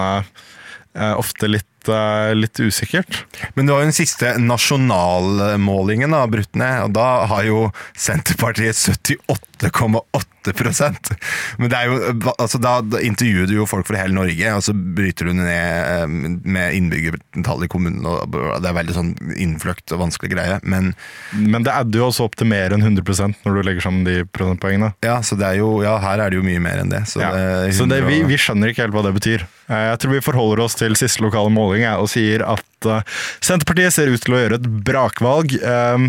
ofte 0.98 1.46
litt, 1.46 1.77
eh, 1.92 2.34
litt 2.38 2.60
usikkert. 2.60 3.24
Men 3.56 3.66
det 3.66 3.72
var 3.74 3.80
jo 3.84 3.88
den 3.90 3.96
siste 3.96 4.34
nasjonalmålingen 4.40 6.14
brutt 6.30 6.54
ned, 6.58 6.82
og 6.88 6.92
da 6.96 7.08
har 7.30 7.42
jo 7.48 7.58
Senterpartiet 7.98 8.76
78,8% 8.78 11.10
Men 11.58 11.68
det 11.72 11.78
er 11.78 11.84
jo, 11.90 11.96
altså 12.38 12.58
da, 12.62 12.76
intervjuer 13.04 13.46
du 13.50 13.54
jo 13.58 13.66
folk 13.68 13.86
fra 13.88 13.98
hele 14.00 14.14
Norge, 14.16 14.52
og 14.54 14.62
så 14.64 14.72
bryter 14.74 15.24
du 15.28 15.32
ned 15.36 15.50
eh, 15.50 16.06
med 16.48 16.74
innbyggertall 16.78 17.64
i 17.66 17.70
kommunen. 17.70 18.06
og 18.08 18.16
Det 18.32 18.68
er 18.70 18.78
veldig 18.78 18.94
sånn 18.96 19.12
innfløkt 19.36 19.92
og 19.96 20.00
vanskelig 20.06 20.30
greie. 20.36 20.56
Men 20.62 20.94
Men 21.34 21.62
det 21.66 21.74
adder 21.74 21.98
jo 22.00 22.06
også 22.10 22.24
opp 22.28 22.36
til 22.38 22.48
mer 22.50 22.68
enn 22.76 22.84
100% 22.86 23.34
når 23.44 23.52
du 23.58 23.62
legger 23.66 23.82
sammen 23.88 24.04
de 24.08 24.16
prosentpoengene. 24.24 24.92
ja, 25.04 25.16
så 25.22 25.36
det 25.38 25.46
er 25.50 25.56
jo, 25.60 25.68
ja, 25.84 25.98
her 26.02 26.18
er 26.24 26.28
det 26.32 26.38
jo 26.40 26.46
mye 26.46 26.60
mer 26.62 26.78
enn 26.84 26.90
det. 26.92 27.02
Så, 27.10 27.16
Ja. 27.20 27.30
det, 27.34 27.42
er 27.68 27.72
Så 27.76 27.84
det, 27.90 28.00
vi, 28.06 28.16
vi 28.28 28.36
skjønner 28.40 28.66
ikke 28.72 28.82
helt 28.86 28.94
hva 28.96 29.02
det 29.04 29.14
betyr. 29.18 29.40
Eh, 29.68 29.84
Jeg 29.92 29.98
tror 30.00 30.12
vi 30.16 30.20
forholder 30.24 30.58
oss 30.64 30.74
til 30.78 30.92
siste 30.96 31.20
lokale 31.24 31.50
måling 31.52 31.77
jeg, 31.86 31.98
og 32.02 32.08
sier 32.12 32.44
at 32.46 32.88
eh, 32.88 33.16
Senterpartiet 33.44 33.94
ser 33.94 34.10
ut 34.12 34.22
til 34.24 34.34
å 34.36 34.40
gjøre 34.42 34.58
et 34.60 34.70
brakvalg. 34.86 35.54
eh, 35.62 36.08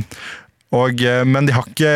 Og, 0.69 1.01
eh, 1.01 1.23
men 1.25 1.47
de 1.47 1.53
har 1.55 1.65
ikke 1.65 1.91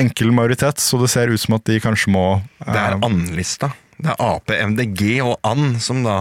enkel 0.00 0.30
majoritet, 0.32 0.80
så 0.80 0.96
det 1.02 1.10
ser 1.12 1.28
ut 1.28 1.40
som 1.42 1.58
at 1.58 1.64
de 1.68 1.76
kanskje 1.84 2.12
må 2.14 2.26
Det 2.64 2.78
er 2.80 2.96
and-lista. 3.04 3.68
Det 4.00 4.10
er 4.10 4.16
Ap, 4.18 4.48
MDG 4.50 5.20
og 5.22 5.36
And 5.44 5.76
som 5.80 6.00
da 6.02 6.14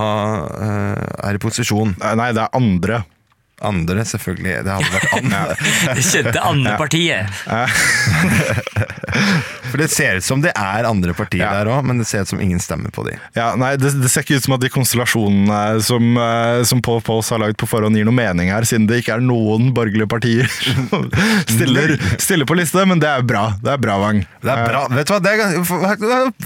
er 1.23 1.33
i 1.35 1.41
posisjon. 1.41 1.95
Nei, 2.19 2.27
det 2.35 2.43
er 2.43 2.51
andre. 2.59 2.99
Andre, 3.63 4.03
selvfølgelig. 4.07 4.63
Det 4.67 4.71
hadde 4.75 4.91
vært 4.93 5.13
andre. 5.19 5.55
Det 5.97 6.03
kjente 6.05 6.39
andrepartiet. 6.43 7.23
For 9.73 9.77
det 9.81 9.87
ser 9.93 10.19
ut 10.19 10.25
som 10.25 10.41
det 10.43 10.51
er 10.57 10.85
andre 10.85 11.13
partier 11.17 11.41
Ja. 11.43 11.51
der 11.59 11.69
òg, 11.73 11.81
men 11.87 11.97
det 12.01 12.05
ser 12.09 12.21
ut 12.25 12.29
som 12.29 12.41
ingen 12.43 12.59
stemmer 12.61 12.91
på 12.93 13.01
de. 13.07 13.13
Ja, 13.37 13.47
nei, 13.59 13.71
det, 13.81 13.89
det 14.03 14.09
ser 14.11 14.21
ikke 14.25 14.37
ut 14.37 14.45
som 14.45 14.53
at 14.57 14.61
de 14.63 14.69
konstellasjonene 14.73 15.59
som, 15.85 16.03
eh, 16.21 16.61
som 16.69 16.81
Paul 16.85 17.01
Pauls 17.05 17.29
har 17.33 17.39
lagd 17.41 17.57
på 17.61 17.67
forhånd 17.69 17.97
gir 17.97 18.05
noe 18.07 18.15
mening 18.15 18.51
her, 18.53 18.63
siden 18.69 18.85
det 18.89 18.97
ikke 19.01 19.15
er 19.17 19.23
noen 19.25 19.71
borgerlige 19.75 20.09
partier 20.11 20.45
som 20.49 21.07
stiller, 21.53 21.95
stiller 22.21 22.45
på 22.49 22.57
liste, 22.59 22.81
men 22.89 23.01
det 23.01 23.09
er 23.09 23.25
bra. 23.25 23.45
Det 23.63 23.71
er 23.75 23.81
bra, 23.81 23.95
Wang. 24.03 24.19
Det 24.43 24.51
er 24.53 24.57
bra, 24.69 24.81
vet 24.93 25.07
du 25.09 25.13
hva, 25.15 25.21
det 25.23 25.29
er, 25.33 25.39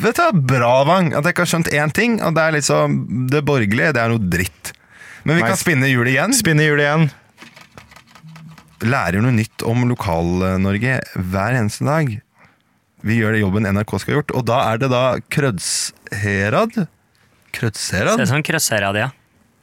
vet 0.05 0.17
du 0.17 0.21
hva, 0.23 0.31
bra, 0.55 0.73
Wang, 0.87 1.11
at 1.17 1.23
jeg 1.27 1.33
ikke 1.35 1.45
har 1.47 1.53
skjønt 1.55 1.73
én 1.75 1.91
ting, 1.97 2.11
og 2.23 2.31
det 2.37 2.43
er 2.47 2.55
liksom 2.59 2.97
Det 3.31 3.41
borgerlige, 3.47 3.93
det 3.95 4.01
er 4.03 4.09
noe 4.13 4.23
dritt. 4.31 4.63
Men 5.27 5.35
vi 5.35 5.43
Nei. 5.43 5.49
kan 5.51 5.59
spinne 5.59 5.89
hjulet 5.91 6.13
igjen. 6.13 6.33
Spinne 6.37 6.63
hjulet 6.63 6.85
igjen. 6.85 7.09
Lærer 8.87 9.19
noe 9.25 9.35
nytt 9.35 9.65
om 9.67 9.83
Lokal-Norge 9.89 11.01
hver 11.19 11.57
eneste 11.57 11.83
dag. 11.83 12.13
Vi 13.03 13.17
gjør 13.19 13.35
det 13.35 13.41
jobben 13.41 13.67
NRK 13.67 13.91
skal 13.99 14.13
ha 14.13 14.19
gjort, 14.21 14.31
og 14.39 14.45
da 14.47 14.59
er 14.71 14.79
det 14.81 14.89
da 14.93 15.01
Krødsherad? 15.33 16.79
Krødsherad? 17.57 18.15
Det 18.15 18.23
er 18.23 18.31
sånn 18.31 18.45
Krødsherad, 18.47 19.01
ja. 19.01 19.09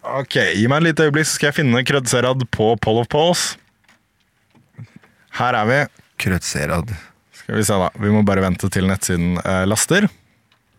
Ok, 0.05 0.37
gi 0.37 0.69
meg 0.69 0.83
et 0.83 0.89
lite 0.91 1.09
øyeblikk, 1.09 1.31
så 1.31 1.39
skal 1.39 1.49
jeg 1.49 1.59
finne 1.63 1.85
Krødserad 1.89 2.45
på 2.53 2.69
Poll 2.85 3.01
of 3.01 3.09
Polls. 3.13 3.47
Her 5.41 5.57
er 5.63 5.71
vi. 5.71 5.81
Krødsherad. 6.21 6.93
Skal 7.41 7.57
vi 7.57 7.65
se 7.65 7.81
da, 7.81 7.89
Vi 8.01 8.13
må 8.13 8.21
bare 8.27 8.45
vente 8.45 8.69
til 8.73 8.87
nettsiden 8.89 9.39
eh, 9.41 9.65
laster. 9.65 10.11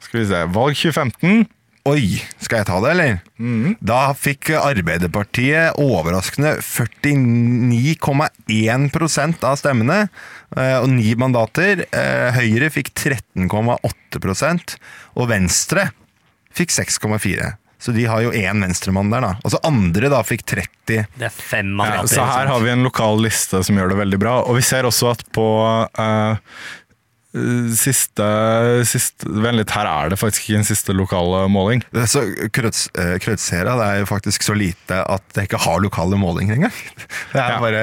Skal 0.06 0.22
vi 0.22 0.30
se, 0.30 0.46
Valg 0.54 0.78
2015. 0.78 1.48
Oi, 1.86 2.18
skal 2.42 2.64
jeg 2.64 2.66
ta 2.66 2.80
det, 2.82 2.92
eller? 2.96 3.20
Da 3.86 4.08
fikk 4.18 4.50
Arbeiderpartiet 4.58 5.78
overraskende 5.78 6.56
49,1% 6.66 9.44
av 9.46 9.54
stemmene, 9.62 10.08
eh, 10.58 10.80
og 10.82 10.90
ni 10.90 11.12
mandater. 11.20 11.84
Eh, 11.94 12.34
Høyre 12.40 12.72
fikk 12.74 12.90
13,8% 12.98 14.74
og 15.16 15.30
Venstre 15.30 15.92
fikk 16.56 16.72
6,4 16.74 17.54
Så 17.78 17.92
de 17.94 18.06
har 18.10 18.22
jo 18.24 18.32
én 18.34 18.62
venstremann 18.64 19.12
der, 19.14 19.22
da. 19.22 19.36
Og 19.46 19.52
så 19.54 19.60
andre 19.68 20.10
da 20.10 20.24
fikk 20.26 20.42
30. 20.48 21.06
Det 21.20 21.26
er 21.28 21.30
fem 21.30 21.68
Ja, 21.70 21.76
mandater. 21.84 22.08
så 22.16 22.24
her 22.26 22.48
har 22.50 22.60
vi 22.64 22.70
en 22.72 22.84
lokal 22.88 23.20
liste 23.22 23.62
som 23.64 23.76
gjør 23.78 23.90
det 23.94 23.98
veldig 24.00 24.18
bra. 24.24 24.40
Og 24.48 24.56
vi 24.58 24.62
ser 24.66 24.84
også 24.90 25.12
at 25.12 25.22
på 25.36 25.46
eh, 26.00 26.36
siste, 27.76 28.26
siste 28.88 29.28
Vent 29.44 29.58
litt, 29.60 29.72
her 29.76 29.88
er 29.90 30.12
det 30.14 30.18
faktisk 30.20 30.48
ikke 30.48 30.60
en 30.62 30.68
siste 30.68 30.94
lokale 30.96 31.44
måling. 31.52 31.82
Det 31.94 32.04
er 32.06 32.10
Så 32.12 32.22
Krødsera 32.56 33.74
eh, 33.74 33.80
det 33.80 33.88
er 33.90 34.00
jo 34.04 34.08
faktisk 34.10 34.46
så 34.46 34.56
lite 34.58 35.02
at 35.04 35.26
det 35.36 35.48
ikke 35.50 35.60
har 35.66 35.82
lokale 35.84 36.18
målinger 36.20 36.56
engang. 36.60 36.76
Det 37.36 37.42
er 37.42 37.56
Ja. 37.56 37.60
bare 37.60 37.82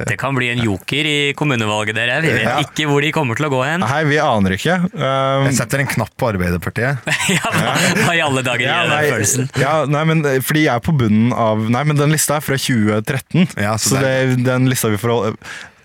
Dette 0.00 0.16
kan 0.20 0.34
bli 0.36 0.50
en 0.52 0.60
joker 0.64 1.06
i 1.08 1.32
kommunevalget, 1.36 1.96
dere. 1.96 2.20
Vi 2.24 2.32
vet 2.34 2.44
Ja. 2.44 2.58
ikke 2.60 2.86
hvor 2.90 3.00
de 3.04 3.12
kommer 3.16 3.36
til 3.38 3.46
å 3.48 3.52
gå 3.52 3.62
hen. 3.64 3.80
Nei, 3.84 4.02
vi 4.10 4.18
aner 4.20 4.56
ikke. 4.56 4.76
Um, 4.92 5.46
Jeg 5.48 5.56
setter 5.60 5.80
en 5.84 5.90
knapp 5.90 6.12
på 6.20 6.30
Arbeiderpartiet. 6.34 7.00
Ja, 7.30 7.46
hva, 7.54 7.74
hva 8.04 8.14
i 8.16 8.20
alle 8.24 8.42
dager 8.42 8.66
ja, 8.66 8.78
den 8.84 8.90
nei, 8.92 9.10
følelsen? 9.12 9.50
ja, 9.60 9.74
nei, 9.88 10.02
men 10.10 10.24
eh, 10.26 10.40
fordi 10.44 10.64
jeg 10.66 10.74
er 10.74 10.82
på 10.84 10.92
bunnen 10.98 11.32
av 11.32 11.62
Nei, 11.70 11.82
men 11.86 11.96
den 11.98 12.10
lista 12.12 12.36
er 12.40 12.44
fra 12.44 12.58
2013. 12.58 13.46
Ja, 13.60 13.76
så 13.78 13.94
så 13.94 14.02
det 14.02 14.14
det, 14.34 14.44
den 14.48 14.66
lista 14.70 14.90
vi 14.92 14.98
forholder 15.00 15.36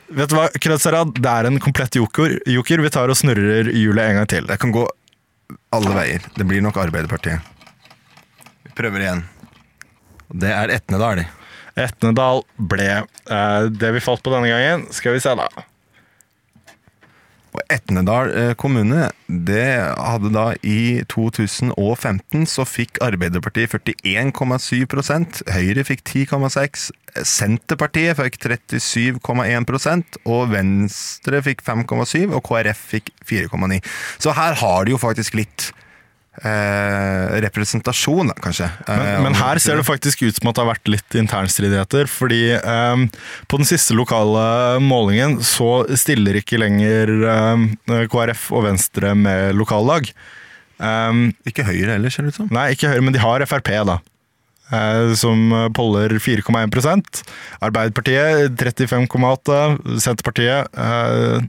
Vet 0.05 0.29
du 0.29 0.35
hva, 0.37 0.49
Krødsarad, 0.61 1.15
det 1.17 1.31
er 1.31 1.47
en 1.49 1.59
komplett 1.61 1.95
joker. 1.97 2.37
joker. 2.45 2.83
Vi 2.85 2.91
tar 2.93 3.09
og 3.09 3.17
snurrer 3.17 3.71
hjulet 3.73 4.11
en 4.11 4.19
gang 4.19 4.29
til. 4.29 4.45
Det 4.45 4.59
kan 4.61 4.73
gå 4.75 4.83
alle 5.73 5.95
veier. 5.95 6.27
Det 6.37 6.45
blir 6.45 6.61
nok 6.61 6.77
Arbeiderpartiet. 6.81 7.41
Vi 8.67 8.73
prøver 8.77 9.01
igjen. 9.01 9.23
Det 10.29 10.51
er 10.53 10.73
Etnedal. 10.77 11.23
Etnedal 11.75 12.43
ble 12.55 12.89
eh, 13.01 13.63
det 13.71 13.91
vi 13.97 14.03
falt 14.03 14.23
på 14.25 14.33
denne 14.33 14.51
gangen. 14.51 14.85
Skal 14.95 15.17
vi 15.17 15.23
se, 15.23 15.33
da. 15.37 15.49
Og 17.55 17.61
Etnedal 17.71 18.31
eh, 18.35 18.51
kommune, 18.59 19.07
det 19.27 19.69
hadde 19.95 20.31
da 20.35 20.45
i 20.67 21.01
2015 21.11 22.43
så 22.51 22.65
fikk 22.67 22.99
Arbeiderpartiet 23.05 23.71
41,7 23.71 25.53
Høyre 25.55 25.85
fikk 25.87 26.03
10,6 26.03 26.89
Senterpartiet 27.23 28.19
fikk 28.19 28.37
37,1% 28.43 30.19
og 30.27 30.51
Venstre 30.51 31.41
fikk 31.45 31.63
5,7 31.63 32.35
og 32.35 32.43
KrF 32.43 32.83
fikk 32.91 33.13
4,9 33.23 33.79
Så 34.19 34.35
her 34.35 34.59
har 34.59 34.85
de 34.85 34.95
jo 34.95 34.99
faktisk 34.99 35.39
litt 35.39 35.71
eh, 36.43 37.35
representasjon, 37.45 38.31
kanskje. 38.43 38.69
Men, 38.87 39.01
Eh, 39.05 39.19
men 39.23 39.37
her 39.39 39.59
ser 39.61 39.77
det 39.79 39.85
faktisk 39.87 40.23
ut 40.25 40.35
som 40.35 40.49
at 40.49 40.55
det 40.57 40.63
har 40.65 40.71
vært 40.73 40.91
litt 40.91 41.17
internstridigheter. 41.19 42.09
Fordi 42.11 42.41
eh, 42.57 43.05
på 43.47 43.57
den 43.61 43.69
siste 43.69 43.95
lokale 43.97 44.79
målingen 44.83 45.37
så 45.45 45.85
stiller 45.97 46.39
ikke 46.41 46.59
lenger 46.61 47.13
eh, 47.35 48.07
KrF 48.11 48.49
og 48.55 48.65
Venstre 48.67 49.13
med 49.15 49.55
lokallag. 49.55 50.11
Um, 50.75 51.29
Ikke 51.47 51.63
Høyre 51.63 51.93
heller, 51.95 52.11
ser 52.11 52.25
det 52.27 52.33
ut 52.33 52.41
som. 52.41 52.47
nei, 52.51 52.73
ikke 52.75 52.89
Høyre, 52.91 53.03
men 53.07 53.13
de 53.15 53.21
har 53.23 53.39
Frp, 53.47 53.69
da. 53.87 53.93
eh, 54.75 55.13
som 55.15 55.53
poller 55.71 56.17
4,1% 56.19 57.21
Arbeiderpartiet 57.63 58.57
35,8 58.59 59.99
Senterpartiet 60.03 60.67
eh, 60.75 61.45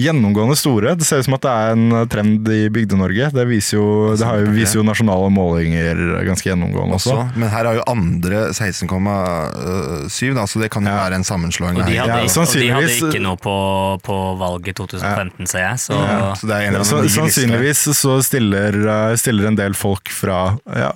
gjennomgående 0.00 0.56
store. 0.58 0.94
Det 0.98 1.06
ser 1.08 1.22
ut 1.22 1.28
som 1.28 1.36
at 1.36 1.44
det 1.46 1.52
er 1.52 1.74
en 1.74 2.08
trend 2.12 2.48
i 2.52 2.60
Bygde-Norge. 2.72 3.30
Det 3.34 3.46
viser 3.48 3.78
jo, 3.78 3.88
det 4.16 4.26
har 4.26 4.40
jo, 4.42 4.52
viser 4.56 4.80
jo 4.80 4.86
nasjonale 4.86 5.30
målinger 5.34 6.02
ganske 6.28 6.50
gjennomgående 6.50 6.98
også. 6.98 7.16
Også, 7.16 7.40
men 7.40 7.52
her 7.52 7.70
er 7.70 7.80
jo 7.80 7.84
andre 7.90 8.42
16,7, 8.54 10.34
da, 10.36 10.46
så 10.48 10.62
det 10.62 10.70
kan 10.74 10.86
jo 10.86 10.96
være 10.96 11.20
en 11.20 11.26
sammenslåing. 11.26 11.80
Og 11.80 11.86
de 11.86 11.98
hadde, 12.00 12.18
Ja, 12.26 12.42
og 12.42 12.56
de 12.56 12.70
hadde 12.72 12.96
ikke 12.96 13.22
noe 13.24 13.40
på, 13.40 13.56
på 14.06 14.18
valget 14.40 14.78
2015, 14.80 15.46
ser 15.50 15.64
jeg. 15.66 15.84
Så 15.88 15.96
Ja, 15.96 16.32
så 16.38 16.48
det 16.48 16.56
er 16.56 16.68
en 16.68 16.74
eller 16.76 16.86
Så, 16.88 17.02
sannsynligvis 17.16 17.86
så 17.96 18.18
stiller, 18.24 18.76
eh, 18.96 19.14
stiller 19.20 19.50
en 19.50 19.58
del 19.58 19.76
folk 19.78 20.10
fra 20.12 20.56
ja, 20.76 20.92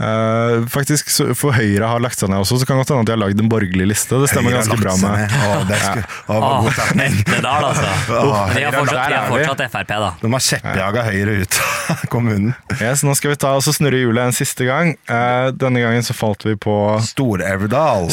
eh, 0.00 0.66
faktisk, 0.70 1.10
så- 1.10 1.34
For 1.36 1.52
Høyre 1.52 1.86
har 1.90 2.00
lagt 2.00 2.18
seg 2.18 2.30
ned 2.30 2.40
også, 2.42 2.60
så 2.60 2.66
kan 2.66 2.78
det 2.78 2.86
godt 2.86 2.94
hende 2.94 3.04
at 3.04 3.10
de 3.10 3.14
har 3.16 3.22
lagd 3.22 3.40
en 3.42 3.50
borgerlig 3.50 3.88
liste. 3.90 4.18
Det 4.22 4.30
stemmer 4.32 4.54
Høyre 4.54 4.62
ganske 4.62 4.80
bra 4.80 4.94
med. 5.02 5.34
Å, 5.38 5.58
det 5.68 5.80
skulle, 5.82 6.04
å, 6.28 6.38
Åh, 6.38 6.62
god 6.64 6.76
stemning. 6.78 7.18
Nittedal, 7.18 7.66
altså. 7.70 7.88
Oh, 8.18 8.54
de 8.54 8.64
har 8.64 8.76
fortsatt, 8.78 9.08
de 9.08 9.18
har 9.18 9.28
fortsatt 9.32 9.64
Frp, 9.74 9.88
da. 9.88 10.10
De 10.22 10.32
har 10.32 10.44
kjeppjaga 10.48 11.04
Høyre 11.08 11.36
ut 11.42 11.60
av 11.94 12.04
kommunen. 12.12 12.54
Yes, 12.78 13.02
nå 13.06 13.14
skal 13.18 13.34
vi 13.34 13.40
ta 13.40 13.54
oss 13.58 13.68
og 13.70 13.74
snurre 13.78 14.00
hjulet 14.00 14.28
en 14.28 14.36
siste 14.36 14.66
gang. 14.68 14.94
Uh, 15.10 15.50
denne 15.56 15.82
gangen 15.82 16.04
så 16.06 16.16
falt 16.16 16.44
vi 16.46 16.54
på 16.56 16.76
Stor-Elvdal. 17.04 18.08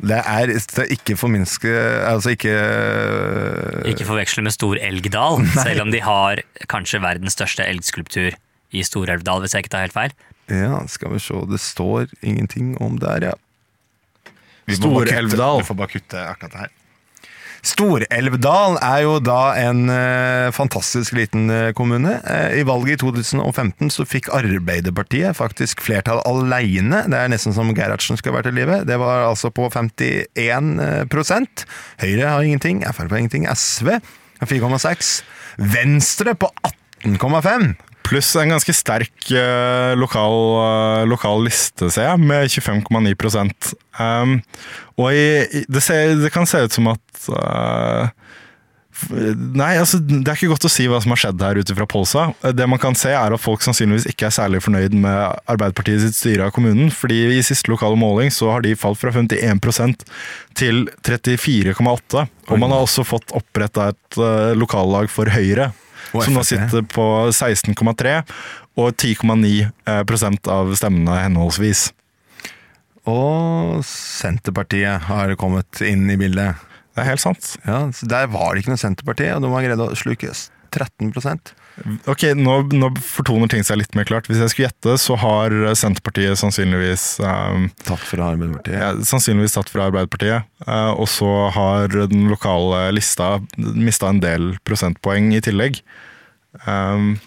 Det 0.00 0.20
er 0.22 0.54
det 0.56 0.84
er 0.84 0.92
ikke 0.94 1.16
forminske 1.18 1.70
Altså 2.06 2.32
ikke 2.36 2.52
Ikke 3.90 4.06
forveksle 4.08 4.44
med 4.46 4.54
Stor-Elgdal, 4.54 5.44
selv 5.66 5.84
om 5.86 5.92
de 5.94 6.00
har 6.04 6.42
kanskje 6.70 7.02
verdens 7.04 7.36
største 7.36 7.66
elgskulptur 7.66 8.36
i 8.76 8.82
Stor-Elvdal, 8.86 9.42
hvis 9.44 9.54
jeg 9.56 9.64
ikke 9.66 9.74
tar 9.76 9.86
helt 9.86 9.96
feil. 9.96 10.16
Ja, 10.46 10.80
skal 10.88 11.12
vi 11.16 11.20
se. 11.22 11.42
Det 11.50 11.58
står 11.60 12.08
ingenting 12.22 12.76
om 12.82 12.98
der, 13.02 13.32
ja. 13.32 13.36
Storelvdal. 14.66 15.62
Vi 15.62 15.68
får 15.68 15.78
bare 15.78 15.94
kutte 15.94 16.26
akkurat 16.26 16.52
det 16.52 16.66
her. 16.66 16.74
Stor-Elvdal 17.66 18.76
er 18.84 19.00
jo 19.02 19.16
da 19.24 19.40
en 19.58 19.88
eh, 19.90 20.52
fantastisk 20.54 21.16
liten 21.16 21.48
eh, 21.50 21.72
kommune. 21.74 22.12
Eh, 22.22 22.60
I 22.60 22.66
valget 22.66 23.00
i 23.00 23.00
2015 23.02 23.90
så 23.90 24.06
fikk 24.06 24.28
Arbeiderpartiet 24.34 25.34
faktisk 25.38 25.82
flertall 25.82 26.20
alene. 26.28 27.02
Det 27.10 27.18
er 27.18 27.32
nesten 27.32 27.56
som 27.56 27.72
Gerhardsen 27.74 28.20
skal 28.20 28.36
være 28.36 28.50
til 28.50 28.60
livet. 28.60 28.86
Det 28.86 29.00
var 29.02 29.26
altså 29.26 29.50
på 29.50 29.66
51 29.72 31.08
prosent. 31.10 31.66
Høyre 32.02 32.36
har 32.36 32.46
ingenting, 32.46 32.84
Frp 32.86 33.10
har 33.10 33.24
ingenting, 33.24 33.48
SV 33.50 33.96
har 33.96 34.52
4,6. 34.52 35.12
Venstre 35.74 36.36
på 36.38 36.52
18,5. 37.02 37.72
Pluss 38.06 38.28
en 38.38 38.52
ganske 38.54 38.74
sterk 38.76 39.30
eh, 39.34 39.92
lokal, 39.98 40.36
eh, 40.62 41.06
lokal 41.10 41.42
liste, 41.46 41.90
ser 41.90 42.10
jeg, 42.12 42.22
med 42.22 42.52
25,9 42.52 43.42
um, 43.98 44.36
Og 45.00 45.08
i, 45.10 45.64
det, 45.66 45.82
ser, 45.82 46.14
det 46.20 46.30
kan 46.34 46.46
se 46.46 46.62
ut 46.62 46.76
som 46.76 46.92
at 46.92 47.26
uh, 47.34 48.06
Nei, 48.96 49.74
altså, 49.76 49.98
det 50.00 50.24
er 50.24 50.38
ikke 50.38 50.48
godt 50.54 50.66
å 50.68 50.70
si 50.72 50.86
hva 50.88 50.98
som 51.04 51.12
har 51.12 51.20
skjedd 51.20 51.42
her 51.44 51.58
ute 51.60 51.74
fra 51.76 51.86
Polsa. 51.90 52.22
Det 52.56 52.64
man 52.70 52.80
kan 52.80 52.96
se 52.96 53.10
er 53.12 53.34
at 53.34 53.42
folk 53.42 53.60
sannsynligvis 53.64 54.08
ikke 54.08 54.30
er 54.30 54.34
særlig 54.34 54.62
fornøyd 54.64 54.96
med 54.96 55.18
Arbeiderpartiet 55.52 56.00
sitt 56.00 56.16
styre 56.16 56.46
av 56.48 56.54
kommunen, 56.56 56.88
fordi 56.94 57.18
i 57.36 57.44
siste 57.44 57.68
lokale 57.68 57.98
måling 58.00 58.32
så 58.32 58.54
har 58.54 58.64
de 58.64 58.72
falt 58.78 59.00
fra 59.02 59.12
51% 59.12 60.06
til 60.56 60.86
34,8. 61.04 62.24
Og 62.48 62.62
man 62.62 62.72
har 62.72 62.86
også 62.86 63.04
fått 63.04 63.36
oppretta 63.36 63.90
et 63.92 64.20
uh, 64.20 64.56
lokallag 64.56 65.12
for 65.12 65.28
Høyre, 65.34 65.74
som 66.24 66.38
nå 66.38 66.44
sitter 66.46 66.86
på 66.92 67.06
16,3 67.32 68.16
og 68.76 68.90
10,9 68.94 70.04
prosent 70.08 70.50
av 70.52 70.72
stemmene 70.78 71.20
henholdsvis. 71.24 71.90
Og 73.06 73.84
Senterpartiet 73.86 75.06
har 75.06 75.34
kommet 75.38 75.82
inn 75.86 76.08
i 76.10 76.18
bildet. 76.18 76.62
Det 76.96 77.04
er 77.04 77.10
helt 77.12 77.22
sant. 77.22 77.52
Ja, 77.66 77.84
så 77.92 78.08
Der 78.08 78.26
var 78.32 78.54
det 78.54 78.64
ikke 78.64 78.72
noe 78.72 78.80
Senterparti, 78.80 79.28
og 79.34 79.44
de 79.44 79.52
har 79.52 79.66
greid 79.68 79.84
å 79.84 79.92
sluke 79.98 80.32
13 80.32 81.12
Ok, 82.08 82.22
nå, 82.40 82.54
nå 82.72 82.88
fortoner 83.04 83.50
ting 83.52 83.64
seg 83.66 83.76
litt 83.82 83.94
mer 83.98 84.06
klart. 84.08 84.26
Hvis 84.30 84.38
jeg 84.40 84.48
skulle 84.52 84.68
gjette, 84.70 84.94
så 85.02 85.16
har 85.20 85.52
Senterpartiet 85.76 86.38
sannsynligvis 86.40 87.04
um, 87.20 87.66
Tatt 87.84 88.00
fra 88.08 88.30
Arbeiderpartiet. 88.32 88.78
ja, 88.80 88.92
sannsynligvis 89.04 89.58
tatt 89.58 89.68
fra 89.68 89.90
Arbeiderpartiet. 89.90 90.46
eh, 90.66 90.92
og 90.96 91.04
så 91.12 91.28
har 91.52 91.88
den 92.08 92.30
lokale 92.32 92.86
lista 92.96 93.34
mista 93.58 94.08
en 94.08 94.22
del 94.24 94.54
prosentpoeng 94.64 95.34
i 95.36 95.42
tillegg. 95.44 95.82
Um, 96.66 97.18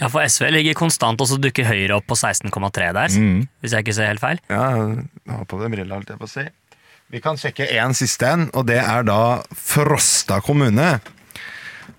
Ja, 0.00 0.08
for 0.08 0.22
SV 0.24 0.46
ligger 0.54 0.72
konstant, 0.78 1.20
og 1.20 1.28
så 1.28 1.36
dukker 1.36 1.66
Høyre 1.68 1.98
opp 1.98 2.06
på 2.08 2.16
16,3 2.16 2.92
der, 2.96 3.08
Mm. 3.12 3.42
hvis 3.60 3.74
jeg 3.74 3.84
ikke 3.84 3.92
ser 3.98 4.06
helt 4.08 4.20
feil. 4.22 4.38
Ja, 4.48 4.70
jeg 4.78 5.34
har 5.36 5.44
på 5.44 5.58
det 5.60 5.68
brilla, 5.74 5.94
holdt 5.98 6.08
jeg 6.08 6.18
på 6.22 6.24
å 6.24 6.30
si. 6.30 6.46
Vi 7.10 7.20
kan 7.20 7.36
sjekke 7.36 7.66
én 7.68 7.92
siste 7.92 8.24
en, 8.30 8.46
og 8.54 8.64
det 8.70 8.78
er 8.80 9.02
da 9.04 9.42
Frosta 9.52 10.38
kommune. 10.40 11.00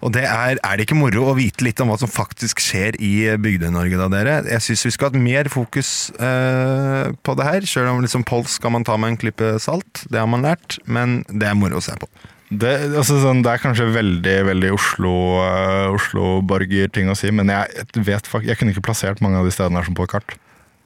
Og 0.01 0.13
det 0.15 0.23
er, 0.25 0.57
er 0.63 0.77
det 0.79 0.85
ikke 0.87 0.97
moro 0.97 1.27
å 1.29 1.35
vite 1.37 1.65
litt 1.67 1.79
om 1.83 1.91
hva 1.91 1.97
som 2.01 2.09
faktisk 2.09 2.61
skjer 2.63 2.95
i 3.03 3.11
Bygde-Norge, 3.41 3.99
da, 3.99 4.07
dere? 4.13 4.35
Jeg 4.49 4.63
syns 4.65 4.85
vi 4.87 4.93
skal 4.95 5.11
ha 5.11 5.21
mer 5.21 5.49
fokus 5.53 6.09
eh, 6.17 7.11
på 7.21 7.35
det 7.37 7.47
her. 7.47 7.67
Sjøl 7.69 7.89
om 7.91 8.01
liksom 8.01 8.23
Pols 8.27 8.55
skal 8.57 8.73
man 8.73 8.85
ta 8.87 8.95
med 8.97 9.13
en 9.13 9.19
klype 9.21 9.55
salt, 9.61 10.05
det 10.09 10.21
har 10.21 10.29
man 10.31 10.45
lært, 10.47 10.79
men 10.87 11.21
det 11.29 11.49
er 11.51 11.57
moro 11.59 11.77
å 11.81 11.83
se 11.85 11.93
på. 12.01 12.09
det, 12.51 12.71
altså, 12.97 13.19
sånn, 13.21 13.43
det 13.45 13.51
er 13.53 13.61
kanskje 13.63 13.85
veldig 13.95 14.37
veldig 14.49 14.71
Oslo, 14.75 15.13
uh, 15.39 15.93
Oslo-borger-ting 15.95 17.11
å 17.11 17.15
si, 17.17 17.31
men 17.31 17.51
jeg 17.53 17.85
vet 18.07 18.27
fak- 18.27 18.47
jeg 18.47 18.57
kunne 18.59 18.73
ikke 18.73 18.83
plassert 18.89 19.21
mange 19.23 19.39
av 19.39 19.45
de 19.47 19.53
stedene 19.55 19.79
her 19.79 19.87
som 19.87 19.95
på 19.97 20.07
et 20.07 20.15
kart. 20.17 20.35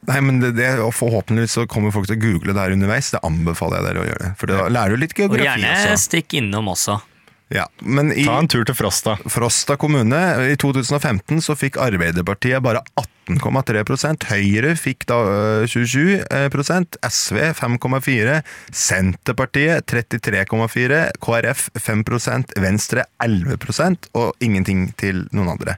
Nei, 0.05 0.19
men 0.21 0.37
det, 0.43 0.51
det, 0.59 0.67
og 0.85 0.91
Forhåpentligvis 0.93 1.55
så 1.57 1.63
kommer 1.65 1.89
folk 1.95 2.05
til 2.05 2.19
å 2.19 2.21
google 2.21 2.53
det 2.53 2.61
her 2.61 2.75
underveis. 2.75 3.07
Det 3.15 3.23
anbefaler 3.25 3.79
jeg 3.79 3.87
dere 3.87 4.03
å 4.03 4.05
gjøre. 4.05 4.27
det 4.27 4.35
For 4.37 4.51
da 4.51 4.67
lærer 4.69 4.93
du 4.93 5.01
litt 5.01 5.15
geografi. 5.17 5.41
Og 5.41 5.47
gjerne 5.49 5.71
også. 5.79 5.95
stikk 6.03 6.35
innom 6.37 6.69
også. 6.75 6.99
Ja, 7.53 7.67
men 7.79 8.09
i 8.13 8.25
Ta 8.25 8.39
en 8.41 8.49
tur 8.49 8.65
til 8.65 8.75
Frosta. 8.77 9.15
Frosta 9.29 9.75
kommune 9.77 10.17
i 10.49 10.55
2015 10.57 11.43
så 11.45 11.53
fikk 11.57 11.77
Arbeiderpartiet 11.81 12.63
bare 12.65 12.81
18,3% 12.97 14.25
Høyre 14.31 14.73
fikk 14.79 15.05
da 15.09 15.19
øh, 15.29 15.67
27% 15.69 16.97
SV 17.05 17.41
5,4 17.59 18.39
Senterpartiet 18.73 19.85
33,4 19.93 21.03
KrF 21.21 21.67
5% 21.77 22.57
Venstre 22.65 23.05
11% 23.21 24.09
og 24.17 24.33
ingenting 24.41 24.89
til 24.97 25.27
noen 25.29 25.53
andre. 25.53 25.77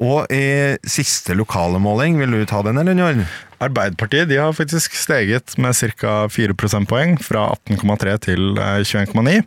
Og 0.00 0.30
i 0.32 0.78
siste 0.88 1.34
lokale 1.36 1.76
måling, 1.82 2.16
vil 2.22 2.32
du 2.32 2.44
ta 2.48 2.62
den, 2.64 2.78
eller 2.80 2.96
Njord? 2.96 3.18
Arbeiderpartiet 3.60 4.30
de 4.30 4.38
har 4.40 4.54
faktisk 4.56 4.94
steget 4.96 5.52
med 5.60 5.76
ca. 5.76 6.14
4 6.32 6.54
prosentpoeng, 6.56 7.18
fra 7.20 7.50
18,3 7.68 8.14
til 8.24 8.46
eh, 8.56 8.78
21,9. 8.80 9.42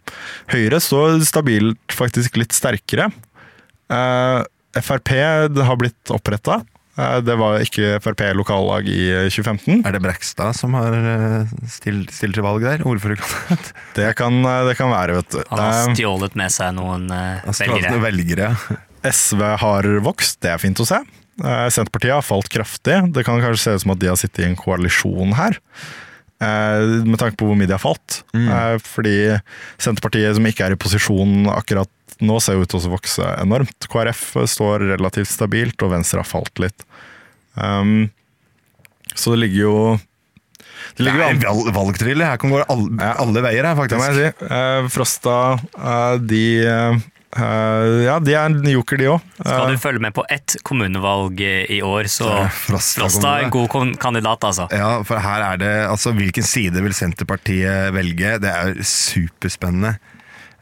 Høyre 0.53 0.81
står 0.85 1.17
stabilt 1.25 1.97
faktisk 1.97 2.37
litt 2.37 2.53
sterkere. 2.53 3.09
Eh, 3.89 4.43
Frp 4.81 5.09
har 5.57 5.75
blitt 5.81 6.13
oppretta. 6.13 6.59
Eh, 7.01 7.17
det 7.25 7.33
var 7.41 7.57
ikke 7.65 7.95
Frp 8.05 8.21
lokallag 8.37 8.85
i 8.93 9.01
eh, 9.09 9.25
2015. 9.33 9.81
Er 9.89 9.97
det 9.97 10.03
Brekstad 10.05 10.53
som 10.57 10.77
har 10.77 10.93
stilt, 11.65 12.13
stilt 12.13 12.37
til 12.37 12.45
valg 12.45 12.61
der? 12.69 12.85
Ordførerkandidat? 12.85 13.73
Det 13.97 14.13
kan, 14.21 14.37
eh, 14.45 14.61
det 14.69 14.77
kan 14.77 14.93
være, 14.93 15.17
vet 15.23 15.33
du. 15.33 15.41
Han 15.49 15.65
har 15.65 15.89
Eh, 15.89 15.93
stjålet 15.97 16.37
med 16.37 16.53
seg 16.53 16.77
noen 16.77 17.09
velgere. 17.09 17.85
Han 17.89 17.97
har 17.97 18.03
velgere. 18.11 18.53
SV 19.03 19.41
har 19.61 19.87
vokst, 20.05 20.39
det 20.43 20.51
er 20.53 20.61
fint 20.61 20.79
å 20.79 20.85
se. 20.87 20.99
Eh, 21.43 21.67
Senterpartiet 21.73 22.13
har 22.13 22.21
falt 22.25 22.49
kraftig. 22.53 22.99
Det 23.13 23.23
kan 23.25 23.41
kanskje 23.41 23.61
se 23.63 23.73
ut 23.77 23.81
som 23.85 23.91
at 23.95 23.99
de 24.03 24.07
har 24.11 24.19
sittet 24.19 24.43
i 24.45 24.49
en 24.49 24.55
koalisjon 24.59 25.33
her. 25.37 25.57
eh, 26.43 27.03
Med 27.07 27.17
tanke 27.19 27.37
på 27.39 27.47
hvor 27.49 27.57
mye 27.57 27.67
de 27.67 27.73
har 27.75 27.81
falt. 27.83 28.21
Mm. 28.33 28.79
Fordi 28.83 29.15
Senterpartiet, 29.81 30.35
som 30.37 30.45
ikke 30.45 30.65
er 30.67 30.75
i 30.75 30.79
posisjon 30.79 31.47
akkurat 31.51 31.89
nå, 32.21 32.37
ser 32.41 32.61
ut 32.61 32.69
til 32.69 32.79
å 32.79 32.93
vokse 32.93 33.25
enormt. 33.41 33.87
KrF 33.91 34.23
står 34.47 34.85
relativt 34.93 35.31
stabilt, 35.31 35.81
og 35.83 35.91
Venstre 35.95 36.21
har 36.21 36.29
falt 36.29 36.59
litt. 36.61 36.85
Um, 37.55 38.09
så 39.15 39.33
det 39.33 39.43
ligger 39.43 39.59
jo 39.61 39.75
Det 39.97 40.97
Det 40.97 41.05
ligger 41.05 41.19
jo 41.19 41.25
er 41.25 41.33
en 41.67 41.73
valgthriller. 41.75 42.25
Her 42.31 42.37
kan 42.41 42.49
gå 42.53 42.61
alle, 42.63 43.09
alle 43.17 43.41
veier, 43.45 43.65
her, 43.65 43.75
Det 43.87 43.97
må 43.97 44.03
faktisk. 44.05 44.21
jeg 44.21 44.33
si. 44.37 44.45
Eh, 44.53 44.87
Frosta, 44.93 45.35
eh, 45.77 46.15
de 46.17 46.43
eh, 47.35 48.03
Ja, 48.05 48.17
de 48.23 48.35
er 48.35 48.45
en 48.49 48.69
joker, 48.69 48.99
de 49.01 49.09
òg. 49.13 49.27
Skal 49.39 49.73
du 49.73 49.81
følge 49.81 50.03
med 50.03 50.15
på 50.15 50.25
ett 50.31 50.55
kommunevalg 50.67 51.41
eh, 51.43 51.65
i 51.77 51.81
år, 51.85 52.09
så 52.11 52.29
Frosta 52.65 53.03
Frosta 53.03 53.35
er 53.37 53.47
en 53.47 53.53
god 53.53 53.97
kandidat, 54.01 54.49
altså. 54.49 54.67
Ja, 54.71 54.95
for 55.07 55.21
her 55.23 55.45
er 55.51 55.61
det 55.61 55.73
Altså, 55.87 56.13
hvilken 56.15 56.45
side 56.47 56.83
vil 56.83 56.95
Senterpartiet 56.97 57.93
velge? 57.95 58.37
Det 58.43 58.51
er 58.51 58.75
superspennende. 58.87 59.97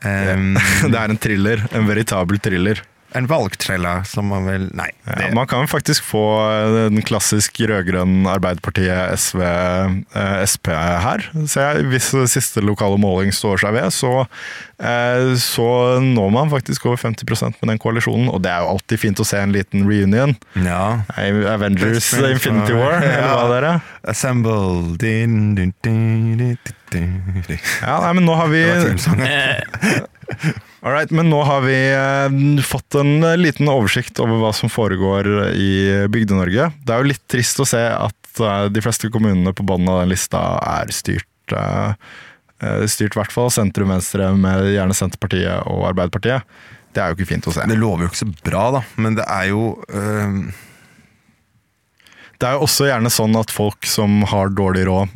Um, 0.01 0.55
Det 0.91 0.97
er 0.97 1.11
en 1.13 1.19
thriller. 1.21 1.67
En 1.77 1.85
veritabel 1.89 2.39
thriller. 2.41 2.81
En 3.13 3.25
valgtrella 3.27 4.05
som 4.07 4.29
man 4.31 4.45
vel 4.47 4.69
Nei. 4.77 4.87
Ja, 5.05 5.29
man 5.35 5.47
kan 5.51 5.67
faktisk 5.67 6.03
få 6.07 6.21
eh, 6.47 6.75
den 6.93 7.01
klassisk 7.03 7.59
rød-grønn 7.59 8.23
Arbeiderpartiet, 8.31 9.11
SV, 9.19 9.41
eh, 9.43 10.43
Sp 10.47 10.71
her. 10.71 11.25
Så 11.43 11.59
jeg, 11.65 11.85
hvis 11.91 12.07
siste 12.31 12.63
lokale 12.63 12.95
måling 13.01 13.33
står 13.35 13.59
seg 13.65 13.75
ved, 13.75 13.89
så, 13.91 14.13
eh, 14.79 15.33
så 15.41 15.67
når 16.05 16.31
man 16.37 16.53
faktisk 16.53 16.85
over 16.87 17.01
50% 17.03 17.59
med 17.59 17.73
den 17.73 17.81
koalisjonen. 17.83 18.29
Og 18.31 18.39
det 18.45 18.51
er 18.53 18.63
jo 18.63 18.71
alltid 18.77 19.03
fint 19.03 19.19
å 19.19 19.27
se 19.27 19.41
en 19.43 19.51
liten 19.55 19.83
reunion. 19.89 20.37
ja. 20.55 21.01
Avengers 21.17 22.13
Infinity 22.15 22.73
War, 22.79 23.01
eller 23.01 23.11
eller 23.11 23.27
hva 23.27 23.43
Ja. 23.43 23.49
dere? 23.51 23.73
Assemble 24.07 24.95
din, 24.97 25.55
din, 25.55 25.73
din, 25.83 26.37
din, 26.37 26.57
din. 26.91 27.59
Ja, 27.81 27.99
nei, 28.05 28.13
men 28.13 28.25
nå 28.25 28.35
har 28.39 28.47
vi 28.51 28.63
Alright, 30.85 31.11
men 31.11 31.29
nå 31.29 31.41
har 31.43 31.61
vi 31.65 31.77
eh, 31.93 32.63
fått 32.65 32.95
en 32.99 33.23
eh, 33.23 33.37
liten 33.39 33.69
oversikt 33.69 34.19
over 34.23 34.41
hva 34.41 34.53
som 34.55 34.71
foregår 34.71 35.29
i 35.53 35.71
Bygde-Norge. 36.11 36.71
Det 36.81 36.95
er 36.95 37.03
jo 37.03 37.11
litt 37.11 37.23
trist 37.31 37.61
å 37.61 37.67
se 37.69 37.81
at 37.81 38.41
eh, 38.41 38.65
de 38.73 38.83
fleste 38.83 39.11
kommunene 39.13 39.53
på 39.55 39.65
bunnen 39.67 39.91
av 39.91 40.03
den 40.03 40.13
lista 40.15 40.43
er 40.79 40.93
styrt 40.95 41.27
Styrt 42.87 43.15
i 43.15 43.17
hvert 43.17 43.33
fall 43.33 43.49
sentrum-venstre 43.51 44.27
med 44.37 44.67
gjerne 44.69 44.93
Senterpartiet 44.95 45.65
og 45.67 45.81
Arbeiderpartiet. 45.89 46.45
Det 46.93 47.01
er 47.01 47.09
jo 47.09 47.17
ikke 47.17 47.27
fint 47.31 47.47
å 47.49 47.53
se. 47.55 47.65
Det 47.67 47.75
lover 47.75 48.05
jo 48.05 48.11
ikke 48.11 48.19
så 48.19 48.27
bra, 48.45 48.61
da, 48.77 48.81
men 49.01 49.17
det 49.17 49.25
er 49.25 49.49
jo 49.49 49.63
øh... 49.89 50.37
Det 52.37 52.47
er 52.47 52.55
jo 52.55 52.67
også 52.67 52.87
gjerne 52.87 53.11
sånn 53.13 53.35
at 53.37 53.51
folk 53.53 53.89
som 53.89 54.21
har 54.29 54.53
dårlig 54.57 54.85
råd, 54.87 55.11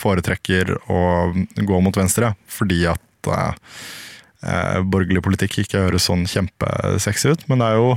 foretrekker 0.00 0.72
å 0.90 1.02
gå 1.34 1.82
mot 1.84 1.98
venstre, 1.98 2.32
fordi 2.50 2.80
at 2.94 3.28
eh, 4.44 4.78
borgerlig 4.84 5.24
politikk 5.24 5.58
ikke 5.64 5.86
høres 5.88 6.06
sånn 6.10 6.26
kjempesexy 6.30 7.34
ut. 7.34 7.44
Men 7.50 7.62
det 7.64 7.72
er 7.72 7.80
jo 7.80 7.92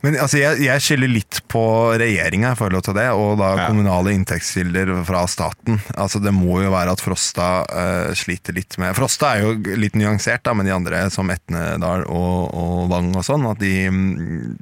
Men 0.00 0.14
altså, 0.14 0.38
jeg, 0.38 0.60
jeg 0.62 0.82
skylder 0.84 1.10
litt 1.10 1.40
på 1.50 1.60
regjeringa 1.98 2.52
det, 2.94 3.08
og 3.18 3.32
da 3.40 3.48
Ja. 3.56 3.64
kommunale 3.66 4.12
inntektskilder 4.14 4.92
fra 5.04 5.24
staten. 5.26 5.80
Altså, 5.96 6.20
Det 6.22 6.30
må 6.32 6.62
jo 6.62 6.70
være 6.70 6.92
at 6.94 7.02
Frosta 7.02 7.48
uh, 7.66 8.14
sliter 8.14 8.54
litt 8.54 8.78
med 8.78 8.94
Frosta 8.94 9.34
er 9.34 9.42
jo 9.42 9.56
litt 9.74 9.98
nyansert 9.98 10.44
da, 10.46 10.54
men 10.54 10.66
de 10.66 10.72
andre, 10.76 11.10
som 11.10 11.28
Etnedal 11.34 12.06
og, 12.06 12.54
og 12.54 12.88
Vang 12.92 13.10
og 13.16 13.26
sånn. 13.26 13.50
At 13.50 13.58
de 13.58 13.74
mm, 13.90 14.54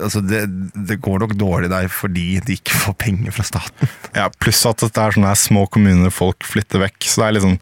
Altså, 0.00 0.22
det, 0.24 0.46
det 0.88 0.96
går 1.04 1.20
nok 1.20 1.34
dårlig 1.36 1.68
der 1.72 1.88
fordi 1.92 2.40
de 2.46 2.56
ikke 2.56 2.78
får 2.86 2.96
penger 3.02 3.34
fra 3.36 3.44
staten. 3.46 3.92
Ja, 4.18 4.26
pluss 4.42 4.60
at 4.68 4.82
det 4.84 4.90
er 5.00 5.14
sånne 5.14 5.32
små 5.40 5.66
kommuner 5.72 6.12
folk 6.12 6.44
flytter 6.44 6.82
vekk. 6.82 6.98
Så 7.04 7.22
det 7.22 7.28
er, 7.28 7.36
liksom, 7.38 7.54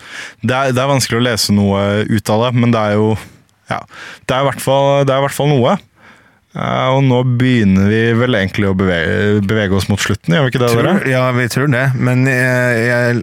det, 0.43 0.55
er, 0.55 0.73
det 0.75 0.83
er 0.83 0.91
vanskelig 0.91 1.21
å 1.21 1.27
lese 1.27 1.55
noe 1.55 1.85
ut 2.11 2.33
av 2.35 2.47
det, 2.47 2.55
men 2.59 2.75
det 2.75 2.81
er 2.81 2.99
jo 2.99 3.13
ja, 3.71 3.79
det 4.27 4.35
er 4.35 4.43
i 4.43 4.49
hvert 4.49 4.63
fall, 4.65 4.89
det 5.07 5.15
i 5.15 5.23
hvert 5.23 5.37
fall 5.37 5.51
noe. 5.53 5.77
Eh, 6.51 6.87
og 6.91 7.05
nå 7.07 7.21
begynner 7.39 7.87
vi 7.87 7.99
vel 8.19 8.35
egentlig 8.35 8.67
å 8.67 8.75
bevege, 8.75 9.39
bevege 9.47 9.77
oss 9.79 9.87
mot 9.91 10.01
slutten, 10.03 10.35
gjør 10.35 10.49
vi 10.49 10.51
ikke 10.51 10.63
det? 10.65 10.71
dere? 10.75 10.95
Ja, 11.07 11.23
vi 11.37 11.47
tror 11.53 11.71
det, 11.71 11.85
men 11.95 12.25
jeg, 12.27 12.81
jeg, 12.89 13.21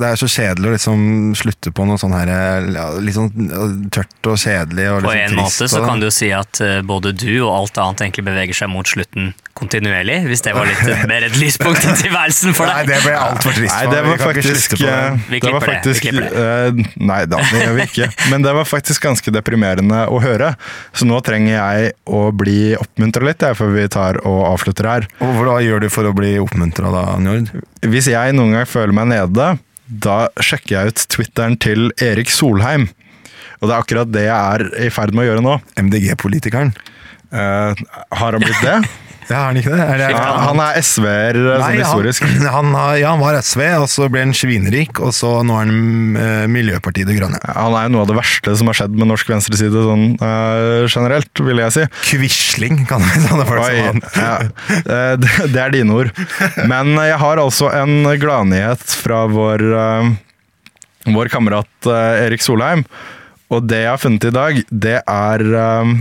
det 0.00 0.08
er 0.08 0.20
så 0.20 0.28
kjedelig 0.32 0.70
å 0.70 0.74
liksom 0.78 1.02
slutte 1.36 1.74
på 1.76 1.84
noe 1.88 2.00
sånn 2.00 2.16
her 2.16 2.32
ja, 2.72 2.86
Litt 3.04 3.18
sånn 3.18 3.90
tørt 3.92 4.30
og 4.32 4.40
kjedelig 4.40 4.88
og 4.94 5.04
På 5.04 5.12
en 5.12 5.28
en 5.28 5.42
måte 5.42 5.68
så 5.68 5.82
kan 5.84 6.00
du 6.00 6.08
jo 6.08 6.14
si 6.14 6.30
at 6.32 6.62
eh, 6.64 6.80
både 6.86 7.12
du 7.12 7.30
og 7.42 7.52
alt 7.52 7.82
annet 7.82 8.06
egentlig 8.06 8.26
beveger 8.30 8.62
seg 8.62 8.72
mot 8.72 8.88
slutten 8.88 9.34
kontinuerlig, 9.60 10.16
hvis 10.30 10.42
det 10.46 10.54
var 10.56 10.66
litt 10.68 10.82
eh, 10.88 11.02
mer 11.10 11.26
et 11.28 11.36
lyspunkt 11.40 11.84
i 11.84 11.94
tilværelsen 12.00 12.56
for 12.56 12.66
deg. 12.70 12.80
Nei, 12.80 12.86
det 12.90 12.98
ble 13.04 13.14
altfor 13.20 13.56
trist 13.56 13.74
Nei, 13.76 13.84
det 13.92 14.02
var 14.06 14.22
faktisk, 14.24 14.76
det. 14.80 14.90
eh, 14.90 15.18
Vi 15.30 15.40
det 15.40 15.52
var 15.54 15.66
klipper 15.66 15.84
det, 15.86 15.94
klipper 16.00 16.38
eh, 16.44 16.82
Nei 17.10 17.20
da, 17.30 17.40
det 17.52 17.62
gjør 17.64 17.76
vi 17.78 17.86
ikke. 17.88 18.08
Men 18.32 18.46
det 18.46 18.54
var 18.56 18.68
faktisk 18.68 19.06
ganske 19.08 19.34
deprimerende 19.34 20.02
å 20.10 20.20
høre. 20.24 20.52
Så 20.96 21.08
nå 21.08 21.20
trenger 21.26 21.54
jeg 21.56 21.92
å 22.10 22.26
bli 22.36 22.58
oppmuntra 22.80 23.28
litt, 23.30 23.44
jeg, 23.46 23.58
før 23.60 23.74
vi 23.76 23.86
tar 23.92 24.20
og 24.26 24.40
avslutter 24.52 24.88
her. 24.90 25.08
Og 25.24 25.40
Hva 25.40 25.58
gjør 25.64 25.84
du 25.84 25.90
for 25.92 26.08
å 26.08 26.14
bli 26.16 26.34
oppmuntra 26.42 26.92
da, 26.94 27.04
Njord? 27.20 27.52
Hvis 27.86 28.08
jeg 28.12 28.36
noen 28.36 28.56
gang 28.58 28.68
føler 28.68 28.96
meg 28.96 29.10
nede, 29.12 29.52
da 29.90 30.18
sjekker 30.38 30.76
jeg 30.76 30.94
ut 30.94 31.04
Twitteren 31.16 31.56
til 31.60 31.88
Erik 32.04 32.30
Solheim. 32.32 32.88
Og 33.60 33.68
det 33.68 33.74
er 33.74 33.82
akkurat 33.82 34.08
det 34.14 34.22
jeg 34.24 34.32
er 34.56 34.66
i 34.86 34.90
ferd 34.94 35.12
med 35.12 35.26
å 35.26 35.28
gjøre 35.32 35.44
nå. 35.44 35.58
MDG-politikeren? 35.82 36.72
Uh, 37.30 37.76
har 38.16 38.34
han 38.38 38.42
blitt 38.42 38.62
det? 38.64 38.78
Ja, 39.30 39.40
er 39.40 39.46
han 39.48 39.58
ikke 39.60 39.72
det? 39.72 39.84
Er 39.84 40.00
det 40.00 40.08
han 40.20 40.60
er 40.62 40.78
SV-er 40.80 41.38
sånn 41.46 41.76
historisk. 41.78 42.24
Han, 42.50 42.72
han, 42.74 42.96
ja, 42.98 43.12
han 43.12 43.20
var 43.22 43.36
SV, 43.38 43.62
og 43.80 43.86
så 43.90 44.08
ble 44.10 44.24
han 44.24 44.32
svinrik, 44.36 44.98
og 45.02 45.12
så 45.14 45.30
nå 45.46 45.54
er 45.60 45.68
han 45.68 46.16
eh, 46.18 46.46
Miljøpartiet 46.50 47.08
De 47.08 47.14
Grønne. 47.16 47.38
Han 47.54 47.76
er 47.78 47.86
jo 47.86 47.92
noe 47.94 48.04
av 48.04 48.10
det 48.10 48.16
verste 48.18 48.54
som 48.58 48.70
har 48.70 48.78
skjedd 48.80 48.96
med 48.98 49.10
norsk 49.10 49.30
venstreside 49.30 49.84
sånn 49.86 50.06
uh, 50.22 50.86
generelt, 50.90 51.42
vil 51.46 51.62
jeg 51.62 51.76
si. 51.76 51.84
Quisling, 52.08 52.82
kan 52.90 53.04
vi 53.06 53.22
sånne 53.26 53.46
folk 53.48 53.62
Oi, 53.64 53.76
som 53.76 53.86
han. 53.86 54.02
ja. 54.16 54.34
Eh, 54.80 55.14
det, 55.22 55.32
det 55.54 55.62
er 55.62 55.76
dine 55.76 55.94
ord. 56.02 56.10
Men 56.70 56.92
jeg 56.98 57.20
har 57.22 57.42
altså 57.42 57.70
en 57.76 58.10
gladnyhet 58.20 58.82
fra 59.04 59.22
vår, 59.30 59.64
uh, 59.70 60.10
vår 61.14 61.30
kamerat 61.32 61.90
eh, 61.90 62.26
Erik 62.26 62.44
Solheim. 62.44 62.84
Og 63.50 63.66
det 63.66 63.82
jeg 63.84 63.90
har 63.90 64.00
funnet 64.00 64.28
i 64.28 64.34
dag, 64.34 64.60
det 64.70 64.98
er 65.00 65.44
eh, 65.64 65.94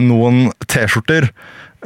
noen 0.00 0.46
T-skjorter. 0.64 1.28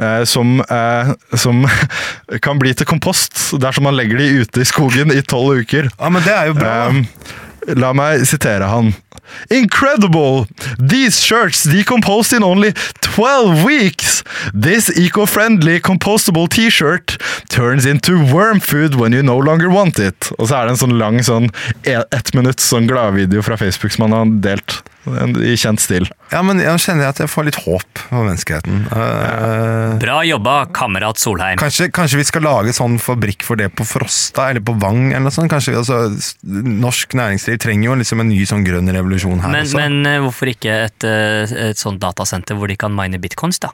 Eh, 0.01 0.23
Som, 0.25 0.61
eh, 0.61 1.13
som 1.37 1.67
kan 2.45 2.59
bli 2.59 2.75
til 2.75 2.87
kompost 2.87 3.53
dersom 3.61 3.89
man 3.89 3.97
legger 3.99 4.19
de 4.19 4.45
ute 4.45 4.63
i 4.63 4.69
skogen 4.69 5.13
i 5.15 5.23
tolv 5.23 5.63
uker. 5.65 5.91
Ja, 5.99 6.09
men 6.09 6.25
det 6.27 6.35
er 6.35 6.51
jo 6.53 6.59
bra. 6.59 6.75
Um, 6.89 7.05
la 7.77 7.93
meg 7.97 8.25
sitere 8.29 8.69
han. 8.71 8.95
Incredible! 9.51 10.47
These 10.79 11.21
shirts 11.21 11.65
decomposed 11.65 12.33
in 12.33 12.43
only 12.43 12.73
12 13.03 13.65
weeks! 13.65 14.23
This 14.55 14.89
eco-friendly 14.97 15.81
compostable 15.81 16.49
t-shirt 16.49 17.19
turns 17.49 17.85
into 17.87 18.25
worm 18.33 18.61
food 18.61 18.95
when 18.95 19.13
you 19.13 19.23
no 19.23 19.39
longer 19.39 19.69
want 19.69 19.99
it. 19.99 20.31
Og 20.39 20.49
så 20.49 20.61
er 20.61 20.69
det 20.69 20.77
en 20.77 20.83
sånn 20.85 20.99
lang 20.99 21.21
sånn 21.25 21.51
e- 21.85 22.05
ett 22.15 22.33
minutts 22.35 22.69
sånn 22.73 22.89
gladvideo 22.89 23.43
fra 23.45 23.59
Facebook 23.61 23.93
som 23.93 24.09
han 24.09 24.17
har 24.17 24.33
delt 24.49 24.81
i 25.45 25.55
kjent 25.59 25.81
stil. 25.83 26.09
Ja, 26.33 26.43
men 26.45 26.61
jeg 26.63 26.81
kjenner 26.85 27.09
at 27.11 27.21
jeg 27.23 27.31
får 27.33 27.49
litt 27.49 27.59
håp 27.65 28.03
for 28.05 28.27
menneskeheten. 28.27 28.85
Uh, 28.93 29.97
Bra 30.03 30.19
jobba, 30.29 30.57
kamerat 30.77 31.21
Solheim. 31.21 31.59
Kanskje, 31.61 31.89
kanskje 31.95 32.21
vi 32.21 32.27
skal 32.29 32.45
lage 32.47 32.75
sånn 32.77 32.99
fabrikk 33.03 33.47
for 33.47 33.61
det 33.61 33.71
på 33.79 33.87
Frosta 33.89 34.51
eller 34.53 34.65
på 34.65 34.77
Vang? 34.83 35.09
eller 35.13 35.27
noe 35.29 35.35
sånt. 35.35 35.51
Kanskje, 35.53 35.77
altså, 35.81 36.03
Norsk 36.45 37.17
næringsliv 37.19 37.59
trenger 37.63 37.91
jo 37.91 37.99
liksom 38.03 38.23
en 38.25 38.31
ny 38.33 38.43
sånn 38.49 38.67
grønn 38.67 38.93
revolusjon 38.95 39.41
her 39.45 39.55
Men, 39.55 39.67
også. 39.67 39.81
men 39.81 40.07
eh, 40.11 40.21
hvorfor 40.25 40.53
ikke 40.53 40.79
et, 40.89 41.09
eh, 41.09 41.57
et 41.71 41.81
sånt 41.81 42.01
datasenter 42.03 42.59
hvor 42.59 42.71
de 42.71 42.77
kan 42.81 42.95
mine 42.95 43.21
bitcoins, 43.23 43.61
da? 43.65 43.73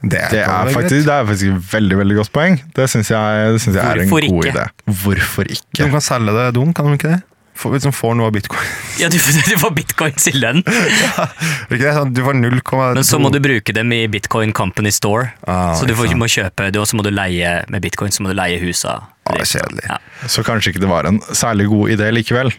det 0.00 0.22
Det 0.32 0.40
er 0.40 0.70
faktisk, 0.72 1.04
det 1.04 1.12
er 1.12 1.26
faktisk 1.28 1.50
et 1.50 1.72
veldig 1.74 1.96
veldig 2.00 2.16
godt 2.22 2.32
poeng. 2.32 2.54
Det 2.76 2.86
syns 2.88 3.10
jeg, 3.12 3.50
det 3.52 3.60
synes 3.60 3.76
jeg 3.76 3.84
er 3.84 4.00
en 4.04 4.08
god 4.08 4.28
ikke? 4.30 4.52
idé. 4.54 4.64
Hvorfor 5.02 5.50
ikke? 5.50 5.82
De 5.82 5.90
kan 5.92 6.04
selge 6.04 6.32
det 6.38 6.46
dum, 6.56 6.72
kan 6.72 6.88
de 6.88 6.96
ikke 6.96 7.10
det? 7.12 7.20
Får, 7.54 7.72
liksom 7.74 7.92
får 7.92 8.14
noe 8.16 8.30
av 8.30 8.32
bitcoin. 8.32 8.68
Ja, 9.00 9.08
du, 9.12 9.18
du 9.18 9.56
får 9.60 9.72
bitcoins 9.76 10.28
i 10.30 10.32
lønn, 10.38 10.62
ja, 11.04 11.26
ikke 11.68 11.82
det? 11.82 11.92
Sånn, 11.96 12.12
Du 12.16 12.22
får 12.24 12.38
0,2 12.38 12.78
men 12.96 13.04
så 13.04 13.20
må 13.20 13.32
du 13.34 13.40
bruke 13.42 13.74
dem 13.76 13.92
i 13.92 14.04
Bitcoin 14.08 14.54
Company 14.56 14.92
Store. 14.94 15.32
Ah, 15.44 15.74
så 15.76 15.88
du 15.88 15.92
får, 15.98 16.14
må 16.16 16.28
kjøpe, 16.30 16.70
og 16.72 16.86
så 16.88 16.96
må 16.96 17.04
du 17.04 17.10
leie 17.12 17.58
med 17.68 17.84
bitcoin, 17.84 18.14
så 18.14 18.24
må 18.24 18.32
du 18.32 18.38
leie 18.38 18.60
husa. 18.62 19.00
Ah, 19.28 19.36
kjedelig. 19.44 19.84
Ja. 19.90 19.98
Så 20.30 20.44
kanskje 20.46 20.72
ikke 20.72 20.84
det 20.86 20.90
var 20.92 21.08
en 21.10 21.20
særlig 21.36 21.68
god 21.72 21.92
idé 21.98 22.08
likevel. 22.14 22.54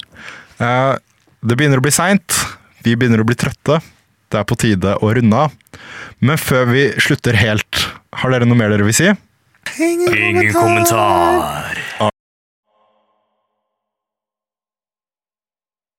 Eh, 0.62 0.94
det 1.42 1.58
begynner 1.58 1.82
å 1.82 1.86
bli 1.88 1.94
seint. 1.96 2.38
Vi 2.86 2.94
begynner 2.98 3.24
å 3.24 3.28
bli 3.28 3.38
trøtte. 3.40 3.80
Det 4.32 4.40
er 4.40 4.48
på 4.48 4.56
tide 4.60 4.96
å 5.02 5.12
runde 5.18 5.42
av. 5.48 5.58
Men 6.22 6.38
før 6.40 6.70
vi 6.72 6.86
slutter 7.02 7.36
helt, 7.42 7.86
har 8.22 8.34
dere 8.34 8.48
noe 8.48 8.60
mer 8.60 8.72
dere 8.74 8.86
vil 8.88 8.96
si? 8.96 9.10
Ingen 9.82 10.54
kommentar. 10.54 11.82